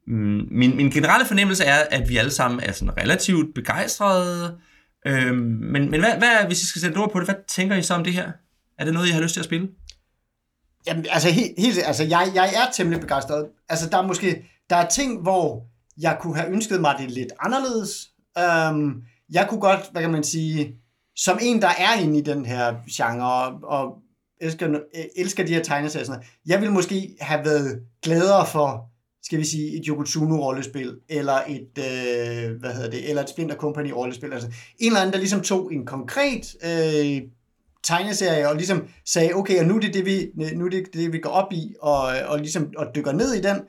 Mm, 0.06 0.48
min, 0.50 0.76
min 0.76 0.90
generelle 0.90 1.26
fornemmelse 1.26 1.64
er, 1.64 1.78
at 1.90 2.08
vi 2.08 2.16
alle 2.16 2.30
sammen 2.30 2.60
er 2.62 2.72
sådan 2.72 2.96
relativt 2.96 3.54
begejstrede. 3.54 4.58
Øh, 5.06 5.34
men 5.36 5.90
men 5.90 6.00
hvad, 6.00 6.18
hvad, 6.18 6.46
hvis 6.46 6.62
I 6.62 6.66
skal 6.66 6.80
sætte 6.80 6.98
ord 6.98 7.12
på 7.12 7.18
det, 7.18 7.26
hvad 7.26 7.34
tænker 7.48 7.76
I 7.76 7.82
så 7.82 7.94
om 7.94 8.04
det 8.04 8.12
her? 8.12 8.32
Er 8.78 8.84
det 8.84 8.94
noget, 8.94 9.08
I 9.08 9.10
har 9.10 9.20
lyst 9.20 9.32
til 9.32 9.40
at 9.40 9.44
spille? 9.44 9.68
Jamen, 10.86 11.06
altså, 11.10 11.30
helt, 11.30 11.52
helt, 11.58 11.78
altså 11.84 12.04
jeg, 12.04 12.32
jeg 12.34 12.46
er 12.46 12.72
temmelig 12.72 13.00
begejstret. 13.00 13.48
Altså, 13.68 13.88
der 13.88 13.98
er 13.98 14.06
måske 14.06 14.44
der 14.70 14.76
er 14.76 14.88
ting, 14.88 15.22
hvor 15.22 15.66
jeg 16.00 16.18
kunne 16.20 16.36
have 16.36 16.52
ønsket 16.52 16.80
mig 16.80 16.94
det 16.98 17.10
lidt 17.10 17.32
anderledes. 17.40 18.10
Um, 18.70 19.02
jeg 19.32 19.46
kunne 19.48 19.60
godt, 19.60 19.80
hvad 19.92 20.02
kan 20.02 20.12
man 20.12 20.24
sige, 20.24 20.74
som 21.16 21.38
en, 21.42 21.62
der 21.62 21.68
er 21.78 22.00
inde 22.00 22.18
i 22.18 22.22
den 22.22 22.44
her 22.44 22.74
genre, 22.90 23.46
og, 23.46 23.60
og 23.62 23.98
elsker, 24.40 24.80
elsker 25.16 25.46
de 25.46 25.54
her 25.54 25.62
tegneserier, 25.62 26.18
jeg 26.46 26.60
ville 26.60 26.74
måske 26.74 27.16
have 27.20 27.44
været 27.44 27.82
gladere 28.02 28.46
for, 28.46 28.90
skal 29.22 29.38
vi 29.38 29.44
sige, 29.44 29.78
et 29.78 29.86
Yokotsuno-rollespil, 29.86 31.00
eller 31.08 31.40
et, 31.48 31.78
øh, 31.78 32.60
hvad 32.60 32.74
hedder 32.74 32.90
det, 32.90 33.08
eller 33.08 33.22
et 33.22 33.30
Splinter 33.30 33.56
Company-rollespil. 33.56 34.32
Altså, 34.32 34.48
en 34.78 34.86
eller 34.86 35.00
anden, 35.00 35.12
der 35.12 35.18
ligesom 35.18 35.40
tog 35.40 35.72
en 35.72 35.86
konkret 35.86 36.56
øh, 36.64 37.22
tegneserie 37.86 38.48
og 38.48 38.56
ligesom 38.56 38.88
sagde, 39.04 39.34
okay, 39.34 39.60
og 39.60 39.66
nu 39.66 39.76
er 39.76 39.80
det 39.80 39.94
det, 39.94 40.06
vi, 40.06 40.28
nu 40.54 40.66
er 40.66 40.70
det, 40.70 40.84
det, 40.94 41.12
vi 41.12 41.18
går 41.18 41.30
op 41.30 41.52
i, 41.52 41.74
og, 41.80 42.02
og 42.26 42.38
ligesom 42.38 42.72
og 42.76 42.86
dykker 42.94 43.12
ned 43.12 43.34
i 43.34 43.40
den, 43.40 43.60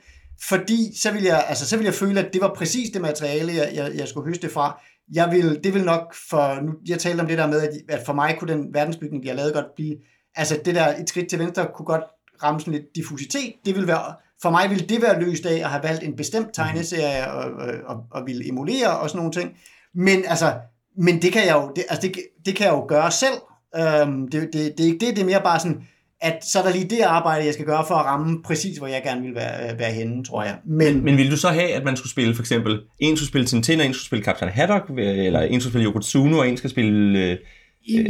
fordi 0.41 0.97
så 1.01 1.11
vil 1.11 1.23
jeg, 1.23 1.45
altså, 1.47 1.69
så 1.69 1.77
vil 1.77 1.83
jeg 1.83 1.93
føle, 1.93 2.19
at 2.19 2.33
det 2.33 2.41
var 2.41 2.53
præcis 2.53 2.89
det 2.89 3.01
materiale, 3.01 3.53
jeg, 3.53 3.71
jeg, 3.73 3.91
jeg 3.95 4.07
skulle 4.07 4.27
høste 4.27 4.49
fra. 4.49 4.81
Jeg 5.13 5.31
vil, 5.31 5.59
det 5.63 5.73
vil 5.73 5.83
nok 5.83 6.15
for, 6.29 6.61
nu, 6.61 6.71
jeg 6.87 6.99
talte 6.99 7.21
om 7.21 7.27
det 7.27 7.37
der 7.37 7.47
med, 7.47 7.61
at, 7.61 7.69
at 7.89 8.05
for 8.05 8.13
mig 8.13 8.35
kunne 8.39 8.53
den 8.53 8.73
verdensbygning, 8.73 9.25
jeg 9.25 9.35
lavede 9.35 9.53
godt 9.53 9.75
blive, 9.75 9.95
altså 10.35 10.59
det 10.65 10.75
der 10.75 10.87
et 10.97 11.09
skridt 11.09 11.29
til 11.29 11.39
venstre 11.39 11.67
kunne 11.75 11.85
godt 11.85 12.03
ramme 12.43 12.59
sådan 12.59 12.73
lidt 12.73 12.95
diffusitet, 12.95 13.53
det 13.65 13.75
vil 13.75 13.87
være, 13.87 14.13
for 14.41 14.49
mig 14.49 14.69
ville 14.69 14.87
det 14.87 15.01
være 15.01 15.21
løst 15.21 15.45
af 15.45 15.55
at 15.55 15.69
have 15.69 15.83
valgt 15.83 16.03
en 16.03 16.15
bestemt 16.15 16.53
tegneserie 16.53 17.31
og, 17.31 17.51
og, 17.51 17.73
og, 17.85 18.03
og 18.11 18.25
ville 18.25 18.47
emulere 18.47 18.99
og 18.99 19.09
sådan 19.09 19.17
nogle 19.17 19.31
ting. 19.31 19.57
Men 19.95 20.25
altså, 20.27 20.53
men 20.97 21.21
det 21.21 21.33
kan 21.33 21.45
jeg 21.45 21.55
jo, 21.55 21.71
det, 21.75 21.85
altså 21.89 22.07
det, 22.07 22.17
det 22.45 22.55
kan 22.55 22.65
jeg 22.65 22.73
jo 22.73 22.85
gøre 22.87 23.11
selv. 23.11 23.33
Øhm, 23.75 24.27
det, 24.27 24.41
det, 24.53 24.53
det 24.77 24.79
er 24.79 24.85
ikke 24.85 25.05
det, 25.05 25.15
det 25.15 25.21
er 25.21 25.25
mere 25.25 25.41
bare 25.43 25.59
sådan, 25.59 25.81
at 26.21 26.45
så 26.45 26.59
er 26.59 26.63
der 26.63 26.71
lige 26.71 26.89
det 26.89 27.01
arbejde, 27.01 27.45
jeg 27.45 27.53
skal 27.53 27.65
gøre 27.65 27.85
for 27.87 27.95
at 27.95 28.05
ramme 28.05 28.43
præcis, 28.43 28.77
hvor 28.77 28.87
jeg 28.87 29.01
gerne 29.03 29.21
vil 29.21 29.35
være, 29.35 29.79
være 29.79 29.91
henne, 29.91 30.23
tror 30.23 30.43
jeg. 30.43 30.55
Men, 30.65 31.03
Men 31.03 31.17
ville 31.17 31.31
du 31.31 31.37
så 31.37 31.49
have, 31.49 31.73
at 31.73 31.83
man 31.83 31.97
skulle 31.97 32.11
spille 32.11 32.35
for 32.35 32.41
eksempel, 32.41 32.79
en 32.99 33.17
skulle 33.17 33.27
spille 33.27 33.47
Tintin, 33.47 33.79
og 33.79 33.85
en 33.85 33.93
skulle 33.93 34.05
spille 34.05 34.25
Captain 34.25 34.51
Haddock, 34.51 34.89
eller 34.97 35.41
en 35.41 35.61
skulle 35.61 35.71
spille 35.71 35.85
Yokotsuno, 35.87 36.37
og 36.39 36.49
en 36.49 36.57
skal 36.57 36.69
spille 36.69 37.19
øh, 37.19 37.31
øh, 37.31 37.37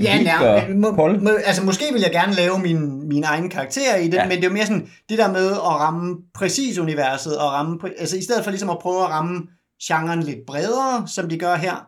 Ja, 0.03 0.17
Vic 0.17 0.25
nær, 0.25 0.39
og 0.39 0.63
må, 0.75 0.91
må, 1.21 1.29
altså 1.45 1.63
måske 1.65 1.85
vil 1.93 2.01
jeg 2.01 2.11
gerne 2.11 2.33
lave 2.33 2.59
min, 2.59 3.07
min 3.07 3.23
egen 3.23 3.49
karakter 3.49 3.95
i 3.95 4.05
det, 4.05 4.13
Ja. 4.13 4.23
men 4.27 4.37
det 4.37 4.43
er 4.43 4.47
jo 4.47 4.53
mere 4.53 4.65
sådan, 4.65 4.87
det 5.09 5.17
der 5.17 5.31
med 5.31 5.51
at 5.51 5.57
ramme 5.63 6.15
præcis 6.35 6.77
universet, 6.77 7.37
og 7.37 7.51
ramme, 7.51 7.79
altså 7.99 8.17
i 8.17 8.21
stedet 8.21 8.43
for 8.43 8.51
ligesom 8.51 8.69
at 8.69 8.77
prøve 8.81 9.03
at 9.03 9.09
ramme 9.09 9.41
genren 9.83 10.23
lidt 10.23 10.39
bredere, 10.47 11.07
som 11.07 11.29
de 11.29 11.37
gør 11.37 11.55
her, 11.55 11.87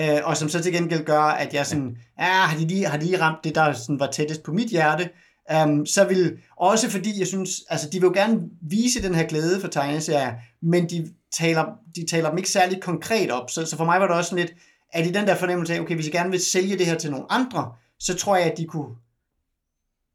øh, 0.00 0.18
og 0.24 0.36
som 0.36 0.48
så 0.48 0.62
til 0.62 0.72
gengæld 0.72 1.04
gør, 1.04 1.20
at 1.20 1.54
jeg 1.54 1.66
sådan, 1.66 1.96
ja, 2.18 2.24
har 2.24 2.58
de 2.58 2.66
lige, 2.66 2.86
har 2.86 2.96
de 2.96 3.04
lige 3.04 3.20
ramt 3.20 3.44
det, 3.44 3.54
der 3.54 3.72
sådan 3.72 4.00
var 4.00 4.06
tættest 4.06 4.42
på 4.42 4.52
mit 4.52 4.70
hjerte, 4.70 5.08
um, 5.64 5.86
så 5.86 6.04
vil, 6.04 6.38
også 6.56 6.90
fordi 6.90 7.18
jeg 7.18 7.26
synes, 7.26 7.50
altså 7.70 7.88
de 7.92 8.00
vil 8.00 8.06
jo 8.06 8.12
gerne 8.14 8.40
vise 8.62 9.02
den 9.02 9.14
her 9.14 9.26
glæde 9.26 9.60
for 9.60 9.68
tegneserier, 9.68 10.32
men 10.62 10.90
de 10.90 11.10
taler, 11.32 11.64
de 11.96 12.06
taler 12.06 12.28
dem 12.28 12.38
ikke 12.38 12.50
særlig 12.50 12.82
konkret 12.82 13.30
op, 13.30 13.50
så, 13.50 13.66
så 13.66 13.76
for 13.76 13.84
mig 13.84 14.00
var 14.00 14.06
det 14.06 14.16
også 14.16 14.30
sådan 14.30 14.44
lidt, 14.44 14.56
at 14.92 15.06
i 15.06 15.10
den 15.10 15.26
der 15.26 15.34
fornemmelse 15.34 15.74
af, 15.74 15.80
okay, 15.80 15.94
hvis 15.94 16.06
jeg 16.06 16.12
gerne 16.12 16.30
vil 16.30 16.40
sælge 16.40 16.78
det 16.78 16.86
her 16.86 16.94
til 16.94 17.10
nogle 17.10 17.32
andre, 17.32 17.72
så 17.98 18.14
tror 18.16 18.36
jeg, 18.36 18.52
at 18.52 18.58
de 18.58 18.64
kunne 18.64 18.88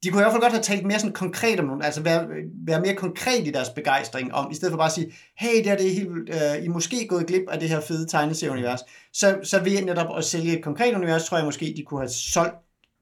de 0.04 0.10
kunne 0.10 0.22
i 0.22 0.24
hvert 0.24 0.32
fald 0.32 0.42
godt 0.42 0.54
have 0.54 0.64
talt 0.64 0.86
mere 0.86 1.00
sådan 1.00 1.14
konkret 1.14 1.60
om 1.60 1.66
nogle, 1.66 1.86
altså 1.86 2.02
være, 2.02 2.28
være 2.68 2.82
mere 2.82 2.96
konkret 2.96 3.48
i 3.48 3.52
deres 3.52 3.70
begejstring 3.70 4.34
om, 4.34 4.52
i 4.52 4.56
stedet 4.56 4.72
for 4.72 4.78
bare 4.78 4.88
at 4.88 4.94
sige, 4.94 5.14
hey, 5.38 5.58
det 5.58 5.68
er 5.68 5.76
det 5.76 5.88
er 5.88 5.94
helt, 5.94 6.10
uh, 6.10 6.64
I 6.64 6.66
er 6.66 6.70
måske 6.70 7.08
gået 7.08 7.28
glip 7.28 7.50
af 7.50 7.60
det 7.60 7.70
her 7.70 7.82
fede 7.82 8.08
tegneserieunivers. 8.08 8.80
Så, 9.14 9.40
så 9.44 9.64
ved 9.64 9.82
netop 9.82 10.18
at 10.18 10.24
sælge 10.24 10.58
et 10.58 10.64
konkret 10.64 10.96
univers, 10.96 11.26
tror 11.26 11.38
jeg 11.38 11.46
måske, 11.46 11.74
de 11.78 11.84
kunne 11.84 12.00
have 12.00 12.10
solgt 12.10 12.56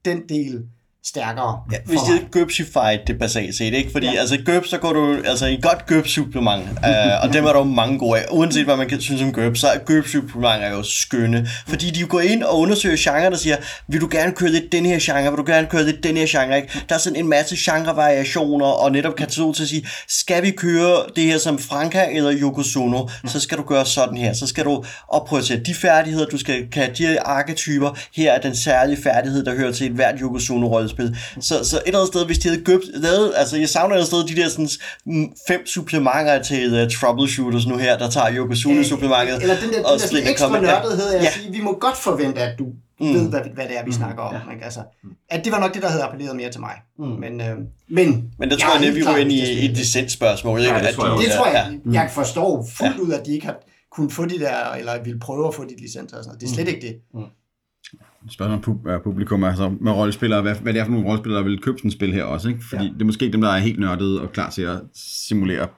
den 0.04 0.28
del 0.28 0.66
stærkere. 1.04 1.60
Ja, 1.72 1.76
hvis 1.86 2.00
de 2.00 2.06
havde 2.06 2.26
GURPSified 2.30 2.98
det 3.06 3.18
basalt 3.18 3.54
set, 3.54 3.74
ikke? 3.74 3.92
Fordi 3.92 4.06
ja. 4.06 4.20
altså 4.20 4.38
GURPS, 4.46 4.70
så 4.70 4.78
går 4.78 4.92
du 4.92 5.16
altså 5.24 5.46
i 5.46 5.58
godt 5.62 5.86
GURPS 5.86 6.10
supplement, 6.10 6.62
uh, 6.62 7.22
og 7.22 7.32
dem 7.32 7.44
er 7.44 7.52
der 7.52 7.58
jo 7.58 7.64
mange 7.64 7.98
gode 7.98 8.20
af. 8.20 8.24
Uanset 8.30 8.64
hvad 8.64 8.76
man 8.76 8.88
kan 8.88 9.00
synes 9.00 9.22
om 9.22 9.32
GURPS, 9.32 9.60
så 9.60 9.68
er 9.68 9.78
GURPS 9.78 10.10
supplementer 10.10 10.70
jo 10.70 10.82
skønne. 10.82 11.48
Fordi 11.68 11.90
de 11.90 12.04
går 12.04 12.20
ind 12.20 12.42
og 12.42 12.58
undersøger 12.58 12.96
genre, 12.98 13.30
der 13.30 13.36
siger, 13.36 13.56
vil 13.88 14.00
du 14.00 14.08
gerne 14.10 14.32
køre 14.32 14.50
lidt 14.50 14.72
den 14.72 14.86
her 14.86 14.98
genre, 15.00 15.30
vil 15.30 15.38
du 15.38 15.52
gerne 15.52 15.66
køre 15.70 15.84
lidt 15.84 16.04
den 16.04 16.16
her 16.16 16.26
genre, 16.28 16.56
ikke? 16.56 16.84
Der 16.88 16.94
er 16.94 16.98
sådan 16.98 17.18
en 17.18 17.28
masse 17.28 17.56
genrevariationer, 17.72 18.66
og 18.66 18.92
netop 18.92 19.14
katalog 19.14 19.54
til 19.54 19.62
at 19.62 19.68
sige, 19.68 19.86
skal 20.08 20.42
vi 20.42 20.50
køre 20.50 20.96
det 21.16 21.24
her 21.24 21.38
som 21.38 21.58
Franka 21.58 22.06
eller 22.12 22.32
Yokozuno, 22.32 23.08
så 23.26 23.40
skal 23.40 23.58
du 23.58 23.62
gøre 23.62 23.86
sådan 23.86 24.16
her. 24.16 24.32
Så 24.32 24.46
skal 24.46 24.64
du 24.64 24.84
opprioritere 25.08 25.58
de 25.58 25.74
færdigheder, 25.74 26.26
du 26.26 26.38
skal 26.38 26.70
kan 26.70 26.90
de 26.98 27.06
her 27.06 27.22
arketyper. 27.22 27.98
Her 28.16 28.32
er 28.32 28.40
den 28.40 28.56
særlige 28.56 29.02
færdighed, 29.02 29.44
der 29.44 29.54
hører 29.54 29.72
til 29.72 29.86
et 29.86 29.92
hvert 29.92 30.14
Yokozuno-rolle 30.20 30.91
spil. 30.92 31.16
Så, 31.40 31.54
så 31.64 31.76
et 31.76 31.82
eller 31.86 31.98
andet 31.98 32.12
sted, 32.14 32.26
hvis 32.26 32.38
de 32.38 32.48
havde 32.48 32.64
købt, 32.64 32.84
lavet, 32.94 33.32
altså 33.36 33.56
jeg 33.56 33.68
savner 33.68 33.94
et 33.94 33.98
eller 33.98 34.14
andet 34.14 34.28
sted 34.28 34.36
de 34.36 34.42
der 34.42 34.48
sådan, 34.48 34.68
mm, 35.06 35.28
fem 35.48 35.66
supplementer 35.66 36.42
til 36.42 36.82
uh, 36.82 36.90
troubleshooters 36.90 37.66
nu 37.66 37.76
her, 37.76 37.98
der 37.98 38.10
tager 38.10 38.30
Yokozuna-supplementet. 38.36 39.42
Eller 39.42 39.56
den 39.60 39.68
der, 39.68 39.76
den 39.76 39.84
der 39.84 39.98
sådan 39.98 40.28
ekstra 40.28 40.60
nørdethed 40.60 41.14
at 41.14 41.24
ja. 41.24 41.30
sige, 41.30 41.52
vi 41.52 41.60
må 41.60 41.78
godt 41.80 41.96
forvente, 41.96 42.40
at 42.40 42.58
du 42.58 42.66
mm. 43.00 43.14
ved, 43.14 43.28
hvad, 43.28 43.40
hvad 43.54 43.64
det 43.68 43.78
er, 43.78 43.84
vi 43.84 43.86
mm. 43.86 43.92
snakker 43.92 44.22
om. 44.22 44.34
Ja. 44.34 44.52
Ikke? 44.52 44.64
Altså, 44.64 44.80
at 45.30 45.44
det 45.44 45.52
var 45.52 45.60
nok 45.60 45.74
det, 45.74 45.82
der 45.82 45.88
havde 45.88 46.02
appelleret 46.02 46.36
mere 46.36 46.50
til 46.50 46.60
mig. 46.60 46.74
Mm. 46.98 47.04
Men, 47.04 47.40
øh, 47.40 47.56
men, 47.88 48.30
men 48.38 48.50
det 48.50 48.58
tror 48.58 48.76
jeg, 48.76 48.86
jeg 48.86 48.94
vi 48.94 49.00
går 49.00 49.16
ind 49.16 49.32
i 49.32 49.64
et 49.64 49.76
dissensspørgsmål. 49.76 50.60
Ja, 50.60 50.86
det, 50.86 50.94
tror 50.94 51.06
jeg, 51.06 51.26
det 51.26 51.32
tror 51.36 51.46
jeg, 51.46 51.78
jeg, 51.84 51.94
jeg 51.94 52.10
forstår 52.12 52.66
fuldt 52.78 52.98
ud, 52.98 53.12
at 53.12 53.26
de 53.26 53.32
ikke 53.32 53.46
har 53.46 53.56
kunnet 53.92 54.12
få 54.12 54.24
de 54.24 54.38
der, 54.38 54.72
eller 54.78 55.02
ville 55.04 55.20
prøve 55.20 55.48
at 55.48 55.54
få 55.54 55.64
de 55.64 55.74
licenser. 55.80 56.18
Og 56.18 56.24
sådan 56.24 56.40
Det 56.40 56.48
er 56.48 56.54
slet 56.54 56.68
ikke 56.68 56.86
det. 56.86 56.96
Mm 57.14 57.22
spørgsmål 58.30 58.84
om 58.94 59.00
publikum, 59.04 59.44
altså 59.44 59.68
med 59.80 59.92
rollespillere, 59.92 60.42
hvad, 60.42 60.54
hvad 60.54 60.72
det 60.72 60.80
er 60.80 60.84
for 60.84 60.92
nogle 60.92 61.06
rollespillere, 61.06 61.42
der 61.42 61.48
vil 61.48 61.60
købe 61.60 61.78
sådan 61.78 61.88
et 61.88 61.92
spil 61.92 62.12
her 62.12 62.24
også, 62.24 62.48
ikke? 62.48 62.64
Fordi 62.70 62.84
ja. 62.84 62.90
det 62.92 63.00
er 63.00 63.06
måske 63.06 63.32
dem, 63.32 63.40
der 63.40 63.48
er 63.48 63.58
helt 63.58 63.78
nørdede 63.78 64.22
og 64.22 64.32
klar 64.32 64.50
til 64.50 64.62
at 64.62 64.80
simulere, 64.94 65.68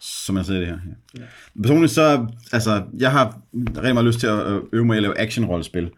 som 0.00 0.36
jeg 0.36 0.44
siger 0.44 0.58
det 0.58 0.68
her. 0.68 0.78
Ja. 1.16 1.20
Ja. 1.22 1.62
Personligt 1.62 1.92
så, 1.92 2.26
altså, 2.52 2.82
jeg 2.98 3.12
har 3.12 3.40
rigtig 3.52 3.94
meget 3.94 4.06
lyst 4.06 4.20
til 4.20 4.26
at 4.26 4.60
øve 4.72 4.84
mig 4.84 4.94
i 4.94 4.96
at 4.96 5.02
lave 5.02 5.18
action-rollespil, 5.18 5.90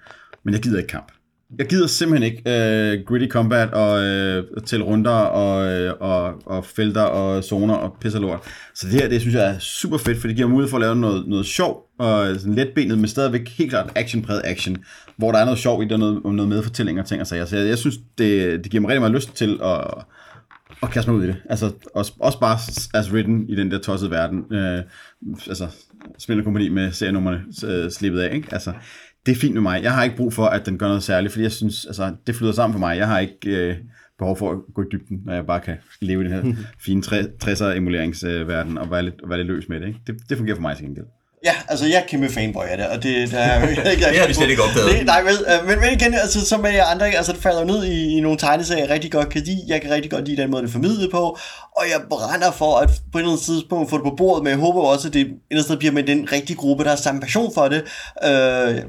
men 0.45 0.55
jeg 0.55 0.63
gider 0.63 0.79
ikke 0.79 0.89
kamp. 0.89 1.13
Jeg 1.59 1.67
gider 1.67 1.87
simpelthen 1.87 2.33
ikke 2.33 2.43
uh, 2.47 3.05
gritty 3.07 3.29
combat 3.29 3.71
og 3.71 4.05
øh, 4.05 4.45
uh, 4.57 4.63
til 4.63 4.83
runder 4.83 5.11
og, 5.11 5.87
uh, 5.87 6.09
og, 6.09 6.43
og 6.47 6.65
felter 6.65 7.03
og 7.03 7.45
zoner 7.45 7.75
og 7.75 7.97
pisse 8.01 8.19
lort. 8.19 8.41
Så 8.75 8.87
det 8.87 9.01
her, 9.01 9.09
det 9.09 9.21
synes 9.21 9.35
jeg 9.35 9.55
er 9.55 9.59
super 9.59 9.99
fedt, 9.99 10.19
for 10.19 10.27
det 10.27 10.37
giver 10.37 10.49
mulighed 10.49 10.71
for 10.71 10.77
at 10.77 10.81
lave 10.81 10.97
noget, 10.97 11.29
noget 11.29 11.47
sjov 11.47 11.83
og 11.99 12.27
sådan 12.39 12.55
letbenet, 12.55 12.99
men 12.99 13.09
stadigvæk 13.09 13.49
helt 13.49 13.71
klart 13.71 13.93
actionpræget 13.95 14.43
action, 14.45 14.77
hvor 15.17 15.33
der 15.33 15.39
er 15.39 15.45
noget 15.45 15.59
sjov 15.59 15.83
i 15.83 15.89
det, 15.89 15.99
noget, 15.99 16.23
noget 16.25 16.49
medfortælling 16.49 17.01
og 17.01 17.07
ting 17.07 17.21
og 17.21 17.27
sager. 17.27 17.45
Så 17.45 17.57
jeg, 17.57 17.69
jeg 17.69 17.79
synes, 17.79 17.97
det, 18.19 18.65
det 18.65 18.71
giver 18.71 18.81
mig 18.81 18.89
rigtig 18.89 19.01
meget 19.01 19.15
lyst 19.15 19.35
til 19.35 19.59
at, 19.63 20.05
at 20.83 20.91
kaste 20.91 21.11
mig 21.11 21.19
ud 21.21 21.25
i 21.25 21.27
det. 21.27 21.37
Altså, 21.51 21.71
også, 21.95 22.13
også 22.21 22.41
bare 22.41 22.59
as 22.95 23.13
written 23.13 23.49
i 23.49 23.57
den 23.57 23.71
der 23.71 23.79
tossede 23.79 24.11
verden. 24.11 24.55
Øh, 24.55 24.83
altså, 25.49 25.67
spiller 26.19 26.45
Kompani 26.45 26.69
med 26.69 26.93
serienummerne 26.93 27.41
øh, 27.67 27.91
slippet 27.91 28.21
af, 28.21 28.35
ikke? 28.35 28.49
Altså, 28.53 28.73
det 29.27 29.33
er 29.33 29.37
fint 29.37 29.55
med 29.55 29.62
mig. 29.62 29.83
Jeg 29.83 29.95
har 29.95 30.05
ikke 30.05 30.16
brug 30.16 30.33
for, 30.33 30.47
at 30.47 30.66
den 30.66 30.79
gør 30.79 30.87
noget 30.87 31.03
særligt, 31.03 31.33
fordi 31.33 31.43
jeg 31.43 31.53
synes, 31.53 31.87
altså, 31.87 32.14
det 32.27 32.35
flyder 32.35 32.53
sammen 32.53 32.72
for 32.72 32.79
mig. 32.79 32.97
Jeg 32.97 33.07
har 33.07 33.18
ikke 33.18 33.68
øh, 33.68 33.77
behov 34.18 34.37
for 34.37 34.53
at 34.53 34.59
gå 34.74 34.83
i 34.83 34.87
dybden, 34.93 35.20
når 35.24 35.35
jeg 35.35 35.47
bare 35.47 35.61
kan 35.61 35.77
leve 36.01 36.20
i 36.20 36.24
den 36.24 36.33
her 36.33 36.55
fine 36.85 37.03
60'er 37.45 37.77
emuleringsverden 37.77 38.79
og 38.79 38.91
være 38.91 39.03
lidt, 39.03 39.14
være 39.29 39.39
lidt 39.39 39.49
løs 39.49 39.68
med 39.68 39.81
det. 39.81 39.87
Ikke? 39.87 40.01
Det, 40.07 40.16
det 40.29 40.37
fungerer 40.37 40.57
for 40.57 40.62
mig 40.62 40.77
til 40.77 40.85
gengæld. 40.85 41.07
Ja, 41.47 41.55
altså 41.69 41.87
jeg 41.87 41.95
er 41.95 42.07
kæmpe 42.09 42.29
fanboy 42.33 42.65
af 42.71 42.77
det, 42.77 42.87
og 42.87 43.03
det, 43.03 43.31
der 43.31 43.39
er, 43.39 43.61
jeg, 43.69 43.77
jeg, 44.01 44.09
det 44.13 44.19
har 44.19 44.27
vi 44.27 44.35
slet 44.35 44.51
ikke 44.51 44.63
opdaget. 44.63 44.99
Det, 44.99 45.07
nej, 45.07 45.23
vel, 45.23 45.39
øh, 45.53 45.69
men, 45.69 45.81
men 45.81 45.93
igen, 46.01 46.15
altså, 46.15 46.47
som 46.47 46.61
med 46.61 46.81
andre, 46.93 47.07
altså 47.07 47.33
det 47.33 47.43
falder 47.43 47.65
ned 47.65 47.85
i, 47.85 48.17
i 48.17 48.21
nogle 48.21 48.39
tegneserier, 48.39 48.83
jeg 48.83 48.91
rigtig 48.91 49.13
godt 49.13 49.29
kan 49.29 49.43
lide. 49.43 49.63
Jeg 49.67 49.81
kan 49.83 49.91
rigtig 49.91 50.11
godt 50.11 50.29
lide 50.29 50.43
den 50.43 50.51
måde, 50.51 50.63
det 50.63 50.69
er 50.69 50.73
formidlet 50.73 51.11
på, 51.11 51.39
og 51.77 51.85
jeg 51.93 52.01
brænder 52.11 52.51
for 52.51 52.77
at 52.77 52.89
på 53.13 53.19
et 53.19 53.23
eller 53.23 53.33
andet 53.33 53.45
tidspunkt 53.45 53.91
få 53.91 53.97
det 53.97 54.05
på 54.05 54.15
bordet, 54.17 54.45
men 54.45 54.51
jeg 54.51 54.59
håber 54.59 54.81
også, 54.81 55.09
at 55.09 55.15
det 55.15 55.21
et 55.21 55.27
eller 55.51 55.65
andet 55.65 55.79
bliver 55.79 55.93
med 55.93 56.03
den 56.03 56.29
rigtige 56.33 56.57
gruppe, 56.57 56.85
der 56.85 56.91
har 56.91 56.97
samme 56.97 57.21
passion 57.21 57.55
for 57.55 57.69
det. 57.69 57.83
Uh, 58.27 58.31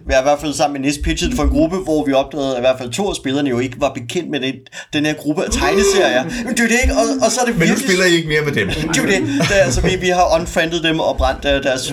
jeg 0.10 0.16
har 0.18 0.24
i 0.26 0.28
hvert 0.30 0.40
fald 0.40 0.54
sammen 0.54 0.82
med 0.82 0.90
Nis 0.90 1.00
pitchet 1.04 1.34
for 1.34 1.44
en 1.44 1.50
gruppe, 1.50 1.78
hvor 1.78 2.06
vi 2.06 2.14
opdagede, 2.14 2.52
at 2.52 2.58
i 2.58 2.62
hvert 2.62 2.78
fald 2.80 2.90
to 2.92 3.10
af 3.10 3.16
spillerne 3.16 3.50
jo 3.50 3.60
ikke 3.60 3.82
var 3.82 3.94
bekendt 3.94 4.30
med 4.30 4.40
det, 4.40 4.56
den 4.94 5.06
her 5.06 5.14
gruppe 5.14 5.44
af 5.46 5.52
tegneserier. 5.52 6.24
Men 6.24 6.52
det 6.58 6.60
er 6.60 6.68
det 6.74 6.80
ikke, 6.84 6.96
og, 7.02 7.06
og 7.26 7.32
så 7.32 7.42
er 7.42 7.46
det 7.46 7.60
virkelig... 7.60 7.78
Men 7.78 7.84
nu 7.84 7.88
spiller 7.88 8.06
I 8.06 8.14
ikke 8.20 8.30
mere 8.34 8.44
med 8.48 8.54
dem. 8.60 8.68
det 8.68 9.04
er 9.04 9.08
det. 9.14 9.22
det 9.50 9.56
er, 9.60 9.64
altså, 9.68 9.82
vi, 9.82 9.96
vi 9.96 10.10
har 10.10 10.40
unfriended 10.40 10.80
dem 10.84 11.00
og 11.00 11.18
brændt 11.18 11.44
deres 11.44 11.92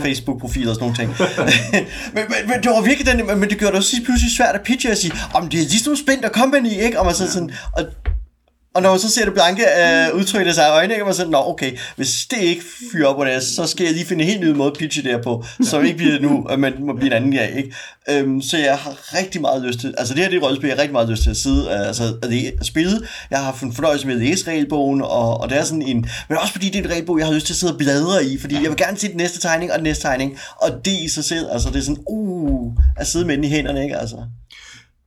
Facebook-profiler 0.54 0.70
og 0.70 0.74
sådan 0.74 0.84
nogle 0.84 0.96
ting. 0.96 1.10
men, 2.14 2.24
men, 2.30 2.48
men, 2.48 2.62
det 2.62 2.70
var 2.70 2.80
virkelig 2.80 3.06
den, 3.12 3.40
men 3.40 3.50
det 3.50 3.58
gjorde 3.58 3.72
det 3.72 3.78
også 3.78 4.00
pludselig 4.04 4.36
svært 4.36 4.54
at 4.54 4.62
pitche 4.62 4.90
og 4.90 4.96
sige, 4.96 5.12
om 5.34 5.48
det 5.48 5.60
er 5.60 5.64
ligesom 5.64 5.96
Splinter 5.96 6.28
Company, 6.28 6.70
ikke? 6.70 6.98
Og 6.98 7.06
man 7.06 7.14
så 7.14 7.32
sådan, 7.32 7.50
og 7.72 7.84
og 8.74 8.82
når 8.82 8.90
man 8.90 8.98
så 8.98 9.10
ser 9.10 9.24
det 9.24 9.34
blanke 9.34 9.62
øh, 9.62 10.16
udtryk 10.16 10.46
af 10.46 10.54
sig 10.54 10.70
øjnene, 10.70 10.94
kan 10.94 11.04
man 11.04 11.14
sådan, 11.14 11.30
nå 11.30 11.38
okay, 11.38 11.78
hvis 11.96 12.26
det 12.30 12.38
ikke 12.38 12.62
fyrer 12.92 13.08
op 13.08 13.16
på 13.16 13.24
det, 13.24 13.42
så 13.42 13.66
skal 13.66 13.84
jeg 13.84 13.92
lige 13.92 14.06
finde 14.06 14.24
en 14.24 14.30
helt 14.30 14.40
ny 14.40 14.48
måde 14.48 14.70
at 14.70 14.76
pitche 14.78 15.02
det 15.02 15.10
her 15.10 15.22
på, 15.22 15.44
så 15.62 15.80
ikke 15.80 15.96
bliver 15.96 16.12
det 16.12 16.22
nu, 16.22 16.46
at 16.50 16.58
man 16.60 16.72
må 16.80 16.92
blive 16.92 17.06
en 17.06 17.12
anden 17.12 17.32
ja, 17.32 17.46
ikke? 17.46 17.74
Øhm, 18.10 18.42
så 18.42 18.58
jeg 18.58 18.78
har 18.78 19.14
rigtig 19.18 19.40
meget 19.40 19.62
lyst 19.62 19.80
til, 19.80 19.94
altså 19.98 20.14
det 20.14 20.22
her 20.22 20.30
det 20.30 20.36
er 20.36 20.42
rollespil, 20.42 20.68
jeg 20.68 20.76
har 20.76 20.82
rigtig 20.82 20.92
meget 20.92 21.08
lyst 21.08 21.22
til 21.22 21.30
at 21.30 21.36
sidde, 21.36 21.64
øh, 21.64 21.86
altså 21.88 22.16
at 22.22 22.66
spille. 22.66 23.00
Jeg 23.30 23.38
har 23.38 23.44
haft 23.44 23.62
en 23.62 23.72
fornøjelse 23.72 24.06
med 24.06 24.14
at 24.14 24.20
læse 24.20 24.46
regelbogen, 24.46 25.02
og, 25.02 25.40
og 25.40 25.50
det 25.50 25.58
er 25.58 25.64
sådan 25.64 25.82
en, 25.82 26.06
men 26.28 26.38
også 26.38 26.52
fordi 26.52 26.66
det 26.66 26.76
er 26.76 26.82
en 26.84 26.90
regelbog, 26.90 27.18
jeg 27.18 27.26
har 27.26 27.34
lyst 27.34 27.46
til 27.46 27.52
at 27.52 27.56
sidde 27.56 27.72
og 27.72 27.78
bladre 27.78 28.24
i, 28.24 28.38
fordi 28.38 28.54
jeg 28.54 28.70
vil 28.70 28.76
gerne 28.76 28.98
se 28.98 29.08
den 29.08 29.16
næste 29.16 29.40
tegning 29.40 29.72
og 29.72 29.78
den 29.78 29.84
næste 29.84 30.02
tegning, 30.02 30.38
og 30.56 30.70
det 30.84 30.92
i 31.04 31.08
sig 31.08 31.24
selv, 31.24 31.46
altså 31.52 31.68
det 31.68 31.76
er 31.76 31.82
sådan, 31.82 32.04
uh, 32.06 32.72
at 32.96 33.06
sidde 33.06 33.24
med 33.24 33.36
den 33.36 33.44
i 33.44 33.48
hænderne, 33.48 33.82
ikke? 33.82 33.96
Altså. 33.96 34.16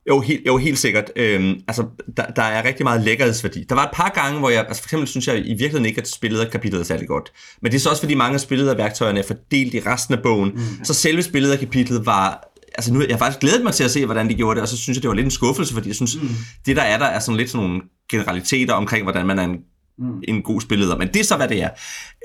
Jo, 0.08 0.20
helt, 0.20 0.46
jo, 0.46 0.56
helt 0.56 0.78
sikkert. 0.78 1.04
Øhm, 1.16 1.60
altså, 1.68 1.86
der, 2.16 2.26
der 2.26 2.42
er 2.42 2.64
rigtig 2.64 2.84
meget 2.84 3.00
lækkerhedsværdi. 3.00 3.64
Der 3.68 3.74
var 3.74 3.84
et 3.84 3.90
par 3.92 4.08
gange, 4.08 4.38
hvor 4.38 4.50
jeg, 4.50 4.64
altså 4.68 4.82
for 4.82 4.86
eksempel 4.86 5.08
synes 5.08 5.28
jeg 5.28 5.38
i 5.38 5.48
virkeligheden 5.48 5.86
ikke, 5.86 6.00
at 6.00 6.08
spillet 6.08 6.40
af 6.40 6.50
kapitlet 6.50 6.80
er 6.80 6.84
særlig 6.84 7.08
godt. 7.08 7.32
Men 7.62 7.72
det 7.72 7.78
er 7.78 7.80
så 7.80 7.90
også, 7.90 8.02
fordi 8.02 8.14
mange 8.14 8.34
af 8.34 8.40
spillet 8.40 8.68
af 8.68 8.76
værktøjerne 8.76 9.18
er 9.18 9.24
fordelt 9.26 9.74
i 9.74 9.80
resten 9.80 10.14
af 10.14 10.22
bogen. 10.22 10.50
Mm. 10.54 10.84
Så 10.84 10.94
selve 10.94 11.22
spillet 11.22 11.52
af 11.52 11.58
kapitlet 11.58 12.06
var 12.06 12.48
altså 12.74 12.92
nu, 12.92 13.00
jeg 13.00 13.10
har 13.10 13.18
faktisk 13.18 13.40
glædet 13.40 13.62
mig 13.62 13.74
til 13.74 13.84
at 13.84 13.90
se, 13.90 14.04
hvordan 14.04 14.28
de 14.28 14.34
gjorde 14.34 14.54
det, 14.54 14.62
og 14.62 14.68
så 14.68 14.76
synes 14.76 14.96
jeg, 14.96 15.02
det 15.02 15.08
var 15.08 15.14
lidt 15.14 15.24
en 15.24 15.30
skuffelse, 15.30 15.74
fordi 15.74 15.88
jeg 15.88 15.96
synes, 15.96 16.16
mm. 16.22 16.28
det 16.66 16.76
der 16.76 16.82
er 16.82 16.98
der, 16.98 17.06
er 17.06 17.18
sådan 17.18 17.36
lidt 17.36 17.50
sådan 17.50 17.66
nogle 17.66 17.82
generaliteter 18.10 18.74
omkring, 18.74 19.02
hvordan 19.02 19.26
man 19.26 19.38
er 19.38 19.44
en, 19.44 19.58
mm. 19.98 20.22
en 20.28 20.42
god 20.42 20.60
spilleder. 20.60 20.98
Men 20.98 21.08
det 21.08 21.20
er 21.20 21.24
så, 21.24 21.36
hvad 21.36 21.48
det 21.48 21.62
er. 21.62 21.70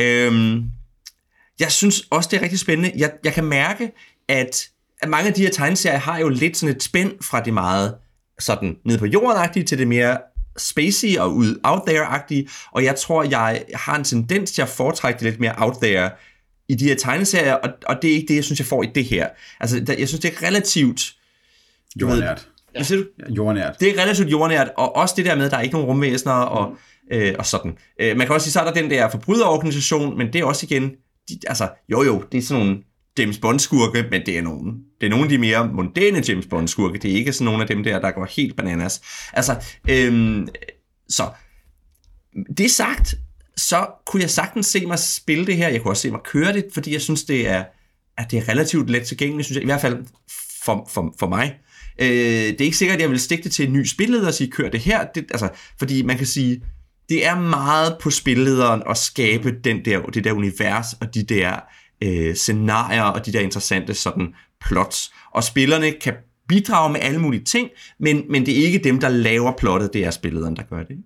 Øhm, 0.01 0.63
jeg 1.59 1.71
synes 1.71 2.03
også, 2.09 2.29
det 2.31 2.37
er 2.37 2.41
rigtig 2.41 2.59
spændende. 2.59 2.91
Jeg, 2.97 3.11
jeg 3.23 3.33
kan 3.33 3.43
mærke, 3.43 3.91
at 4.29 4.67
at 5.03 5.09
mange 5.09 5.27
af 5.27 5.33
de 5.33 5.41
her 5.41 5.49
tegneserier 5.49 5.97
har 5.97 6.19
jo 6.19 6.29
lidt 6.29 6.57
sådan 6.57 6.75
et 6.75 6.83
spænd 6.83 7.11
fra 7.21 7.41
det 7.41 7.53
meget 7.53 7.95
sådan 8.39 8.77
ned 8.85 8.97
på 8.97 9.05
jorden 9.05 9.65
til 9.65 9.77
det 9.77 9.87
mere 9.87 10.17
spacey 10.57 11.17
og 11.17 11.35
ud 11.35 11.59
out 11.63 11.81
there-agtige, 11.89 12.49
og 12.71 12.83
jeg 12.83 12.95
tror, 12.95 13.23
jeg 13.23 13.63
har 13.75 13.97
en 13.97 14.03
tendens 14.03 14.51
til 14.51 14.61
at 14.61 14.69
foretrække 14.69 15.19
det 15.19 15.25
lidt 15.25 15.39
mere 15.39 15.53
out 15.57 15.75
there 15.81 16.09
i 16.69 16.75
de 16.75 16.87
her 16.87 16.95
tegneserier, 16.95 17.53
og, 17.53 17.69
og 17.85 17.95
det 18.01 18.09
er 18.09 18.15
ikke 18.15 18.27
det, 18.27 18.35
jeg 18.35 18.43
synes, 18.43 18.59
jeg 18.59 18.65
får 18.65 18.83
i 18.83 18.89
det 18.95 19.05
her. 19.05 19.27
Altså, 19.59 19.79
der, 19.79 19.95
jeg 19.99 20.07
synes, 20.07 20.21
det 20.21 20.33
er 20.33 20.47
relativt... 20.47 21.01
Jordnært. 22.01 22.47
Hvad 22.71 22.83
siger 22.83 22.99
du? 22.99 23.05
Ja, 23.19 23.33
jordnært. 23.33 23.79
Det 23.79 23.89
er 23.89 24.01
relativt 24.01 24.31
jordnært, 24.31 24.69
og 24.77 24.95
også 24.95 25.13
det 25.17 25.25
der 25.25 25.35
med, 25.35 25.45
at 25.45 25.51
der 25.51 25.57
er 25.57 25.61
ikke 25.61 25.73
nogen 25.73 25.87
rumvæsener, 25.87 26.33
og, 26.33 26.69
mm. 26.69 27.17
øh, 27.17 27.35
og 27.39 27.45
sådan. 27.45 27.77
Øh, 28.01 28.17
man 28.17 28.27
kan 28.27 28.33
også 28.33 28.45
sige, 28.45 28.51
så 28.51 28.59
er 28.59 28.63
der 28.63 28.73
den 28.73 28.89
der 28.89 29.09
forbryderorganisation, 29.09 30.17
men 30.17 30.33
det 30.33 30.41
er 30.41 30.45
også 30.45 30.65
igen, 30.69 30.91
de, 31.29 31.39
altså, 31.47 31.69
jo 31.89 32.03
jo, 32.03 32.23
det 32.31 32.37
er 32.37 32.41
sådan 32.41 32.65
nogle 32.65 32.79
James 33.19 33.37
Bond-skurke, 33.37 34.05
men 34.11 34.25
det 34.25 34.37
er 34.37 34.41
nogen. 34.41 34.83
det 35.01 35.05
er 35.05 35.09
nogle 35.09 35.23
af 35.25 35.29
de 35.29 35.37
mere 35.37 35.67
mondæne 35.67 36.23
James 36.27 36.45
Bond-skurke. 36.45 36.99
Det 36.99 37.11
er 37.11 37.15
ikke 37.15 37.33
sådan 37.33 37.45
nogle 37.45 37.61
af 37.61 37.67
dem 37.67 37.83
der, 37.83 37.99
der 37.99 38.11
går 38.11 38.27
helt 38.35 38.55
bananas. 38.55 39.01
Altså, 39.33 39.55
øhm, 39.89 40.47
så 41.09 41.29
det 42.57 42.71
sagt, 42.71 43.15
så 43.57 43.87
kunne 44.05 44.21
jeg 44.21 44.29
sagtens 44.29 44.65
se 44.65 44.85
mig 44.85 44.99
spille 44.99 45.45
det 45.45 45.57
her. 45.57 45.67
Jeg 45.67 45.81
kunne 45.81 45.91
også 45.91 46.01
se 46.01 46.11
mig 46.11 46.19
køre 46.23 46.53
det, 46.53 46.65
fordi 46.73 46.93
jeg 46.93 47.01
synes, 47.01 47.23
det 47.23 47.47
er, 47.47 47.63
at 48.17 48.31
det 48.31 48.39
er 48.39 48.49
relativt 48.49 48.89
let 48.89 49.03
tilgængeligt, 49.03 49.45
synes 49.45 49.55
jeg, 49.55 49.63
i 49.63 49.65
hvert 49.65 49.81
fald 49.81 50.05
for, 50.65 50.89
for, 50.93 51.15
for 51.19 51.27
mig. 51.27 51.55
Øh, 51.99 52.07
det 52.07 52.61
er 52.61 52.65
ikke 52.65 52.77
sikkert, 52.77 52.95
at 52.95 53.01
jeg 53.01 53.09
vil 53.09 53.19
stikke 53.19 53.43
det 53.43 53.51
til 53.51 53.67
en 53.67 53.73
ny 53.73 53.85
spilleder 53.85 54.27
og 54.27 54.33
sige, 54.33 54.51
kør 54.51 54.69
det 54.69 54.79
her. 54.79 55.05
Det, 55.15 55.25
altså, 55.31 55.49
fordi 55.79 56.01
man 56.01 56.17
kan 56.17 56.27
sige, 56.27 56.61
det 57.09 57.25
er 57.25 57.39
meget 57.39 57.97
på 58.01 58.09
spillederen 58.09 58.83
at 58.89 58.97
skabe 58.97 59.51
den 59.63 59.85
der, 59.85 60.01
det 60.01 60.23
der 60.23 60.31
univers 60.31 60.93
og 60.93 61.13
de 61.13 61.23
der 61.23 61.59
øh, 62.03 62.35
scenarier 62.35 63.03
og 63.03 63.25
de 63.25 63.33
der 63.33 63.39
interessante 63.39 63.93
sådan 63.93 64.33
plots. 64.61 65.13
Og 65.31 65.43
spillerne 65.43 65.91
kan 65.91 66.13
bidrage 66.47 66.91
med 66.91 66.99
alle 67.01 67.19
mulige 67.19 67.43
ting, 67.43 67.69
men, 67.99 68.23
men 68.29 68.45
det 68.45 68.59
er 68.59 68.65
ikke 68.65 68.77
dem, 68.77 68.99
der 68.99 69.09
laver 69.09 69.51
plottet, 69.57 69.93
det 69.93 70.05
er 70.05 70.11
spillederen, 70.11 70.55
der 70.55 70.63
gør 70.63 70.83
det. 70.83 70.97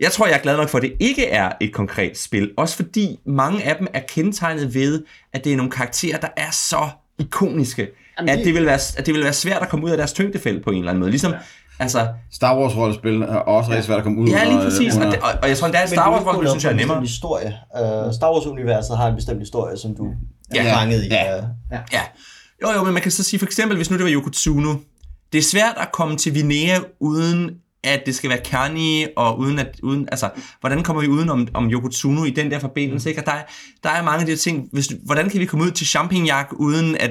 Jeg 0.00 0.12
tror, 0.12 0.26
jeg 0.26 0.36
er 0.36 0.42
glad 0.42 0.56
nok 0.56 0.68
for, 0.68 0.78
at 0.78 0.82
det 0.82 0.92
ikke 1.00 1.26
er 1.26 1.52
et 1.60 1.72
konkret 1.72 2.18
spil, 2.18 2.50
også 2.56 2.76
fordi 2.76 3.18
mange 3.26 3.64
af 3.64 3.76
dem 3.76 3.86
er 3.94 4.00
kendetegnet 4.08 4.74
ved, 4.74 5.04
at 5.32 5.44
det 5.44 5.52
er 5.52 5.56
nogle 5.56 5.70
karakterer, 5.70 6.18
der 6.18 6.28
er 6.36 6.50
så 6.50 6.88
ikoniske, 7.18 7.88
Jamen, 8.18 8.28
at, 8.28 8.44
det 8.44 8.54
vil 8.54 8.66
være, 8.66 8.78
at 8.96 9.06
det 9.06 9.14
vil 9.14 9.24
være 9.24 9.32
svært 9.32 9.62
at 9.62 9.68
komme 9.68 9.86
ud 9.86 9.90
af 9.90 9.96
deres 9.96 10.12
tyngdefelt 10.12 10.64
på 10.64 10.70
en 10.70 10.78
eller 10.78 10.90
anden 10.90 11.00
måde. 11.00 11.10
Ligesom, 11.10 11.32
Altså, 11.80 12.08
Star 12.32 12.58
Wars 12.58 12.76
rollespil 12.76 13.22
er 13.22 13.26
også 13.36 13.70
rigtig 13.70 13.84
svært 13.84 13.98
at 13.98 14.04
komme 14.04 14.20
ud 14.20 14.28
ja, 14.28 14.44
lige 14.44 14.52
under- 14.54 14.64
præcis. 14.70 14.94
Og, 14.96 15.00
under- 15.00 15.10
det, 15.10 15.20
og, 15.20 15.28
og 15.42 15.48
jeg 15.48 15.56
tror 15.56 15.68
at 15.68 15.74
Men 15.74 15.88
Star 15.88 16.04
du 16.06 16.10
Wars 16.10 16.18
kan 16.18 16.20
ikke 16.20 16.30
gå 16.30 16.36
rollespil, 16.36 16.50
synes 16.50 16.64
jeg 16.64 16.72
er 16.72 16.76
nemmere. 16.76 17.00
historie. 17.00 17.54
Uh, 18.06 18.14
Star 18.14 18.32
Wars-universet 18.32 18.96
har 18.96 19.06
en 19.08 19.14
bestemt 19.14 19.38
historie, 19.40 19.76
som 19.76 19.96
du 19.96 20.06
Ja. 20.54 20.66
er 20.68 20.74
fanget 20.78 21.04
i. 21.04 21.08
Ja. 21.08 21.36
øh. 21.36 21.42
Ja. 21.92 22.00
Jo, 22.62 22.68
jo, 22.76 22.84
men 22.84 22.92
man 22.94 23.02
kan 23.02 23.10
så 23.10 23.22
sige, 23.24 23.38
for 23.38 23.46
eksempel, 23.46 23.76
hvis 23.76 23.90
nu 23.90 23.96
det 23.96 24.04
var 24.04 24.10
Yoko 24.10 24.30
Tsuno, 24.30 24.74
det 25.32 25.38
er 25.38 25.42
svært 25.42 25.74
at 25.80 25.92
komme 25.92 26.16
til 26.16 26.34
Vinea, 26.34 26.78
uden 27.00 27.50
at 27.84 28.02
det 28.06 28.14
skal 28.14 28.30
være 28.30 28.40
Kanye, 28.44 29.08
og 29.16 29.38
uden 29.38 29.58
at, 29.58 29.80
uden, 29.82 30.08
altså, 30.10 30.30
hvordan 30.60 30.82
kommer 30.82 31.02
vi 31.02 31.08
uden 31.08 31.28
om, 31.30 31.48
om 31.54 31.70
Yoko 31.70 31.88
Tsuno 31.88 32.24
i 32.24 32.30
den 32.30 32.50
der 32.50 32.58
forbindelse, 32.58 33.08
ikke? 33.08 33.20
Og 33.22 33.26
der, 33.26 33.32
er- 33.32 33.42
der 33.82 33.88
er 33.90 34.02
mange 34.02 34.20
af 34.20 34.26
de 34.26 34.32
her 34.32 34.36
ting, 34.38 34.68
hvis, 34.72 34.88
hvordan 35.04 35.30
kan 35.30 35.40
vi 35.40 35.46
komme 35.46 35.64
ud 35.64 35.70
til 35.70 35.86
Champignac, 35.86 36.46
uden 36.52 36.96
at, 36.96 37.10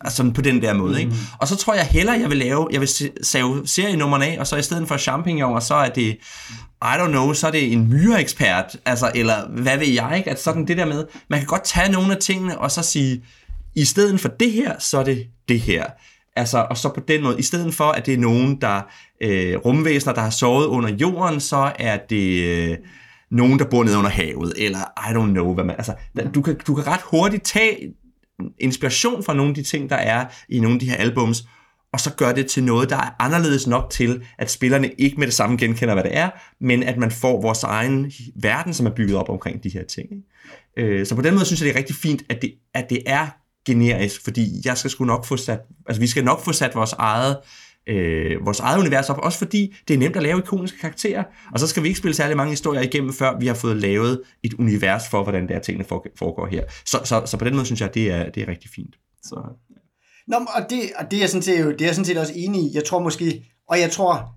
altså 0.00 0.30
på 0.34 0.42
den 0.42 0.62
der 0.62 0.72
måde, 0.74 1.00
ikke? 1.00 1.12
Og 1.40 1.48
så 1.48 1.56
tror 1.56 1.74
jeg 1.74 1.86
hellere, 1.86 2.20
jeg 2.20 2.30
vil 2.30 2.38
lave, 2.38 2.68
jeg 2.72 2.80
vil 2.80 2.88
save 3.22 3.66
serienummerne 3.66 4.26
af, 4.26 4.36
og 4.40 4.46
så 4.46 4.56
i 4.56 4.62
stedet 4.62 4.88
for 4.88 4.96
champignon, 4.96 5.60
så 5.60 5.74
er 5.74 5.88
det, 5.88 6.16
I 6.82 6.86
don't 6.96 7.06
know, 7.08 7.32
så 7.32 7.46
er 7.46 7.50
det 7.50 7.72
en 7.72 7.88
myreekspert, 7.88 8.76
altså, 8.84 9.12
eller 9.14 9.48
hvad 9.48 9.78
ved 9.78 9.88
jeg, 9.88 10.14
ikke? 10.18 10.30
At 10.30 10.42
sådan 10.42 10.66
det 10.66 10.76
der 10.76 10.84
med, 10.86 11.04
man 11.30 11.38
kan 11.38 11.46
godt 11.46 11.64
tage 11.64 11.92
nogle 11.92 12.12
af 12.12 12.18
tingene, 12.18 12.58
og 12.58 12.70
så 12.70 12.82
sige, 12.82 13.24
i 13.76 13.84
stedet 13.84 14.20
for 14.20 14.28
det 14.28 14.52
her, 14.52 14.78
så 14.78 14.98
er 14.98 15.04
det 15.04 15.26
det 15.48 15.60
her. 15.60 15.84
Altså, 16.36 16.66
og 16.70 16.76
så 16.78 16.88
på 16.88 17.00
den 17.08 17.22
måde, 17.22 17.38
i 17.38 17.42
stedet 17.42 17.74
for, 17.74 17.84
at 17.84 18.06
det 18.06 18.14
er 18.14 18.18
nogen, 18.18 18.60
der 18.60 18.80
øh, 19.24 19.56
rumvæsener, 19.56 20.14
der 20.14 20.20
har 20.20 20.30
sovet 20.30 20.66
under 20.66 20.90
jorden, 20.90 21.40
så 21.40 21.72
er 21.78 21.98
det 22.10 22.44
øh, 22.44 22.76
nogen, 23.30 23.58
der 23.58 23.64
bor 23.64 23.84
nede 23.84 23.98
under 23.98 24.10
havet, 24.10 24.52
eller 24.56 24.78
I 24.78 25.14
don't 25.14 25.30
know, 25.32 25.54
hvad 25.54 25.64
man, 25.64 25.76
altså, 25.76 25.94
der- 26.16 26.30
du 26.30 26.42
kan, 26.42 26.56
du 26.66 26.74
kan 26.74 26.86
ret 26.86 27.00
hurtigt 27.10 27.44
tage 27.44 27.76
inspiration 28.58 29.24
fra 29.24 29.34
nogle 29.34 29.48
af 29.48 29.54
de 29.54 29.62
ting, 29.62 29.90
der 29.90 29.96
er 29.96 30.26
i 30.48 30.60
nogle 30.60 30.74
af 30.74 30.80
de 30.80 30.90
her 30.90 30.96
albums, 30.96 31.44
og 31.92 32.00
så 32.00 32.14
gør 32.14 32.32
det 32.32 32.46
til 32.46 32.64
noget, 32.64 32.90
der 32.90 32.96
er 32.96 33.10
anderledes 33.18 33.66
nok 33.66 33.90
til, 33.90 34.22
at 34.38 34.50
spillerne 34.50 34.90
ikke 34.98 35.16
med 35.16 35.26
det 35.26 35.34
samme 35.34 35.56
genkender, 35.56 35.94
hvad 35.94 36.04
det 36.04 36.16
er, 36.16 36.30
men 36.60 36.82
at 36.82 36.96
man 36.98 37.10
får 37.10 37.40
vores 37.42 37.62
egen 37.62 38.12
verden, 38.36 38.74
som 38.74 38.86
er 38.86 38.90
bygget 38.90 39.16
op 39.16 39.28
omkring 39.28 39.64
de 39.64 39.68
her 39.68 39.84
ting. 39.84 40.08
Ikke? 40.76 40.90
Øh, 41.00 41.06
så 41.06 41.14
på 41.14 41.22
den 41.22 41.34
måde 41.34 41.44
synes 41.44 41.60
jeg, 41.60 41.66
det 41.66 41.74
er 41.74 41.78
rigtig 41.78 41.96
fint, 41.96 42.22
at 42.28 42.42
det, 42.42 42.54
at 42.74 42.90
det 42.90 43.02
er 43.06 43.26
generisk, 43.66 44.24
fordi 44.24 44.50
jeg 44.64 44.78
skal 44.78 44.90
sgu 44.90 45.04
nok 45.04 45.24
få 45.26 45.36
sat, 45.36 45.60
altså 45.88 46.00
vi 46.00 46.06
skal 46.06 46.24
nok 46.24 46.44
få 46.44 46.52
sat 46.52 46.74
vores 46.74 46.92
eget, 46.92 47.36
øh, 47.36 47.42
vores 48.44 48.60
eget 48.60 48.78
univers 48.78 49.10
op, 49.10 49.18
også 49.18 49.38
fordi 49.38 49.76
det 49.88 49.94
er 49.94 49.98
nemt 49.98 50.16
at 50.16 50.22
lave 50.22 50.38
ikoniske 50.38 50.78
karakterer, 50.78 51.24
og 51.52 51.60
så 51.60 51.66
skal 51.66 51.82
vi 51.82 51.88
ikke 51.88 51.98
spille 51.98 52.14
særlig 52.14 52.36
mange 52.36 52.50
historier 52.50 52.82
igennem, 52.82 53.12
før 53.12 53.38
vi 53.38 53.46
har 53.46 53.54
fået 53.54 53.76
lavet 53.76 54.22
et 54.42 54.54
univers 54.54 55.08
for, 55.08 55.22
hvordan 55.22 55.48
der 55.48 55.58
tingene 55.58 55.84
foregår 56.18 56.46
her. 56.46 56.64
Så, 56.86 57.00
så, 57.04 57.22
så 57.26 57.36
på 57.36 57.44
den 57.44 57.54
måde 57.54 57.66
synes 57.66 57.80
jeg, 57.80 57.94
det 57.94 58.10
er, 58.10 58.30
det 58.30 58.42
er 58.42 58.48
rigtig 58.48 58.70
fint. 58.74 58.94
Så, 59.22 59.42
Nå, 60.26 60.36
og 60.36 60.70
det, 60.70 60.80
og 60.96 61.10
det, 61.10 61.22
er 61.22 61.26
sådan 61.26 61.42
set, 61.42 61.66
det 61.66 61.80
er 61.80 61.86
jeg 61.86 61.94
sådan 61.94 62.04
set 62.04 62.18
også 62.18 62.32
enig 62.36 62.62
i. 62.62 62.70
Jeg 62.74 62.84
tror 62.84 62.98
måske, 62.98 63.44
og 63.68 63.80
jeg 63.80 63.90
tror, 63.90 64.34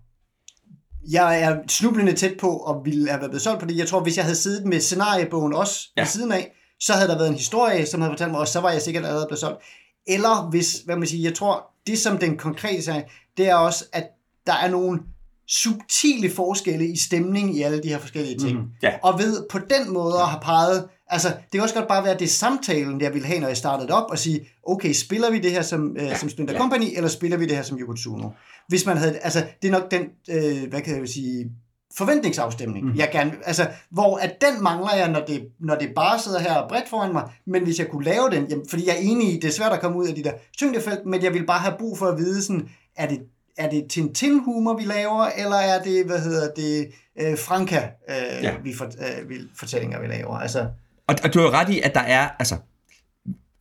jeg 1.11 1.41
er 1.41 1.57
snublende 1.67 2.13
tæt 2.13 2.37
på 2.39 2.57
at 2.57 2.75
ville 2.85 3.09
have 3.09 3.21
været 3.21 3.41
solgt 3.41 3.59
på 3.59 3.65
det. 3.65 3.77
Jeg 3.77 3.87
tror, 3.87 3.99
hvis 3.99 4.17
jeg 4.17 4.25
havde 4.25 4.35
siddet 4.35 4.65
med 4.65 4.79
scenariebogen 4.79 5.53
også. 5.53 5.89
Ja. 5.97 6.01
ved 6.01 6.07
siden 6.07 6.31
af, 6.31 6.51
så 6.79 6.93
havde 6.93 7.07
der 7.07 7.17
været 7.17 7.29
en 7.29 7.35
historie, 7.35 7.85
som 7.85 8.01
havde 8.01 8.11
fortalt 8.11 8.31
mig, 8.31 8.39
og 8.39 8.47
så 8.47 8.59
var 8.59 8.71
jeg 8.71 8.81
sikkert 8.81 9.05
allerede 9.05 9.27
blevet 9.29 9.39
solgt. 9.39 9.61
Eller 10.07 10.49
hvis, 10.49 10.81
hvad 10.85 10.95
man 10.95 11.07
siger, 11.07 11.29
jeg 11.29 11.35
tror, 11.35 11.65
det 11.87 11.99
som 11.99 12.17
den 12.17 12.37
konkrete 12.37 12.81
sag, 12.81 13.11
det 13.37 13.49
er 13.49 13.55
også, 13.55 13.85
at 13.93 14.07
der 14.47 14.53
er 14.53 14.69
nogle 14.69 14.99
subtile 15.47 16.29
forskelle 16.29 16.87
i 16.87 16.97
stemning 16.97 17.57
i 17.57 17.61
alle 17.61 17.83
de 17.83 17.87
her 17.87 17.99
forskellige 17.99 18.39
ting. 18.39 18.59
Mm. 18.59 18.67
ja. 18.83 18.93
Og 19.03 19.19
ved 19.19 19.45
på 19.49 19.59
den 19.59 19.93
måde 19.93 20.15
at 20.15 20.27
have 20.27 20.41
peget, 20.41 20.87
altså 21.07 21.27
det 21.27 21.51
kan 21.51 21.61
også 21.61 21.75
godt 21.75 21.87
bare 21.87 22.03
være, 22.03 22.13
at 22.13 22.19
det 22.19 22.25
er 22.25 22.29
samtalen, 22.29 23.01
jeg 23.01 23.13
ville 23.13 23.27
have, 23.27 23.39
når 23.39 23.47
jeg 23.47 23.57
startede 23.57 23.93
op, 23.93 24.11
og 24.11 24.19
sige, 24.19 24.47
okay, 24.63 24.93
spiller 24.93 25.31
vi 25.31 25.39
det 25.39 25.51
her 25.51 25.61
som, 25.61 25.97
øh, 25.99 26.17
som 26.17 26.29
Splinter 26.29 26.53
ja. 26.53 26.59
Company, 26.59 26.85
eller 26.95 27.09
spiller 27.09 27.37
vi 27.37 27.45
det 27.45 27.55
her 27.55 27.63
som 27.63 27.79
Yoko 27.79 27.93
Tsuno? 27.93 28.29
Hvis 28.67 28.85
man 28.85 28.97
havde, 28.97 29.17
altså 29.17 29.43
det 29.61 29.67
er 29.67 29.71
nok 29.71 29.91
den, 29.91 30.01
øh, 30.29 30.69
hvad 30.69 30.81
kan 30.81 30.99
jeg 30.99 31.09
sige, 31.09 31.51
forventningsafstemning, 31.97 32.85
mm. 32.85 32.95
jeg 32.95 33.09
gerne, 33.11 33.33
altså, 33.43 33.67
hvor 33.89 34.17
at 34.17 34.41
den 34.41 34.63
mangler 34.63 34.95
jeg, 34.95 35.11
når 35.11 35.25
det, 35.25 35.47
når 35.59 35.75
det 35.75 35.89
bare 35.95 36.19
sidder 36.19 36.39
her 36.39 36.67
bredt 36.69 36.89
foran 36.89 37.13
mig, 37.13 37.23
men 37.47 37.63
hvis 37.63 37.79
jeg 37.79 37.87
kunne 37.87 38.05
lave 38.05 38.29
den, 38.31 38.45
jamen, 38.45 38.65
fordi 38.69 38.87
jeg 38.87 38.95
er 38.95 38.99
enig 38.99 39.33
i, 39.33 39.39
det 39.39 39.47
er 39.47 39.51
svært 39.51 39.71
at 39.71 39.81
komme 39.81 39.97
ud 39.97 40.07
af 40.07 40.15
de 40.15 40.23
der 40.23 40.31
tyngdefelt, 40.57 41.05
men 41.05 41.23
jeg 41.23 41.33
vil 41.33 41.45
bare 41.45 41.59
have 41.59 41.75
brug 41.79 41.97
for 41.97 42.05
at 42.05 42.17
vide 42.17 42.43
sådan, 42.43 42.69
er 42.97 43.07
det, 43.07 43.19
er 43.57 43.69
det 43.69 43.85
Tintin-humor, 43.89 44.77
vi 44.77 44.83
laver, 44.83 45.25
eller 45.25 45.55
er 45.55 45.83
det, 45.83 46.05
hvad 46.05 46.19
hedder 46.19 46.53
det, 46.53 46.91
øh, 47.19 47.37
Franka, 47.37 47.89
øh, 48.09 48.43
ja. 48.43 48.57
Vi, 48.63 48.73
for, 48.73 48.85
øh, 48.85 49.29
vi, 49.29 49.35
fortællinger, 49.55 50.01
vi 50.01 50.07
laver, 50.07 50.37
altså, 50.37 50.59
Og, 51.07 51.15
og 51.23 51.33
du 51.33 51.39
har 51.39 51.45
jo 51.45 51.51
ret 51.51 51.69
i, 51.69 51.79
at 51.79 51.93
der 51.93 52.01
er, 52.01 52.29
altså, 52.39 52.57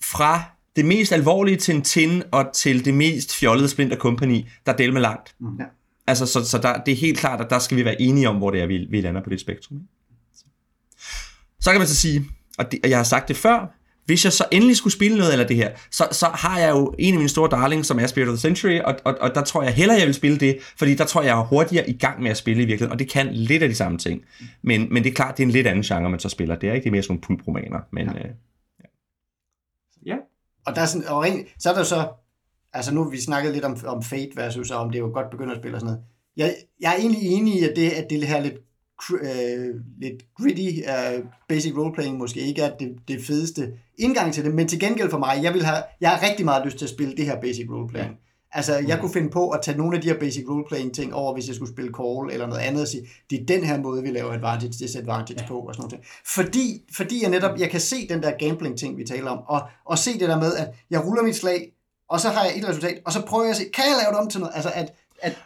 fra 0.02 0.42
det 0.76 0.84
mest 0.84 1.12
alvorlige 1.12 1.56
Tintin 1.56 2.22
og 2.32 2.50
til 2.54 2.84
det 2.84 2.94
mest 2.94 3.36
fjollede 3.36 3.68
Splinter 3.68 3.96
Company, 3.96 4.44
der 4.66 4.72
er 4.72 4.92
med 4.92 5.00
langt. 5.00 5.34
Ja. 5.58 5.64
Altså, 6.06 6.26
så, 6.26 6.44
så 6.44 6.58
der, 6.58 6.82
det 6.82 6.92
er 6.92 6.96
helt 6.96 7.18
klart, 7.18 7.40
at 7.40 7.50
der 7.50 7.58
skal 7.58 7.76
vi 7.76 7.84
være 7.84 8.00
enige 8.00 8.28
om, 8.28 8.36
hvor 8.36 8.50
det 8.50 8.62
er, 8.62 8.66
vi, 8.66 8.86
vi 8.90 9.00
lander 9.00 9.22
på 9.22 9.30
det 9.30 9.40
spektrum. 9.40 9.80
Så 11.60 11.70
kan 11.70 11.80
man 11.80 11.88
så 11.88 11.96
sige, 11.96 12.24
og, 12.58 12.72
det, 12.72 12.80
og 12.84 12.90
jeg 12.90 12.98
har 12.98 13.04
sagt 13.04 13.28
det 13.28 13.36
før, 13.36 13.76
hvis 14.06 14.24
jeg 14.24 14.32
så 14.32 14.44
endelig 14.52 14.76
skulle 14.76 14.92
spille 14.92 15.18
noget 15.18 15.30
af 15.30 15.46
det 15.46 15.56
her, 15.56 15.70
så, 15.90 16.08
så 16.12 16.26
har 16.26 16.58
jeg 16.58 16.70
jo 16.70 16.94
en 16.98 17.14
af 17.14 17.18
mine 17.18 17.28
store 17.28 17.50
darlings, 17.50 17.88
som 17.88 17.98
er 17.98 18.06
Spirit 18.06 18.28
of 18.28 18.32
the 18.32 18.40
Century, 18.40 18.80
og, 18.80 18.94
og, 19.04 19.14
og 19.20 19.34
der 19.34 19.42
tror 19.42 19.62
jeg 19.62 19.74
hellere, 19.74 19.98
jeg 19.98 20.06
vil 20.06 20.14
spille 20.14 20.38
det, 20.38 20.58
fordi 20.76 20.94
der 20.94 21.04
tror 21.04 21.20
jeg, 21.22 21.28
jeg 21.28 21.40
er 21.40 21.44
hurtigere 21.44 21.90
i 21.90 21.98
gang 21.98 22.22
med 22.22 22.30
at 22.30 22.36
spille 22.36 22.62
i 22.62 22.66
virkeligheden, 22.66 22.92
og 22.92 22.98
det 22.98 23.10
kan 23.10 23.34
lidt 23.34 23.62
af 23.62 23.68
de 23.68 23.74
samme 23.74 23.98
ting. 23.98 24.22
Men, 24.62 24.88
men 24.94 25.04
det 25.04 25.10
er 25.10 25.14
klart, 25.14 25.36
det 25.36 25.42
er 25.42 25.46
en 25.46 25.52
lidt 25.52 25.66
anden 25.66 25.82
genre, 25.82 26.10
man 26.10 26.20
så 26.20 26.28
spiller. 26.28 26.56
Det 26.56 26.68
er 26.68 26.72
ikke 26.72 26.84
det 26.84 26.90
er 26.90 26.92
mere 26.92 27.02
sådan 27.02 27.12
nogle 27.12 27.22
pulpromaner, 27.22 27.80
men... 27.92 28.06
Ja. 28.06 28.18
Øh, 28.18 28.30
ja. 28.80 28.86
ja. 30.06 30.16
Og 30.66 30.74
der 30.74 30.80
er 30.80 30.86
sådan, 30.86 31.08
og 31.08 31.22
rent, 31.22 31.48
så 31.58 31.70
er 31.70 31.74
der 31.74 31.82
så, 31.82 32.08
altså 32.72 32.94
nu 32.94 33.10
vi 33.10 33.20
snakket 33.20 33.52
lidt 33.52 33.64
om, 33.64 33.76
om 33.86 34.02
Fate 34.02 34.30
versus, 34.36 34.70
og 34.70 34.78
om 34.78 34.90
det 34.90 34.98
er 34.98 35.02
jo 35.02 35.10
godt 35.14 35.30
begyndt 35.30 35.52
at 35.52 35.58
spille 35.58 35.76
og 35.76 35.80
sådan 35.80 35.94
noget. 35.94 36.04
Jeg, 36.36 36.54
jeg 36.80 36.92
er 36.92 36.96
egentlig 36.96 37.22
enig 37.22 37.60
i, 37.60 37.64
at 37.64 37.72
det, 37.76 37.90
at 37.90 38.06
det 38.10 38.26
her 38.26 38.40
lidt, 38.40 38.54
øh, 39.22 39.74
lidt 40.00 40.22
gritty 40.36 40.88
uh, 40.88 41.24
basic 41.48 41.76
roleplaying 41.76 42.18
måske 42.18 42.40
ikke 42.40 42.62
er 42.62 42.76
det, 42.76 42.96
det 43.08 43.24
fedeste 43.24 43.72
indgang 43.98 44.34
til 44.34 44.44
det, 44.44 44.54
men 44.54 44.68
til 44.68 44.80
gengæld 44.80 45.10
for 45.10 45.18
mig, 45.18 45.40
jeg, 45.42 45.54
vil 45.54 45.64
have, 45.64 45.82
jeg 46.00 46.10
har 46.10 46.28
rigtig 46.28 46.44
meget 46.44 46.64
lyst 46.64 46.78
til 46.78 46.84
at 46.84 46.90
spille 46.90 47.16
det 47.16 47.24
her 47.24 47.40
basic 47.40 47.66
roleplaying. 47.70 48.10
Ja. 48.10 48.16
Altså, 48.52 48.84
jeg 48.88 49.00
kunne 49.00 49.12
finde 49.12 49.30
på 49.30 49.50
at 49.50 49.60
tage 49.62 49.78
nogle 49.78 49.96
af 49.96 50.02
de 50.02 50.08
her 50.08 50.18
basic 50.18 50.44
roleplaying 50.48 50.94
ting 50.94 51.14
over, 51.14 51.34
hvis 51.34 51.46
jeg 51.46 51.54
skulle 51.54 51.72
spille 51.72 51.90
Call 51.92 52.32
eller 52.32 52.46
noget 52.46 52.60
andet, 52.60 52.82
og 52.82 52.88
sige, 52.88 53.08
det 53.30 53.40
er 53.40 53.46
den 53.46 53.64
her 53.64 53.80
måde, 53.80 54.02
vi 54.02 54.10
laver 54.10 54.32
advantage, 54.32 54.72
disadvantage 54.72 55.40
ja. 55.40 55.48
på, 55.48 55.58
og 55.58 55.74
sådan 55.74 55.90
noget. 55.90 56.06
Fordi, 56.26 56.82
fordi 56.96 57.22
jeg 57.22 57.30
netop, 57.30 57.58
jeg 57.58 57.70
kan 57.70 57.80
se 57.80 58.08
den 58.08 58.22
der 58.22 58.30
gambling 58.38 58.78
ting, 58.78 58.98
vi 58.98 59.04
taler 59.04 59.30
om, 59.30 59.38
og, 59.48 59.60
og 59.84 59.98
se 59.98 60.12
det 60.18 60.28
der 60.28 60.40
med, 60.40 60.54
at 60.56 60.68
jeg 60.90 61.06
ruller 61.06 61.22
mit 61.22 61.36
slag, 61.36 61.72
og 62.08 62.20
så 62.20 62.28
har 62.28 62.44
jeg 62.44 62.58
et 62.58 62.68
resultat, 62.68 63.02
og 63.04 63.12
så 63.12 63.22
prøver 63.26 63.44
jeg 63.44 63.50
at 63.50 63.56
se, 63.56 63.64
kan 63.74 63.84
jeg 63.84 63.96
lave 64.02 64.12
det 64.12 64.20
om 64.20 64.30
til 64.30 64.40
noget? 64.40 64.54
Altså, 64.54 64.70
at, 64.74 64.94
at 65.22 65.38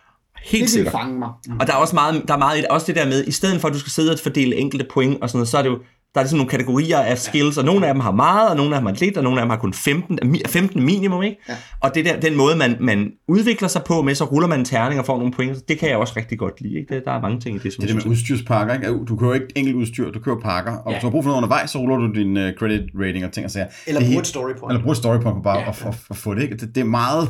Helt 0.44 0.62
det 0.62 0.70
sikkert. 0.70 0.92
fange 0.92 1.18
mig. 1.18 1.28
Og 1.60 1.66
der 1.66 1.72
er 1.72 1.76
også 1.76 1.94
meget, 1.94 2.22
der 2.28 2.34
er 2.34 2.38
meget 2.38 2.66
også 2.66 2.86
det 2.86 2.96
der 2.96 3.06
med, 3.06 3.24
i 3.26 3.30
stedet 3.32 3.60
for 3.60 3.68
at 3.68 3.74
du 3.74 3.78
skal 3.78 3.90
sidde 3.92 4.12
og 4.12 4.18
fordele 4.22 4.56
enkelte 4.56 4.86
point 4.92 5.22
og 5.22 5.28
sådan 5.28 5.38
noget, 5.38 5.48
så 5.48 5.58
er 5.58 5.62
det 5.62 5.68
jo, 5.70 5.78
der 6.14 6.20
er 6.20 6.24
ligesom 6.24 6.36
nogle 6.38 6.50
kategorier 6.50 6.98
af 6.98 7.18
skills, 7.18 7.58
og 7.58 7.64
nogle 7.64 7.86
af 7.86 7.94
dem 7.94 8.00
har 8.00 8.10
meget, 8.12 8.50
og 8.50 8.56
nogle 8.56 8.74
af 8.74 8.80
dem 8.80 8.86
har 8.86 8.94
lidt, 8.94 9.16
og 9.16 9.24
nogle 9.24 9.40
af 9.40 9.44
dem 9.44 9.50
har 9.50 9.56
kun 9.56 9.74
15, 9.74 10.18
mi- 10.34 10.40
15 10.48 10.82
minimum, 10.84 11.22
ikke? 11.22 11.36
Ja. 11.48 11.54
Og 11.80 11.94
det 11.94 12.04
der, 12.04 12.20
den 12.20 12.36
måde, 12.36 12.56
man, 12.56 12.76
man 12.80 13.12
udvikler 13.28 13.68
sig 13.68 13.82
på 13.86 14.02
med, 14.02 14.14
så 14.14 14.24
ruller 14.24 14.48
man 14.48 14.58
en 14.58 14.64
terning 14.64 15.00
og 15.00 15.06
får 15.06 15.18
nogle 15.18 15.32
point, 15.32 15.68
det 15.68 15.78
kan 15.78 15.88
jeg 15.88 15.96
også 15.96 16.14
rigtig 16.16 16.38
godt 16.38 16.60
lide, 16.60 16.74
ikke? 16.78 16.94
Det, 16.94 17.02
der 17.04 17.12
er 17.12 17.20
mange 17.20 17.40
ting 17.40 17.56
i 17.56 17.58
det, 17.58 17.72
som 17.72 17.82
Det 17.82 17.90
er 17.90 17.94
det 17.94 18.04
med 18.04 18.12
udstyrspakker, 18.12 18.74
ikke? 18.74 19.04
Du 19.08 19.16
kører 19.16 19.34
ikke 19.34 19.46
enkelt 19.56 19.76
udstyr, 19.76 20.10
du 20.10 20.18
kører 20.20 20.36
pakker, 20.42 20.72
og 20.72 20.82
Ja. 20.86 20.96
hvis 20.96 21.00
du 21.00 21.06
har 21.06 21.10
brug 21.10 21.22
for 21.24 21.28
noget 21.28 21.36
undervejs, 21.42 21.70
så 21.70 21.78
ruller 21.78 21.96
du 21.96 22.12
din 22.12 22.36
uh, 22.36 22.42
credit 22.58 22.80
rating 23.00 23.24
og 23.24 23.32
ting 23.32 23.44
og 23.44 23.50
sager. 23.50 23.66
Eller 23.86 24.00
Det 24.00 24.06
er 24.06 24.10
bruge 24.10 24.14
helt- 24.14 24.20
et 24.20 24.26
story 24.26 24.52
point. 24.58 24.70
Eller 24.72 24.82
bruge 24.82 24.92
et 24.92 24.96
story 24.98 25.18
point 25.22 25.36
på 25.36 25.42
bare 25.42 25.58
Ja. 25.58 25.68
at, 25.68 25.82
at, 25.86 25.94
at, 26.10 26.16
få 26.16 26.34
det, 26.34 26.42
ikke? 26.42 26.56
Det, 26.56 26.74
det 26.74 26.80
er 26.80 26.84
meget 26.84 27.28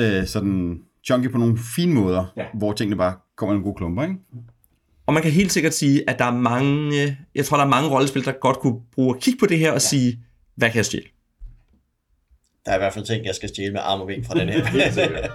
øh, 0.00 0.26
sådan 0.26 0.76
junky 1.10 1.30
på 1.32 1.38
nogle 1.38 1.58
fine 1.76 1.94
måder, 1.94 2.32
Ja. 2.36 2.44
hvor 2.54 2.72
tingene 2.72 2.96
bare 2.96 3.14
kommer 3.36 3.52
i 3.52 3.54
nogle 3.54 3.64
gode 3.64 3.76
klumper, 3.76 4.02
ikke? 4.02 4.14
Og 5.06 5.14
man 5.14 5.22
kan 5.22 5.32
helt 5.32 5.52
sikkert 5.52 5.74
sige, 5.74 6.10
at 6.10 6.18
der 6.18 6.24
er 6.24 6.34
mange, 6.36 7.16
jeg 7.34 7.44
tror, 7.44 7.56
der 7.56 7.64
er 7.64 7.68
mange 7.68 7.90
rollespil, 7.90 8.24
der 8.24 8.32
godt 8.32 8.58
kunne 8.58 8.80
bruge 8.94 9.16
at 9.16 9.22
kigge 9.22 9.38
på 9.40 9.46
det 9.46 9.58
her 9.58 9.72
og 9.72 9.82
sige, 9.82 10.18
hvad 10.56 10.68
kan 10.70 10.76
jeg 10.76 10.84
stjæle? 10.86 11.04
Der 12.66 12.70
er 12.70 12.74
i 12.76 12.78
hvert 12.78 12.92
fald 12.92 13.04
ting, 13.04 13.24
jeg 13.24 13.34
skal 13.34 13.48
stjæle 13.48 13.72
med 13.72 13.80
arm 13.84 14.00
og 14.00 14.06
ben 14.06 14.24
fra 14.24 14.34
den 14.40 14.48
her. 14.48 15.30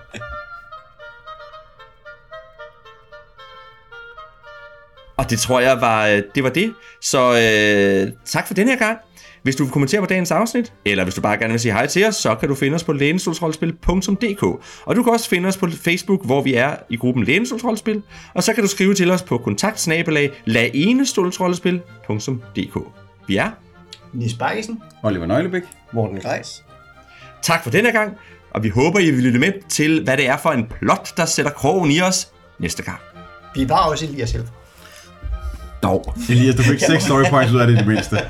Og 5.18 5.30
det 5.30 5.40
tror 5.40 5.60
jeg 5.60 5.82
var 5.82 6.08
øh, 6.08 6.24
det. 6.36 6.44
Var 6.44 6.50
det. 6.50 6.74
Så 7.02 7.20
øh, 7.34 8.14
tak 8.26 8.48
for 8.48 8.54
den 8.54 8.68
her 8.68 8.78
gang. 8.78 8.98
Hvis 9.44 9.56
du 9.56 9.64
vil 9.64 9.74
kommentere 9.74 10.02
på 10.02 10.08
dagens 10.08 10.32
afsnit, 10.32 10.74
eller 10.86 11.04
hvis 11.04 11.16
du 11.16 11.22
bare 11.22 11.38
gerne 11.38 11.52
vil 11.52 11.60
sige 11.60 11.74
hej 11.74 11.88
til 11.88 12.08
os, 12.08 12.16
så 12.16 12.36
kan 12.36 12.50
du 12.50 12.56
finde 12.56 12.76
os 12.76 12.84
på 12.84 12.94
lænestolsrollespil.dk. 12.94 14.44
Og 14.86 14.96
du 14.96 15.04
kan 15.04 15.14
også 15.14 15.30
finde 15.30 15.48
os 15.48 15.58
på 15.58 15.70
Facebook, 15.70 16.26
hvor 16.26 16.42
vi 16.42 16.54
er 16.54 16.76
i 16.90 16.98
gruppen 16.98 17.24
Lænestolsrollespil. 17.24 18.02
Og 18.34 18.44
så 18.44 18.54
kan 18.54 18.64
du 18.64 18.70
skrive 18.70 18.94
til 18.94 19.12
os 19.12 19.24
på 19.24 19.38
kontaktsnabelag 19.38 20.32
laenestolsrollespil.dk. 20.46 22.78
Vi 23.28 23.38
er. 23.38 23.50
Nis 24.14 24.34
Bakkesen. 24.34 24.82
Oliver 25.04 25.26
Nøglebæk. 25.26 25.64
Morten 25.94 26.20
Greis. 26.20 26.64
Tak 27.42 27.64
for 27.64 27.70
denne 27.70 27.92
gang, 27.92 28.18
og 28.52 28.64
vi 28.64 28.70
håber, 28.70 29.00
I 29.00 29.12
vil 29.12 29.24
lytte 29.24 29.40
med 29.40 29.54
til, 29.70 30.04
hvad 30.04 30.18
det 30.18 30.28
er 30.28 30.38
for 30.38 30.50
en 30.50 30.66
plot, 30.80 31.18
der 31.18 31.26
sætter 31.26 31.52
krogen 31.52 31.92
i 31.92 32.02
os 32.02 32.32
næste 32.60 32.84
gang. 32.84 33.00
Vi 33.56 33.70
var 33.70 33.90
også 33.90 34.06
Elias 34.06 34.30
selv. 34.30 34.44
Dog. 35.84 36.14
Elias, 36.30 36.56
du 36.56 36.64
fik 36.64 36.80
6 36.80 37.04
story 37.04 37.24
points 37.30 37.54
ud 37.54 37.60
af 37.60 37.68
det 37.68 37.74
i 37.74 37.78
det 37.78 37.88
mindste. 37.88 38.18